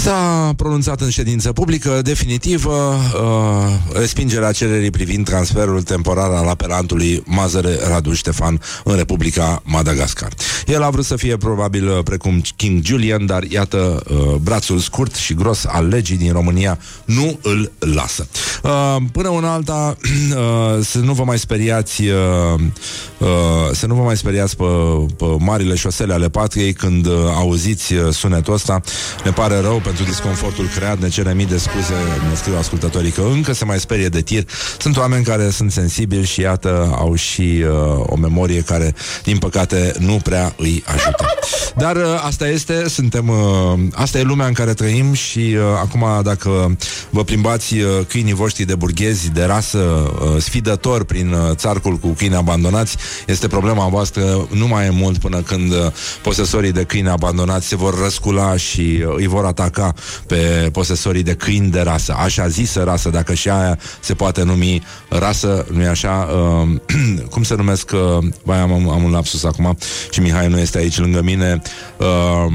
S-a 0.00 0.52
pronunțat 0.56 1.00
în 1.00 1.10
ședință 1.10 1.52
publică 1.52 2.00
definitivă 2.02 2.96
uh, 3.14 3.98
respingerea 3.98 4.52
cererii 4.52 4.90
privind 4.90 5.24
transferul 5.24 5.82
temporar 5.82 6.30
al 6.30 6.48
apelantului 6.48 7.22
Mazăre 7.26 7.78
Radu 7.88 8.12
Ștefan 8.12 8.60
în 8.84 8.96
Republica 8.96 9.62
Madagascar. 9.64 10.32
El 10.66 10.82
a 10.82 10.90
vrut 10.90 11.04
să 11.04 11.16
fie 11.16 11.36
probabil 11.36 11.88
uh, 11.88 11.98
precum 12.04 12.42
King 12.56 12.84
Julian, 12.84 13.26
dar 13.26 13.42
iată, 13.42 14.02
uh, 14.10 14.34
brațul 14.42 14.78
scurt 14.78 15.14
și 15.14 15.34
gros 15.34 15.64
al 15.64 15.88
legii 15.88 16.16
din 16.16 16.32
România 16.32 16.78
nu 17.04 17.38
îl 17.42 17.72
lasă. 17.78 18.28
Uh, 18.62 18.96
până 19.12 19.28
una 19.28 19.52
alta, 19.52 19.96
uh, 20.02 20.84
să 20.84 20.98
nu 20.98 21.12
vă 21.12 21.24
mai 21.24 21.38
speriați 21.38 22.02
uh, 22.02 22.60
uh, 23.18 23.28
să 23.72 23.86
nu 23.86 23.94
vă 23.94 24.02
mai 24.02 24.16
speriați 24.16 24.56
pe, 24.56 24.64
pe 25.16 25.24
marile 25.38 25.74
șosele 25.74 26.12
ale 26.12 26.28
patriei 26.28 26.72
când 26.72 27.06
uh, 27.06 27.12
auziți 27.34 27.94
uh, 27.94 28.12
sunetul 28.12 28.54
ăsta. 28.54 28.80
Ne 29.24 29.30
pare 29.30 29.60
rău 29.60 29.80
pentru 29.90 30.08
disconfortul 30.08 30.66
creat, 30.66 30.98
ne 30.98 31.08
cerem 31.08 31.36
mii 31.36 31.46
de 31.46 31.58
scuze, 31.58 31.94
ne 32.28 32.34
scriu 32.34 32.56
ascultătorii 32.58 33.10
că 33.10 33.20
încă 33.20 33.52
se 33.52 33.64
mai 33.64 33.80
sperie 33.80 34.08
de 34.08 34.20
tir. 34.20 34.44
Sunt 34.78 34.96
oameni 34.96 35.24
care 35.24 35.50
sunt 35.50 35.72
sensibili 35.72 36.26
și 36.26 36.40
iată, 36.40 36.94
au 36.98 37.14
și 37.14 37.64
uh, 37.64 38.04
o 38.06 38.16
memorie 38.16 38.60
care, 38.60 38.94
din 39.22 39.38
păcate, 39.38 39.94
nu 39.98 40.20
prea 40.22 40.54
îi 40.56 40.82
ajută. 40.86 41.24
Dar 41.76 41.96
uh, 41.96 42.22
asta 42.26 42.48
este, 42.48 42.88
suntem, 42.88 43.28
uh, 43.28 43.78
asta 43.92 44.18
e 44.18 44.22
lumea 44.22 44.46
în 44.46 44.52
care 44.52 44.74
trăim 44.74 45.12
și 45.12 45.38
uh, 45.38 45.62
acum 45.82 46.06
dacă 46.22 46.76
vă 47.10 47.24
plimbați 47.24 47.74
uh, 47.74 47.86
câinii 48.08 48.34
voștri 48.34 48.64
de 48.64 48.74
burghezi, 48.74 49.30
de 49.30 49.44
rasă, 49.44 49.78
uh, 49.78 50.42
sfidător 50.42 51.04
prin 51.04 51.32
uh, 51.32 51.50
țarcul 51.54 51.96
cu 51.96 52.08
câini 52.08 52.34
abandonați, 52.34 52.96
este 53.26 53.48
problema 53.48 53.88
voastră, 53.88 54.48
nu 54.50 54.66
mai 54.66 54.86
e 54.86 54.90
mult 54.90 55.18
până 55.18 55.40
când 55.40 55.72
uh, 55.72 55.78
posesorii 56.22 56.72
de 56.72 56.84
câini 56.84 57.08
abandonați 57.08 57.66
se 57.66 57.76
vor 57.76 58.02
răscula 58.02 58.56
și 58.56 59.04
uh, 59.06 59.14
îi 59.16 59.26
vor 59.26 59.44
ataca 59.44 59.79
pe 60.26 60.68
posesorii 60.72 61.22
de 61.22 61.34
câini 61.34 61.70
de 61.70 61.80
rasă, 61.80 62.14
așa 62.18 62.48
zisă 62.48 62.82
rasă, 62.82 63.10
dacă 63.10 63.34
și 63.34 63.48
aia 63.48 63.78
se 64.00 64.14
poate 64.14 64.42
numi 64.42 64.82
rasă, 65.08 65.66
nu-i 65.72 65.86
așa? 65.86 66.28
Uh, 66.32 66.68
cum 67.32 67.42
se 67.42 67.54
numesc? 67.54 67.90
Uh, 67.92 68.24
vai, 68.42 68.58
am, 68.58 68.88
am 68.88 69.02
un 69.02 69.10
lapsus 69.10 69.44
acum 69.44 69.76
și 70.10 70.20
Mihai 70.20 70.48
nu 70.48 70.58
este 70.58 70.78
aici 70.78 70.98
lângă 70.98 71.22
mine. 71.22 71.62
Uh, 71.96 72.52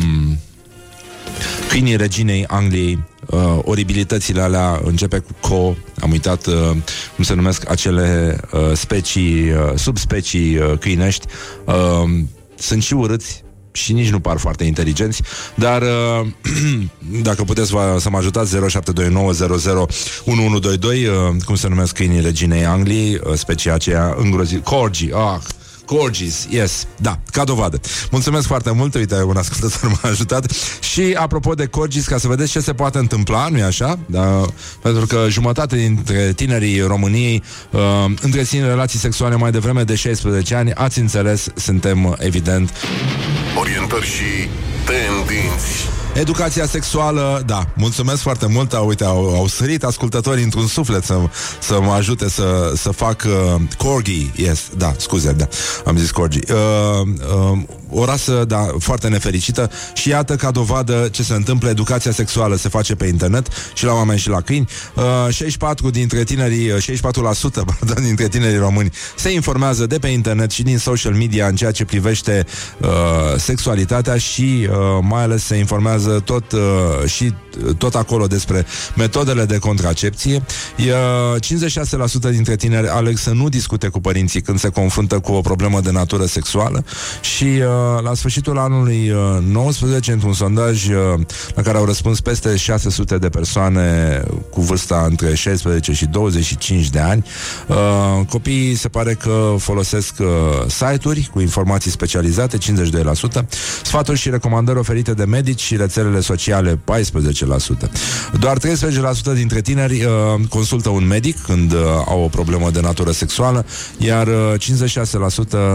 câinii 1.69 1.95
reginei 1.95 2.45
Angliei, 2.47 3.03
uh, 3.25 3.59
oribilitățile 3.63 4.41
alea 4.41 4.79
începe 4.83 5.17
cu 5.17 5.31
co, 5.39 5.75
am 6.01 6.11
uitat 6.11 6.45
uh, 6.45 6.71
cum 7.15 7.23
se 7.23 7.33
numesc 7.33 7.69
acele 7.69 8.37
uh, 8.51 8.71
specii, 8.73 9.51
uh, 9.51 9.71
subspecii 9.75 10.57
uh, 10.57 10.77
câinești, 10.79 11.25
uh, 11.65 12.09
sunt 12.55 12.83
și 12.83 12.93
urâți 12.93 13.44
și 13.75 13.93
nici 13.93 14.09
nu 14.09 14.19
par 14.19 14.37
foarte 14.37 14.63
inteligenți, 14.63 15.21
dar 15.55 15.81
uh, 15.81 16.27
dacă 17.29 17.43
puteți 17.43 17.71
vă, 17.71 17.97
să 17.99 18.09
mă 18.09 18.17
ajutați 18.17 18.57
0729001122, 18.57 18.59
uh, 18.61 18.61
cum 21.45 21.55
se 21.55 21.67
numesc 21.67 21.93
câinii 21.93 22.21
reginei 22.21 22.65
Angliei, 22.65 23.19
uh, 23.23 23.33
specia 23.33 23.73
aceea 23.73 24.15
îngrozit, 24.17 24.63
corgi, 24.63 25.09
ah, 25.13 25.37
Corgis, 25.85 26.47
yes, 26.49 26.87
da, 26.97 27.19
ca 27.31 27.43
dovadă. 27.43 27.79
Mulțumesc 28.11 28.47
foarte 28.47 28.71
mult, 28.71 28.95
uite, 28.95 29.21
un 29.21 29.37
ascultător 29.37 29.89
m-a 30.01 30.09
ajutat. 30.09 30.51
Și 30.79 31.15
apropo 31.17 31.53
de 31.53 31.65
Corgis, 31.65 32.05
ca 32.05 32.17
să 32.17 32.27
vedeți 32.27 32.51
ce 32.51 32.59
se 32.59 32.73
poate 32.73 32.97
întâmpla, 32.97 33.47
nu-i 33.47 33.61
așa? 33.63 33.99
Da, 34.05 34.45
pentru 34.81 35.05
că 35.05 35.25
jumătate 35.29 35.75
dintre 35.75 36.33
tinerii 36.35 36.81
României 36.81 37.43
uh, 37.71 37.81
întrețin 38.21 38.63
relații 38.63 38.99
sexuale 38.99 39.35
mai 39.35 39.51
devreme 39.51 39.83
de 39.83 39.95
16 39.95 40.55
ani, 40.55 40.73
ați 40.73 40.99
înțeles, 40.99 41.47
suntem 41.55 42.15
evident 42.19 42.71
Orientări 43.59 44.05
și 44.05 44.49
tendinți. 44.85 46.04
Educația 46.15 46.65
sexuală, 46.65 47.43
da, 47.45 47.65
mulțumesc 47.73 48.21
foarte 48.21 48.47
mult, 48.47 48.73
au, 48.73 48.87
uite, 48.87 49.03
au, 49.03 49.35
au 49.35 49.47
sărit 49.47 49.83
ascultătorii 49.83 50.43
într-un 50.43 50.67
suflet 50.67 51.03
să, 51.03 51.19
să 51.59 51.79
mă 51.81 51.91
ajute 51.91 52.29
să, 52.29 52.71
să 52.75 52.89
fac 52.89 53.23
uh, 53.25 53.61
corgi, 53.77 54.31
yes, 54.35 54.69
da, 54.77 54.93
scuze, 54.97 55.31
da, 55.31 55.47
am 55.85 55.97
zis 55.97 56.11
corgi. 56.11 56.39
Uh, 56.51 57.07
uh, 57.51 57.57
o 57.89 58.05
rasă, 58.05 58.45
da, 58.47 58.67
foarte 58.79 59.07
nefericită 59.07 59.69
și 59.93 60.09
iată 60.09 60.35
ca 60.35 60.51
dovadă 60.51 61.07
ce 61.11 61.23
se 61.23 61.33
întâmplă, 61.33 61.69
educația 61.69 62.11
sexuală 62.11 62.55
se 62.55 62.69
face 62.69 62.95
pe 62.95 63.05
internet 63.05 63.47
și 63.73 63.85
la 63.85 63.93
oameni 63.93 64.19
și 64.19 64.29
la 64.29 64.41
câini. 64.41 64.69
Uh, 64.95 65.33
64 65.33 65.89
dintre 65.89 66.23
tinerii, 66.23 66.71
uh, 66.71 66.81
64% 66.81 67.65
pardon, 67.79 68.03
dintre 68.03 68.27
tinerii 68.27 68.57
români 68.57 68.91
se 69.15 69.31
informează 69.31 69.85
de 69.85 69.99
pe 69.99 70.07
internet 70.07 70.51
și 70.51 70.63
din 70.63 70.77
social 70.77 71.13
media 71.13 71.47
în 71.47 71.55
ceea 71.55 71.71
ce 71.71 71.85
privește 71.85 72.45
uh, 72.79 72.89
sexualitatea 73.37 74.17
și 74.17 74.67
uh, 74.69 74.77
mai 75.01 75.23
ales 75.23 75.43
se 75.43 75.55
informează 75.55 76.04
tot 76.11 76.51
uh, 76.51 76.59
și 77.05 77.33
uh, 77.65 77.75
tot 77.75 77.95
acolo 77.95 78.27
despre 78.27 78.65
metodele 78.95 79.45
de 79.45 79.57
contracepție. 79.57 80.43
Uh, 80.79 80.85
56% 82.29 82.31
dintre 82.31 82.55
tineri 82.55 82.87
aleg 82.87 83.17
să 83.17 83.31
nu 83.31 83.49
discute 83.49 83.87
cu 83.87 83.99
părinții 84.01 84.41
când 84.41 84.59
se 84.59 84.69
confruntă 84.69 85.19
cu 85.19 85.31
o 85.31 85.41
problemă 85.41 85.79
de 85.81 85.91
natură 85.91 86.25
sexuală 86.25 86.85
și 87.21 87.43
uh, 87.43 88.01
la 88.03 88.13
sfârșitul 88.13 88.57
anului 88.57 89.09
uh, 89.09 89.43
19, 89.51 90.11
într-un 90.11 90.33
sondaj 90.33 90.87
uh, 90.87 90.95
la 91.55 91.61
care 91.61 91.77
au 91.77 91.85
răspuns 91.85 92.21
peste 92.21 92.55
600 92.55 93.17
de 93.17 93.29
persoane 93.29 94.23
cu 94.49 94.61
vârsta 94.61 95.05
între 95.09 95.35
16 95.35 95.93
și 95.93 96.05
25 96.05 96.89
de 96.89 96.99
ani, 96.99 97.25
uh, 97.67 98.25
copiii 98.29 98.75
se 98.75 98.87
pare 98.87 99.13
că 99.13 99.55
folosesc 99.57 100.15
uh, 100.19 100.27
site-uri 100.67 101.29
cu 101.33 101.39
informații 101.39 101.91
specializate, 101.91 102.57
52%, 102.57 103.45
sfaturi 103.83 104.17
și 104.17 104.29
recomandări 104.29 104.79
oferite 104.79 105.13
de 105.13 105.25
medici 105.25 105.61
și 105.61 105.75
rețelele 105.95 106.21
sociale, 106.21 106.75
14%. 106.75 106.79
Doar 108.39 108.57
13% 108.57 108.61
dintre 109.33 109.61
tineri 109.61 110.03
uh, 110.03 110.11
consultă 110.49 110.89
un 110.89 111.07
medic 111.07 111.41
când 111.41 111.71
uh, 111.71 111.79
au 112.07 112.23
o 112.23 112.27
problemă 112.27 112.69
de 112.69 112.79
natură 112.79 113.11
sexuală, 113.11 113.65
iar 113.97 114.27
uh, 114.27 114.53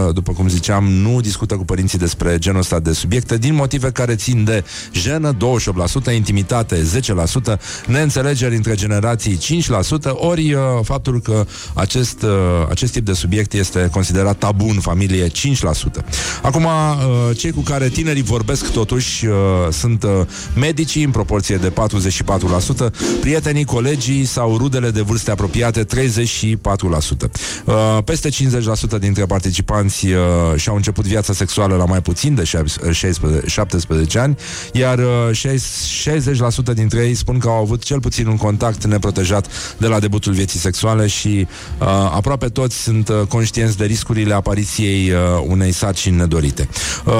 56%, 0.09 0.13
după 0.13 0.33
cum 0.33 0.47
ziceam, 0.47 0.85
nu 0.85 1.21
discută 1.21 1.55
cu 1.55 1.65
părinții 1.65 1.97
despre 1.97 2.37
genul 2.37 2.59
ăsta 2.59 2.79
de 2.79 2.93
subiecte 2.93 3.37
din 3.37 3.55
motive 3.55 3.91
care 3.91 4.15
țin 4.15 4.43
de 4.43 4.63
jenă, 4.93 5.35
28%, 6.11 6.13
intimitate, 6.15 6.87
10%, 7.53 7.59
neînțelegeri 7.87 8.55
între 8.55 8.75
generații, 8.75 9.37
5%, 9.37 10.11
ori 10.13 10.53
uh, 10.53 10.61
faptul 10.83 11.21
că 11.21 11.45
acest, 11.73 12.21
uh, 12.21 12.29
acest 12.69 12.91
tip 12.91 13.05
de 13.05 13.13
subiect 13.13 13.53
este 13.53 13.89
considerat 13.91 14.37
tabu 14.37 14.65
în 14.65 14.79
familie, 14.79 15.27
5%. 15.27 15.31
Acum, 16.41 16.63
uh, 16.63 17.37
cei 17.37 17.51
cu 17.51 17.61
care 17.61 17.89
tinerii 17.89 18.23
vorbesc 18.23 18.71
totuși 18.71 19.25
uh, 19.25 19.33
sunt 19.71 20.03
uh, 20.03 20.10
medicii 20.55 21.03
în 21.03 21.11
proporție 21.11 21.55
de 21.55 21.71
44%, 21.71 23.19
prietenii, 23.21 23.65
colegii 23.65 24.25
sau 24.25 24.57
rudele 24.57 24.91
de 24.91 25.01
vârste 25.01 25.31
apropiate 25.31 25.85
34%. 25.85 25.87
Uh, 27.65 27.97
peste 28.05 28.29
50% 28.29 28.33
dintre 28.99 29.25
participanți 29.25 30.07
uh, 30.07 30.15
și-au 30.55 30.75
început 30.75 31.05
viața 31.05 31.33
sexuală 31.33 31.75
la 31.75 31.85
mai 31.85 32.01
puțin 32.01 32.35
de 32.35 32.43
16, 32.43 33.47
17 33.47 34.19
ani, 34.19 34.37
iar 34.73 34.99
uh, 34.99 35.05
60% 36.71 36.73
dintre 36.73 37.05
ei 37.05 37.13
spun 37.13 37.37
că 37.37 37.47
au 37.47 37.61
avut 37.61 37.83
cel 37.83 37.99
puțin 37.99 38.27
un 38.27 38.37
contact 38.37 38.85
neprotejat 38.85 39.47
de 39.77 39.87
la 39.87 39.99
debutul 39.99 40.33
vieții 40.33 40.59
sexuale 40.59 41.07
și 41.07 41.47
uh, 41.79 41.87
aproape 41.87 42.47
toți 42.47 42.81
sunt 42.81 43.09
uh, 43.09 43.21
conștienți 43.27 43.77
de 43.77 43.85
riscurile 43.85 44.33
apariției 44.33 45.11
uh, 45.11 45.17
unei 45.47 45.71
sarcini 45.71 46.15
nedorite. 46.15 46.69
Uh, 47.05 47.13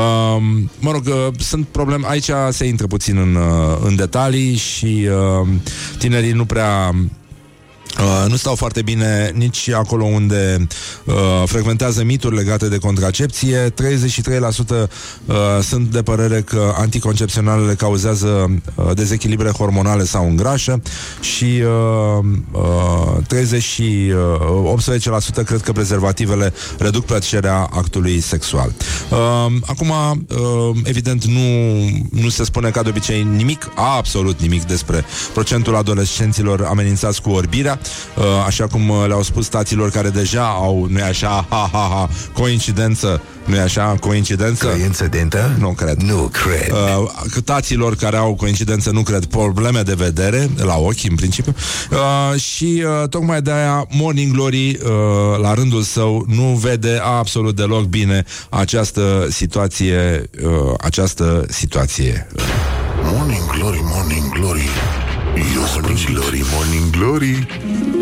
mă 0.79 0.91
rog, 0.91 1.05
uh, 1.05 1.33
sunt 1.39 1.67
probleme, 1.67 2.07
aici 2.07 2.29
se 2.49 2.65
intră 2.71 2.87
puțin 2.87 3.17
în, 3.17 3.35
uh, 3.35 3.77
în 3.83 3.95
detalii 3.95 4.55
și 4.55 5.07
uh, 5.41 5.47
tinerii 5.97 6.31
nu 6.31 6.45
prea 6.45 6.93
Uh, 7.99 8.29
nu 8.29 8.35
stau 8.35 8.55
foarte 8.55 8.81
bine 8.81 9.31
nici 9.35 9.69
acolo 9.69 10.03
unde 10.03 10.67
uh, 11.05 11.13
frecventează 11.45 12.03
mituri 12.03 12.35
legate 12.35 12.67
de 12.67 12.77
contracepție. 12.77 13.69
33% 13.69 13.73
uh, 14.69 15.35
sunt 15.61 15.87
de 15.87 16.01
părere 16.01 16.41
că 16.41 16.73
anticoncepționalele 16.77 17.73
cauzează 17.73 18.61
uh, 18.75 18.85
dezechilibre 18.93 19.49
hormonale 19.49 20.03
sau 20.03 20.27
îngrașă 20.27 20.81
și 21.21 21.63
uh, 22.21 22.25
uh, 22.51 23.23
30 23.27 23.63
și 23.63 24.13
uh, 24.63 24.81
18% 25.41 25.45
cred 25.45 25.61
că 25.61 25.71
prezervativele 25.71 26.53
reduc 26.77 27.05
plăcerea 27.05 27.69
actului 27.71 28.19
sexual. 28.19 28.71
Uh, 29.09 29.17
acum, 29.65 29.89
uh, 29.89 30.77
evident, 30.83 31.25
nu, 31.25 31.39
nu 32.11 32.29
se 32.29 32.43
spune 32.43 32.69
ca 32.69 32.83
de 32.83 32.89
obicei 32.89 33.23
nimic, 33.35 33.69
absolut 33.75 34.41
nimic 34.41 34.63
despre 34.63 35.05
procentul 35.33 35.75
adolescenților 35.75 36.61
amenințați 36.61 37.21
cu 37.21 37.29
orbirea 37.29 37.79
uh, 37.80 37.80
așa 38.45 38.67
cum 38.67 38.89
uh, 38.89 39.03
le-au 39.07 39.23
spus 39.23 39.47
taților 39.47 39.89
care 39.89 40.09
deja 40.09 40.45
au, 40.45 40.87
nu 40.89 41.03
așa, 41.03 41.45
ha, 41.49 41.69
ha, 41.71 41.87
ha, 41.91 42.09
coincidență, 42.33 43.21
nu 43.45 43.59
așa, 43.59 43.95
coincidență? 43.99 44.65
Coincidentă? 44.65 45.55
Nu 45.59 45.69
cred. 45.69 46.01
Nu 46.01 46.31
cred. 46.31 46.71
Uh, 46.71 47.41
taților 47.45 47.95
care 47.95 48.17
au 48.17 48.35
coincidență, 48.35 48.91
nu 48.91 49.01
cred, 49.01 49.25
probleme 49.25 49.81
de 49.81 49.93
vedere, 49.93 50.49
la 50.57 50.77
ochi, 50.77 51.03
în 51.09 51.15
principiu, 51.15 51.53
uh, 51.91 52.39
și 52.39 52.83
uh, 52.85 53.09
tocmai 53.09 53.41
de 53.41 53.51
aia 53.51 53.85
Morning 53.89 54.33
Glory, 54.33 54.69
uh, 54.69 55.39
la 55.41 55.53
rândul 55.53 55.81
său, 55.81 56.25
nu 56.27 56.43
vede 56.43 57.01
absolut 57.03 57.55
deloc 57.55 57.83
bine 57.83 58.25
această 58.49 59.27
situație, 59.29 60.29
uh, 60.43 60.73
această 60.79 61.45
situație. 61.49 62.27
Morning 63.03 63.49
Glory, 63.57 63.79
Morning 63.83 64.31
Glory 64.33 64.69
Eu 65.35 65.67
spun 65.67 65.95
Glory, 66.05 66.43
Morning 66.43 66.91
Glory. 66.91 67.47
Am 67.63 68.00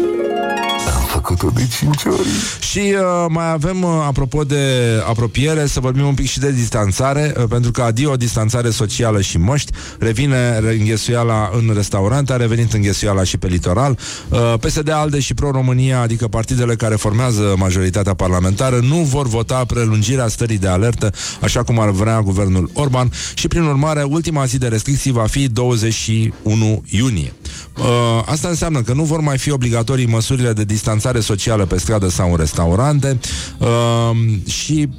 făcut-o 1.21 1.49
de 1.55 1.67
5 1.77 2.05
ori 2.05 2.27
Și 2.59 2.79
uh, 2.79 3.25
mai 3.29 3.51
avem, 3.51 3.83
uh, 3.83 3.89
apropo 4.07 4.43
de 4.43 4.63
apropiere, 5.07 5.65
să 5.65 5.79
vorbim 5.79 6.05
un 6.05 6.13
pic 6.13 6.27
și 6.27 6.39
de 6.39 6.51
distanțare, 6.51 7.33
uh, 7.37 7.43
pentru 7.49 7.71
că 7.71 7.81
adio 7.81 8.15
distanțare 8.15 8.69
socială 8.69 9.21
și 9.21 9.37
măști, 9.37 9.71
revine 9.99 10.59
înghesuiala 10.61 11.49
în 11.53 11.71
restaurante, 11.75 12.33
a 12.33 12.35
revenit 12.35 12.73
înghesuiala 12.73 13.23
și 13.23 13.37
pe 13.37 13.47
litoral. 13.47 13.97
Uh, 14.29 14.53
PSD, 14.59 14.89
ALDE 14.89 15.19
și 15.19 15.33
Pro-România, 15.33 16.01
adică 16.01 16.27
partidele 16.27 16.75
care 16.75 16.95
formează 16.95 17.53
majoritatea 17.57 18.13
parlamentară, 18.13 18.79
nu 18.79 18.95
vor 18.95 19.27
vota 19.27 19.65
prelungirea 19.65 20.27
stării 20.27 20.57
de 20.57 20.67
alertă, 20.67 21.11
așa 21.41 21.63
cum 21.63 21.79
ar 21.79 21.89
vrea 21.89 22.21
guvernul 22.21 22.69
Orban 22.73 23.11
și, 23.33 23.47
prin 23.47 23.63
urmare, 23.63 24.03
ultima 24.03 24.45
zi 24.45 24.57
de 24.57 24.67
restricții 24.67 25.11
va 25.11 25.25
fi 25.25 25.47
21 25.47 26.83
iunie. 26.89 27.33
Uh, 27.79 28.21
asta 28.25 28.47
înseamnă 28.47 28.81
că 28.81 28.93
nu 28.93 29.03
vor 29.03 29.19
mai 29.19 29.37
fi 29.37 29.51
obligatorii 29.51 30.05
măsurile 30.05 30.53
de 30.53 30.63
distanțare 30.63 31.19
socială 31.19 31.65
pe 31.65 31.77
stradă 31.77 32.09
sau 32.09 32.31
în 32.31 32.37
restaurante 32.37 33.19
uh, 33.57 34.47
și 34.47 34.89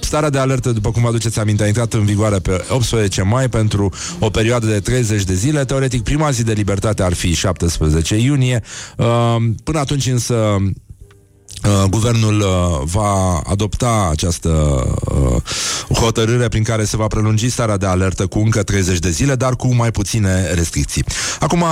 Starea 0.00 0.30
de 0.30 0.38
alertă, 0.38 0.70
după 0.70 0.90
cum 0.90 1.02
vă 1.02 1.08
aduceți 1.08 1.38
aminte, 1.38 1.62
a 1.62 1.66
intrat 1.66 1.92
în 1.92 2.04
vigoare 2.04 2.38
pe 2.38 2.64
18 2.68 3.22
mai 3.22 3.48
pentru 3.48 3.92
o 4.18 4.30
perioadă 4.30 4.66
de 4.66 4.80
30 4.80 5.24
de 5.24 5.34
zile. 5.34 5.64
Teoretic, 5.64 6.02
prima 6.02 6.30
zi 6.30 6.44
de 6.44 6.52
libertate 6.52 7.02
ar 7.02 7.12
fi 7.12 7.34
17 7.34 8.16
iunie. 8.16 8.62
Uh, 8.96 9.36
Până 9.64 9.78
atunci 9.78 10.06
însă 10.06 10.56
Uh, 11.64 11.84
guvernul 11.90 12.40
uh, 12.40 12.80
va 12.84 13.42
adopta 13.44 14.08
această 14.10 14.48
uh, 15.04 15.96
hotărâre 15.98 16.48
prin 16.48 16.62
care 16.62 16.84
se 16.84 16.96
va 16.96 17.06
prelungi 17.06 17.48
starea 17.48 17.76
de 17.76 17.86
alertă 17.86 18.26
cu 18.26 18.38
încă 18.38 18.62
30 18.62 18.98
de 18.98 19.10
zile, 19.10 19.34
dar 19.34 19.56
cu 19.56 19.74
mai 19.74 19.90
puține 19.90 20.52
restricții. 20.52 21.04
Acum, 21.40 21.64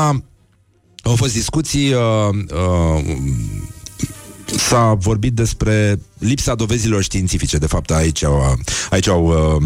au 1.07 1.17
fost 1.17 1.33
discuții 1.33 1.93
uh, 1.93 2.29
uh, 2.55 3.17
s-a 4.57 4.95
vorbit 4.95 5.33
despre 5.33 6.01
lipsa 6.19 6.55
dovezilor 6.55 7.03
științifice. 7.03 7.57
De 7.57 7.67
fapt, 7.67 7.91
aici 7.91 8.25
au, 8.25 8.59
aici 8.91 9.09
au 9.09 9.27
uh, 9.27 9.63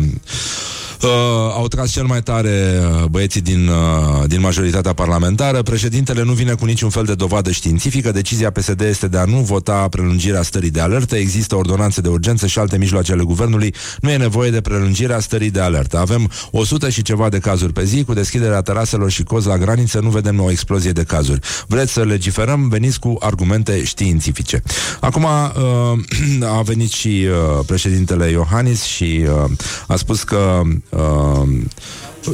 Uh, 1.03 1.09
au 1.55 1.69
tras 1.69 1.91
cel 1.91 2.05
mai 2.05 2.23
tare 2.23 2.81
uh, 2.81 3.05
băieții 3.05 3.41
din, 3.41 3.69
uh, 3.69 4.27
din 4.27 4.41
majoritatea 4.41 4.93
parlamentară. 4.93 5.63
Președintele 5.63 6.23
nu 6.23 6.33
vine 6.33 6.53
cu 6.53 6.65
niciun 6.65 6.91
fel 6.91 7.05
de 7.05 7.15
dovadă 7.15 7.51
științifică. 7.51 8.11
Decizia 8.11 8.51
PSD 8.51 8.81
este 8.81 9.09
de 9.09 9.19
a 9.19 9.25
nu 9.25 9.37
vota 9.39 9.89
prelungirea 9.89 10.43
stării 10.43 10.71
de 10.71 10.81
alertă. 10.81 11.17
Există 11.17 11.57
ordonanțe 11.57 12.01
de 12.01 12.09
urgență 12.09 12.47
și 12.47 12.59
alte 12.59 12.79
mijloace 12.79 13.13
ale 13.13 13.23
guvernului. 13.23 13.75
Nu 14.01 14.11
e 14.11 14.17
nevoie 14.17 14.51
de 14.51 14.61
prelungirea 14.61 15.21
stării 15.21 15.51
de 15.51 15.61
alertă. 15.61 15.99
Avem 15.99 16.31
100 16.51 16.91
și 16.91 17.03
ceva 17.03 17.29
de 17.29 17.39
cazuri 17.39 17.73
pe 17.73 17.85
zi. 17.85 18.05
Cu 18.05 18.13
deschiderea 18.13 18.61
teraselor 18.61 19.11
și 19.11 19.23
cozi 19.23 19.47
la 19.47 19.59
graniță 19.59 20.01
nu 20.01 20.09
vedem 20.09 20.41
o 20.41 20.51
explozie 20.51 20.93
de 20.93 21.03
cazuri. 21.03 21.41
Vreți 21.67 21.93
să 21.93 22.05
legiferăm? 22.05 22.69
Veniți 22.69 22.99
cu 22.99 23.17
argumente 23.21 23.85
științifice. 23.85 24.63
Acum, 25.01 25.25
uh, 25.25 26.40
a 26.43 26.63
venit 26.63 26.91
și 26.91 27.27
uh, 27.31 27.65
președintele 27.67 28.31
Iohannis 28.31 28.83
și 28.83 29.25
uh, 29.45 29.51
a 29.87 29.97
spus 29.97 30.23
că 30.23 30.61
uh, 30.89 31.49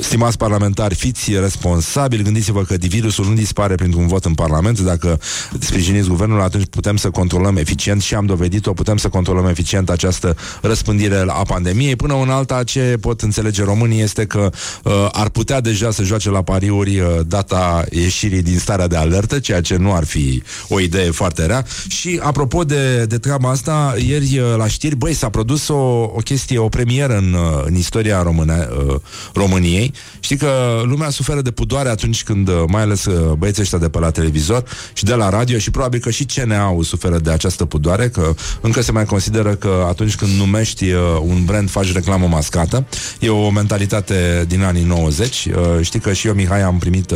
Stimați 0.01 0.37
parlamentari, 0.37 0.95
fiți 0.95 1.39
responsabili, 1.39 2.23
gândiți-vă 2.23 2.63
că 2.63 2.75
virusul 2.79 3.25
nu 3.25 3.35
dispare 3.35 3.75
printr-un 3.75 4.07
vot 4.07 4.25
în 4.25 4.35
Parlament. 4.35 4.81
Dacă 4.81 5.21
sprijiniți 5.59 6.09
guvernul, 6.09 6.41
atunci 6.41 6.67
putem 6.71 6.97
să 6.97 7.11
controlăm 7.11 7.57
eficient 7.57 8.03
și 8.03 8.15
am 8.15 8.27
dovedit-o, 8.27 8.73
putem 8.73 8.97
să 8.97 9.09
controlăm 9.09 9.47
eficient 9.47 9.91
această 9.91 10.37
răspândire 10.63 11.25
a 11.27 11.43
pandemiei. 11.43 11.97
Până 11.97 12.15
în 12.23 12.31
alta, 12.31 12.65
ce 12.65 12.97
pot 13.01 13.21
înțelege 13.21 13.65
românii 13.65 14.01
este 14.01 14.25
că 14.27 14.51
uh, 14.83 15.09
ar 15.13 15.29
putea 15.29 15.61
deja 15.61 15.91
să 15.91 16.03
joace 16.03 16.31
la 16.31 16.43
pariuri 16.43 16.99
uh, 16.99 17.09
data 17.27 17.85
ieșirii 17.91 18.43
din 18.43 18.59
starea 18.59 18.87
de 18.87 18.97
alertă, 18.97 19.39
ceea 19.39 19.61
ce 19.61 19.77
nu 19.77 19.95
ar 19.95 20.05
fi 20.05 20.43
o 20.69 20.81
idee 20.81 21.11
foarte 21.11 21.47
rea. 21.47 21.65
Și 21.89 22.21
apropo 22.23 22.65
de, 22.65 23.05
de 23.05 23.19
treaba 23.19 23.51
asta, 23.51 23.95
ieri 24.07 24.39
uh, 24.39 24.55
la 24.57 24.67
știri, 24.67 24.97
băi, 24.97 25.15
s-a 25.15 25.29
produs 25.29 25.69
o, 25.69 25.75
o 26.03 26.21
chestie, 26.25 26.59
o 26.59 26.69
premieră 26.69 27.17
în, 27.17 27.33
uh, 27.33 27.63
în 27.65 27.75
istoria 27.75 28.23
române, 28.23 28.69
uh, 28.87 28.95
României 29.35 29.86
României. 29.87 29.93
Știi 30.21 30.37
că 30.37 30.83
lumea 30.85 31.11
suferă 31.11 31.41
de 31.41 31.51
pudoare 31.51 31.89
atunci 31.89 32.23
când, 32.23 32.49
uh, 32.49 32.63
mai 32.69 32.83
ales 32.83 33.05
uh, 33.05 33.33
băieții 33.33 33.63
ăștia 33.63 33.79
de 33.79 33.89
pe 33.89 33.99
la 33.99 34.11
televizor 34.11 34.65
și 34.93 35.05
de 35.05 35.15
la 35.15 35.29
radio 35.29 35.59
și 35.59 35.71
probabil 35.71 36.01
că 36.01 36.11
și 36.11 36.25
CNA-ul 36.25 36.83
suferă 36.83 37.19
de 37.19 37.31
această 37.31 37.65
pudoare, 37.65 38.09
că 38.09 38.35
încă 38.61 38.83
se 38.83 38.93
mai 38.93 39.05
consideră 39.05 39.55
că 39.55 39.85
atunci 39.89 40.17
când 40.17 40.31
numești 40.31 40.91
uh, 40.91 41.01
un 41.21 41.45
brand 41.45 41.71
faci 41.71 41.93
reclamă 41.93 42.27
mascată. 42.27 42.87
E 43.21 43.29
o 43.29 43.51
mentalitate 43.51 44.45
din 44.49 44.63
anii 44.63 44.85
90. 44.85 45.49
Știi 45.81 46.01
că 46.01 46.13
și 46.13 46.27
eu, 46.27 46.35
Mihai, 46.35 46.63
am 46.63 46.79
primit 46.79 47.15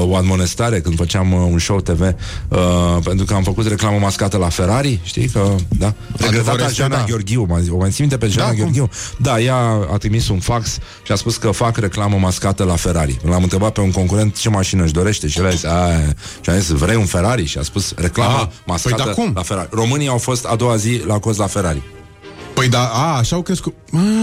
o 0.00 0.16
admonestare 0.16 0.80
când 0.80 0.96
făceam 0.96 1.32
un 1.32 1.58
show 1.58 1.80
TV 1.80 2.14
pentru 3.04 3.24
că 3.24 3.34
am 3.34 3.42
făcut 3.42 3.66
reclamă 3.66 3.98
mascată 3.98 4.36
la 4.36 4.48
Ferrari, 4.48 5.00
știi 5.02 5.28
că, 5.28 5.54
da? 5.68 5.94
Regretata 6.16 6.68
Jana 6.68 6.96
da. 6.96 7.04
Gheorghiu, 7.08 7.46
o 7.70 7.76
mai 7.76 7.90
țin 7.90 8.08
pe 8.08 8.26
Jana 8.26 8.48
da, 8.48 8.54
Gheorghiu. 8.54 8.88
Da, 9.18 9.40
ea 9.40 9.56
a 9.92 9.96
trimis 9.96 10.28
un 10.28 10.38
fax 10.38 10.78
și 11.02 11.12
a 11.12 11.14
spus 11.14 11.36
că 11.36 11.50
fac 11.50 11.69
reclamă 11.76 12.16
mascată 12.16 12.64
la 12.64 12.76
Ferrari. 12.76 13.20
L-am 13.24 13.42
întrebat 13.42 13.72
pe 13.72 13.80
un 13.80 13.90
concurent 13.90 14.36
ce 14.36 14.48
mașină 14.48 14.82
își 14.84 14.92
dorește 14.92 15.28
și 15.28 15.38
el 15.38 15.46
a 15.46 15.50
zis, 15.50 15.60
și 16.40 16.50
a 16.50 16.58
zis, 16.58 16.68
vrei 16.68 16.96
un 16.96 17.06
Ferrari? 17.06 17.44
Și 17.44 17.58
a 17.58 17.62
spus, 17.62 17.92
reclamă 17.96 18.38
ah, 18.38 18.46
mascată 18.66 19.02
păi, 19.02 19.12
cum? 19.12 19.32
la 19.34 19.42
Ferrari. 19.42 19.68
Românii 19.72 20.08
au 20.08 20.18
fost 20.18 20.44
a 20.44 20.56
doua 20.56 20.76
zi 20.76 21.02
la 21.06 21.18
cost 21.18 21.38
la 21.38 21.46
Ferrari. 21.46 21.82
Păi 22.54 22.68
da, 22.68 22.86
a, 22.86 23.16
așa 23.16 23.36
au 23.36 23.42
crescut. 23.42 23.74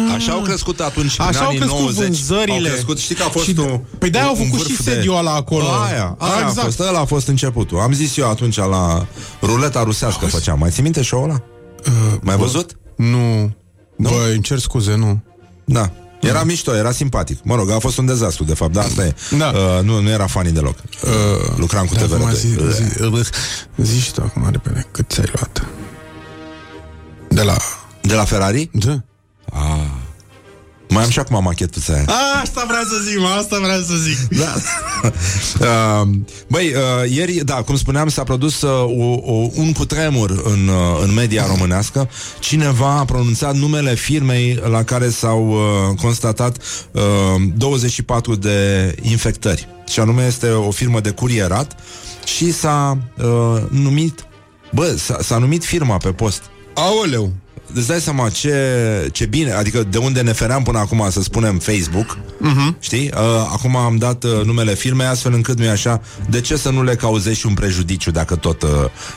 A, 0.09 0.13
așa 0.13 0.31
au 0.31 0.41
crescut 0.41 0.79
atunci, 0.79 1.19
așa 1.19 1.39
în 1.39 1.45
au 1.45 1.49
crescut 1.51 1.79
90. 1.79 2.05
Vânzările. 2.05 2.67
Au 2.67 2.73
crescut, 2.73 2.99
știi 2.99 3.15
că 3.15 3.23
a 3.23 3.29
fost 3.29 3.45
și, 3.45 3.55
un, 3.57 3.79
Păi 3.97 4.09
de 4.09 4.17
au 4.17 4.35
făcut 4.35 4.65
și 4.65 4.75
sediul 4.75 5.17
ăla 5.17 5.33
acolo. 5.33 5.63
Aia, 5.63 6.15
aia 6.17 6.39
exact. 6.39 6.57
a 6.57 6.61
fost, 6.61 6.79
ăla 6.79 6.99
a 6.99 7.05
fost 7.05 7.27
începutul. 7.27 7.79
Am 7.79 7.93
zis 7.93 8.17
eu 8.17 8.29
atunci 8.29 8.55
la 8.55 9.07
ruleta 9.41 9.83
rusească 9.83 10.19
Auzi. 10.21 10.35
făceam. 10.35 10.59
Mai 10.59 10.69
ții 10.69 10.83
minte 10.83 11.03
show-ul 11.03 11.29
ăla? 11.29 11.43
Uh, 11.85 12.17
Mai 12.21 12.35
văzut? 12.35 12.77
Nu. 12.95 13.55
nu. 13.95 14.09
Băi, 14.09 14.33
îmi 14.33 14.41
cer 14.41 14.59
scuze, 14.59 14.95
nu. 14.95 15.19
Da. 15.65 15.91
Era 16.21 16.43
mișto, 16.43 16.75
era 16.75 16.91
simpatic. 16.91 17.39
Mă 17.43 17.55
rog, 17.55 17.69
a 17.69 17.79
fost 17.79 17.97
un 17.97 18.05
dezastru, 18.05 18.43
de 18.43 18.53
fapt, 18.53 18.73
da, 18.73 18.81
asta 18.81 19.05
e. 19.05 19.15
Da. 19.37 19.47
Uh, 19.47 19.83
nu, 19.83 19.99
nu 19.99 20.09
era 20.09 20.27
funny 20.27 20.51
deloc. 20.51 20.75
Uh, 21.03 21.57
Lucram 21.57 21.85
cu 21.85 21.93
da, 21.93 22.01
TVR. 22.01 22.33
Zi, 22.33 22.47
zi, 23.77 23.99
zi 24.01 24.11
tu 24.13 24.21
acum 24.21 24.49
repede, 24.51 24.87
cât 24.91 25.09
ți-ai 25.09 25.31
luat? 25.33 25.65
De 27.29 27.41
la... 27.41 27.57
De 28.01 28.13
la 28.13 28.23
Ferrari? 28.23 28.69
Da. 28.73 29.03
Ah. 29.53 30.06
Mai 30.89 31.03
am 31.03 31.09
și 31.09 31.19
acum 31.19 31.43
machetuța 31.43 31.93
aia. 31.93 32.05
A, 32.07 32.39
asta 32.41 32.63
vreau 32.67 32.83
să 32.83 32.95
zic, 33.09 33.19
mă, 33.19 33.27
asta 33.27 33.59
vreau 33.59 33.79
să 33.79 33.95
zic. 33.95 34.39
Da. 34.39 34.53
uh, 36.01 36.07
băi, 36.47 36.67
uh, 36.67 37.11
ieri, 37.11 37.33
da, 37.33 37.53
cum 37.53 37.75
spuneam, 37.77 38.09
s-a 38.09 38.23
produs 38.23 38.61
uh, 38.61 38.69
o, 38.97 39.33
o, 39.33 39.49
un 39.55 39.71
cutremur 39.71 40.29
în, 40.29 40.67
uh, 40.67 41.03
în 41.03 41.13
media 41.13 41.45
românească. 41.45 42.09
Cineva 42.39 42.97
a 42.97 43.05
pronunțat 43.05 43.55
numele 43.55 43.95
firmei 43.95 44.61
la 44.69 44.83
care 44.83 45.09
s-au 45.09 45.49
uh, 45.49 45.97
constatat 46.01 46.57
uh, 46.91 47.01
24 47.55 48.35
de 48.35 48.95
infectări. 49.01 49.67
Și 49.89 49.99
anume 49.99 50.25
este 50.25 50.49
o 50.49 50.71
firmă 50.71 50.99
de 50.99 51.09
curierat 51.09 51.75
și 52.23 52.51
s-a 52.51 52.97
uh, 53.17 53.61
numit 53.69 54.27
Bă, 54.71 54.95
s-a, 54.97 55.17
s-a 55.21 55.37
numit 55.37 55.65
firma 55.65 55.97
pe 55.97 56.11
post. 56.11 56.41
Aoleu! 56.73 57.31
Îți 57.73 57.87
dai 57.87 57.99
seama 57.99 58.29
ce, 58.29 59.09
ce 59.11 59.25
bine, 59.25 59.51
adică 59.51 59.83
de 59.89 59.97
unde 59.97 60.21
ne 60.21 60.31
feream 60.31 60.63
până 60.63 60.79
acum 60.79 61.07
să 61.09 61.21
spunem 61.21 61.59
Facebook, 61.59 62.17
uh-huh. 62.17 62.79
știi? 62.79 63.11
Uh, 63.13 63.49
acum 63.51 63.75
am 63.75 63.97
dat 63.97 64.23
uh, 64.23 64.41
numele 64.45 64.75
firmei 64.75 65.05
astfel 65.05 65.33
încât 65.33 65.57
nu-i 65.57 65.69
așa, 65.69 66.01
de 66.29 66.41
ce 66.41 66.55
să 66.55 66.69
nu 66.69 66.83
le 66.83 66.95
cauzezi 66.95 67.39
și 67.39 67.45
un 67.45 67.53
prejudiciu 67.53 68.11
dacă 68.11 68.35
tot 68.35 68.61
uh, 68.61 68.69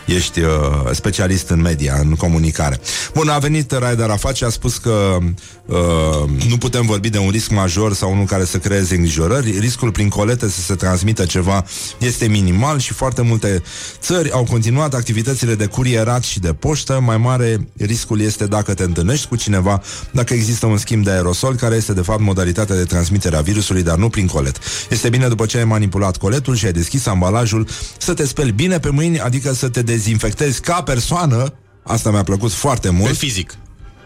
ești 0.06 0.40
uh, 0.40 0.48
specialist 0.92 1.48
în 1.48 1.60
media, 1.60 1.98
în 2.00 2.14
comunicare. 2.14 2.80
Bun, 3.14 3.28
a 3.28 3.38
venit 3.38 3.72
Raed 3.72 4.00
Arafat 4.00 4.36
și 4.36 4.44
a 4.44 4.48
spus 4.48 4.76
că 4.76 5.18
uh, 5.66 6.46
nu 6.48 6.56
putem 6.58 6.86
vorbi 6.86 7.10
de 7.10 7.18
un 7.18 7.30
risc 7.30 7.50
major 7.50 7.94
sau 7.94 8.12
unul 8.12 8.24
care 8.24 8.44
să 8.44 8.58
creeze 8.58 8.94
îngrijorări. 8.94 9.58
Riscul 9.58 9.90
prin 9.90 10.08
colete 10.08 10.48
să 10.48 10.60
se 10.60 10.74
transmită 10.74 11.24
ceva 11.24 11.64
este 11.98 12.26
minimal 12.26 12.78
și 12.78 12.92
foarte 12.92 13.22
multe 13.22 13.62
țări 14.00 14.30
au 14.30 14.44
continuat 14.44 14.94
activitățile 14.94 15.54
de 15.54 15.66
curierat 15.66 16.22
și 16.22 16.40
de 16.40 16.52
poștă. 16.52 17.00
Mai 17.04 17.16
mare 17.16 17.68
riscul 17.76 18.20
este 18.20 18.39
dacă 18.46 18.74
te 18.74 18.82
întâlnești 18.82 19.28
cu 19.28 19.36
cineva, 19.36 19.82
dacă 20.10 20.34
există 20.34 20.66
un 20.66 20.76
schimb 20.76 21.04
de 21.04 21.10
aerosol, 21.10 21.54
care 21.54 21.74
este 21.74 21.92
de 21.92 22.00
fapt 22.00 22.20
modalitatea 22.20 22.76
de 22.76 22.84
transmitere 22.84 23.36
a 23.36 23.40
virusului, 23.40 23.82
dar 23.82 23.96
nu 23.96 24.08
prin 24.08 24.26
colet. 24.26 24.58
Este 24.90 25.08
bine 25.08 25.28
după 25.28 25.46
ce 25.46 25.58
ai 25.58 25.64
manipulat 25.64 26.16
coletul 26.16 26.54
și 26.54 26.66
ai 26.66 26.72
deschis 26.72 27.06
ambalajul 27.06 27.68
să 27.98 28.14
te 28.14 28.26
speli 28.26 28.52
bine 28.52 28.78
pe 28.78 28.90
mâini, 28.90 29.20
adică 29.20 29.52
să 29.52 29.68
te 29.68 29.82
dezinfectezi 29.82 30.60
ca 30.60 30.82
persoană. 30.82 31.54
Asta 31.82 32.10
mi-a 32.10 32.22
plăcut 32.22 32.52
foarte 32.52 32.90
mult. 32.90 33.08
Pe 33.08 33.14
fizic. 33.14 33.54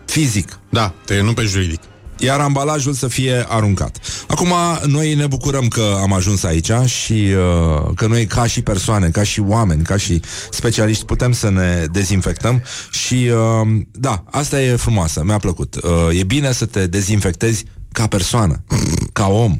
Fizic. 0.04 0.58
Da, 0.70 0.94
te, 1.04 1.20
nu 1.20 1.32
pe 1.32 1.42
juridic 1.42 1.80
iar 2.24 2.40
ambalajul 2.40 2.92
să 2.92 3.08
fie 3.08 3.44
aruncat. 3.48 3.98
Acum, 4.28 4.52
noi 4.86 5.14
ne 5.14 5.26
bucurăm 5.26 5.68
că 5.68 5.98
am 6.00 6.12
ajuns 6.12 6.42
aici 6.42 6.72
și 6.84 7.12
uh, 7.12 7.94
că 7.94 8.06
noi, 8.06 8.26
ca 8.26 8.46
și 8.46 8.62
persoane, 8.62 9.08
ca 9.08 9.22
și 9.22 9.40
oameni, 9.40 9.82
ca 9.82 9.96
și 9.96 10.20
specialiști, 10.50 11.04
putem 11.04 11.32
să 11.32 11.50
ne 11.50 11.84
dezinfectăm 11.92 12.62
și, 12.90 13.30
uh, 13.32 13.80
da, 13.90 14.24
asta 14.30 14.62
e 14.62 14.76
frumoasă, 14.76 15.22
mi-a 15.24 15.38
plăcut. 15.38 15.74
Uh, 15.74 16.18
e 16.18 16.24
bine 16.24 16.52
să 16.52 16.66
te 16.66 16.86
dezinfectezi 16.86 17.64
ca 17.92 18.06
persoană, 18.06 18.64
ca 19.12 19.26
om, 19.26 19.58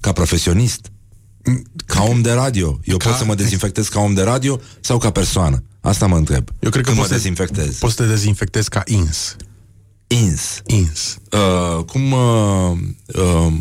ca 0.00 0.12
profesionist, 0.12 0.90
ca 1.86 2.02
om 2.02 2.20
de 2.20 2.32
radio. 2.32 2.80
Eu 2.84 2.96
ca... 2.96 3.08
pot 3.08 3.18
să 3.18 3.24
mă 3.24 3.34
dezinfectez 3.34 3.88
ca 3.88 4.00
om 4.00 4.14
de 4.14 4.22
radio 4.22 4.60
sau 4.80 4.98
ca 4.98 5.10
persoană? 5.10 5.64
Asta 5.80 6.06
mă 6.06 6.16
întreb. 6.16 6.48
Eu 6.58 6.70
cred 6.70 6.84
că 6.84 6.92
mă 6.92 7.06
dezinfectez. 7.08 7.78
Poți 7.78 7.94
să 7.94 8.02
te 8.02 8.08
dezinfectezi 8.08 8.68
ca 8.68 8.82
ins. 8.86 9.36
Ins. 10.10 10.62
Ins. 10.66 11.18
Uh, 11.30 11.84
cum, 11.84 12.12
uh, 12.12 12.72
uh, 13.06 13.52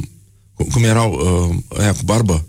cum 0.71 0.83
erau 0.83 1.11
uh, 1.11 1.79
aia 1.79 1.93
cu 1.93 2.03
barbă? 2.03 2.47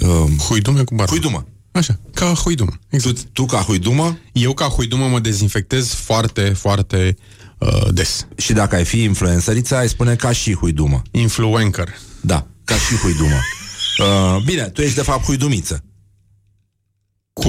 Uh, 0.00 0.24
huidume 0.48 0.84
cu 0.84 0.94
barbă. 0.94 1.12
Huidumă. 1.12 1.46
Așa, 1.72 2.00
ca 2.14 2.32
huidumă. 2.34 2.72
Exact. 2.88 3.20
Tu, 3.20 3.28
tu 3.32 3.46
ca 3.46 3.58
huidumă? 3.58 4.18
Eu 4.32 4.54
ca 4.54 4.64
huidumă 4.64 5.06
mă 5.06 5.20
dezinfectez 5.20 5.92
foarte, 5.92 6.48
foarte 6.48 7.16
uh, 7.58 7.88
des. 7.92 8.26
Și 8.36 8.52
dacă 8.52 8.74
ai 8.74 8.84
fi 8.84 9.02
influențărița, 9.02 9.78
ai 9.78 9.88
spune 9.88 10.14
ca 10.14 10.32
și 10.32 10.54
huidumă. 10.54 11.02
Influencer. 11.10 11.88
Da, 12.20 12.46
ca 12.64 12.74
și 12.74 12.94
huidumă. 12.96 13.36
Uh, 13.98 14.42
bine, 14.44 14.62
tu 14.62 14.80
ești 14.80 14.94
de 14.94 15.02
fapt 15.02 15.24
huidumiță. 15.24 15.84
Cu... 17.32 17.48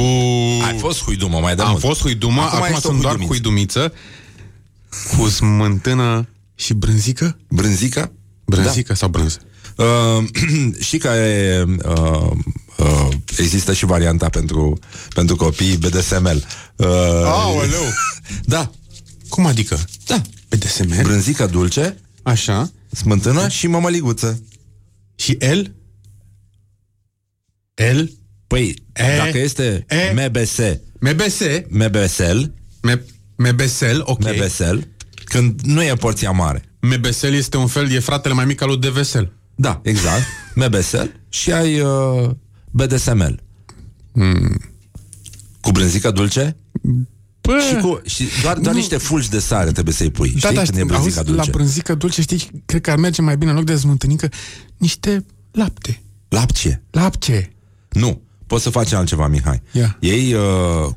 Ai 0.66 0.78
fost 0.80 1.04
huidumă 1.04 1.40
mai 1.40 1.56
de 1.56 1.62
Am 1.62 1.70
mult. 1.70 1.82
fost 1.82 2.02
huidumă, 2.02 2.42
acum, 2.42 2.62
acum 2.62 2.80
sunt 2.80 3.02
doar 3.02 3.18
huidumiță 3.26 3.94
cu 5.18 5.28
smântână 5.28 6.28
și 6.56 6.74
brânzică? 6.74 7.38
Brânzica? 7.50 8.12
Brânzică 8.46 8.88
da. 8.88 8.94
sau 8.94 9.10
brânză? 9.10 9.40
Uh, 9.76 10.26
și 10.88 10.98
că 10.98 11.08
e, 11.08 11.64
uh, 11.86 12.32
uh, 12.78 13.08
există 13.38 13.74
și 13.74 13.86
varianta 13.86 14.30
pentru, 14.30 14.80
pentru 15.14 15.36
copii 15.36 15.78
BDSML. 15.78 16.46
Uh, 16.76 16.88
Aoleu! 17.26 17.84
da. 18.46 18.72
Cum 19.30 19.46
adică? 19.46 19.80
Da. 20.06 20.22
BDSML? 20.50 21.02
Brânzica 21.02 21.46
dulce. 21.46 21.98
Așa. 22.24 22.72
Smântână 22.92 23.48
și 23.48 23.68
mămăliguță. 23.68 24.44
Și 25.16 25.38
el? 25.40 25.76
El? 27.74 28.12
Păi, 28.48 28.84
e, 28.94 29.18
dacă 29.18 29.38
este 29.38 29.86
e, 29.90 30.28
MBS 30.28 30.58
MBS 31.00 31.40
MBSL 31.68 32.40
Mebesel, 33.42 34.02
ok. 34.06 34.24
Mebesel, 34.24 34.88
când 35.24 35.62
nu 35.62 35.84
e 35.84 35.94
porția 35.94 36.32
mare. 36.32 36.64
Mebesel 36.80 37.34
este 37.34 37.58
un 37.58 37.68
fel, 37.68 37.92
e 37.92 38.00
fratele 38.00 38.34
mai 38.34 38.46
mic 38.46 38.62
al 38.62 38.68
lui 38.68 38.78
Devesel. 38.78 39.34
Da, 39.56 39.82
exact. 39.84 40.22
Mebesel 40.56 41.22
și 41.30 41.52
ai 41.52 41.80
uh, 41.80 42.30
BDSML. 42.72 43.44
Mm. 44.14 44.58
Cu 45.62 45.72
brânzică 45.72 46.12
dulce? 46.12 46.56
Pă, 47.42 47.60
și, 47.70 47.76
cu, 47.76 48.02
și 48.06 48.28
doar, 48.42 48.58
doar 48.58 48.76
niște 48.76 48.98
fulgi 48.98 49.30
de 49.30 49.40
sare 49.40 49.72
trebuie 49.72 49.94
să-i 49.94 50.12
pui. 50.12 50.30
Da, 50.30 50.38
știi? 50.38 50.56
da, 50.56 50.64
când 50.64 50.78
e 50.78 50.84
brânzica 50.84 51.20
auzi, 51.20 51.32
dulce. 51.32 51.50
La 51.50 51.58
brânzică 51.58 51.96
dulce, 51.96 52.22
știi, 52.22 52.64
cred 52.66 52.82
că 52.82 52.92
ar 52.92 52.98
merge 52.98 53.22
mai 53.22 53.38
bine 53.38 53.50
în 53.50 53.56
loc 53.58 53.66
de 53.66 53.76
smântânică, 53.76 54.30
niște 54.78 55.26
lapte. 55.52 56.02
Lapce? 56.30 56.84
Lapce. 56.92 57.54
Nu 57.90 58.22
poți 58.52 58.64
să 58.64 58.70
faci 58.70 58.92
altceva, 58.94 59.28
Mihai. 59.28 59.62
Ia. 59.72 59.98
Iei 60.00 60.34
uh, 60.34 60.42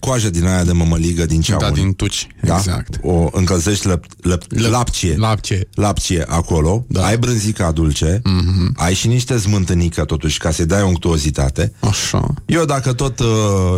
coajă 0.01 0.31
din 0.31 0.47
aia 0.47 0.65
de 0.65 0.73
mămăligă 0.73 1.27
din 1.27 1.41
ceaun. 1.41 1.61
Da, 1.61 1.71
din 1.71 1.93
tuci. 1.93 2.27
Da? 2.43 2.57
Exact. 2.57 2.99
O 3.03 3.29
încălzești 3.33 3.87
lăp, 3.87 4.05
lăp, 4.21 4.43
Lăp- 4.43 4.71
lapcie. 4.71 5.17
lapcie. 5.17 5.69
Lapcie 5.75 6.25
acolo. 6.29 6.85
Da. 6.89 7.05
Ai 7.05 7.19
brânzica 7.19 7.73
dulce. 7.73 8.19
Mm-hmm. 8.19 8.73
Ai 8.77 8.95
și 8.95 9.07
niște 9.07 9.39
smântânică 9.39 10.05
totuși 10.05 10.39
ca 10.39 10.51
să-i 10.51 10.67
dai 10.67 10.83
unctuozitate. 10.83 11.73
Așa. 11.81 12.35
Eu 12.47 12.65
dacă 12.65 12.93
tot 12.93 13.19
uh, 13.19 13.27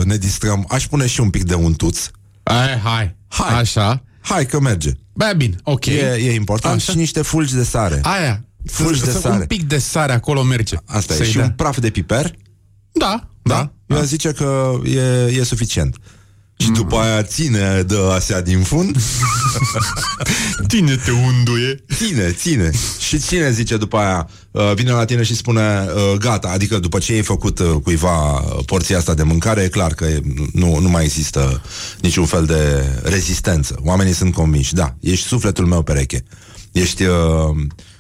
ne 0.05 0.16
distrăm, 0.16 0.65
aș 0.69 0.86
pune 0.86 1.07
și 1.07 1.20
un 1.20 1.31
pic 1.31 1.43
de 1.44 1.55
untuț. 1.55 2.01
Hai, 2.43 2.78
hai. 2.85 3.16
Hai. 3.28 3.59
Așa. 3.61 4.03
Hai 4.20 4.47
că 4.47 4.61
merge. 4.61 4.90
Bă, 5.12 5.32
bine, 5.36 5.57
ok. 5.62 5.86
E, 5.86 6.16
e 6.20 6.35
important. 6.35 6.74
Așa. 6.77 6.93
Și 6.93 6.98
niște 6.98 7.23
fulgi 7.23 7.55
de 7.55 7.65
sare. 7.65 8.01
Aia. 8.03 8.44
Fulgi 8.65 9.01
de 9.05 9.11
Să- 9.11 9.19
sare. 9.19 9.35
Un 9.40 9.44
pic 9.47 9.62
de 9.62 9.78
sare 9.78 10.12
acolo 10.12 10.43
merge. 10.43 10.77
Asta 10.86 11.12
e. 11.12 11.16
Să-i 11.16 11.27
Și 11.27 11.35
dea. 11.36 11.44
un 11.44 11.51
praf 11.51 11.78
de 11.78 11.90
piper. 11.90 12.32
Da, 12.93 13.28
Da? 13.47 13.55
da. 13.86 13.94
Eu 13.94 14.01
aș 14.01 14.06
zice 14.06 14.32
că 14.32 14.81
e, 14.85 15.32
e 15.39 15.44
suficient. 15.44 15.97
Și 16.59 16.70
după 16.70 16.97
aia 16.97 17.23
ține 17.23 17.82
de 17.86 17.97
asea 18.14 18.43
din 18.43 18.62
fund 18.62 18.97
Tine 20.68 20.97
te 20.97 21.10
unduie. 21.10 21.85
Ține, 21.94 22.31
ține 22.32 22.70
Și 22.98 23.18
ține, 23.18 23.52
zice 23.52 23.77
după 23.77 23.97
aia 23.97 24.28
uh, 24.51 24.73
Vine 24.74 24.90
la 24.90 25.05
tine 25.05 25.23
și 25.23 25.35
spune 25.35 25.86
uh, 25.86 26.18
gata 26.18 26.48
Adică 26.48 26.78
după 26.78 26.98
ce 26.98 27.12
ai 27.12 27.23
făcut 27.23 27.59
uh, 27.59 27.77
cuiva 27.82 28.39
uh, 28.39 28.64
porția 28.64 28.98
asta 28.98 29.14
de 29.14 29.23
mâncare 29.23 29.62
E 29.62 29.68
clar 29.68 29.94
că 29.94 30.05
e, 30.05 30.20
nu, 30.52 30.78
nu 30.78 30.89
mai 30.89 31.05
există 31.05 31.62
Niciun 32.01 32.24
fel 32.24 32.44
de 32.44 32.85
rezistență 33.02 33.77
Oamenii 33.85 34.12
sunt 34.12 34.35
convinși 34.35 34.74
Da, 34.74 34.94
ești 35.01 35.27
sufletul 35.27 35.66
meu 35.66 35.82
pereche 35.82 36.24
Ești, 36.73 37.02
uh, 37.02 37.56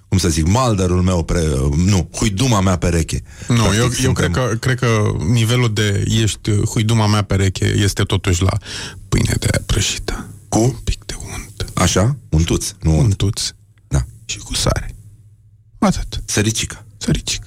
cum 0.08 0.18
să 0.18 0.28
zic, 0.28 0.46
maldărul 0.46 1.02
meu 1.02 1.24
pre, 1.24 1.40
uh, 1.40 1.72
Nu, 1.76 2.08
huiduma 2.12 2.60
mea 2.60 2.76
pereche 2.76 3.22
Nu, 3.48 3.54
Practic, 3.54 3.78
eu, 3.78 3.84
eu 3.84 3.90
suntem- 3.90 4.12
cred, 4.14 4.30
că, 4.30 4.56
cred 4.60 4.78
că 4.78 5.02
nivelul 5.28 5.72
de 5.72 6.04
ești 6.08 6.50
uh, 6.50 6.68
huiduma 6.68 7.06
mea 7.06 7.22
pereche 7.22 7.64
este 7.64 8.02
totuși 8.02 8.42
la 8.42 8.58
pâine 9.08 9.34
de 9.38 9.46
aia 9.52 9.62
prăjită. 9.66 10.26
Cu? 10.48 10.58
Un 10.58 10.74
pic 10.84 11.04
de 11.04 11.14
unt. 11.34 11.70
Așa? 11.74 12.16
Un 12.30 12.42
tuț, 12.44 12.72
nu 12.80 12.98
un 12.98 13.04
Untuț 13.04 13.42
Da, 13.88 14.04
și 14.24 14.38
cu 14.38 14.54
sare. 14.54 14.94
Atât. 15.78 16.22
săricică 16.24 16.84
Săricică. 16.98 17.46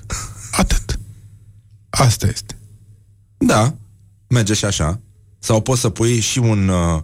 Atât. 0.52 1.00
Asta 1.90 2.28
este. 2.28 2.58
Da, 3.38 3.76
merge 4.28 4.54
și 4.54 4.66
așa. 4.66 5.00
Sau 5.40 5.62
poți 5.62 5.82
să 5.82 5.90
pui 5.90 6.20
și 6.20 6.40
un 6.40 6.68
uh, 6.68 7.02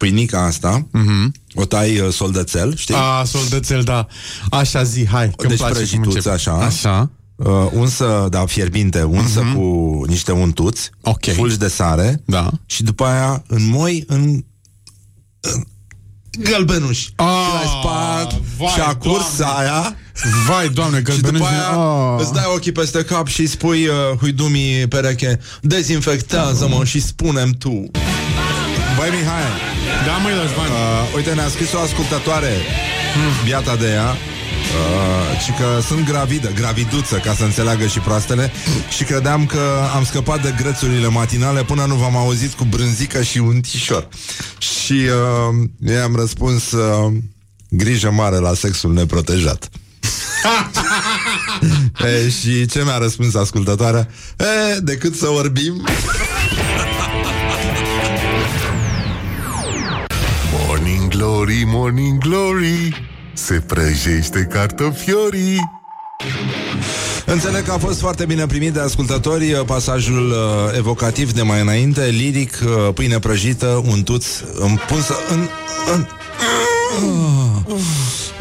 pâinica 0.00 0.44
asta, 0.44 0.86
uh-huh. 0.86 1.30
o 1.54 1.64
tai 1.64 1.98
uh, 1.98 2.12
soldățel, 2.12 2.76
știi? 2.76 2.94
A, 2.94 3.24
soldățel, 3.24 3.82
da. 3.82 4.06
Așa 4.50 4.82
zi, 4.82 5.06
hai. 5.06 5.30
Că 5.36 5.46
Deci 5.46 5.56
place 5.58 5.72
cum 5.72 5.82
prăjituță, 5.82 6.16
începe. 6.16 6.34
așa. 6.34 6.52
Așa. 6.52 7.10
Uh, 7.36 7.46
unsă, 7.72 8.26
da, 8.30 8.44
fierbinte, 8.46 9.02
unsă 9.02 9.40
uh-huh. 9.40 9.54
cu 9.54 10.00
niște 10.06 10.32
untuți, 10.32 10.90
Ok. 11.00 11.24
fulgi 11.34 11.58
de 11.58 11.68
sare 11.68 12.22
Da. 12.24 12.50
și 12.66 12.82
după 12.82 13.04
aia 13.04 13.42
în 13.46 13.68
moi, 13.68 14.04
în, 14.06 14.44
în 15.40 15.62
gălbenuș. 16.42 16.98
și 16.98 17.10
l-ai 17.16 17.80
spart 17.80 18.30
Ah, 18.32 18.38
vai, 18.58 18.68
și 18.68 18.80
a 18.80 18.94
curs 18.96 19.36
Doamne. 19.38 19.60
aia 19.60 19.96
Vai, 20.46 20.68
doamne, 20.68 20.96
și 20.98 21.02
gălbenuș. 21.02 21.38
după 21.38 21.50
aia 21.50 21.68
Ah. 22.14 22.20
îți 22.22 22.32
dai 22.32 22.44
ochii 22.54 22.72
peste 22.72 23.02
cap 23.04 23.26
și 23.26 23.40
îi 23.40 23.46
spui 23.46 23.86
uh, 23.86 23.94
huidumii 24.18 24.86
pereche, 24.86 25.40
dezinfectează-mă 25.60 26.84
și 26.84 27.00
spunem 27.00 27.50
tu. 27.50 27.90
Băi, 28.96 29.08
Mihai, 29.18 29.42
Da, 30.06 30.16
măi, 30.22 30.32
Răzvan. 30.42 30.70
Uh, 30.70 31.14
uite, 31.16 31.34
ne-a 31.34 31.48
scris 31.48 31.72
o 31.72 31.78
ascultătoare. 31.80 32.52
Biata 33.44 33.76
de 33.76 33.86
ea. 33.86 34.10
Uh, 34.10 35.40
Și 35.44 35.50
că 35.50 35.80
sunt 35.86 36.04
gravidă 36.06 36.52
Graviduță, 36.54 37.16
ca 37.16 37.34
să 37.34 37.44
înțeleagă 37.44 37.86
și 37.86 37.98
proastele. 37.98 38.52
Și 38.96 39.04
credeam 39.04 39.46
că 39.46 39.60
am 39.94 40.04
scăpat 40.04 40.42
de 40.42 40.54
grețurile 40.56 41.06
matinale 41.06 41.62
Până 41.62 41.84
nu 41.84 41.94
v-am 41.94 42.16
auzit 42.16 42.52
cu 42.52 42.64
brânzică 42.64 43.22
și 43.22 43.38
un 43.38 43.60
tișor 43.60 44.08
Și 44.58 44.92
uh, 44.92 45.92
i-am 45.92 46.16
răspuns 46.16 46.70
uh, 46.70 47.12
Grijă 47.68 48.10
mare 48.10 48.36
la 48.36 48.54
sexul 48.54 48.92
neprotejat. 48.92 49.68
E, 52.04 52.28
Și 52.30 52.66
ce 52.66 52.82
mi-a 52.84 52.98
răspuns 52.98 53.34
ascultătoarea? 53.34 54.08
E, 54.38 54.78
decât 54.80 55.16
să 55.16 55.28
orbim 55.28 55.84
Glory, 61.50 61.64
Morning 61.66 62.18
Glory 62.18 63.08
Se 63.32 63.54
prăjește 63.54 64.48
cartofiorii 64.50 65.70
Înțeleg 67.26 67.64
că 67.64 67.72
a 67.72 67.78
fost 67.78 68.00
foarte 68.00 68.24
bine 68.24 68.46
primit 68.46 68.72
de 68.72 68.80
ascultători 68.80 69.52
uh, 69.52 69.64
pasajul 69.66 70.30
uh, 70.30 70.76
evocativ 70.76 71.32
de 71.32 71.42
mai 71.42 71.60
înainte, 71.60 72.06
liric, 72.06 72.58
uh, 72.64 72.94
pâine 72.94 73.18
prăjită, 73.18 73.82
un 73.84 74.02
tuț 74.02 74.26
împunsă 74.54 75.14
în... 75.30 75.48
în 75.94 76.06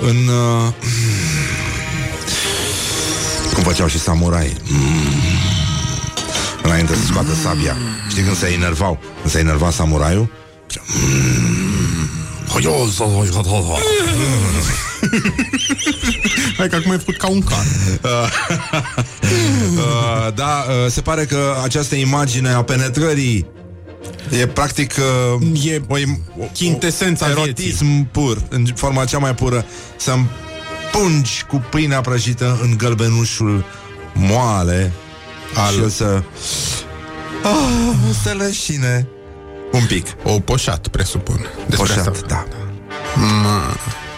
în... 0.01 0.15
Uh, 0.27 0.73
cum 3.53 3.63
făceau 3.63 3.87
și 3.87 3.99
samurai. 3.99 4.57
Înainte 6.63 6.95
să 6.95 7.05
scoată 7.05 7.33
sabia. 7.33 7.77
Știi 8.09 8.23
când 8.23 8.35
se 8.35 8.47
enervau? 8.47 8.99
Când 9.21 9.31
se 9.33 9.39
enerva 9.39 9.69
samuraiul? 9.69 10.29
Hai 16.57 16.67
că 16.69 16.75
acum 16.75 16.91
ai 16.91 16.97
făcut 16.97 17.17
ca 17.17 17.27
un 17.27 17.41
car. 17.43 17.65
Uh, 19.77 20.33
da, 20.35 20.65
uh, 20.85 20.91
se 20.91 21.01
pare 21.01 21.25
că 21.25 21.55
această 21.63 21.95
imagine 21.95 22.49
a 22.49 22.63
penetrării 22.63 23.45
e 24.41 24.47
practic 24.47 24.93
uh, 25.37 25.63
E 25.65 25.81
o, 25.87 25.97
im- 25.97 26.19
o, 26.39 26.43
chintesența 26.53 27.25
o, 27.25 27.33
vieții. 27.43 27.63
erotism 27.65 28.11
pur, 28.11 28.41
în 28.49 28.65
forma 28.75 29.05
cea 29.05 29.17
mai 29.17 29.35
pură, 29.35 29.65
să 29.97 30.11
împungi 30.11 31.43
cu 31.47 31.63
pâinea 31.69 32.01
prăjită 32.01 32.59
în 32.61 32.77
gălbenușul 32.77 33.65
moale 34.13 34.91
Al- 35.55 35.73
și 35.73 35.79
o 35.85 35.87
să... 35.87 36.21
Ah, 37.43 37.93
să 38.23 38.35
leșine 38.37 39.07
un 39.71 39.85
pic. 39.87 40.07
O 40.23 40.39
poșat, 40.39 40.87
presupun. 40.87 41.45
Despre 41.67 41.93
Poșat, 41.93 42.07
asta. 42.07 42.25
da. 42.27 42.45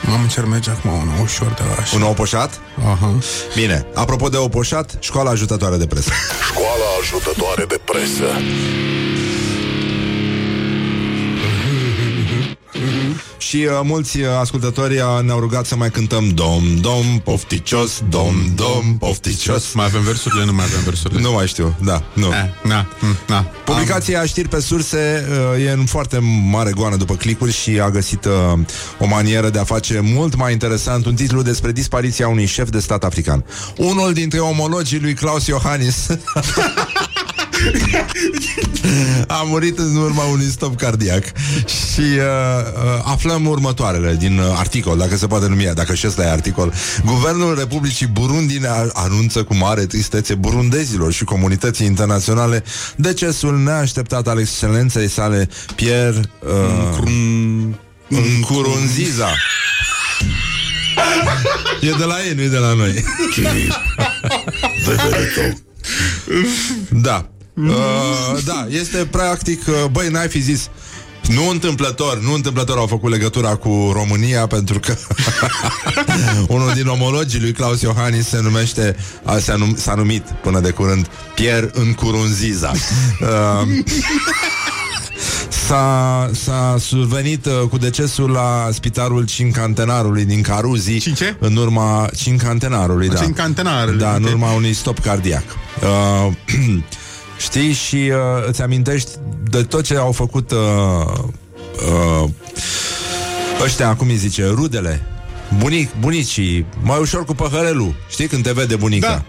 Mamă, 0.02 0.26
ce 0.32 0.41
merge 0.41 0.69
acum 0.69 0.91
unul 0.91 1.14
ușor 1.23 1.48
de 1.48 1.61
la 1.76 1.82
așa. 1.82 1.95
Un 1.95 2.02
ou 2.02 2.14
poșat? 2.14 2.60
Aha. 2.91 3.18
Bine, 3.56 3.86
apropo 3.94 4.30
de 4.30 4.38
ou 4.38 4.49
poșat, 4.49 4.98
școala 4.99 5.30
ajutătoare 5.30 5.78
de 5.78 5.88
presă. 5.88 6.11
Școala 6.52 6.86
ajutătoare 7.02 7.65
de 7.65 7.80
presă 7.86 8.26
Și 13.52 13.57
uh, 13.57 13.80
mulți 13.84 14.19
uh, 14.19 14.28
ascultători 14.40 14.95
uh, 14.95 15.23
ne-au 15.23 15.40
rugat 15.40 15.65
să 15.65 15.76
mai 15.76 15.90
cântăm 15.90 16.30
Dom, 16.30 16.64
dom, 16.80 17.19
pofticios, 17.23 18.03
dom, 18.10 18.36
dom, 18.56 18.98
pofticios 18.98 19.73
Mai 19.73 19.86
avem 19.86 20.02
versurile? 20.02 20.45
Nu 20.45 20.53
mai 20.53 20.65
avem 20.65 20.80
versurile. 20.84 21.22
Nu 21.22 21.32
mai 21.32 21.48
știu, 21.48 21.76
da, 21.84 22.03
nu 22.14 22.28
Eh, 22.28 22.69
na, 22.69 22.88
mm, 22.99 23.15
na. 23.28 23.41
Publicația 23.41 24.26
știri 24.26 24.48
pe 24.48 24.60
surse 24.60 25.28
uh, 25.56 25.65
e 25.65 25.72
în 25.72 25.86
foarte 25.86 26.19
mare 26.52 26.72
goană 26.72 26.95
după 26.95 27.15
clicuri 27.15 27.52
și 27.52 27.80
a 27.80 27.90
găsit 27.90 28.26
uh, 28.26 28.60
o 28.99 29.06
manieră 29.06 29.49
de 29.49 29.60
a 29.60 29.64
face 29.64 29.99
mult 29.99 30.36
mai 30.36 30.52
interesant 30.52 31.06
un 31.06 31.15
titlu 31.15 31.41
despre 31.41 31.72
dispariția 31.72 32.28
unui 32.28 32.45
șef 32.45 32.69
de 32.69 32.80
stat 32.80 33.03
african. 33.03 33.45
Unul 33.78 34.14
dintre 34.14 34.40
omologii 34.40 34.99
lui 34.99 35.14
Klaus 35.14 35.48
Iohannis 35.48 36.07
a 39.27 39.43
murit 39.45 39.77
în 39.77 39.95
urma 39.95 40.23
unui 40.23 40.45
stop 40.45 40.77
cardiac 40.77 41.23
și 41.65 41.99
uh, 41.99 42.15
uh, 42.17 43.01
aflăm 43.03 43.45
următoarele 43.45 44.15
din 44.15 44.38
uh, 44.38 44.45
articol, 44.57 44.97
dacă 44.97 45.17
se 45.17 45.27
poate 45.27 45.47
numi, 45.47 45.71
dacă 45.73 45.93
și 45.93 46.07
ăsta 46.07 46.23
e 46.23 46.31
articol. 46.31 46.73
Guvernul 47.05 47.55
Republicii 47.57 48.07
Burundi 48.07 48.57
ne 48.57 48.67
anunță 48.93 49.43
cu 49.43 49.55
mare 49.55 49.85
tristețe 49.85 50.35
burundezilor 50.35 51.11
și 51.11 51.23
comunității 51.23 51.85
internaționale 51.85 52.63
decesul 52.95 53.57
neașteptat 53.57 54.27
al 54.27 54.39
excelenței 54.39 55.09
sale 55.09 55.49
Pierre 55.75 56.21
uh, 56.39 57.77
Nkurunziza. 58.39 59.29
E 61.81 61.91
de 61.97 62.03
la 62.03 62.15
ei, 62.25 62.33
nu 62.33 62.41
e 62.41 62.47
de 62.47 62.57
la 62.57 62.73
noi. 62.73 63.03
Da. 66.89 67.30
Uh, 67.53 68.44
da, 68.45 68.68
este 68.69 69.07
practic, 69.11 69.68
uh, 69.68 69.86
băi, 69.91 70.07
n-ai 70.10 70.28
fi 70.28 70.40
zis 70.40 70.69
nu 71.28 71.49
întâmplător, 71.49 72.22
nu 72.22 72.34
întâmplător 72.34 72.78
au 72.78 72.88
făcut 72.88 73.11
legătura 73.11 73.56
cu 73.56 73.91
România 73.94 74.48
pentru 74.48 74.80
că 74.80 74.95
unul 76.56 76.72
din 76.73 76.88
omologii 76.88 77.40
lui 77.40 77.52
Claus 77.52 77.82
Iohannis 77.82 78.28
se 78.28 78.41
numește, 78.41 78.95
a, 79.23 79.38
s-a, 79.38 79.56
num, 79.56 79.76
s-a 79.76 79.94
numit 79.94 80.23
până 80.41 80.60
de 80.60 80.69
curând 80.69 81.07
Pierre 81.36 81.69
Încurunziza. 81.73 82.72
Uh, 83.22 83.68
S-a, 85.68 86.30
s-a 86.34 86.76
survenit 86.80 87.45
uh, 87.45 87.68
cu 87.69 87.78
decesul 87.78 88.30
la 88.32 88.69
spitalul 88.72 89.26
Cincantenarului 89.26 90.26
din 90.26 90.41
Caruzi 90.41 90.98
Cince? 90.98 91.38
În 91.40 91.56
urma 91.56 92.10
Cincantenarului, 92.15 93.10
da 93.10 93.15
Cincantenarului, 93.19 93.99
Da, 93.99 94.15
în 94.15 94.23
ok. 94.23 94.30
urma 94.30 94.52
unui 94.52 94.73
stop 94.73 94.99
cardiac 94.99 95.44
uh, 95.82 96.34
Știi? 97.41 97.73
Și 97.73 97.95
uh, 97.95 98.47
îți 98.47 98.61
amintești 98.61 99.09
de 99.49 99.63
tot 99.63 99.84
ce 99.84 99.95
au 99.95 100.11
făcut 100.11 100.51
uh, 100.51 100.57
uh, 102.23 102.30
ăștia, 103.63 103.95
cum 103.95 104.07
îi 104.07 104.15
zice, 104.15 104.45
rudele, 104.45 105.01
bunic, 105.57 105.89
bunicii, 105.99 106.65
mai 106.84 106.99
ușor 106.99 107.26
cu 107.26 107.34
păhărelul. 107.34 107.95
Știi 108.09 108.27
când 108.27 108.43
te 108.43 108.51
vede 108.51 108.76
bunica? 108.76 109.07
Da. 109.07 109.23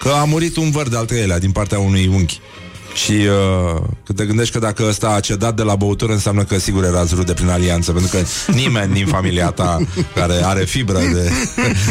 Că 0.00 0.14
a 0.14 0.24
murit 0.24 0.56
un 0.56 0.70
văr 0.70 0.88
de-al 0.88 1.04
treilea 1.04 1.38
din 1.38 1.52
partea 1.52 1.78
unui 1.78 2.06
unchi. 2.06 2.40
Și 2.94 3.12
uh, 3.12 3.82
când 4.04 4.18
te 4.18 4.24
gândești 4.24 4.52
că 4.52 4.58
dacă 4.58 4.84
ăsta 4.88 5.08
a 5.08 5.20
cedat 5.20 5.56
de 5.56 5.62
la 5.62 5.74
băutură 5.74 6.12
Înseamnă 6.12 6.44
că 6.44 6.58
sigur 6.58 6.84
erați 6.84 7.14
rude 7.14 7.32
prin 7.32 7.48
alianță 7.48 7.92
Pentru 7.92 8.16
că 8.16 8.24
nimeni 8.52 8.92
din 8.92 9.06
familia 9.06 9.50
ta 9.50 9.78
Care 10.14 10.40
are 10.44 10.64
fibră, 10.64 10.98
de, 10.98 11.30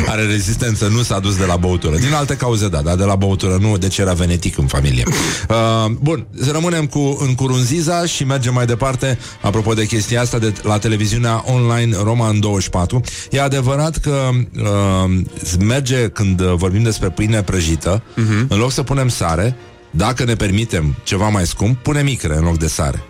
are 0.07 0.25
rezistență 0.25 0.87
Nu 0.87 1.01
s-a 1.01 1.19
dus 1.19 1.37
de 1.37 1.45
la 1.45 1.55
băutură. 1.55 1.97
Din 1.97 2.13
alte 2.13 2.35
cauze, 2.35 2.67
da, 2.67 2.81
dar 2.81 2.95
de 2.95 3.03
la 3.03 3.15
băutură 3.15 3.57
nu 3.61 3.77
Deci 3.77 3.97
era 3.97 4.13
venetic 4.13 4.57
în 4.57 4.65
familie. 4.65 5.03
Uh, 5.49 5.91
Bun, 6.01 6.27
rămânem 6.51 6.85
cu 6.85 7.17
în 7.27 7.35
Curunziza 7.35 8.05
Și 8.05 8.23
mergem 8.23 8.53
mai 8.53 8.65
departe. 8.65 9.19
Apropo 9.41 9.73
de 9.73 9.85
chestia 9.85 10.21
asta 10.21 10.37
de 10.37 10.53
la 10.63 10.77
televiziunea 10.77 11.43
online 11.45 11.95
Roman 12.03 12.39
24 12.39 13.01
E 13.31 13.41
adevărat 13.41 13.97
că 13.97 14.29
uh, 14.57 15.21
Merge 15.59 16.07
când 16.07 16.41
vorbim 16.41 16.83
despre 16.83 17.09
pâine 17.09 17.41
prăjită 17.41 18.01
uh-huh. 18.01 18.47
În 18.47 18.57
loc 18.57 18.71
să 18.71 18.83
punem 18.83 19.07
sare 19.07 19.57
dacă 19.91 20.23
ne 20.23 20.35
permitem 20.35 20.95
ceva 21.03 21.29
mai 21.29 21.47
scump, 21.47 21.77
punem 21.77 22.07
icre 22.07 22.35
în 22.35 22.43
loc 22.43 22.57
de 22.57 22.67
sare. 22.67 23.03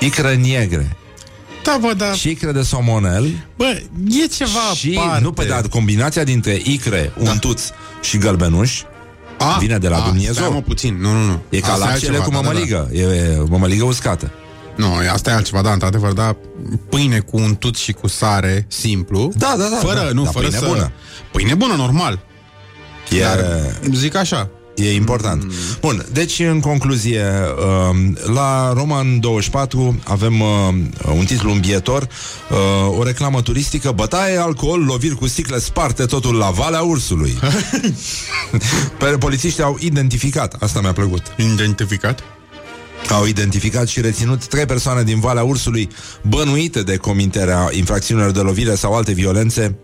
Icre 0.00 0.34
negre. 0.34 0.96
Da, 1.62 1.78
bă, 1.80 1.92
da. 1.96 2.12
Și 2.12 2.28
icre 2.28 2.52
de 2.52 2.62
somonel. 2.62 3.46
Bă, 3.56 3.80
e 4.22 4.26
ceva 4.26 4.74
Și, 4.74 4.98
aparte. 4.98 5.22
nu 5.22 5.32
pe 5.32 5.44
da, 5.44 5.60
combinația 5.70 6.24
dintre 6.24 6.60
icre, 6.64 7.12
da. 7.22 7.30
untuț 7.30 7.62
și 8.00 8.18
gălbenuș 8.18 8.82
A, 9.38 9.56
vine 9.58 9.78
de 9.78 9.88
la 9.88 9.96
a, 9.96 10.06
Dumnezeu. 10.06 10.32
Stai, 10.32 10.48
mă, 10.52 10.60
puțin. 10.60 10.96
Nu, 11.00 11.12
nu, 11.12 11.24
nu. 11.24 11.40
E 11.48 11.60
ca 11.60 11.72
Asta 11.72 11.84
laptele 11.84 12.16
altceva, 12.16 12.24
cu 12.24 12.30
da, 12.30 12.36
da, 12.36 12.42
da. 12.42 12.48
mămăligă. 12.48 12.90
E 12.92 13.42
mămăligă 13.48 13.84
uscată. 13.84 14.30
Nu, 14.76 14.86
asta 15.12 15.30
e 15.30 15.32
altceva, 15.34 15.62
da, 15.62 15.72
într-adevăr, 15.72 16.12
da. 16.12 16.36
Pâine 16.88 17.18
cu 17.18 17.36
untut 17.36 17.76
și 17.76 17.92
cu 17.92 18.06
sare, 18.08 18.66
simplu. 18.68 19.32
Da, 19.36 19.54
da, 19.58 19.64
da, 19.64 19.76
Fără, 19.76 19.98
da. 20.06 20.10
nu, 20.12 20.24
Da, 20.24 20.30
fără 20.30 20.46
pâine 20.46 20.60
să... 20.60 20.66
bună. 20.66 20.92
Pâine 21.32 21.54
bună, 21.54 21.74
normal. 21.74 22.18
E, 23.10 23.20
Dar, 23.20 23.38
zic 23.92 24.14
așa. 24.14 24.50
E 24.78 24.94
important. 24.94 25.44
Mm. 25.44 25.50
Bun, 25.80 26.06
deci 26.12 26.38
în 26.38 26.60
concluzie, 26.60 27.24
um, 27.90 28.16
la 28.32 28.72
Roman 28.72 29.20
24 29.20 30.00
avem 30.04 30.40
uh, 30.40 30.48
un 31.18 31.24
titlu 31.24 31.52
îmbietor, 31.52 32.08
uh, 32.50 32.98
o 32.98 33.02
reclamă 33.02 33.42
turistică, 33.42 33.90
bătaie, 33.90 34.36
alcool, 34.36 34.84
loviri 34.84 35.14
cu 35.14 35.26
sticle 35.26 35.58
sparte, 35.58 36.04
totul 36.04 36.34
la 36.34 36.50
Valea 36.50 36.80
Ursului. 36.80 37.38
Pe 38.98 39.06
polițiștii 39.06 39.62
au 39.62 39.76
identificat, 39.80 40.56
asta 40.60 40.80
mi-a 40.80 40.92
plăcut. 40.92 41.22
Identificat? 41.36 42.22
Au 43.10 43.26
identificat 43.26 43.88
și 43.88 44.00
reținut 44.00 44.46
trei 44.46 44.66
persoane 44.66 45.02
din 45.02 45.20
Valea 45.20 45.42
Ursului 45.42 45.88
bănuite 46.22 46.82
de 46.82 46.96
comiterea 46.96 47.68
infracțiunilor 47.70 48.30
de 48.30 48.40
lovire 48.40 48.74
sau 48.74 48.94
alte 48.94 49.12
violențe 49.12 49.78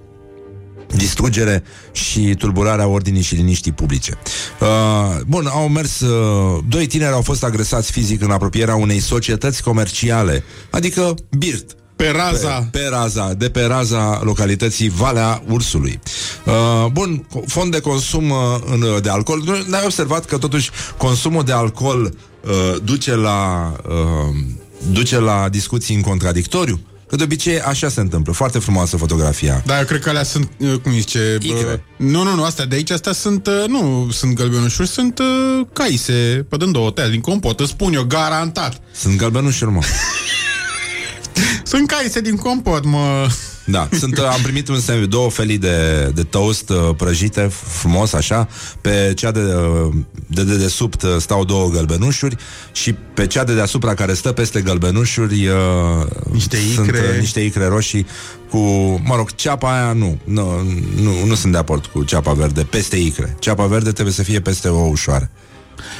distrugere 0.97 1.63
și 1.93 2.35
tulburarea 2.39 2.87
ordinii 2.87 3.23
și 3.23 3.35
liniștii 3.35 3.73
publice. 3.73 4.19
Uh, 4.61 5.21
bun, 5.27 5.47
au 5.47 5.69
mers 5.69 6.01
uh, 6.01 6.63
doi 6.69 6.87
tineri 6.87 7.13
au 7.13 7.23
fost 7.23 7.45
agresați 7.45 7.93
fizic 7.93 8.23
în 8.23 8.31
apropierea 8.31 8.75
unei 8.75 9.01
societăți 9.01 9.63
comerciale, 9.63 10.45
adică 10.71 11.15
Birt. 11.39 11.77
Pe 11.97 12.09
raza. 12.09 12.69
Pe, 12.71 12.79
pe 12.79 12.89
raza, 12.91 13.33
de 13.33 13.49
pe 13.49 13.65
raza 13.65 14.21
localității 14.23 14.89
Valea 14.89 15.43
Ursului. 15.49 16.01
Uh, 16.47 16.91
bun, 16.93 17.27
fond 17.47 17.71
de 17.71 17.81
consum 17.81 18.31
uh, 18.31 18.37
în, 18.73 18.85
de 19.03 19.09
alcool. 19.09 19.43
Nu 19.69 19.77
ai 19.77 19.85
observat 19.85 20.25
că 20.25 20.39
totuși 20.39 20.71
consumul 20.97 21.45
de 21.45 21.53
alcool 21.53 22.03
uh, 22.05 22.77
duce 22.85 23.15
la 23.15 23.73
uh, 23.89 24.35
duce 24.93 25.19
la 25.19 25.49
discuții 25.49 25.95
în 25.95 26.01
contradictoriu? 26.01 26.81
Că 27.09 27.17
de 27.17 27.23
obicei 27.23 27.61
așa 27.61 27.89
se 27.89 28.01
întâmplă. 28.01 28.33
Foarte 28.33 28.59
frumoasă 28.59 28.97
fotografia. 28.97 29.63
Da, 29.67 29.79
eu 29.79 29.85
cred 29.85 30.01
că 30.01 30.09
alea 30.09 30.23
sunt, 30.23 30.51
uh, 30.59 30.75
cum 30.83 30.93
zice... 30.93 31.39
Icre. 31.41 31.85
Uh, 31.99 32.07
nu, 32.07 32.23
nu, 32.23 32.35
nu, 32.35 32.45
astea 32.45 32.65
de 32.65 32.75
aici, 32.75 32.91
astea 32.91 33.13
sunt, 33.13 33.47
uh, 33.47 33.65
nu 33.69 34.09
sunt 34.13 34.35
gălbenușuri, 34.35 34.89
sunt 34.89 35.19
uh, 35.19 35.67
caise, 35.73 36.47
pe 36.49 36.57
două 36.57 36.91
tăia 36.91 37.09
din 37.09 37.21
compot, 37.21 37.61
îți 37.61 37.71
spun 37.71 37.95
eu, 37.95 38.03
garantat. 38.03 38.81
Sunt 38.95 39.17
galbenușuri, 39.17 39.71
mă. 39.71 39.81
Sunt 41.65 41.87
caise 41.89 42.21
din 42.21 42.37
compot, 42.37 42.85
mă. 42.85 43.29
Da, 43.67 43.89
sunt, 43.99 44.19
am 44.19 44.41
primit 44.43 44.69
un 44.69 44.81
sandwich, 44.81 45.11
două 45.11 45.31
felii 45.31 45.59
de, 45.59 46.11
de 46.15 46.23
toast 46.23 46.69
uh, 46.71 46.77
prăjite, 46.97 47.51
frumos 47.67 48.13
așa, 48.13 48.49
pe 48.81 49.13
cea 49.17 49.31
de, 49.31 49.41
uh, 49.41 49.95
de 50.27 50.45
dedesubt 50.45 51.03
uh, 51.03 51.17
stau 51.19 51.45
două 51.45 51.69
gălbenușuri 51.69 52.37
și 52.73 52.93
pe 52.93 53.27
cea 53.27 53.45
de 53.45 53.55
deasupra 53.55 53.95
care 53.95 54.15
stă 54.15 54.33
peste 54.33 54.61
gălbenușuri 54.61 55.47
uh, 55.47 56.07
Niște 56.33 56.57
sunt 56.75 56.87
icre. 56.87 56.99
uh, 57.15 57.19
niște 57.21 57.41
icre 57.41 57.67
roșii 57.67 58.07
cu, 58.51 58.59
mă 59.05 59.17
rog, 59.17 59.35
ceapa 59.35 59.73
aia 59.75 59.93
nu, 59.93 60.19
nu, 60.25 60.63
nu, 61.03 61.25
nu 61.27 61.35
sunt 61.35 61.53
de 61.53 61.59
acord 61.59 61.87
cu 61.87 62.03
ceapa 62.05 62.33
verde, 62.33 62.63
peste 62.63 62.97
icre. 62.97 63.37
Ceapa 63.39 63.67
verde 63.67 63.93
trebuie 63.93 64.15
să 64.15 64.23
fie 64.23 64.41
peste 64.41 64.69
o 64.69 64.81
ușoară. 64.87 65.31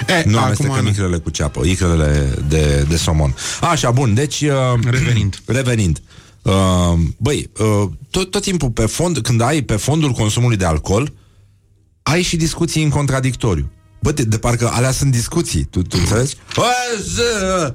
E, 0.09 0.23
Nu 0.29 0.37
acum, 0.39 0.45
amestecăm 0.47 0.87
icrele 0.87 1.17
cu 1.17 1.31
ceapă, 1.31 1.65
icrele 1.65 2.35
de, 2.49 2.87
de 2.89 2.97
somon. 2.97 3.35
Așa, 3.61 3.91
bun, 3.91 4.15
deci... 4.15 4.41
Uh, 4.41 4.85
Revenind. 4.91 5.41
Revenind. 5.47 6.01
Uh, 6.03 6.23
băi, 7.19 7.51
uh, 7.59 7.89
tot, 8.11 8.31
tot 8.31 8.43
timpul 8.43 8.71
pe 8.71 8.87
fond, 8.87 9.19
când 9.19 9.41
ai 9.41 9.63
pe 9.63 9.77
fondul 9.77 10.11
consumului 10.11 10.57
de 10.57 10.65
alcool, 10.65 11.13
ai 12.03 12.23
și 12.23 12.37
discuții 12.37 12.83
în 12.83 12.91
contradictoriu. 12.91 13.73
Bă, 14.01 14.13
de, 14.13 14.23
de 14.23 14.39
parcă 14.39 14.71
alea 14.73 14.93
sunt 14.93 15.11
discuții, 15.11 15.65
tu, 15.65 15.83
tu 15.83 15.97
înțelegi? 16.01 16.35
Bă, 16.57 16.65
ză, 17.03 17.75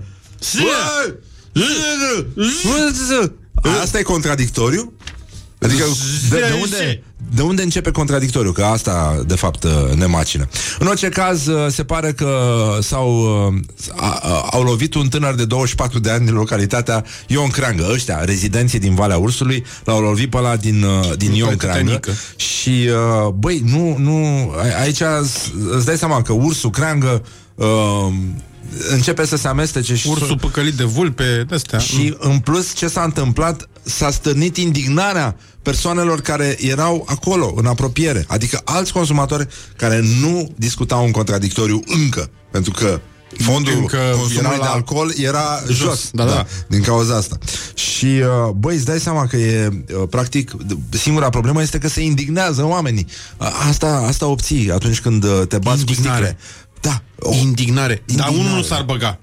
bă, 2.63 2.91
ză, 2.93 3.03
ză. 3.05 3.31
Asta 3.81 3.99
e 3.99 4.01
contradictoriu? 4.01 4.93
Adică, 5.59 5.83
de, 6.29 6.37
de, 6.39 6.57
unde, 6.61 7.03
de 7.35 7.41
unde 7.41 7.61
începe 7.61 7.91
contradictoriu? 7.91 8.51
Că 8.51 8.63
asta, 8.63 9.23
de 9.25 9.35
fapt, 9.35 9.65
ne 9.95 10.05
macină. 10.05 10.47
În 10.79 10.87
orice 10.87 11.09
caz, 11.09 11.49
se 11.69 11.83
pare 11.83 12.11
că 12.11 12.37
s-au, 12.81 13.25
a, 13.95 14.19
a, 14.21 14.47
au 14.51 14.63
lovit 14.63 14.93
un 14.93 15.07
tânăr 15.07 15.35
de 15.35 15.45
24 15.45 15.99
de 15.99 16.09
ani 16.09 16.25
din 16.25 16.33
localitatea 16.33 17.03
Ion 17.27 17.49
Creangă. 17.49 17.87
Ăștia, 17.91 18.23
rezidenții 18.23 18.79
din 18.79 18.95
Valea 18.95 19.17
Ursului, 19.17 19.65
l-au 19.83 19.99
lovit 20.01 20.29
pe 20.29 20.37
ăla 20.37 20.55
din, 20.55 20.83
uh, 20.83 21.17
din 21.17 21.31
Ion 21.33 21.55
Creangă. 21.55 21.79
Tătănică. 21.79 22.11
Și, 22.35 22.89
uh, 23.25 23.29
băi, 23.33 23.61
nu, 23.65 23.95
nu, 23.97 24.51
a- 24.57 24.81
aici 24.81 25.01
îți 25.71 25.85
dai 25.85 25.97
seama 25.97 26.21
că 26.21 26.33
ursul 26.33 26.69
Creangă 26.69 27.23
uh, 27.55 27.67
începe 28.91 29.25
să 29.25 29.35
se 29.37 29.47
amestece 29.47 29.95
și 29.95 30.07
Ursul 30.07 30.37
păcălit 30.37 30.73
de 30.73 30.83
vulpe, 30.83 31.45
de-astea. 31.47 31.79
și 31.79 32.15
în 32.19 32.39
plus 32.39 32.73
ce 32.73 32.87
s-a 32.87 33.01
întâmplat? 33.03 33.69
S-a 33.83 34.11
stârnit 34.11 34.57
indignarea 34.57 35.35
persoanelor 35.61 36.21
care 36.21 36.57
erau 36.59 37.05
acolo, 37.09 37.53
în 37.57 37.65
apropiere. 37.65 38.25
Adică 38.27 38.61
alți 38.65 38.93
consumatori 38.93 39.47
care 39.75 40.03
nu 40.21 40.49
discutau 40.55 41.05
în 41.05 41.11
contradictoriu 41.11 41.79
încă. 41.87 42.29
Pentru 42.51 42.71
că 42.71 42.99
fondul 43.37 43.73
Încă 43.77 43.97
consumului 43.97 44.47
era 44.47 44.49
la- 44.57 44.63
de 44.63 44.69
alcool 44.71 45.13
era 45.17 45.59
jos, 45.67 45.77
Jos, 45.77 46.09
da, 46.13 46.25
da. 46.25 46.45
Din 46.67 46.81
cauza 46.81 47.15
asta. 47.15 47.37
Și, 47.73 48.05
uh, 48.05 48.51
băi, 48.55 48.75
îți 48.75 48.85
dai 48.85 48.99
seama 48.99 49.25
că 49.27 49.35
e 49.37 49.67
uh, 49.67 50.03
Practic, 50.09 50.51
d- 50.51 50.97
singura 50.99 51.29
problemă 51.29 51.61
este 51.61 51.77
că 51.77 51.87
se 51.87 52.01
indignează 52.01 52.65
oamenii. 52.65 53.05
A- 53.37 53.53
Asta, 53.69 54.03
asta 54.07 54.25
obții 54.25 54.71
atunci 54.71 54.99
când 55.01 55.23
uh, 55.23 55.41
te 55.47 55.57
bați 55.57 55.85
cu 55.85 55.89
Indignare. 55.91 56.25
sticle 56.25 56.37
Da, 56.81 57.01
o, 57.19 57.33
Indignare. 57.33 57.93
Dar 57.93 58.27
Indignare. 58.27 58.35
unul 58.47 58.57
nu 58.57 58.63
s-ar 58.63 58.83
băga. 58.83 59.19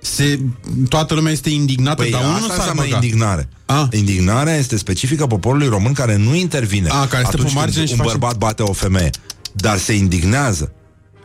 Se, 0.00 0.40
toată 0.88 1.14
lumea 1.14 1.32
este 1.32 1.50
indignată, 1.50 2.02
Păi 2.02 2.10
dar 2.10 2.20
unul 2.20 2.32
asta 2.34 2.46
nu 2.46 2.52
s-ar 2.52 2.58
înseamnă 2.58 2.82
băga. 2.82 2.94
indignare. 2.94 3.48
A. 3.66 3.88
Indignarea 3.92 4.56
este 4.56 4.76
specifică 4.76 5.26
poporului 5.26 5.68
român 5.68 5.92
care 5.92 6.16
nu 6.16 6.34
intervine 6.34 6.88
A, 6.88 7.06
care 7.06 7.22
stă 7.24 7.36
pe 7.36 7.36
atunci 7.36 7.52
margine 7.54 7.76
când 7.84 7.88
și 7.88 7.92
un 8.00 8.06
face- 8.06 8.16
bărbat 8.18 8.36
bate 8.38 8.62
o 8.62 8.72
femeie. 8.72 9.10
Dar 9.52 9.78
se 9.78 9.92
indignează. 9.92 10.72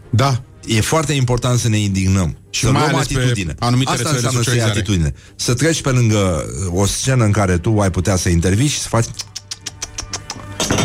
Da. 0.10 0.42
E 0.68 0.82
foarte 0.82 1.14
important 1.14 1.60
să 1.60 1.70
ne 1.70 1.78
indignăm 1.78 2.38
și 2.50 2.60
să 2.66 2.72
mai 2.72 2.82
luăm 2.82 2.96
ales 2.96 3.08
pe 3.08 3.18
atitudine. 3.20 3.56
anumite 3.60 3.90
Asta 3.92 4.02
rețele 4.02 4.20
de 4.20 4.26
înseamnă 4.26 4.44
să 4.44 4.50
iei 4.50 4.60
socializare. 4.60 4.80
atitudine. 4.80 5.14
Să 5.36 5.54
treci 5.54 5.82
pe 5.82 5.90
lângă 5.90 6.46
uh, 6.72 6.80
o 6.82 6.86
scenă 6.86 7.24
în 7.24 7.32
care 7.32 7.58
tu 7.58 7.80
ai 7.80 7.92
putea 7.92 8.16
să 8.16 8.30
intervii 8.30 8.68
și 8.68 8.80
să 8.80 8.88
faci... 8.88 9.06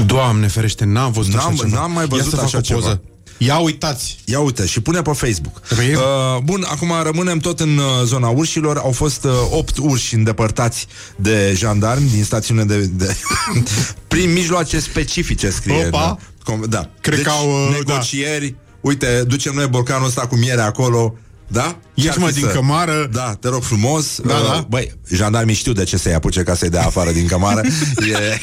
Doamne 0.06 0.46
ferește, 0.46 0.84
n-am 0.84 1.12
văzut 1.12 1.32
N-am- 1.34 1.46
așa 1.52 1.56
ceva. 1.62 1.76
n-am 1.80 1.92
mai 1.92 2.06
văzut 2.06 2.24
Ia 2.24 2.30
să 2.30 2.36
fac 2.36 2.44
așa 2.44 2.58
o 2.58 2.74
poză. 2.74 2.88
ceva. 2.88 3.00
Ia 3.38 3.56
uitați. 3.58 4.18
Ia 4.24 4.40
uite, 4.40 4.66
și 4.66 4.80
pune 4.80 5.02
pe 5.02 5.10
Facebook. 5.12 5.60
Păi- 5.60 5.94
Uh, 5.94 6.38
bun, 6.42 6.64
acum 6.68 6.92
rămânem 7.02 7.38
tot 7.38 7.60
în 7.60 7.76
uh, 7.78 7.84
zona 8.04 8.28
urșilor. 8.28 8.76
Au 8.76 8.90
fost 8.90 9.24
uh, 9.24 9.30
opt 9.50 9.76
urși 9.78 10.14
îndepărtați 10.14 10.86
de 11.16 11.52
jandarmi 11.56 12.08
din 12.10 12.24
stațiune 12.24 12.64
de... 12.64 12.76
de 12.78 13.16
prin 14.08 14.32
mijloace 14.32 14.80
specifice, 14.80 15.50
scrie. 15.50 15.86
Opa! 15.86 15.98
Da, 15.98 16.16
Com- 16.52 16.68
da. 16.68 16.90
Cred 17.00 17.16
deci, 17.16 17.24
că 17.26 17.30
au, 17.30 17.48
uh, 17.50 17.76
negocieri. 17.76 18.54
Uite, 18.80 19.22
ducem 19.26 19.54
noi 19.54 19.66
borcanul 19.66 20.06
ăsta 20.06 20.20
cu 20.26 20.36
miere 20.36 20.60
acolo. 20.60 21.14
Da? 21.46 21.78
Ieși, 21.94 22.08
Ce-ar 22.08 22.18
mă, 22.18 22.26
fi 22.26 22.40
din 22.40 22.48
cămară. 22.52 23.08
Da, 23.12 23.34
te 23.40 23.48
rog 23.48 23.62
frumos. 23.62 24.20
Da, 24.24 24.34
uh, 24.34 24.46
da. 24.46 24.66
Băi, 24.68 24.92
jandarmii 25.14 25.54
știu 25.54 25.72
de 25.72 25.84
ce 25.84 25.96
să-i 25.96 26.14
apuce 26.14 26.42
ca 26.42 26.54
să-i 26.54 26.70
dea 26.70 26.86
afară 26.86 27.10
din 27.10 27.26
cămară. 27.26 27.60
e... 28.12 28.38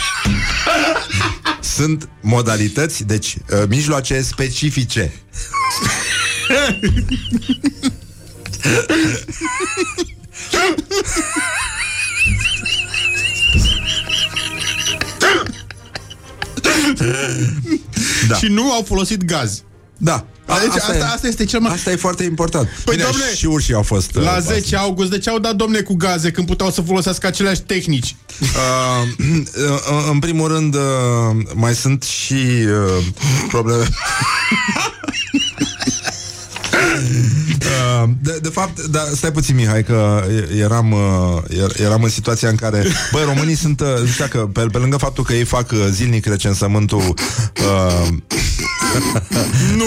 Sunt 1.62 2.10
modalități, 2.22 3.04
deci 3.04 3.38
uh, 3.52 3.64
mijloace 3.68 4.22
specifice. 4.22 5.14
Da. 18.28 18.36
Și 18.36 18.48
nu 18.48 18.72
au 18.72 18.84
folosit 18.84 19.24
gaz. 19.24 19.64
Da. 20.02 20.26
A, 20.46 20.60
Deci 20.60 20.76
asta, 20.76 20.96
e, 20.96 21.04
asta 21.04 21.28
este 21.28 21.46
cel 21.46 21.60
mai... 21.60 21.74
asta 21.74 21.92
e 21.92 21.96
foarte 21.96 22.24
important. 22.24 22.68
Păi, 22.84 22.96
Bine, 22.96 23.08
domne, 23.12 23.36
și 23.36 23.46
urșii 23.46 23.74
au 23.74 23.82
fost... 23.82 24.16
uh, 24.16 24.24
La 24.24 24.30
pasă. 24.30 24.54
10 24.54 24.76
august, 24.76 25.10
de 25.10 25.18
ce 25.18 25.30
au 25.30 25.40
dat 25.40 25.56
domne 25.56 25.80
cu 25.80 25.94
gaze 25.94 26.32
când 26.32 26.48
puteau 26.48 26.72
să 26.72 26.82
folosească 26.82 27.28
aceleași 27.28 27.62
tehnici? 27.62 28.16
Uh, 28.42 28.48
uh, 29.26 30.10
în 30.12 30.20
primul 30.20 30.48
rând, 30.48 30.76
uh, 30.76 30.82
mai 31.54 31.76
sunt 31.76 32.04
și 32.04 32.34
uh, 32.34 33.06
probleme. 33.48 33.88
Uh, 37.00 38.10
De, 38.22 38.40
de 38.42 38.50
fapt, 38.50 38.82
da, 38.86 39.00
stai 39.16 39.32
puțin, 39.32 39.56
Mihai, 39.56 39.84
că 39.84 40.24
eram, 40.58 40.92
uh, 40.92 41.42
er- 41.50 41.80
eram 41.80 42.04
în 42.04 42.10
situația 42.10 42.50
în 42.50 42.56
care, 42.56 42.86
băi, 43.12 43.24
românii 43.24 43.56
sunt, 43.56 43.80
uh, 43.82 43.88
nu 44.00 44.06
știu 44.06 44.26
că 44.30 44.38
pe, 44.40 44.62
pe 44.72 44.78
lângă 44.78 44.98
faptul 44.98 45.24
că 45.24 45.34
ei 45.34 45.44
fac 45.44 45.72
uh, 45.72 45.88
zilnic 45.92 46.26
recensământul 46.26 47.14
uh, 47.66 48.08
Nu! 49.76 49.86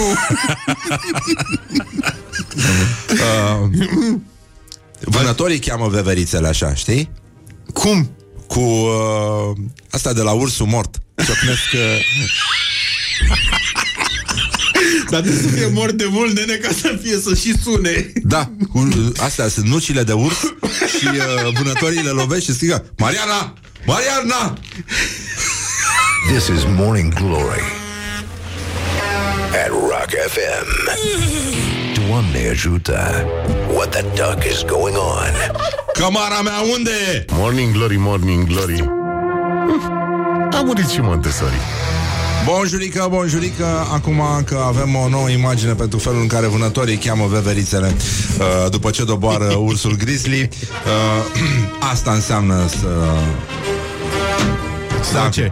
uh, 3.11 3.69
vânătorii 5.01 5.59
cheamă 5.59 5.87
veverițele 5.87 6.47
așa, 6.47 6.73
știi? 6.73 7.11
Cum? 7.73 8.11
Cu 8.47 8.59
uh, 8.59 9.51
asta 9.89 10.13
de 10.13 10.21
la 10.21 10.31
ursul 10.31 10.65
mort. 10.65 10.95
Ciocnesc 11.25 11.61
uh, 11.73 11.99
Dar 15.09 15.21
trebuie 15.21 15.41
să 15.41 15.47
fie 15.47 15.67
mort 15.73 15.91
de 15.93 16.07
mult, 16.09 16.35
nene, 16.37 16.53
ca 16.55 16.69
să 16.81 16.99
fie 17.03 17.17
să 17.17 17.35
și 17.35 17.53
sune. 17.63 18.11
Da, 18.23 18.49
cu, 18.71 18.87
astea 19.19 19.47
sunt 19.47 19.65
nucile 19.65 20.03
de 20.03 20.13
urs 20.13 20.39
și 20.97 21.07
uh, 21.07 21.53
vânătorii 21.57 22.03
le 22.03 22.09
lovește 22.09 22.51
și 22.51 22.57
strigă 22.57 22.85
Mariana! 22.97 23.53
Mariana! 23.85 24.57
This 26.31 26.47
is 26.47 26.63
Morning 26.75 27.13
Glory 27.13 27.61
at 29.63 29.69
Rock 29.69 30.09
FM. 30.27 30.67
Doamne 32.07 32.47
ajută! 32.49 33.25
What 33.73 33.89
the 33.89 34.01
duck 34.01 34.43
is 34.51 34.61
going 34.65 34.95
on? 34.95 35.33
Cămara 35.93 36.41
mea 36.41 36.59
unde 36.77 36.91
e? 37.13 37.25
Morning 37.31 37.73
Glory, 37.73 37.95
Morning 37.97 38.47
Glory 38.47 38.81
Uf, 39.75 39.83
A 40.51 40.61
murit 40.61 40.87
și 40.87 40.99
Montessori 41.01 41.57
Bonjurică, 42.45 43.07
bonjurică 43.09 43.65
Acum 43.93 44.21
că 44.45 44.63
avem 44.65 44.95
o 44.95 45.07
nouă 45.09 45.29
imagine 45.29 45.73
pentru 45.73 45.97
felul 45.97 46.21
în 46.21 46.27
care 46.27 46.47
vânătorii 46.47 46.97
cheamă 46.97 47.25
veverițele 47.27 47.95
uh, 48.39 48.71
După 48.71 48.89
ce 48.89 49.03
doboară 49.03 49.53
ursul 49.67 49.95
grizzly 49.95 50.41
uh, 50.41 51.41
Asta 51.91 52.11
înseamnă 52.11 52.67
să... 52.67 52.87
Sau 55.13 55.29
ce? 55.29 55.51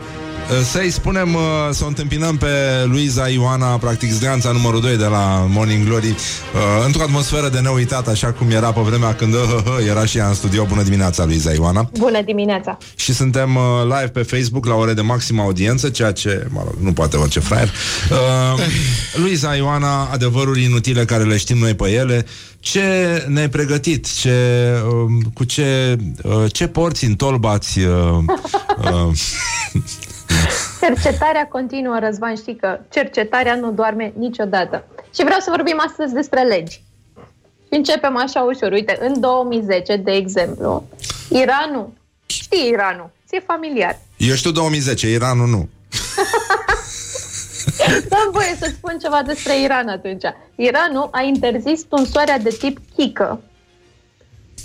Uh, 0.51 0.57
Să-i 0.63 0.89
spunem, 0.89 1.33
uh, 1.33 1.41
să 1.69 1.83
o 1.83 1.87
întâmpinăm 1.87 2.37
pe 2.37 2.47
Luiza 2.85 3.27
Ioana, 3.27 3.77
practic 3.77 4.11
zgreanța 4.11 4.51
numărul 4.51 4.81
2 4.81 4.97
de 4.97 5.05
la 5.05 5.47
Morning 5.49 5.85
Glory, 5.85 6.07
uh, 6.07 6.15
într-o 6.85 7.01
atmosferă 7.01 7.49
de 7.49 7.59
neuitat, 7.59 8.07
așa 8.07 8.31
cum 8.31 8.49
era 8.49 8.71
pe 8.71 8.81
vremea 8.81 9.15
când 9.15 9.33
uh, 9.33 9.39
uh, 9.41 9.63
uh, 9.65 9.87
era 9.87 10.05
și 10.05 10.17
ea 10.17 10.27
în 10.27 10.33
studio. 10.33 10.65
Bună 10.65 10.83
dimineața, 10.83 11.25
Luiza 11.25 11.51
Ioana! 11.51 11.89
Bună 11.97 12.21
dimineața! 12.21 12.77
Și 12.95 13.13
suntem 13.13 13.55
uh, 13.55 13.61
live 13.83 14.07
pe 14.07 14.21
Facebook 14.21 14.65
la 14.65 14.75
ore 14.75 14.93
de 14.93 15.01
maximă 15.01 15.41
audiență, 15.41 15.89
ceea 15.89 16.11
ce, 16.11 16.47
mă 16.49 16.61
rog, 16.63 16.75
nu 16.79 16.93
poate 16.93 17.17
orice 17.17 17.39
fraier. 17.39 17.69
Uh, 18.11 18.65
Luiza 19.23 19.55
Ioana, 19.55 20.03
adevăruri 20.03 20.63
inutile 20.63 21.05
care 21.05 21.23
le 21.23 21.37
știm 21.37 21.57
noi 21.57 21.73
pe 21.73 21.89
ele. 21.89 22.25
Ce 22.59 22.81
ne-ai 23.27 23.49
pregătit? 23.49 24.13
Ce, 24.13 24.71
uh, 24.85 25.23
cu 25.33 25.43
ce, 25.43 25.97
uh, 26.23 26.43
ce 26.51 26.67
porți 26.67 27.05
în 27.05 27.15
tolbați? 27.15 27.79
Uh, 27.79 28.17
uh, 28.81 29.11
Cercetarea 30.81 31.47
continuă, 31.47 31.99
Răzvan, 31.99 32.35
știi 32.35 32.55
că 32.55 32.79
cercetarea 32.89 33.55
nu 33.55 33.71
doarme 33.71 34.13
niciodată. 34.17 34.83
Și 35.15 35.23
vreau 35.23 35.39
să 35.39 35.49
vorbim 35.49 35.81
astăzi 35.87 36.13
despre 36.13 36.41
legi. 36.41 36.83
Și 37.67 37.77
începem 37.77 38.17
așa 38.17 38.41
ușor. 38.41 38.71
Uite, 38.71 38.97
în 39.01 39.19
2010, 39.19 39.95
de 39.95 40.11
exemplu, 40.11 40.87
Iranul, 41.29 41.93
știi 42.25 42.67
Iranul, 42.67 43.09
ți-e 43.27 43.39
familiar. 43.39 43.99
eu 44.17 44.35
știu 44.35 44.51
2010, 44.51 45.09
Iranul 45.09 45.47
nu. 45.47 45.69
Dăm 48.09 48.29
voie 48.31 48.55
să 48.59 48.71
spun 48.75 48.97
ceva 49.01 49.21
despre 49.25 49.61
Iran 49.61 49.87
atunci. 49.87 50.23
Iranul 50.55 51.09
a 51.11 51.21
interzis 51.21 51.83
tunsoarea 51.83 52.39
de 52.39 52.55
tip 52.59 52.77
chică. 52.95 53.41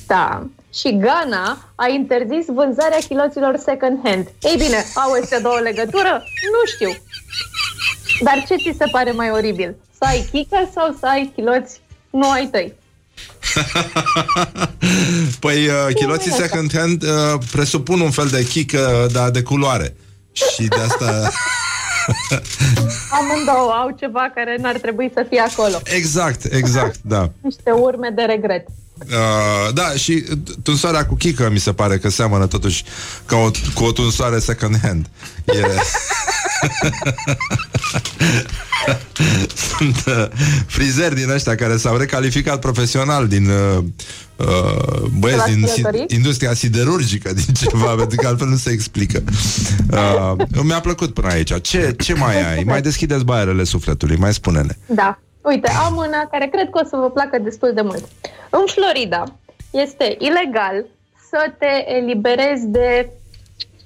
Da. 0.07 0.47
Și 0.73 0.97
Ghana 0.97 1.59
a 1.75 1.89
interzis 1.89 2.47
vânzarea 2.47 2.99
chiloților 3.09 3.57
second 3.57 3.99
hand. 4.05 4.27
Ei 4.41 4.57
bine, 4.57 4.85
au 4.95 5.13
astea 5.23 5.41
două 5.41 5.59
legătură? 5.59 6.23
Nu 6.53 6.63
știu. 6.75 6.91
Dar 8.23 8.45
ce 8.49 8.55
ți 8.57 8.77
se 8.79 8.85
pare 8.91 9.11
mai 9.11 9.31
oribil? 9.31 9.77
Să 9.99 10.05
ai 10.09 10.29
chică 10.33 10.71
sau 10.75 10.97
să 11.01 11.07
ai 11.07 11.33
chiloți 11.35 11.81
nu 12.11 12.31
ai 12.31 12.47
tăi? 12.47 12.75
Păi, 15.41 15.67
uh, 15.67 15.95
chiloții 15.95 16.31
asta? 16.31 16.43
second 16.43 16.73
hand 16.77 17.03
uh, 17.03 17.09
presupun 17.53 18.01
un 18.01 18.11
fel 18.11 18.27
de 18.27 18.45
chic, 18.45 18.73
uh, 18.73 19.13
dar 19.13 19.31
de 19.31 19.43
culoare. 19.43 19.97
Și 20.33 20.69
de 20.69 20.77
asta... 20.77 21.31
Amândouă 23.19 23.73
au 23.73 23.97
ceva 23.99 24.31
care 24.35 24.57
n-ar 24.61 24.79
trebui 24.79 25.11
să 25.15 25.27
fie 25.29 25.41
acolo. 25.41 25.81
exact, 25.85 26.45
exact, 26.53 26.99
da. 27.03 27.31
Niște 27.41 27.71
urme 27.71 28.13
de 28.15 28.23
regret. 28.23 28.67
Uh, 28.99 29.73
da, 29.75 29.91
și 29.91 30.25
tunsoarea 30.63 31.07
cu 31.07 31.15
chică 31.15 31.51
mi 31.53 31.59
se 31.59 31.73
pare 31.73 31.99
că 31.99 32.11
seamănă 32.11 32.47
totuși 32.47 32.85
ca 33.27 33.37
o, 33.37 33.51
cu 33.75 33.85
o 33.85 33.93
tunsoare 33.93 34.39
second 34.39 34.79
hand. 34.83 35.07
E... 35.47 35.53
Sunt 39.77 40.05
uh, 40.07 40.27
frizeri 40.67 41.15
din 41.15 41.31
ăștia 41.31 41.55
care 41.55 41.77
s-au 41.77 41.97
recalificat 41.97 42.61
profesional 42.61 43.29
din 43.29 43.49
uh, 43.49 43.85
uh, 44.37 45.03
băieți 45.19 45.39
La 45.39 45.45
din 45.55 45.67
stilătorii? 45.67 46.05
si- 46.09 46.15
industria 46.15 46.55
siderurgică, 46.55 47.33
din 47.33 47.55
ceva, 47.55 47.95
pentru 48.03 48.17
că 48.17 48.27
altfel 48.27 48.49
nu 48.49 48.57
se 48.57 48.71
explică. 48.71 49.23
Uh, 49.91 50.33
mi-a 50.63 50.81
plăcut 50.81 51.15
până 51.15 51.29
aici. 51.29 51.61
Ce, 51.61 51.95
ce 51.99 52.15
mai 52.15 52.53
ai? 52.55 52.63
Mai 52.65 52.83
deschideți 52.83 53.25
baierele 53.25 53.65
sufletului, 53.65 54.17
mai 54.17 54.35
spune-ne. 54.35 54.77
Da. 54.87 55.21
Uite, 55.47 55.71
am 55.71 55.97
una 55.97 56.29
care 56.31 56.47
cred 56.47 56.71
că 56.71 56.81
o 56.85 56.87
să 56.89 56.97
vă 56.97 57.11
placă 57.11 57.39
destul 57.39 57.73
de 57.75 57.81
mult. 57.81 58.05
În 58.51 58.65
Florida 58.67 59.25
este 59.71 60.17
ilegal 60.19 60.85
să 61.31 61.53
te 61.59 61.93
eliberezi 61.97 62.67
de 62.67 63.11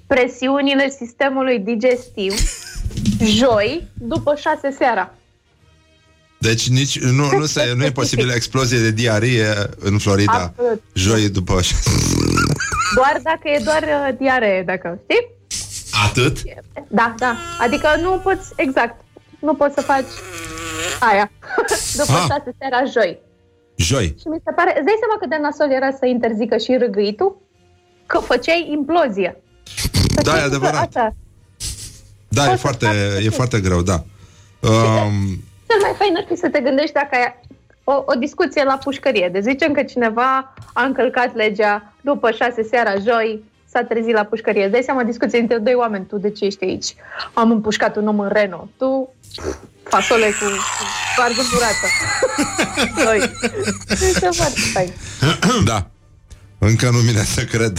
presiunile 0.06 0.88
sistemului 0.88 1.58
digestiv 1.58 2.34
joi 3.24 3.88
după 3.94 4.34
șase 4.34 4.70
seara. 4.70 5.14
Deci 6.38 6.68
nici 6.68 7.00
nu, 7.00 7.30
nu, 7.38 7.44
se, 7.44 7.72
nu 7.76 7.84
e 7.84 7.90
posibilă 7.90 8.32
explozie 8.32 8.78
de 8.78 8.90
diarie 8.90 9.46
în 9.78 9.98
Florida 9.98 10.52
Absolut. 10.56 10.82
joi 10.92 11.28
după 11.28 11.60
șase. 11.62 11.90
Doar 12.94 13.20
dacă 13.22 13.48
e 13.48 13.60
doar 13.64 13.82
uh, 13.82 14.16
diaree, 14.18 14.62
dacă 14.62 14.98
știi? 15.02 15.28
Atât? 16.08 16.38
Da, 16.88 17.14
da. 17.18 17.36
Adică 17.58 17.88
nu 18.02 18.10
poți, 18.22 18.48
exact, 18.56 19.04
nu 19.40 19.54
poți 19.54 19.74
să 19.74 19.80
faci 19.80 20.04
aia 21.00 21.30
după 21.96 22.12
Ah. 22.12 22.26
șase 22.28 22.54
seara 22.58 22.84
joi. 22.84 23.18
Joi. 23.76 24.14
Și 24.20 24.28
mi 24.28 24.40
se 24.44 24.52
pare, 24.52 24.70
îți 24.76 24.84
dai 24.84 24.96
seama 24.98 25.16
cât 25.20 25.28
de 25.30 25.36
nasol 25.40 25.70
era 25.70 25.90
să 25.98 26.06
interzică 26.06 26.56
și 26.56 26.76
râgâitul? 26.76 27.36
Că 28.06 28.18
făceai 28.18 28.68
implozie. 28.70 29.42
Da, 30.14 30.20
e 30.20 30.22
Făceai 30.24 30.44
adevărat. 30.44 30.86
Asta. 30.86 31.14
Da, 32.28 32.42
e 32.44 32.46
Poți 32.46 32.60
să 32.60 32.66
foarte, 32.66 32.86
faci 32.86 33.24
e 33.24 33.30
foarte 33.30 33.60
greu, 33.60 33.82
da. 33.82 33.94
Um, 34.60 35.44
Cel 35.66 35.80
mai 35.82 35.94
fain 35.98 36.16
ar 36.16 36.24
fi 36.28 36.36
să 36.36 36.48
te 36.48 36.60
gândești 36.60 36.92
dacă 36.92 37.08
ai 37.16 37.34
o, 37.84 37.92
o 38.06 38.14
discuție 38.18 38.64
la 38.64 38.78
pușcărie. 38.84 39.28
De 39.32 39.40
zicem 39.40 39.72
că 39.72 39.82
cineva 39.82 40.54
a 40.72 40.82
încălcat 40.84 41.34
legea 41.34 41.92
după 42.00 42.30
șase 42.30 42.62
seara 42.62 42.94
joi, 42.94 43.44
s-a 43.72 43.82
trezit 43.88 44.14
la 44.14 44.24
pușcărie. 44.24 44.62
Îți 44.62 44.72
dai 44.72 44.82
seama 44.82 45.02
discuție 45.02 45.38
între 45.38 45.58
doi 45.58 45.74
oameni. 45.74 46.06
Tu 46.06 46.18
de 46.18 46.30
ce 46.30 46.44
ești 46.44 46.64
aici? 46.64 46.94
Am 47.32 47.50
împușcat 47.50 47.96
un 47.96 48.08
om 48.08 48.20
în 48.20 48.28
Renault. 48.32 48.70
Tu 48.76 49.14
fasole 49.82 50.26
cu, 50.26 50.44
cu 50.44 50.84
varză 51.16 51.42
burată. 51.52 51.86
Doi. 53.04 53.30
Este 53.88 54.28
foarte 54.32 54.60
fain. 54.72 54.92
da. 55.70 55.86
Încă 56.58 56.90
nu 56.90 56.98
vine 56.98 57.22
să 57.22 57.44
cred. 57.44 57.78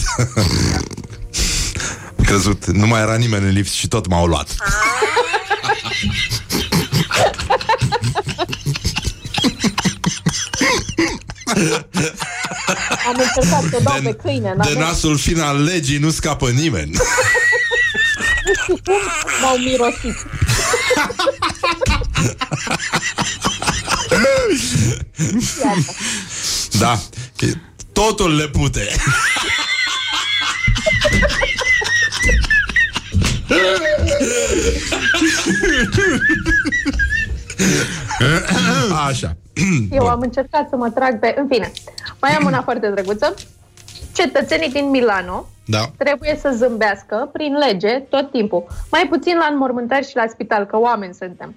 Am 2.18 2.24
crezut, 2.30 2.66
nu 2.66 2.86
mai 2.86 3.00
era 3.00 3.16
nimeni 3.16 3.44
în 3.44 3.52
lift 3.52 3.72
și 3.72 3.88
tot 3.88 4.06
m-au 4.06 4.26
luat. 4.26 4.54
Am 13.06 13.16
încercat 13.18 13.62
să 13.70 13.76
o 13.76 13.82
dau 13.82 14.00
De- 14.00 14.08
pe 14.08 14.14
câine. 14.22 14.48
De 14.48 14.54
n-avem- 14.56 14.78
nasul 14.78 15.18
fin 15.18 15.40
al 15.40 15.62
legii 15.62 15.98
nu 15.98 16.10
scapă 16.10 16.50
nimeni. 16.50 16.90
Nu 18.44 18.52
știu 18.62 18.76
cum 18.84 19.00
m-au 19.42 19.56
mirosit. 19.56 20.26
Iată. 25.64 25.94
Da. 26.78 27.00
Totul 27.92 28.36
le 28.36 28.48
pute. 28.48 28.88
Așa. 39.08 39.36
Eu 39.90 40.06
am 40.06 40.20
încercat 40.20 40.68
să 40.68 40.76
mă 40.76 40.90
trag 40.90 41.18
pe... 41.18 41.34
În 41.38 41.46
fine, 41.50 41.72
mai 42.20 42.30
am 42.30 42.44
una 42.46 42.62
foarte 42.62 42.90
drăguță. 42.90 43.34
Cetățenii 44.14 44.70
din 44.70 44.90
Milano 44.90 45.46
Da. 45.66 45.90
trebuie 45.96 46.38
să 46.40 46.52
zâmbească 46.56 47.30
prin 47.32 47.56
lege 47.66 47.98
tot 47.98 48.30
timpul. 48.30 48.66
Mai 48.90 49.06
puțin 49.08 49.36
la 49.36 49.48
înmormântări 49.50 50.08
și 50.08 50.16
la 50.16 50.24
spital, 50.28 50.64
că 50.64 50.78
oameni 50.78 51.14
suntem. 51.14 51.54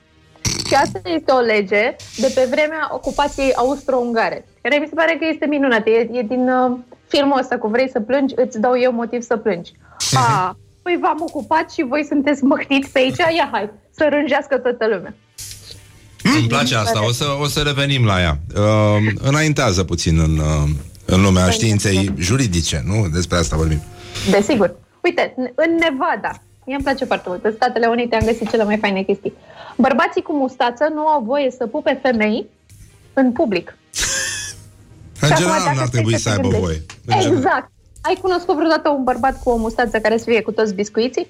Și 0.68 0.74
asta 0.74 1.00
este 1.04 1.32
o 1.32 1.40
lege 1.40 1.96
de 2.18 2.32
pe 2.36 2.48
vremea 2.50 2.90
ocupației 2.92 3.54
austro-ungare, 3.54 4.46
care 4.62 4.78
mi 4.78 4.88
se 4.88 4.96
pare 4.96 5.18
că 5.20 5.26
este 5.32 5.46
minunată. 5.46 5.90
E, 5.90 6.10
e 6.12 6.22
din 6.22 6.50
uh, 6.50 6.78
filmul 7.08 7.40
ăsta 7.40 7.58
cu 7.58 7.68
Vrei 7.68 7.90
să 7.90 8.00
plângi, 8.00 8.34
îți 8.38 8.60
dau 8.60 8.80
eu 8.80 8.92
motiv 8.92 9.22
să 9.22 9.38
plângi. 9.38 9.72
A, 10.14 10.58
păi 10.82 10.98
v-am 11.02 11.18
ocupat 11.20 11.72
și 11.72 11.84
voi 11.84 12.04
sunteți 12.04 12.44
măhtiți 12.44 12.92
pe 12.92 13.00
aici? 13.00 13.18
Ia 13.18 13.50
hai, 13.52 13.70
să 13.92 14.08
rânjească 14.10 14.58
toată 14.58 14.88
lumea. 14.88 15.14
Îmi 16.38 16.48
place 16.48 16.76
asta, 16.76 17.06
o 17.06 17.12
să, 17.12 17.26
o 17.42 17.48
să 17.48 17.60
revenim 17.60 18.06
la 18.06 18.22
ea. 18.22 18.40
Uh, 18.56 19.14
înaintează 19.22 19.84
puțin 19.84 20.20
în, 20.20 20.38
uh, 20.38 20.70
în 21.06 21.22
lumea 21.22 21.50
științei 21.50 22.14
juridice, 22.18 22.84
nu? 22.86 23.08
Despre 23.14 23.38
asta 23.38 23.56
vorbim. 23.56 23.82
Desigur. 24.32 24.76
Uite, 25.04 25.30
n- 25.34 25.54
în 25.56 25.72
Nevada, 25.80 26.42
mie 26.66 26.76
îmi 26.76 26.84
place 26.84 27.06
foarte 27.06 27.26
mult, 27.30 27.44
în 27.46 27.52
Statele 27.56 27.88
Unite 27.88 28.16
am 28.16 28.26
găsit 28.26 28.50
cele 28.50 28.64
mai 28.64 28.78
faine 28.78 29.02
chestii. 29.04 29.34
Bărbații 29.78 30.22
cu 30.22 30.34
mustață 30.34 30.88
nu 30.94 31.08
au 31.08 31.24
voie 31.26 31.52
să 31.58 31.68
pupe 31.68 32.00
femei 32.02 32.46
în 33.14 33.32
public. 33.32 33.68
În 35.22 35.28
Și 35.28 35.34
acum, 35.34 35.36
general 35.46 35.64
dacă 35.64 35.76
n-ar 35.76 35.86
stai 35.88 35.90
trebui 35.90 36.14
să 36.14 36.20
să 36.20 36.30
te 36.30 36.36
aibă 36.36 36.48
gândești- 36.48 36.62
voie. 36.64 36.86
În 37.06 37.20
general. 37.22 37.38
Exact. 37.38 37.72
Ai 38.02 38.18
cunoscut 38.22 38.56
vreodată 38.56 38.90
un 38.90 39.04
bărbat 39.04 39.44
cu 39.44 39.50
o 39.50 39.56
mustață 39.56 39.98
care 40.00 40.18
să 40.18 40.24
fie 40.28 40.42
cu 40.42 40.52
toți 40.52 40.74
biscuiții? 40.74 41.28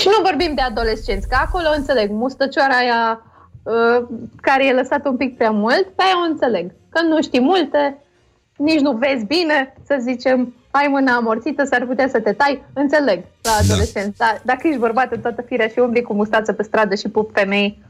Și 0.00 0.08
nu 0.14 0.28
vorbim 0.28 0.52
de 0.54 0.60
adolescenți, 0.60 1.28
că 1.28 1.36
acolo 1.40 1.68
înțeleg, 1.76 2.10
mustăcioara 2.10 2.76
aia 2.76 3.22
uh, 3.62 3.98
care 4.40 4.66
e 4.66 4.72
lăsată 4.72 5.08
un 5.08 5.16
pic 5.16 5.36
prea 5.36 5.50
mult, 5.50 5.86
pe 5.96 6.02
aia 6.02 6.18
o 6.24 6.30
înțeleg. 6.30 6.66
Că 6.88 7.00
nu 7.02 7.22
știi 7.22 7.40
multe, 7.40 7.82
nici 8.56 8.80
nu 8.80 8.92
vezi 8.92 9.24
bine, 9.24 9.74
să 9.86 9.94
zicem, 10.08 10.54
ai 10.70 10.86
mâna 10.90 11.12
amorțită, 11.14 11.64
s-ar 11.64 11.86
putea 11.86 12.08
să 12.08 12.20
te 12.20 12.32
tai, 12.32 12.62
înțeleg 12.72 13.24
la 13.42 13.50
adolescenți. 13.62 14.18
Da. 14.18 14.24
Dar 14.24 14.40
dacă 14.44 14.60
ești 14.66 14.78
bărbat 14.78 15.12
în 15.12 15.20
toată 15.20 15.42
firea 15.48 15.68
și 15.68 15.78
umbli 15.78 16.02
cu 16.02 16.14
mustață 16.14 16.52
pe 16.52 16.62
stradă 16.62 16.94
și 16.94 17.08
pup 17.08 17.30
femei, 17.32 17.82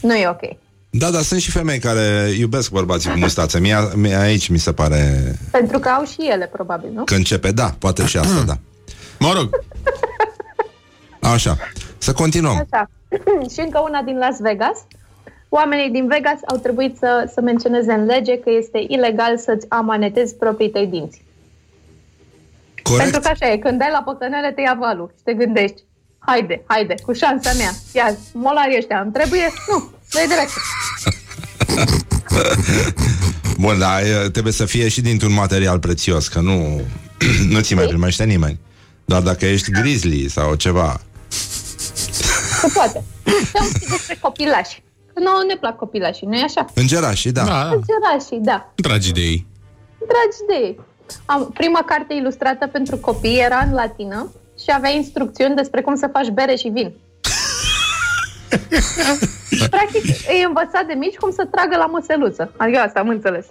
nu 0.00 0.14
e 0.14 0.28
ok. 0.28 0.56
Da, 0.90 1.10
dar 1.10 1.22
sunt 1.22 1.40
și 1.40 1.50
femei 1.50 1.78
care 1.78 2.34
iubesc 2.38 2.70
bărbații 2.70 3.10
cu 3.10 3.18
mustață. 3.18 3.58
Mie, 3.58 3.76
mie 3.94 4.14
aici 4.14 4.48
mi 4.48 4.58
se 4.58 4.72
pare 4.72 5.32
Pentru 5.50 5.78
că 5.78 5.88
au 5.88 6.04
și 6.04 6.28
ele, 6.30 6.46
probabil, 6.52 6.90
nu? 6.94 7.04
că 7.04 7.14
începe, 7.14 7.50
da, 7.50 7.74
poate 7.78 8.06
și 8.06 8.16
asta, 8.16 8.42
da. 8.46 8.54
Mă 9.18 9.32
rog, 9.34 9.48
Așa, 11.22 11.56
să 11.98 12.12
continuăm. 12.12 12.66
Așa. 12.70 12.90
și 13.52 13.60
încă 13.60 13.78
una 13.88 14.02
din 14.02 14.18
Las 14.18 14.38
Vegas. 14.40 14.78
Oamenii 15.48 15.90
din 15.90 16.06
Vegas 16.06 16.38
au 16.46 16.56
trebuit 16.56 16.96
să, 16.96 17.30
să 17.34 17.40
menționeze 17.40 17.92
în 17.92 18.04
lege 18.04 18.38
că 18.38 18.50
este 18.50 18.84
ilegal 18.88 19.38
să-ți 19.38 19.66
amanetezi 19.68 20.34
proprii 20.34 20.70
tăi 20.70 20.86
dinți. 20.86 21.22
Pentru 22.82 22.92
Corect? 22.92 23.16
că 23.16 23.28
așa 23.28 23.52
e, 23.52 23.56
când 23.56 23.78
dai 23.78 23.88
la 23.92 24.02
păcănele 24.02 24.52
te 24.52 24.60
ia 24.60 24.76
valul 24.78 25.12
și 25.16 25.22
te 25.22 25.34
gândești, 25.34 25.82
haide, 26.18 26.62
haide, 26.66 26.94
cu 27.02 27.12
șansa 27.12 27.52
mea, 27.58 27.70
ia, 27.92 28.16
molarii 28.32 28.76
ăștia 28.78 29.00
îmi 29.00 29.12
trebuie? 29.12 29.52
Nu, 29.68 29.90
dai 30.12 30.26
direct. 30.26 30.52
Bun, 33.62 33.78
dar 33.78 34.02
e, 34.02 34.28
trebuie 34.28 34.52
să 34.52 34.64
fie 34.64 34.88
și 34.88 35.00
dintr-un 35.00 35.32
material 35.32 35.78
prețios, 35.78 36.28
că 36.28 36.40
nu, 36.40 36.80
nu 37.52 37.60
ți 37.60 37.74
mai 37.74 37.86
primește 37.86 38.24
nimeni. 38.24 38.58
Doar 39.04 39.22
dacă 39.22 39.46
ești 39.46 39.70
grizzly 39.70 40.28
sau 40.28 40.54
ceva. 40.54 41.00
Se 42.62 42.68
poate. 42.74 43.04
Și 43.24 43.56
am 43.60 43.66
și 43.66 43.88
despre 43.88 44.18
copilași. 44.20 44.82
Că 45.14 45.22
nouă 45.22 45.42
ne 45.48 45.54
plac 45.54 45.76
copilașii, 45.76 46.26
nu-i 46.26 46.42
așa? 46.42 46.64
Îngerașii, 46.74 47.32
da. 47.32 47.44
da, 47.44 47.62
Îngerașii, 47.62 48.40
da. 48.40 48.72
dragi 48.74 49.12
de 49.12 49.20
ei. 49.20 49.46
Dragi 49.98 50.40
de 50.48 50.54
ei. 50.66 50.80
Am, 51.24 51.50
prima 51.54 51.82
carte 51.86 52.14
ilustrată 52.14 52.66
pentru 52.66 52.96
copii 52.96 53.40
era 53.40 53.58
în 53.66 53.72
latină 53.72 54.32
și 54.58 54.70
avea 54.74 54.90
instrucțiuni 54.90 55.54
despre 55.54 55.80
cum 55.80 55.96
să 55.96 56.08
faci 56.12 56.28
bere 56.28 56.54
și 56.54 56.68
vin. 56.68 56.94
Practic, 59.74 60.04
îi 60.04 60.44
învăța 60.46 60.82
de 60.86 60.92
mici 60.92 61.16
cum 61.16 61.30
să 61.30 61.48
tragă 61.50 61.76
la 61.76 61.86
măseluță. 61.86 62.52
Adică 62.56 62.78
asta 62.78 63.00
am 63.00 63.08
înțeles. 63.08 63.46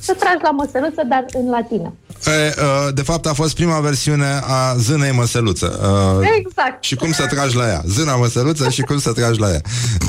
Să 0.00 0.14
tragi 0.14 0.42
la 0.42 0.50
măseluță, 0.50 1.02
dar 1.08 1.24
în 1.32 1.50
latină. 1.50 1.94
E, 2.26 2.30
uh, 2.30 2.88
de 2.94 3.02
fapt, 3.02 3.26
a 3.26 3.32
fost 3.32 3.54
prima 3.54 3.80
versiune 3.80 4.40
a 4.48 4.74
zânei 4.76 5.12
măsăluță. 5.12 5.66
Uh, 6.20 6.28
Exact. 6.38 6.84
și 6.84 6.94
cum 6.96 7.12
să 7.12 7.26
tragi 7.26 7.56
la 7.56 7.68
ea. 7.68 7.82
Zâna 7.86 8.16
măsăluță 8.16 8.68
și 8.68 8.82
cum 8.82 8.98
să 8.98 9.12
tragi 9.12 9.40
la 9.40 9.50
ea. 9.50 9.60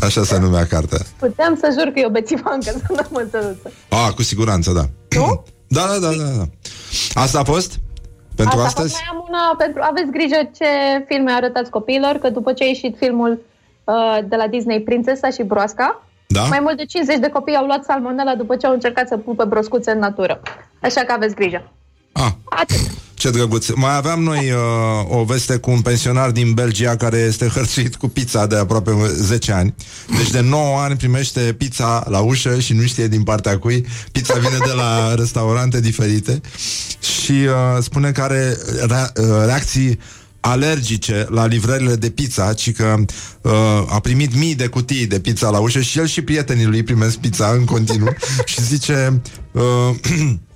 Așa 0.01 0.23
se 0.23 0.37
numea 0.39 0.65
cartea. 0.65 0.97
Puteam 1.19 1.55
să 1.61 1.75
jur 1.79 1.91
că 1.91 1.99
e 1.99 2.05
o 2.05 2.09
bețivancă 2.09 2.71
să 2.85 2.85
nu 2.89 2.95
măseluță. 3.09 3.71
A, 3.89 4.13
cu 4.13 4.21
siguranță, 4.23 4.71
da. 4.71 4.83
Nu? 5.19 5.43
Da, 5.67 5.81
da, 5.87 5.97
da, 6.07 6.09
da. 6.15 6.23
da. 6.37 6.43
Asta 7.21 7.39
a 7.39 7.43
fost? 7.43 7.71
Pentru 8.35 8.59
Asta 8.59 8.59
a 8.59 8.63
fost, 8.63 8.77
astăzi? 8.77 8.93
mai 8.93 9.07
am 9.11 9.25
una 9.29 9.55
pentru... 9.57 9.81
Aveți 9.91 10.11
grijă 10.11 10.39
ce 10.57 10.65
filme 11.07 11.31
arătați 11.31 11.69
copiilor, 11.69 12.15
că 12.15 12.29
după 12.29 12.53
ce 12.53 12.63
a 12.63 12.67
ieșit 12.67 12.95
filmul 12.97 13.31
uh, 13.83 14.17
de 14.29 14.35
la 14.35 14.47
Disney 14.47 14.81
Prințesa 14.81 15.29
și 15.29 15.43
Broasca, 15.43 16.03
Da? 16.27 16.41
mai 16.43 16.59
mult 16.61 16.77
de 16.77 16.85
50 16.85 17.17
de 17.19 17.29
copii 17.29 17.55
au 17.55 17.65
luat 17.65 17.83
salmonella 17.83 18.35
după 18.35 18.55
ce 18.55 18.65
au 18.65 18.73
încercat 18.73 19.07
să 19.07 19.17
pupă 19.17 19.45
broscuțe 19.45 19.91
în 19.91 19.99
natură. 19.99 20.41
Așa 20.81 21.01
că 21.01 21.11
aveți 21.11 21.35
grijă. 21.35 21.71
Ah, 22.11 22.31
Atât. 22.43 22.91
ce 23.13 23.29
drăguț. 23.29 23.67
Mai 23.75 23.95
aveam 23.95 24.23
noi 24.23 24.51
uh, 24.51 25.17
o 25.19 25.23
veste 25.23 25.57
cu 25.57 25.71
un 25.71 25.81
pensionar 25.81 26.31
din 26.31 26.53
Belgia 26.53 26.95
care 26.95 27.17
este 27.17 27.47
hărțuit 27.47 27.95
cu 27.95 28.07
pizza 28.07 28.45
de 28.47 28.55
aproape 28.57 28.91
10 29.13 29.51
ani. 29.51 29.73
Deci 30.17 30.29
de 30.29 30.39
9 30.39 30.79
ani 30.79 30.95
primește 30.95 31.39
pizza 31.57 32.05
la 32.09 32.19
ușă 32.19 32.59
și 32.59 32.73
nu 32.73 32.81
știe 32.81 33.07
din 33.07 33.23
partea 33.23 33.57
cui. 33.59 33.85
Pizza 34.11 34.33
vine 34.33 34.57
de 34.65 34.71
la 34.75 35.13
restaurante 35.21 35.79
diferite 35.79 36.41
și 37.21 37.31
uh, 37.31 37.77
spune 37.81 38.11
că 38.11 38.21
are 38.21 38.57
rea- 38.87 39.11
uh, 39.15 39.25
reacții 39.45 39.99
alergice 40.39 41.25
la 41.29 41.45
livrările 41.45 41.95
de 41.95 42.09
pizza, 42.09 42.53
ci 42.53 42.71
că 42.73 42.95
uh, 43.41 43.51
a 43.89 43.99
primit 43.99 44.35
mii 44.35 44.55
de 44.55 44.67
cutii 44.67 45.05
de 45.07 45.19
pizza 45.19 45.49
la 45.49 45.59
ușă 45.59 45.79
și 45.81 45.99
el 45.99 46.05
și 46.07 46.21
prietenii 46.21 46.65
lui 46.65 46.83
primesc 46.83 47.17
pizza 47.17 47.47
în 47.47 47.65
continuu 47.65 48.13
și 48.51 48.63
zice 48.63 49.21
uh, 49.51 49.61
că 50.01 50.13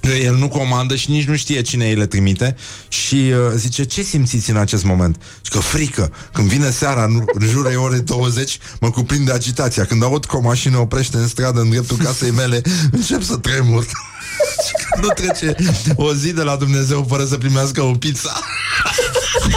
el 0.00 0.34
nu 0.34 0.48
comandă 0.48 0.96
și 0.96 1.10
nici 1.10 1.26
nu 1.26 1.36
știe 1.36 1.62
cine 1.62 1.88
îi 1.88 1.94
le 1.94 2.06
trimite 2.06 2.56
și 2.88 3.14
uh, 3.14 3.52
zice, 3.54 3.84
ce 3.84 4.02
simțiți 4.02 4.50
în 4.50 4.56
acest 4.56 4.84
moment? 4.84 5.22
Și 5.42 5.50
că 5.50 5.58
frică, 5.58 6.12
când 6.32 6.48
vine 6.48 6.70
seara 6.70 7.04
în, 7.04 7.24
în 7.32 7.46
jurul 7.46 7.76
ore 7.76 7.98
20, 7.98 8.58
mă 8.80 8.90
cuprinde 8.90 9.32
agitația. 9.32 9.84
Când 9.84 10.02
aud 10.02 10.24
că 10.24 10.36
o 10.36 10.40
mașină 10.40 10.78
oprește 10.78 11.16
în 11.16 11.28
stradă 11.28 11.60
în 11.60 11.70
dreptul 11.70 11.96
casei 11.96 12.30
mele, 12.30 12.60
încep 12.90 13.22
să 13.22 13.36
tremur. 13.36 13.84
și 14.66 14.72
că 14.72 15.00
nu 15.00 15.08
trece 15.08 15.54
o 15.96 16.14
zi 16.14 16.32
de 16.32 16.42
la 16.42 16.56
Dumnezeu 16.56 17.06
fără 17.08 17.24
să 17.24 17.36
primească 17.36 17.82
o 17.82 17.92
pizza. 17.92 18.40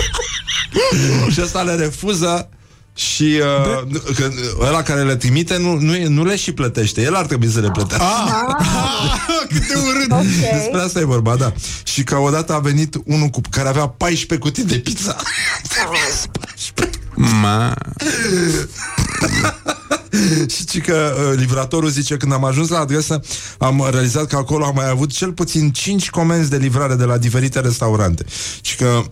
și 1.34 1.42
ăsta 1.42 1.62
le 1.62 1.76
refuză 1.76 2.50
și 3.00 3.24
uh, 3.24 3.88
că 4.16 4.30
ăla 4.60 4.82
care 4.82 5.04
le 5.04 5.16
trimite 5.16 5.58
nu, 5.58 5.80
nu, 5.80 6.08
nu 6.08 6.26
le 6.26 6.36
și 6.36 6.52
plătește. 6.52 7.02
El 7.02 7.16
ar 7.16 7.26
trebui 7.26 7.50
să 7.50 7.60
le 7.60 7.72
plătească. 7.72 8.58
Cât 9.50 9.68
de 9.68 9.74
urât! 9.88 10.12
Ok. 10.12 10.52
Despre 10.54 10.82
asta 10.82 11.00
e 11.00 11.04
vorba, 11.04 11.36
da. 11.36 11.54
Și 11.84 12.04
că 12.04 12.18
odată 12.18 12.54
a 12.54 12.60
venit 12.60 12.96
unul 13.06 13.28
cu, 13.28 13.42
care 13.50 13.68
avea 13.68 13.88
14 13.88 14.48
cutii 14.48 14.64
de 14.64 14.80
pizza. 14.80 15.16
Ma. 17.42 17.74
și 20.56 20.66
ci 20.66 20.82
că 20.82 21.14
uh, 21.16 21.38
livratorul 21.40 21.90
zice 21.90 22.18
Când 22.18 22.34
am 22.34 22.46
ajuns 22.46 22.70
la 22.70 22.80
adresă 22.80 23.22
Am 23.58 23.88
realizat 23.92 24.28
că 24.28 24.36
acolo 24.36 24.66
am 24.66 24.76
mai 24.76 24.90
avut 24.90 25.12
cel 25.12 25.34
puțin 25.34 25.72
5 25.72 26.10
comenzi 26.10 26.50
de 26.50 26.58
livrare 26.58 26.96
de 26.96 27.04
la 27.04 27.18
diferite 27.18 27.60
restaurante. 27.60 28.26
Și 28.62 28.76
că 28.76 28.86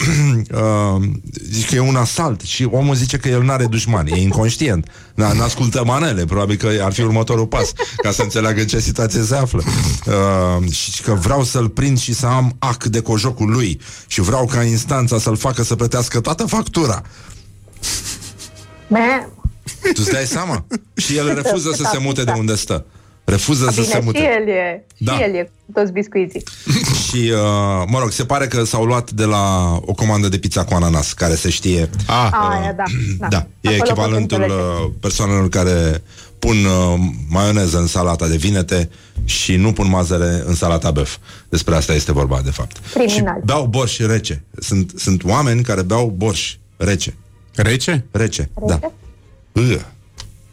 uh, 0.97 1.03
Zice 1.51 1.67
că 1.67 1.75
e 1.75 1.79
un 1.79 1.95
asalt 1.95 2.41
Și 2.41 2.67
omul 2.71 2.95
zice 2.95 3.17
că 3.17 3.27
el 3.29 3.43
n-are 3.43 3.65
dușmani 3.65 4.11
E 4.11 4.21
inconștient. 4.21 4.87
N- 4.89 5.35
N-ascultă 5.37 5.83
manele 5.85 6.25
Probabil 6.25 6.55
că 6.55 6.69
ar 6.81 6.93
fi 6.93 7.01
următorul 7.01 7.47
pas 7.47 7.71
Ca 7.97 8.11
să 8.11 8.21
înțeleagă 8.21 8.61
în 8.61 8.67
ce 8.67 8.79
situație 8.79 9.23
se 9.23 9.35
află. 9.35 9.63
Uh, 10.05 10.71
Și 10.71 11.01
că 11.01 11.13
vreau 11.13 11.43
să-l 11.43 11.69
prind 11.69 11.99
și 11.99 12.13
să 12.13 12.25
am 12.25 12.55
ac 12.59 12.83
de 12.83 13.01
cojocul 13.01 13.49
lui 13.49 13.79
Și 14.07 14.21
vreau 14.21 14.45
ca 14.45 14.63
instanța 14.63 15.19
să-l 15.19 15.37
facă 15.37 15.63
să 15.63 15.75
plătească 15.75 16.19
toată 16.19 16.45
factura. 16.45 17.01
Man. 18.87 19.36
Tu 19.93 20.01
îți 20.03 20.11
dai 20.11 20.25
seama? 20.25 20.65
Și 20.95 21.17
el 21.17 21.33
refuză 21.41 21.71
să 21.71 21.83
se 21.91 21.97
mute 21.97 22.23
de 22.23 22.31
unde 22.37 22.55
stă. 22.55 22.85
Refuză 23.23 23.65
să 23.65 23.71
Bine, 23.71 23.85
se 23.85 23.97
și 23.97 24.03
mute. 24.03 24.17
el 24.19 24.47
e, 24.47 24.85
Da. 24.97 25.13
și 25.15 25.21
el 25.21 25.33
e 25.35 25.51
cu 25.65 25.71
toți 25.79 25.91
biscuiții. 25.91 26.43
Și, 27.07 27.31
uh, 27.33 27.83
mă 27.87 27.99
rog, 27.99 28.11
se 28.11 28.25
pare 28.25 28.47
că 28.47 28.63
s-au 28.63 28.83
luat 28.83 29.11
de 29.11 29.23
la 29.25 29.73
o 29.85 29.93
comandă 29.93 30.27
de 30.29 30.37
pizza 30.37 30.63
cu 30.63 30.73
ananas, 30.73 31.13
care 31.13 31.35
se 31.35 31.49
știe... 31.49 31.89
Ah, 32.07 32.29
Aia, 32.31 32.73
da. 32.77 32.83
Da, 33.19 33.27
da. 33.27 33.37
e 33.61 33.67
Acolo 33.69 33.77
pot 33.77 33.87
echivalentul 33.87 34.41
înțelege. 34.41 34.61
uh, 34.83 34.89
persoanelor 34.99 35.49
care 35.49 36.03
pun 36.39 36.55
uh, 36.65 36.99
maioneză 37.29 37.77
în 37.77 37.87
salata 37.87 38.27
de 38.27 38.35
vinete 38.35 38.89
și 39.25 39.55
nu 39.55 39.73
pun 39.73 39.89
mazăre 39.89 40.43
în 40.45 40.53
salata 40.55 40.91
băf. 40.91 41.17
Despre 41.49 41.75
asta 41.75 41.93
este 41.93 42.11
vorba, 42.11 42.41
de 42.43 42.51
fapt. 42.51 42.77
Criminal. 42.93 43.35
Și 43.39 43.45
beau 43.45 43.65
borș 43.65 43.97
rece. 43.99 44.43
Sunt, 44.59 44.91
sunt 44.95 45.23
oameni 45.23 45.61
care 45.63 45.81
beau 45.81 46.13
borș 46.17 46.55
rece. 46.77 47.13
Rece? 47.55 48.05
Rece, 48.11 48.49
da. 48.67 48.79
Ugh. 49.57 49.81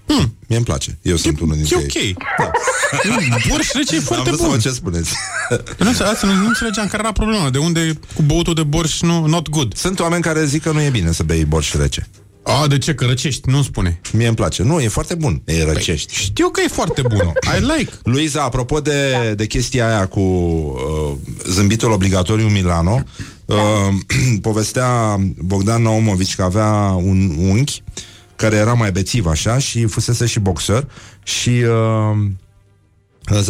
Hmm. 0.06 0.34
Mie 0.48 0.56
îmi 0.56 0.64
place. 0.66 0.98
Eu 1.02 1.16
sunt 1.16 1.40
unul 1.40 1.56
dintre 1.56 1.76
E 1.78 1.98
ei. 1.98 2.16
ok. 2.44 3.04
Mm, 3.04 3.36
Borș 3.48 3.70
rece 3.72 3.94
e 3.94 3.98
Am 3.98 4.04
foarte 4.04 4.24
vrut 4.30 4.38
să 4.38 4.44
bun. 4.44 4.52
văd 4.54 4.62
ce 4.62 4.70
spuneți. 4.70 5.10
Nu, 5.78 5.88
înțe- 5.88 6.02
asta 6.02 6.26
nu, 6.26 6.32
nu 6.32 6.46
înțelegeam 6.46 6.86
care 6.86 7.02
era 7.02 7.12
problema. 7.12 7.50
De 7.50 7.58
unde 7.58 7.98
cu 8.14 8.22
băutul 8.22 8.54
de 8.54 8.62
borș 8.62 9.00
nu, 9.00 9.26
not 9.26 9.48
good? 9.48 9.76
Sunt 9.76 10.00
oameni 10.00 10.22
care 10.22 10.44
zic 10.44 10.62
că 10.62 10.70
nu 10.70 10.80
e 10.80 10.88
bine 10.90 11.12
să 11.12 11.22
bei 11.22 11.44
borș 11.44 11.72
rece. 11.74 12.08
A, 12.42 12.66
de 12.66 12.78
ce? 12.78 12.94
Că 12.94 13.04
răcești, 13.04 13.50
nu 13.50 13.62
spune. 13.62 14.00
Mie 14.12 14.26
îmi 14.26 14.36
place. 14.36 14.62
Nu, 14.62 14.80
e 14.80 14.88
foarte 14.88 15.14
bun. 15.14 15.42
E 15.44 15.64
răcești. 15.64 16.14
Știu 16.14 16.48
că 16.48 16.60
e 16.64 16.68
foarte 16.68 17.02
bună. 17.02 17.32
I 17.58 17.60
like. 17.78 17.92
Luiza, 18.12 18.42
apropo 18.42 18.80
de, 18.80 19.32
de 19.36 19.46
chestia 19.46 19.88
aia 19.88 20.06
cu 20.06 20.20
uh, 20.20 21.16
zâmbitul 21.46 21.90
obligatoriu 21.90 22.46
Milano, 22.46 23.02
uh, 23.44 23.56
povestea 24.42 25.16
Bogdan 25.38 25.82
Naumovici 25.82 26.34
că 26.34 26.42
avea 26.42 26.94
un 27.02 27.34
unchi 27.38 27.82
care 28.36 28.56
era 28.56 28.72
mai 28.72 28.92
bețiv 28.92 29.26
așa 29.26 29.58
și 29.58 29.84
fusese 29.84 30.26
și 30.26 30.40
boxer 30.40 30.86
și 31.22 31.48
uh, 31.50 32.16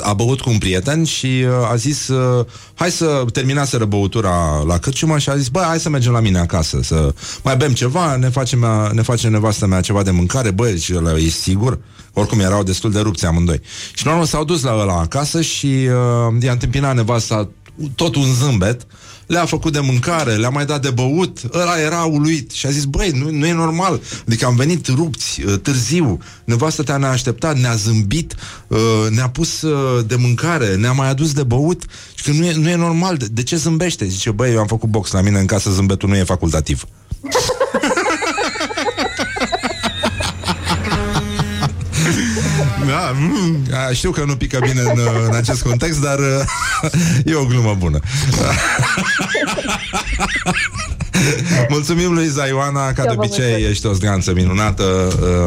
a 0.01 0.13
băut 0.13 0.41
cu 0.41 0.51
un 0.51 0.59
prieten 0.59 1.05
și 1.05 1.27
uh, 1.47 1.71
a 1.71 1.77
zis 1.77 2.09
uh, 2.09 2.47
hai 2.75 2.91
să 2.91 3.25
terminaseră 3.33 3.85
băutura 3.85 4.63
la 4.67 4.79
cârciumă 4.79 5.19
și 5.19 5.29
a 5.29 5.37
zis 5.37 5.49
bă, 5.49 5.61
hai 5.61 5.81
să 5.81 5.89
mergem 5.89 6.13
la 6.13 6.21
mine 6.21 6.39
acasă 6.39 6.81
să 6.83 7.15
mai 7.43 7.57
bem 7.57 7.73
ceva, 7.73 8.17
ne 8.17 8.29
face, 8.29 8.57
mea, 8.57 8.91
ne 8.93 9.03
face 9.03 9.29
nevastă 9.29 9.67
mea 9.67 9.81
ceva 9.81 10.03
de 10.03 10.11
mâncare, 10.11 10.51
bă, 10.51 10.75
și 10.75 10.95
ăla 10.97 11.17
e 11.17 11.29
sigur? 11.29 11.79
Oricum 12.13 12.41
erau 12.41 12.63
destul 12.63 12.91
de 12.91 13.01
rupți 13.01 13.27
amândoi. 13.27 13.61
Și 13.95 14.07
la 14.07 14.13
urmă 14.13 14.25
s-au 14.25 14.45
dus 14.45 14.63
la 14.63 14.79
ăla 14.79 15.01
acasă 15.01 15.43
și 15.43 15.67
uh, 15.67 16.43
i-a 16.43 16.53
întâmpinat 16.53 16.95
nevasta 16.95 17.49
tot 17.95 18.15
un 18.15 18.33
zâmbet 18.33 18.87
le-a 19.27 19.45
făcut 19.45 19.73
de 19.73 19.81
mâncare, 19.81 20.35
le-a 20.35 20.49
mai 20.49 20.67
dat 20.67 20.83
de 20.83 20.91
băut, 20.91 21.39
ăla 21.53 21.81
era 21.81 22.05
uluit. 22.05 22.51
Și 22.51 22.67
a 22.67 22.71
zis, 22.71 22.85
băi, 22.85 23.11
nu, 23.11 23.31
nu 23.31 23.47
e 23.47 23.53
normal, 23.53 24.01
adică 24.27 24.47
am 24.47 24.57
venit 24.57 24.87
rupți, 24.87 25.43
uh, 25.43 25.55
târziu, 25.63 26.19
nevastă 26.45 26.83
te 26.83 26.93
ne-a 26.93 27.11
așteptat, 27.11 27.59
ne-a 27.59 27.75
zâmbit, 27.75 28.35
uh, 28.67 28.79
ne-a 29.11 29.29
pus 29.29 29.63
uh, 29.63 30.05
de 30.07 30.17
mâncare, 30.17 30.75
ne-a 30.75 30.93
mai 30.93 31.09
adus 31.09 31.33
de 31.33 31.43
băut. 31.43 31.83
Și 32.15 32.25
că 32.25 32.31
nu 32.31 32.45
e, 32.45 32.55
nu 32.55 32.69
e 32.69 32.77
normal, 32.77 33.17
de, 33.17 33.27
de 33.31 33.43
ce 33.43 33.57
zâmbește? 33.57 34.05
Zice, 34.05 34.31
băi, 34.31 34.53
eu 34.53 34.59
am 34.59 34.67
făcut 34.67 34.89
box 34.89 35.11
la 35.11 35.21
mine 35.21 35.39
în 35.39 35.47
casă, 35.47 35.71
zâmbetul 35.71 36.09
nu 36.09 36.17
e 36.17 36.25
facultativ. 36.25 36.85
mm. 43.19 43.67
A, 43.89 43.93
știu 43.93 44.11
că 44.11 44.25
nu 44.25 44.37
pică 44.37 44.59
bine 44.61 44.81
în, 44.81 45.01
în 45.29 45.35
acest 45.35 45.63
context, 45.63 46.01
dar 46.01 46.19
uh, 46.19 46.25
e 47.33 47.35
o 47.35 47.45
glumă 47.45 47.77
bună. 47.79 47.99
Mulțumim 51.69 52.13
lui 52.13 52.33
Ioana, 52.49 52.93
ca 52.93 53.03
de 53.03 53.09
Eu 53.09 53.15
vă 53.15 53.23
obicei 53.23 53.45
mulțumesc. 53.45 53.71
ești 53.71 53.87
o 53.87 53.93
zganță 53.93 54.33
minunată. 54.33 54.85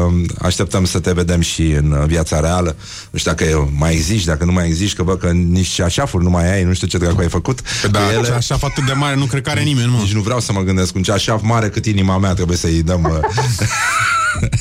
Uh, 0.08 0.24
Așteptăm 0.42 0.84
să 0.84 0.98
te 0.98 1.12
vedem 1.12 1.40
și 1.40 1.62
în 1.62 2.04
viața 2.06 2.40
reală. 2.40 2.76
Nu 3.10 3.18
știu 3.18 3.30
dacă 3.30 3.70
mai 3.76 3.92
existi, 3.92 4.26
dacă 4.26 4.44
nu 4.44 4.52
mai 4.52 4.66
existi, 4.66 4.96
că 4.96 5.02
vă 5.02 5.16
că 5.16 5.30
nici 5.30 5.80
așafuri 5.80 6.24
nu 6.24 6.30
mai 6.30 6.52
ai, 6.52 6.64
nu 6.64 6.72
știu 6.72 6.86
ce 6.86 6.98
dracu 6.98 7.20
ai 7.20 7.28
făcut. 7.28 7.60
Da, 7.90 7.98
Cu 8.00 8.12
ele. 8.12 8.28
așa 8.34 8.56
atât 8.62 8.86
de 8.86 8.92
mare 8.92 9.16
nu 9.16 9.24
cred 9.24 9.42
că 9.42 9.50
are 9.50 9.62
nimeni, 9.62 9.90
mă. 9.90 9.98
Nici 9.98 10.12
nu 10.14 10.20
vreau 10.20 10.40
să 10.40 10.52
mă 10.52 10.60
gândesc 10.60 10.94
un 10.94 11.02
ceașaf 11.02 11.40
mare 11.42 11.68
cât 11.68 11.86
inima 11.86 12.18
mea 12.18 12.34
trebuie 12.34 12.56
să-i 12.56 12.82
dăm 12.82 13.02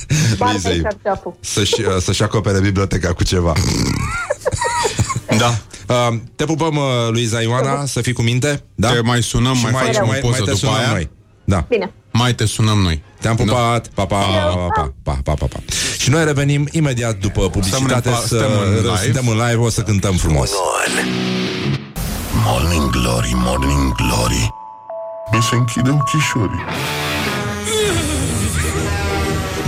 uh, 0.10 0.38
Bate 0.38 0.52
Luizei 0.52 0.82
ceapceapul. 0.82 1.34
să-și, 1.40 1.82
uh, 1.82 1.96
să-și 2.02 2.24
acopere 2.24 2.60
biblioteca 2.60 3.14
cu 3.14 3.24
ceva. 3.24 3.54
Da. 5.38 5.58
Uh, 5.88 6.18
te 6.36 6.46
pupăm, 6.46 6.76
uh, 6.76 6.84
Luiza 7.10 7.42
Ioana, 7.42 7.86
să 7.86 8.02
fii 8.02 8.14
cu 8.14 8.22
minte. 8.22 8.64
Da? 8.76 8.90
Te 8.92 9.00
mai 9.02 9.24
sunăm, 9.24 9.54
Și 9.56 9.64
mai 9.64 9.72
facem 9.86 10.04
o 10.04 10.12
poză 10.22 10.22
mai 10.28 10.32
te 10.40 10.44
după 10.44 10.56
sunăm 10.56 10.76
aia. 10.76 10.92
Noi. 10.92 11.10
Da. 11.44 11.66
Bine. 11.70 11.92
Mai 12.12 12.36
te 12.36 12.46
sunăm 12.46 12.78
noi. 12.78 13.04
Te-am 13.22 13.36
pupat. 13.36 13.88
Pa, 13.88 14.06
pa, 14.06 14.18
pa, 14.18 14.68
pa, 14.76 14.94
pa, 15.04 15.20
pa, 15.24 15.34
pa, 15.34 15.46
pa. 15.46 15.60
Și 15.98 16.10
noi 16.10 16.24
revenim 16.26 16.68
imediat 16.72 17.18
după 17.18 17.50
publicitate. 17.50 18.10
Stăm 18.10 18.14
în- 18.14 18.28
să, 18.28 18.36
stăm 18.38 18.52
în 18.68 18.74
live. 18.76 18.98
Suntem 19.04 19.28
în 19.28 19.34
live, 19.38 19.56
o 19.56 19.70
să 19.70 19.82
cântăm 19.82 20.16
frumos. 20.16 20.52
Morning 22.46 22.90
Glory, 22.90 23.32
Morning 23.36 23.96
Glory 23.96 24.54
Mi 25.34 25.42
se 25.50 25.56
închide 25.56 25.90
ochișorii 25.90 26.64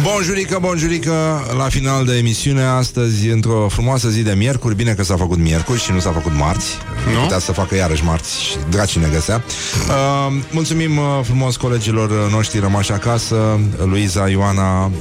Bonjurică, 0.03 0.57
bonjurică, 0.61 1.11
la 1.57 1.63
final 1.69 2.05
de 2.05 2.17
emisiune 2.17 2.63
astăzi, 2.63 3.27
într-o 3.27 3.67
frumoasă 3.69 4.09
zi 4.09 4.21
de 4.21 4.33
miercuri, 4.37 4.75
bine 4.75 4.93
că 4.93 5.03
s-a 5.03 5.15
făcut 5.17 5.37
miercuri 5.37 5.81
și 5.81 5.91
nu 5.91 5.99
s-a 5.99 6.11
făcut 6.11 6.31
marți, 6.37 6.65
Nu? 7.13 7.19
putea 7.21 7.39
să 7.39 7.51
facă 7.51 7.75
iarăși 7.75 8.03
marți 8.03 8.41
și 8.43 8.55
draci 8.69 8.97
ne 8.97 9.07
găsea. 9.13 9.43
Uh, 9.87 10.33
mulțumim 10.51 10.97
uh, 10.97 11.03
frumos 11.23 11.55
colegilor 11.57 12.09
uh, 12.09 12.31
noștri 12.31 12.59
rămași 12.59 12.91
acasă, 12.91 13.59
Luiza, 13.85 14.29
Ioana, 14.29 14.85
uh, 14.85 14.91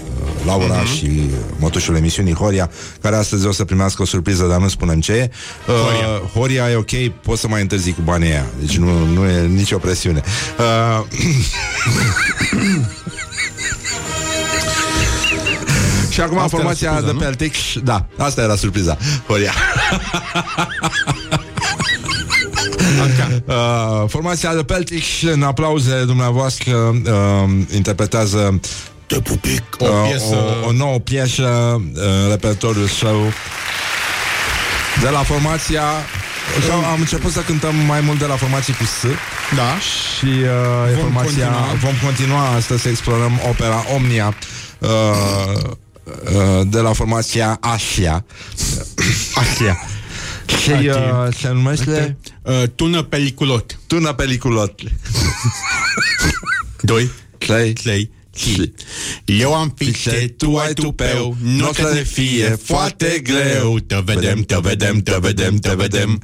Laura 0.47 0.75
Mhm. 0.83 0.95
și 0.95 1.31
mătușul 1.59 1.97
emisiunii 1.97 2.35
Horia, 2.35 2.70
care 3.03 3.16
astăzi 3.16 3.47
o 3.47 3.53
să 3.53 3.65
primească 3.65 4.03
o 4.03 4.05
surpriză, 4.05 4.45
dar 4.47 4.59
nu 4.59 4.69
spunem 4.69 5.01
ce 5.01 5.12
e. 5.12 5.31
Uh, 5.69 5.75
Horia. 5.75 6.31
Horia 6.35 6.70
e 6.70 6.75
ok, 6.77 7.20
poți 7.23 7.41
să 7.41 7.49
mai 7.49 7.61
întârzi 7.61 7.93
cu 7.93 8.01
banii 8.05 8.31
aia, 8.31 8.47
deci 8.61 8.77
nu, 8.77 9.05
nu 9.07 9.25
e 9.25 9.47
nicio 9.47 9.79
presiune. 9.79 10.23
Uh, 10.59 11.05
Și 16.19 16.24
acum 16.24 16.39
Asta 16.39 16.57
era 16.57 16.62
formația 16.62 16.90
surpriza, 16.90 17.07
de 17.07 17.12
nu? 17.12 17.19
Peltic 17.19 17.55
Da, 17.85 18.07
asta 18.16 18.43
era 18.43 18.57
surpriza 18.57 18.97
Horia. 19.27 19.53
Uh, 23.47 24.09
Formația 24.09 24.55
de 24.55 24.62
Peltic 24.62 25.05
În 25.32 25.43
aplauze 25.43 26.05
dumneavoastră 26.05 26.74
uh, 26.77 27.51
Interpretează 27.74 28.61
Te 29.07 29.20
pupic. 29.20 29.62
O 29.78 29.86
piesă... 29.86 30.35
o, 30.65 30.66
o 30.66 30.73
nouă 30.73 30.99
piesă 30.99 31.81
uh, 31.95 32.03
Repertoriul 32.31 32.86
său. 32.86 33.32
De 35.03 35.09
la 35.09 35.19
formația 35.23 35.82
sau 36.69 36.85
am 36.85 37.01
început 37.01 37.32
să 37.32 37.40
cântăm 37.40 37.74
mai 37.74 38.01
mult 38.01 38.19
de 38.19 38.27
la 38.27 38.36
formații 38.36 38.74
cu 38.74 38.85
S. 38.85 39.03
Da. 39.55 39.78
și 40.16 40.27
uh, 40.27 40.90
e 40.90 40.95
Vom 40.95 41.03
formația, 41.03 41.47
continua. 41.47 41.74
vom 41.81 41.95
continua 42.05 42.49
astăzi 42.57 42.82
să 42.82 42.89
explorăm 42.89 43.40
opera 43.49 43.85
Omnia. 43.95 44.35
Uh, 44.78 44.89
uh, 44.89 45.70
de 46.66 46.78
la 46.78 46.93
formația 46.93 47.59
Asia. 47.60 48.24
Asia. 49.43 49.78
Și 50.62 50.70
uh, 50.70 51.35
se 51.40 51.48
numește 51.48 52.16
Uh, 52.48 52.62
tună 52.74 53.02
peliculot. 53.02 53.78
Tună 53.86 54.12
Peliculot. 54.12 54.80
2, 56.80 57.10
Trei. 57.72 58.10
3, 58.39 58.73
Eu 59.24 59.55
am 59.55 59.74
fițe, 59.77 60.35
tu 60.36 60.56
ai 60.56 60.73
tupeu 60.73 61.36
Nu 61.43 61.69
o 61.69 61.73
să 61.73 61.90
ne 61.94 62.02
fie 62.02 62.59
foarte 62.65 63.20
greu. 63.23 63.78
Te 63.78 64.02
vedem, 64.05 64.43
te 64.43 64.56
vedem, 64.60 65.01
te 65.02 65.16
vedem, 65.20 65.56
te 65.56 65.74
vedem. 65.77 66.23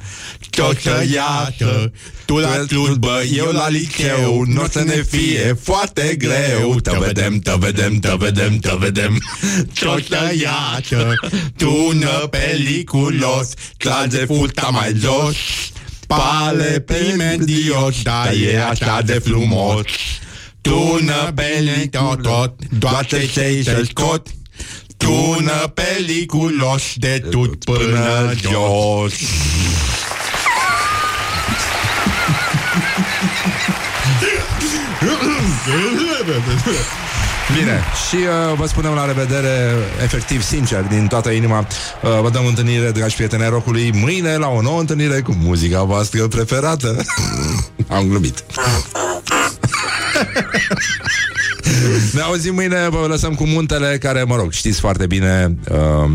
Tot 0.49 0.79
să 0.81 1.05
iată. 1.13 1.91
Tu 2.25 2.37
la 2.37 2.63
slujbă, 2.67 3.21
eu 3.35 3.51
la 3.51 3.69
liceu. 3.69 4.43
Nu 4.47 4.61
o 4.61 4.67
să 4.71 4.83
ne 4.83 5.03
fie 5.09 5.57
foarte 5.61 6.15
greu. 6.17 6.79
Te 6.79 6.97
vedem, 6.99 7.39
te 7.39 7.55
vedem, 7.59 7.99
te 7.99 8.15
vedem, 8.17 8.57
te 8.57 8.75
vedem. 8.79 9.21
Tot 9.79 10.05
să 10.05 10.33
iată. 10.41 11.13
Tună 11.57 12.27
peliculos 12.29 13.49
Trage 13.77 14.25
fusta 14.25 14.67
mai 14.71 14.93
jos. 14.99 15.35
Pale 16.07 16.79
primendios 16.79 18.01
Dar 18.03 18.33
e 18.33 18.61
așa 18.61 19.01
de 19.01 19.21
frumos 19.23 19.85
Tună 20.65 21.31
peliculos 21.35 22.21
tot 22.21 22.53
Doar 22.79 23.05
ce 23.05 23.27
știi 23.27 23.63
să 23.63 23.83
scot 23.89 24.27
Tună 24.97 25.73
peliculos 25.73 26.83
De 26.95 27.23
tot 27.31 27.63
până 27.63 28.33
jos 28.41 29.13
Bine, 37.53 37.83
și 38.07 38.15
uh, 38.15 38.57
vă 38.57 38.65
spunem 38.65 38.93
la 38.93 39.05
revedere 39.05 39.73
efectiv, 40.03 40.43
sincer, 40.43 40.81
din 40.81 41.07
toată 41.07 41.29
inima. 41.29 41.59
Uh, 41.59 42.19
vă 42.21 42.29
dăm 42.29 42.45
întâlnire, 42.45 42.91
dragi 42.91 43.15
prieteni 43.15 43.43
ai 43.43 43.49
rockului, 43.49 43.91
mâine 43.93 44.37
la 44.37 44.47
o 44.47 44.61
nouă 44.61 44.79
întâlnire 44.79 45.21
cu 45.21 45.35
muzica 45.39 45.83
voastră 45.83 46.27
preferată. 46.27 47.05
Am 47.95 48.07
glumit. 48.07 48.43
Ne 52.13 52.21
auzim 52.21 52.53
mâine, 52.53 52.87
vă 52.89 53.05
lăsăm 53.07 53.33
cu 53.33 53.45
muntele, 53.45 53.97
care, 53.97 54.23
mă 54.23 54.35
rog, 54.35 54.51
știți 54.51 54.79
foarte 54.79 55.05
bine, 55.05 55.55
uh, 55.71 56.09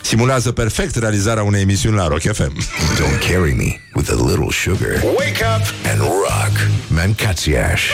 simulează 0.00 0.52
perfect 0.52 0.94
realizarea 0.94 1.42
unei 1.42 1.60
emisiuni 1.60 1.96
la 1.96 2.06
Rock 2.06 2.20
FM. 2.20 2.52
Don't 2.96 3.28
carry 3.30 3.54
me 3.56 3.80
with 3.94 4.10
a 4.10 4.26
little 4.28 4.50
sugar. 4.50 5.02
Wake 5.04 5.44
up 5.56 5.90
and 5.92 6.00
rock. 6.00 6.68
Mancațiaș. 6.88 7.90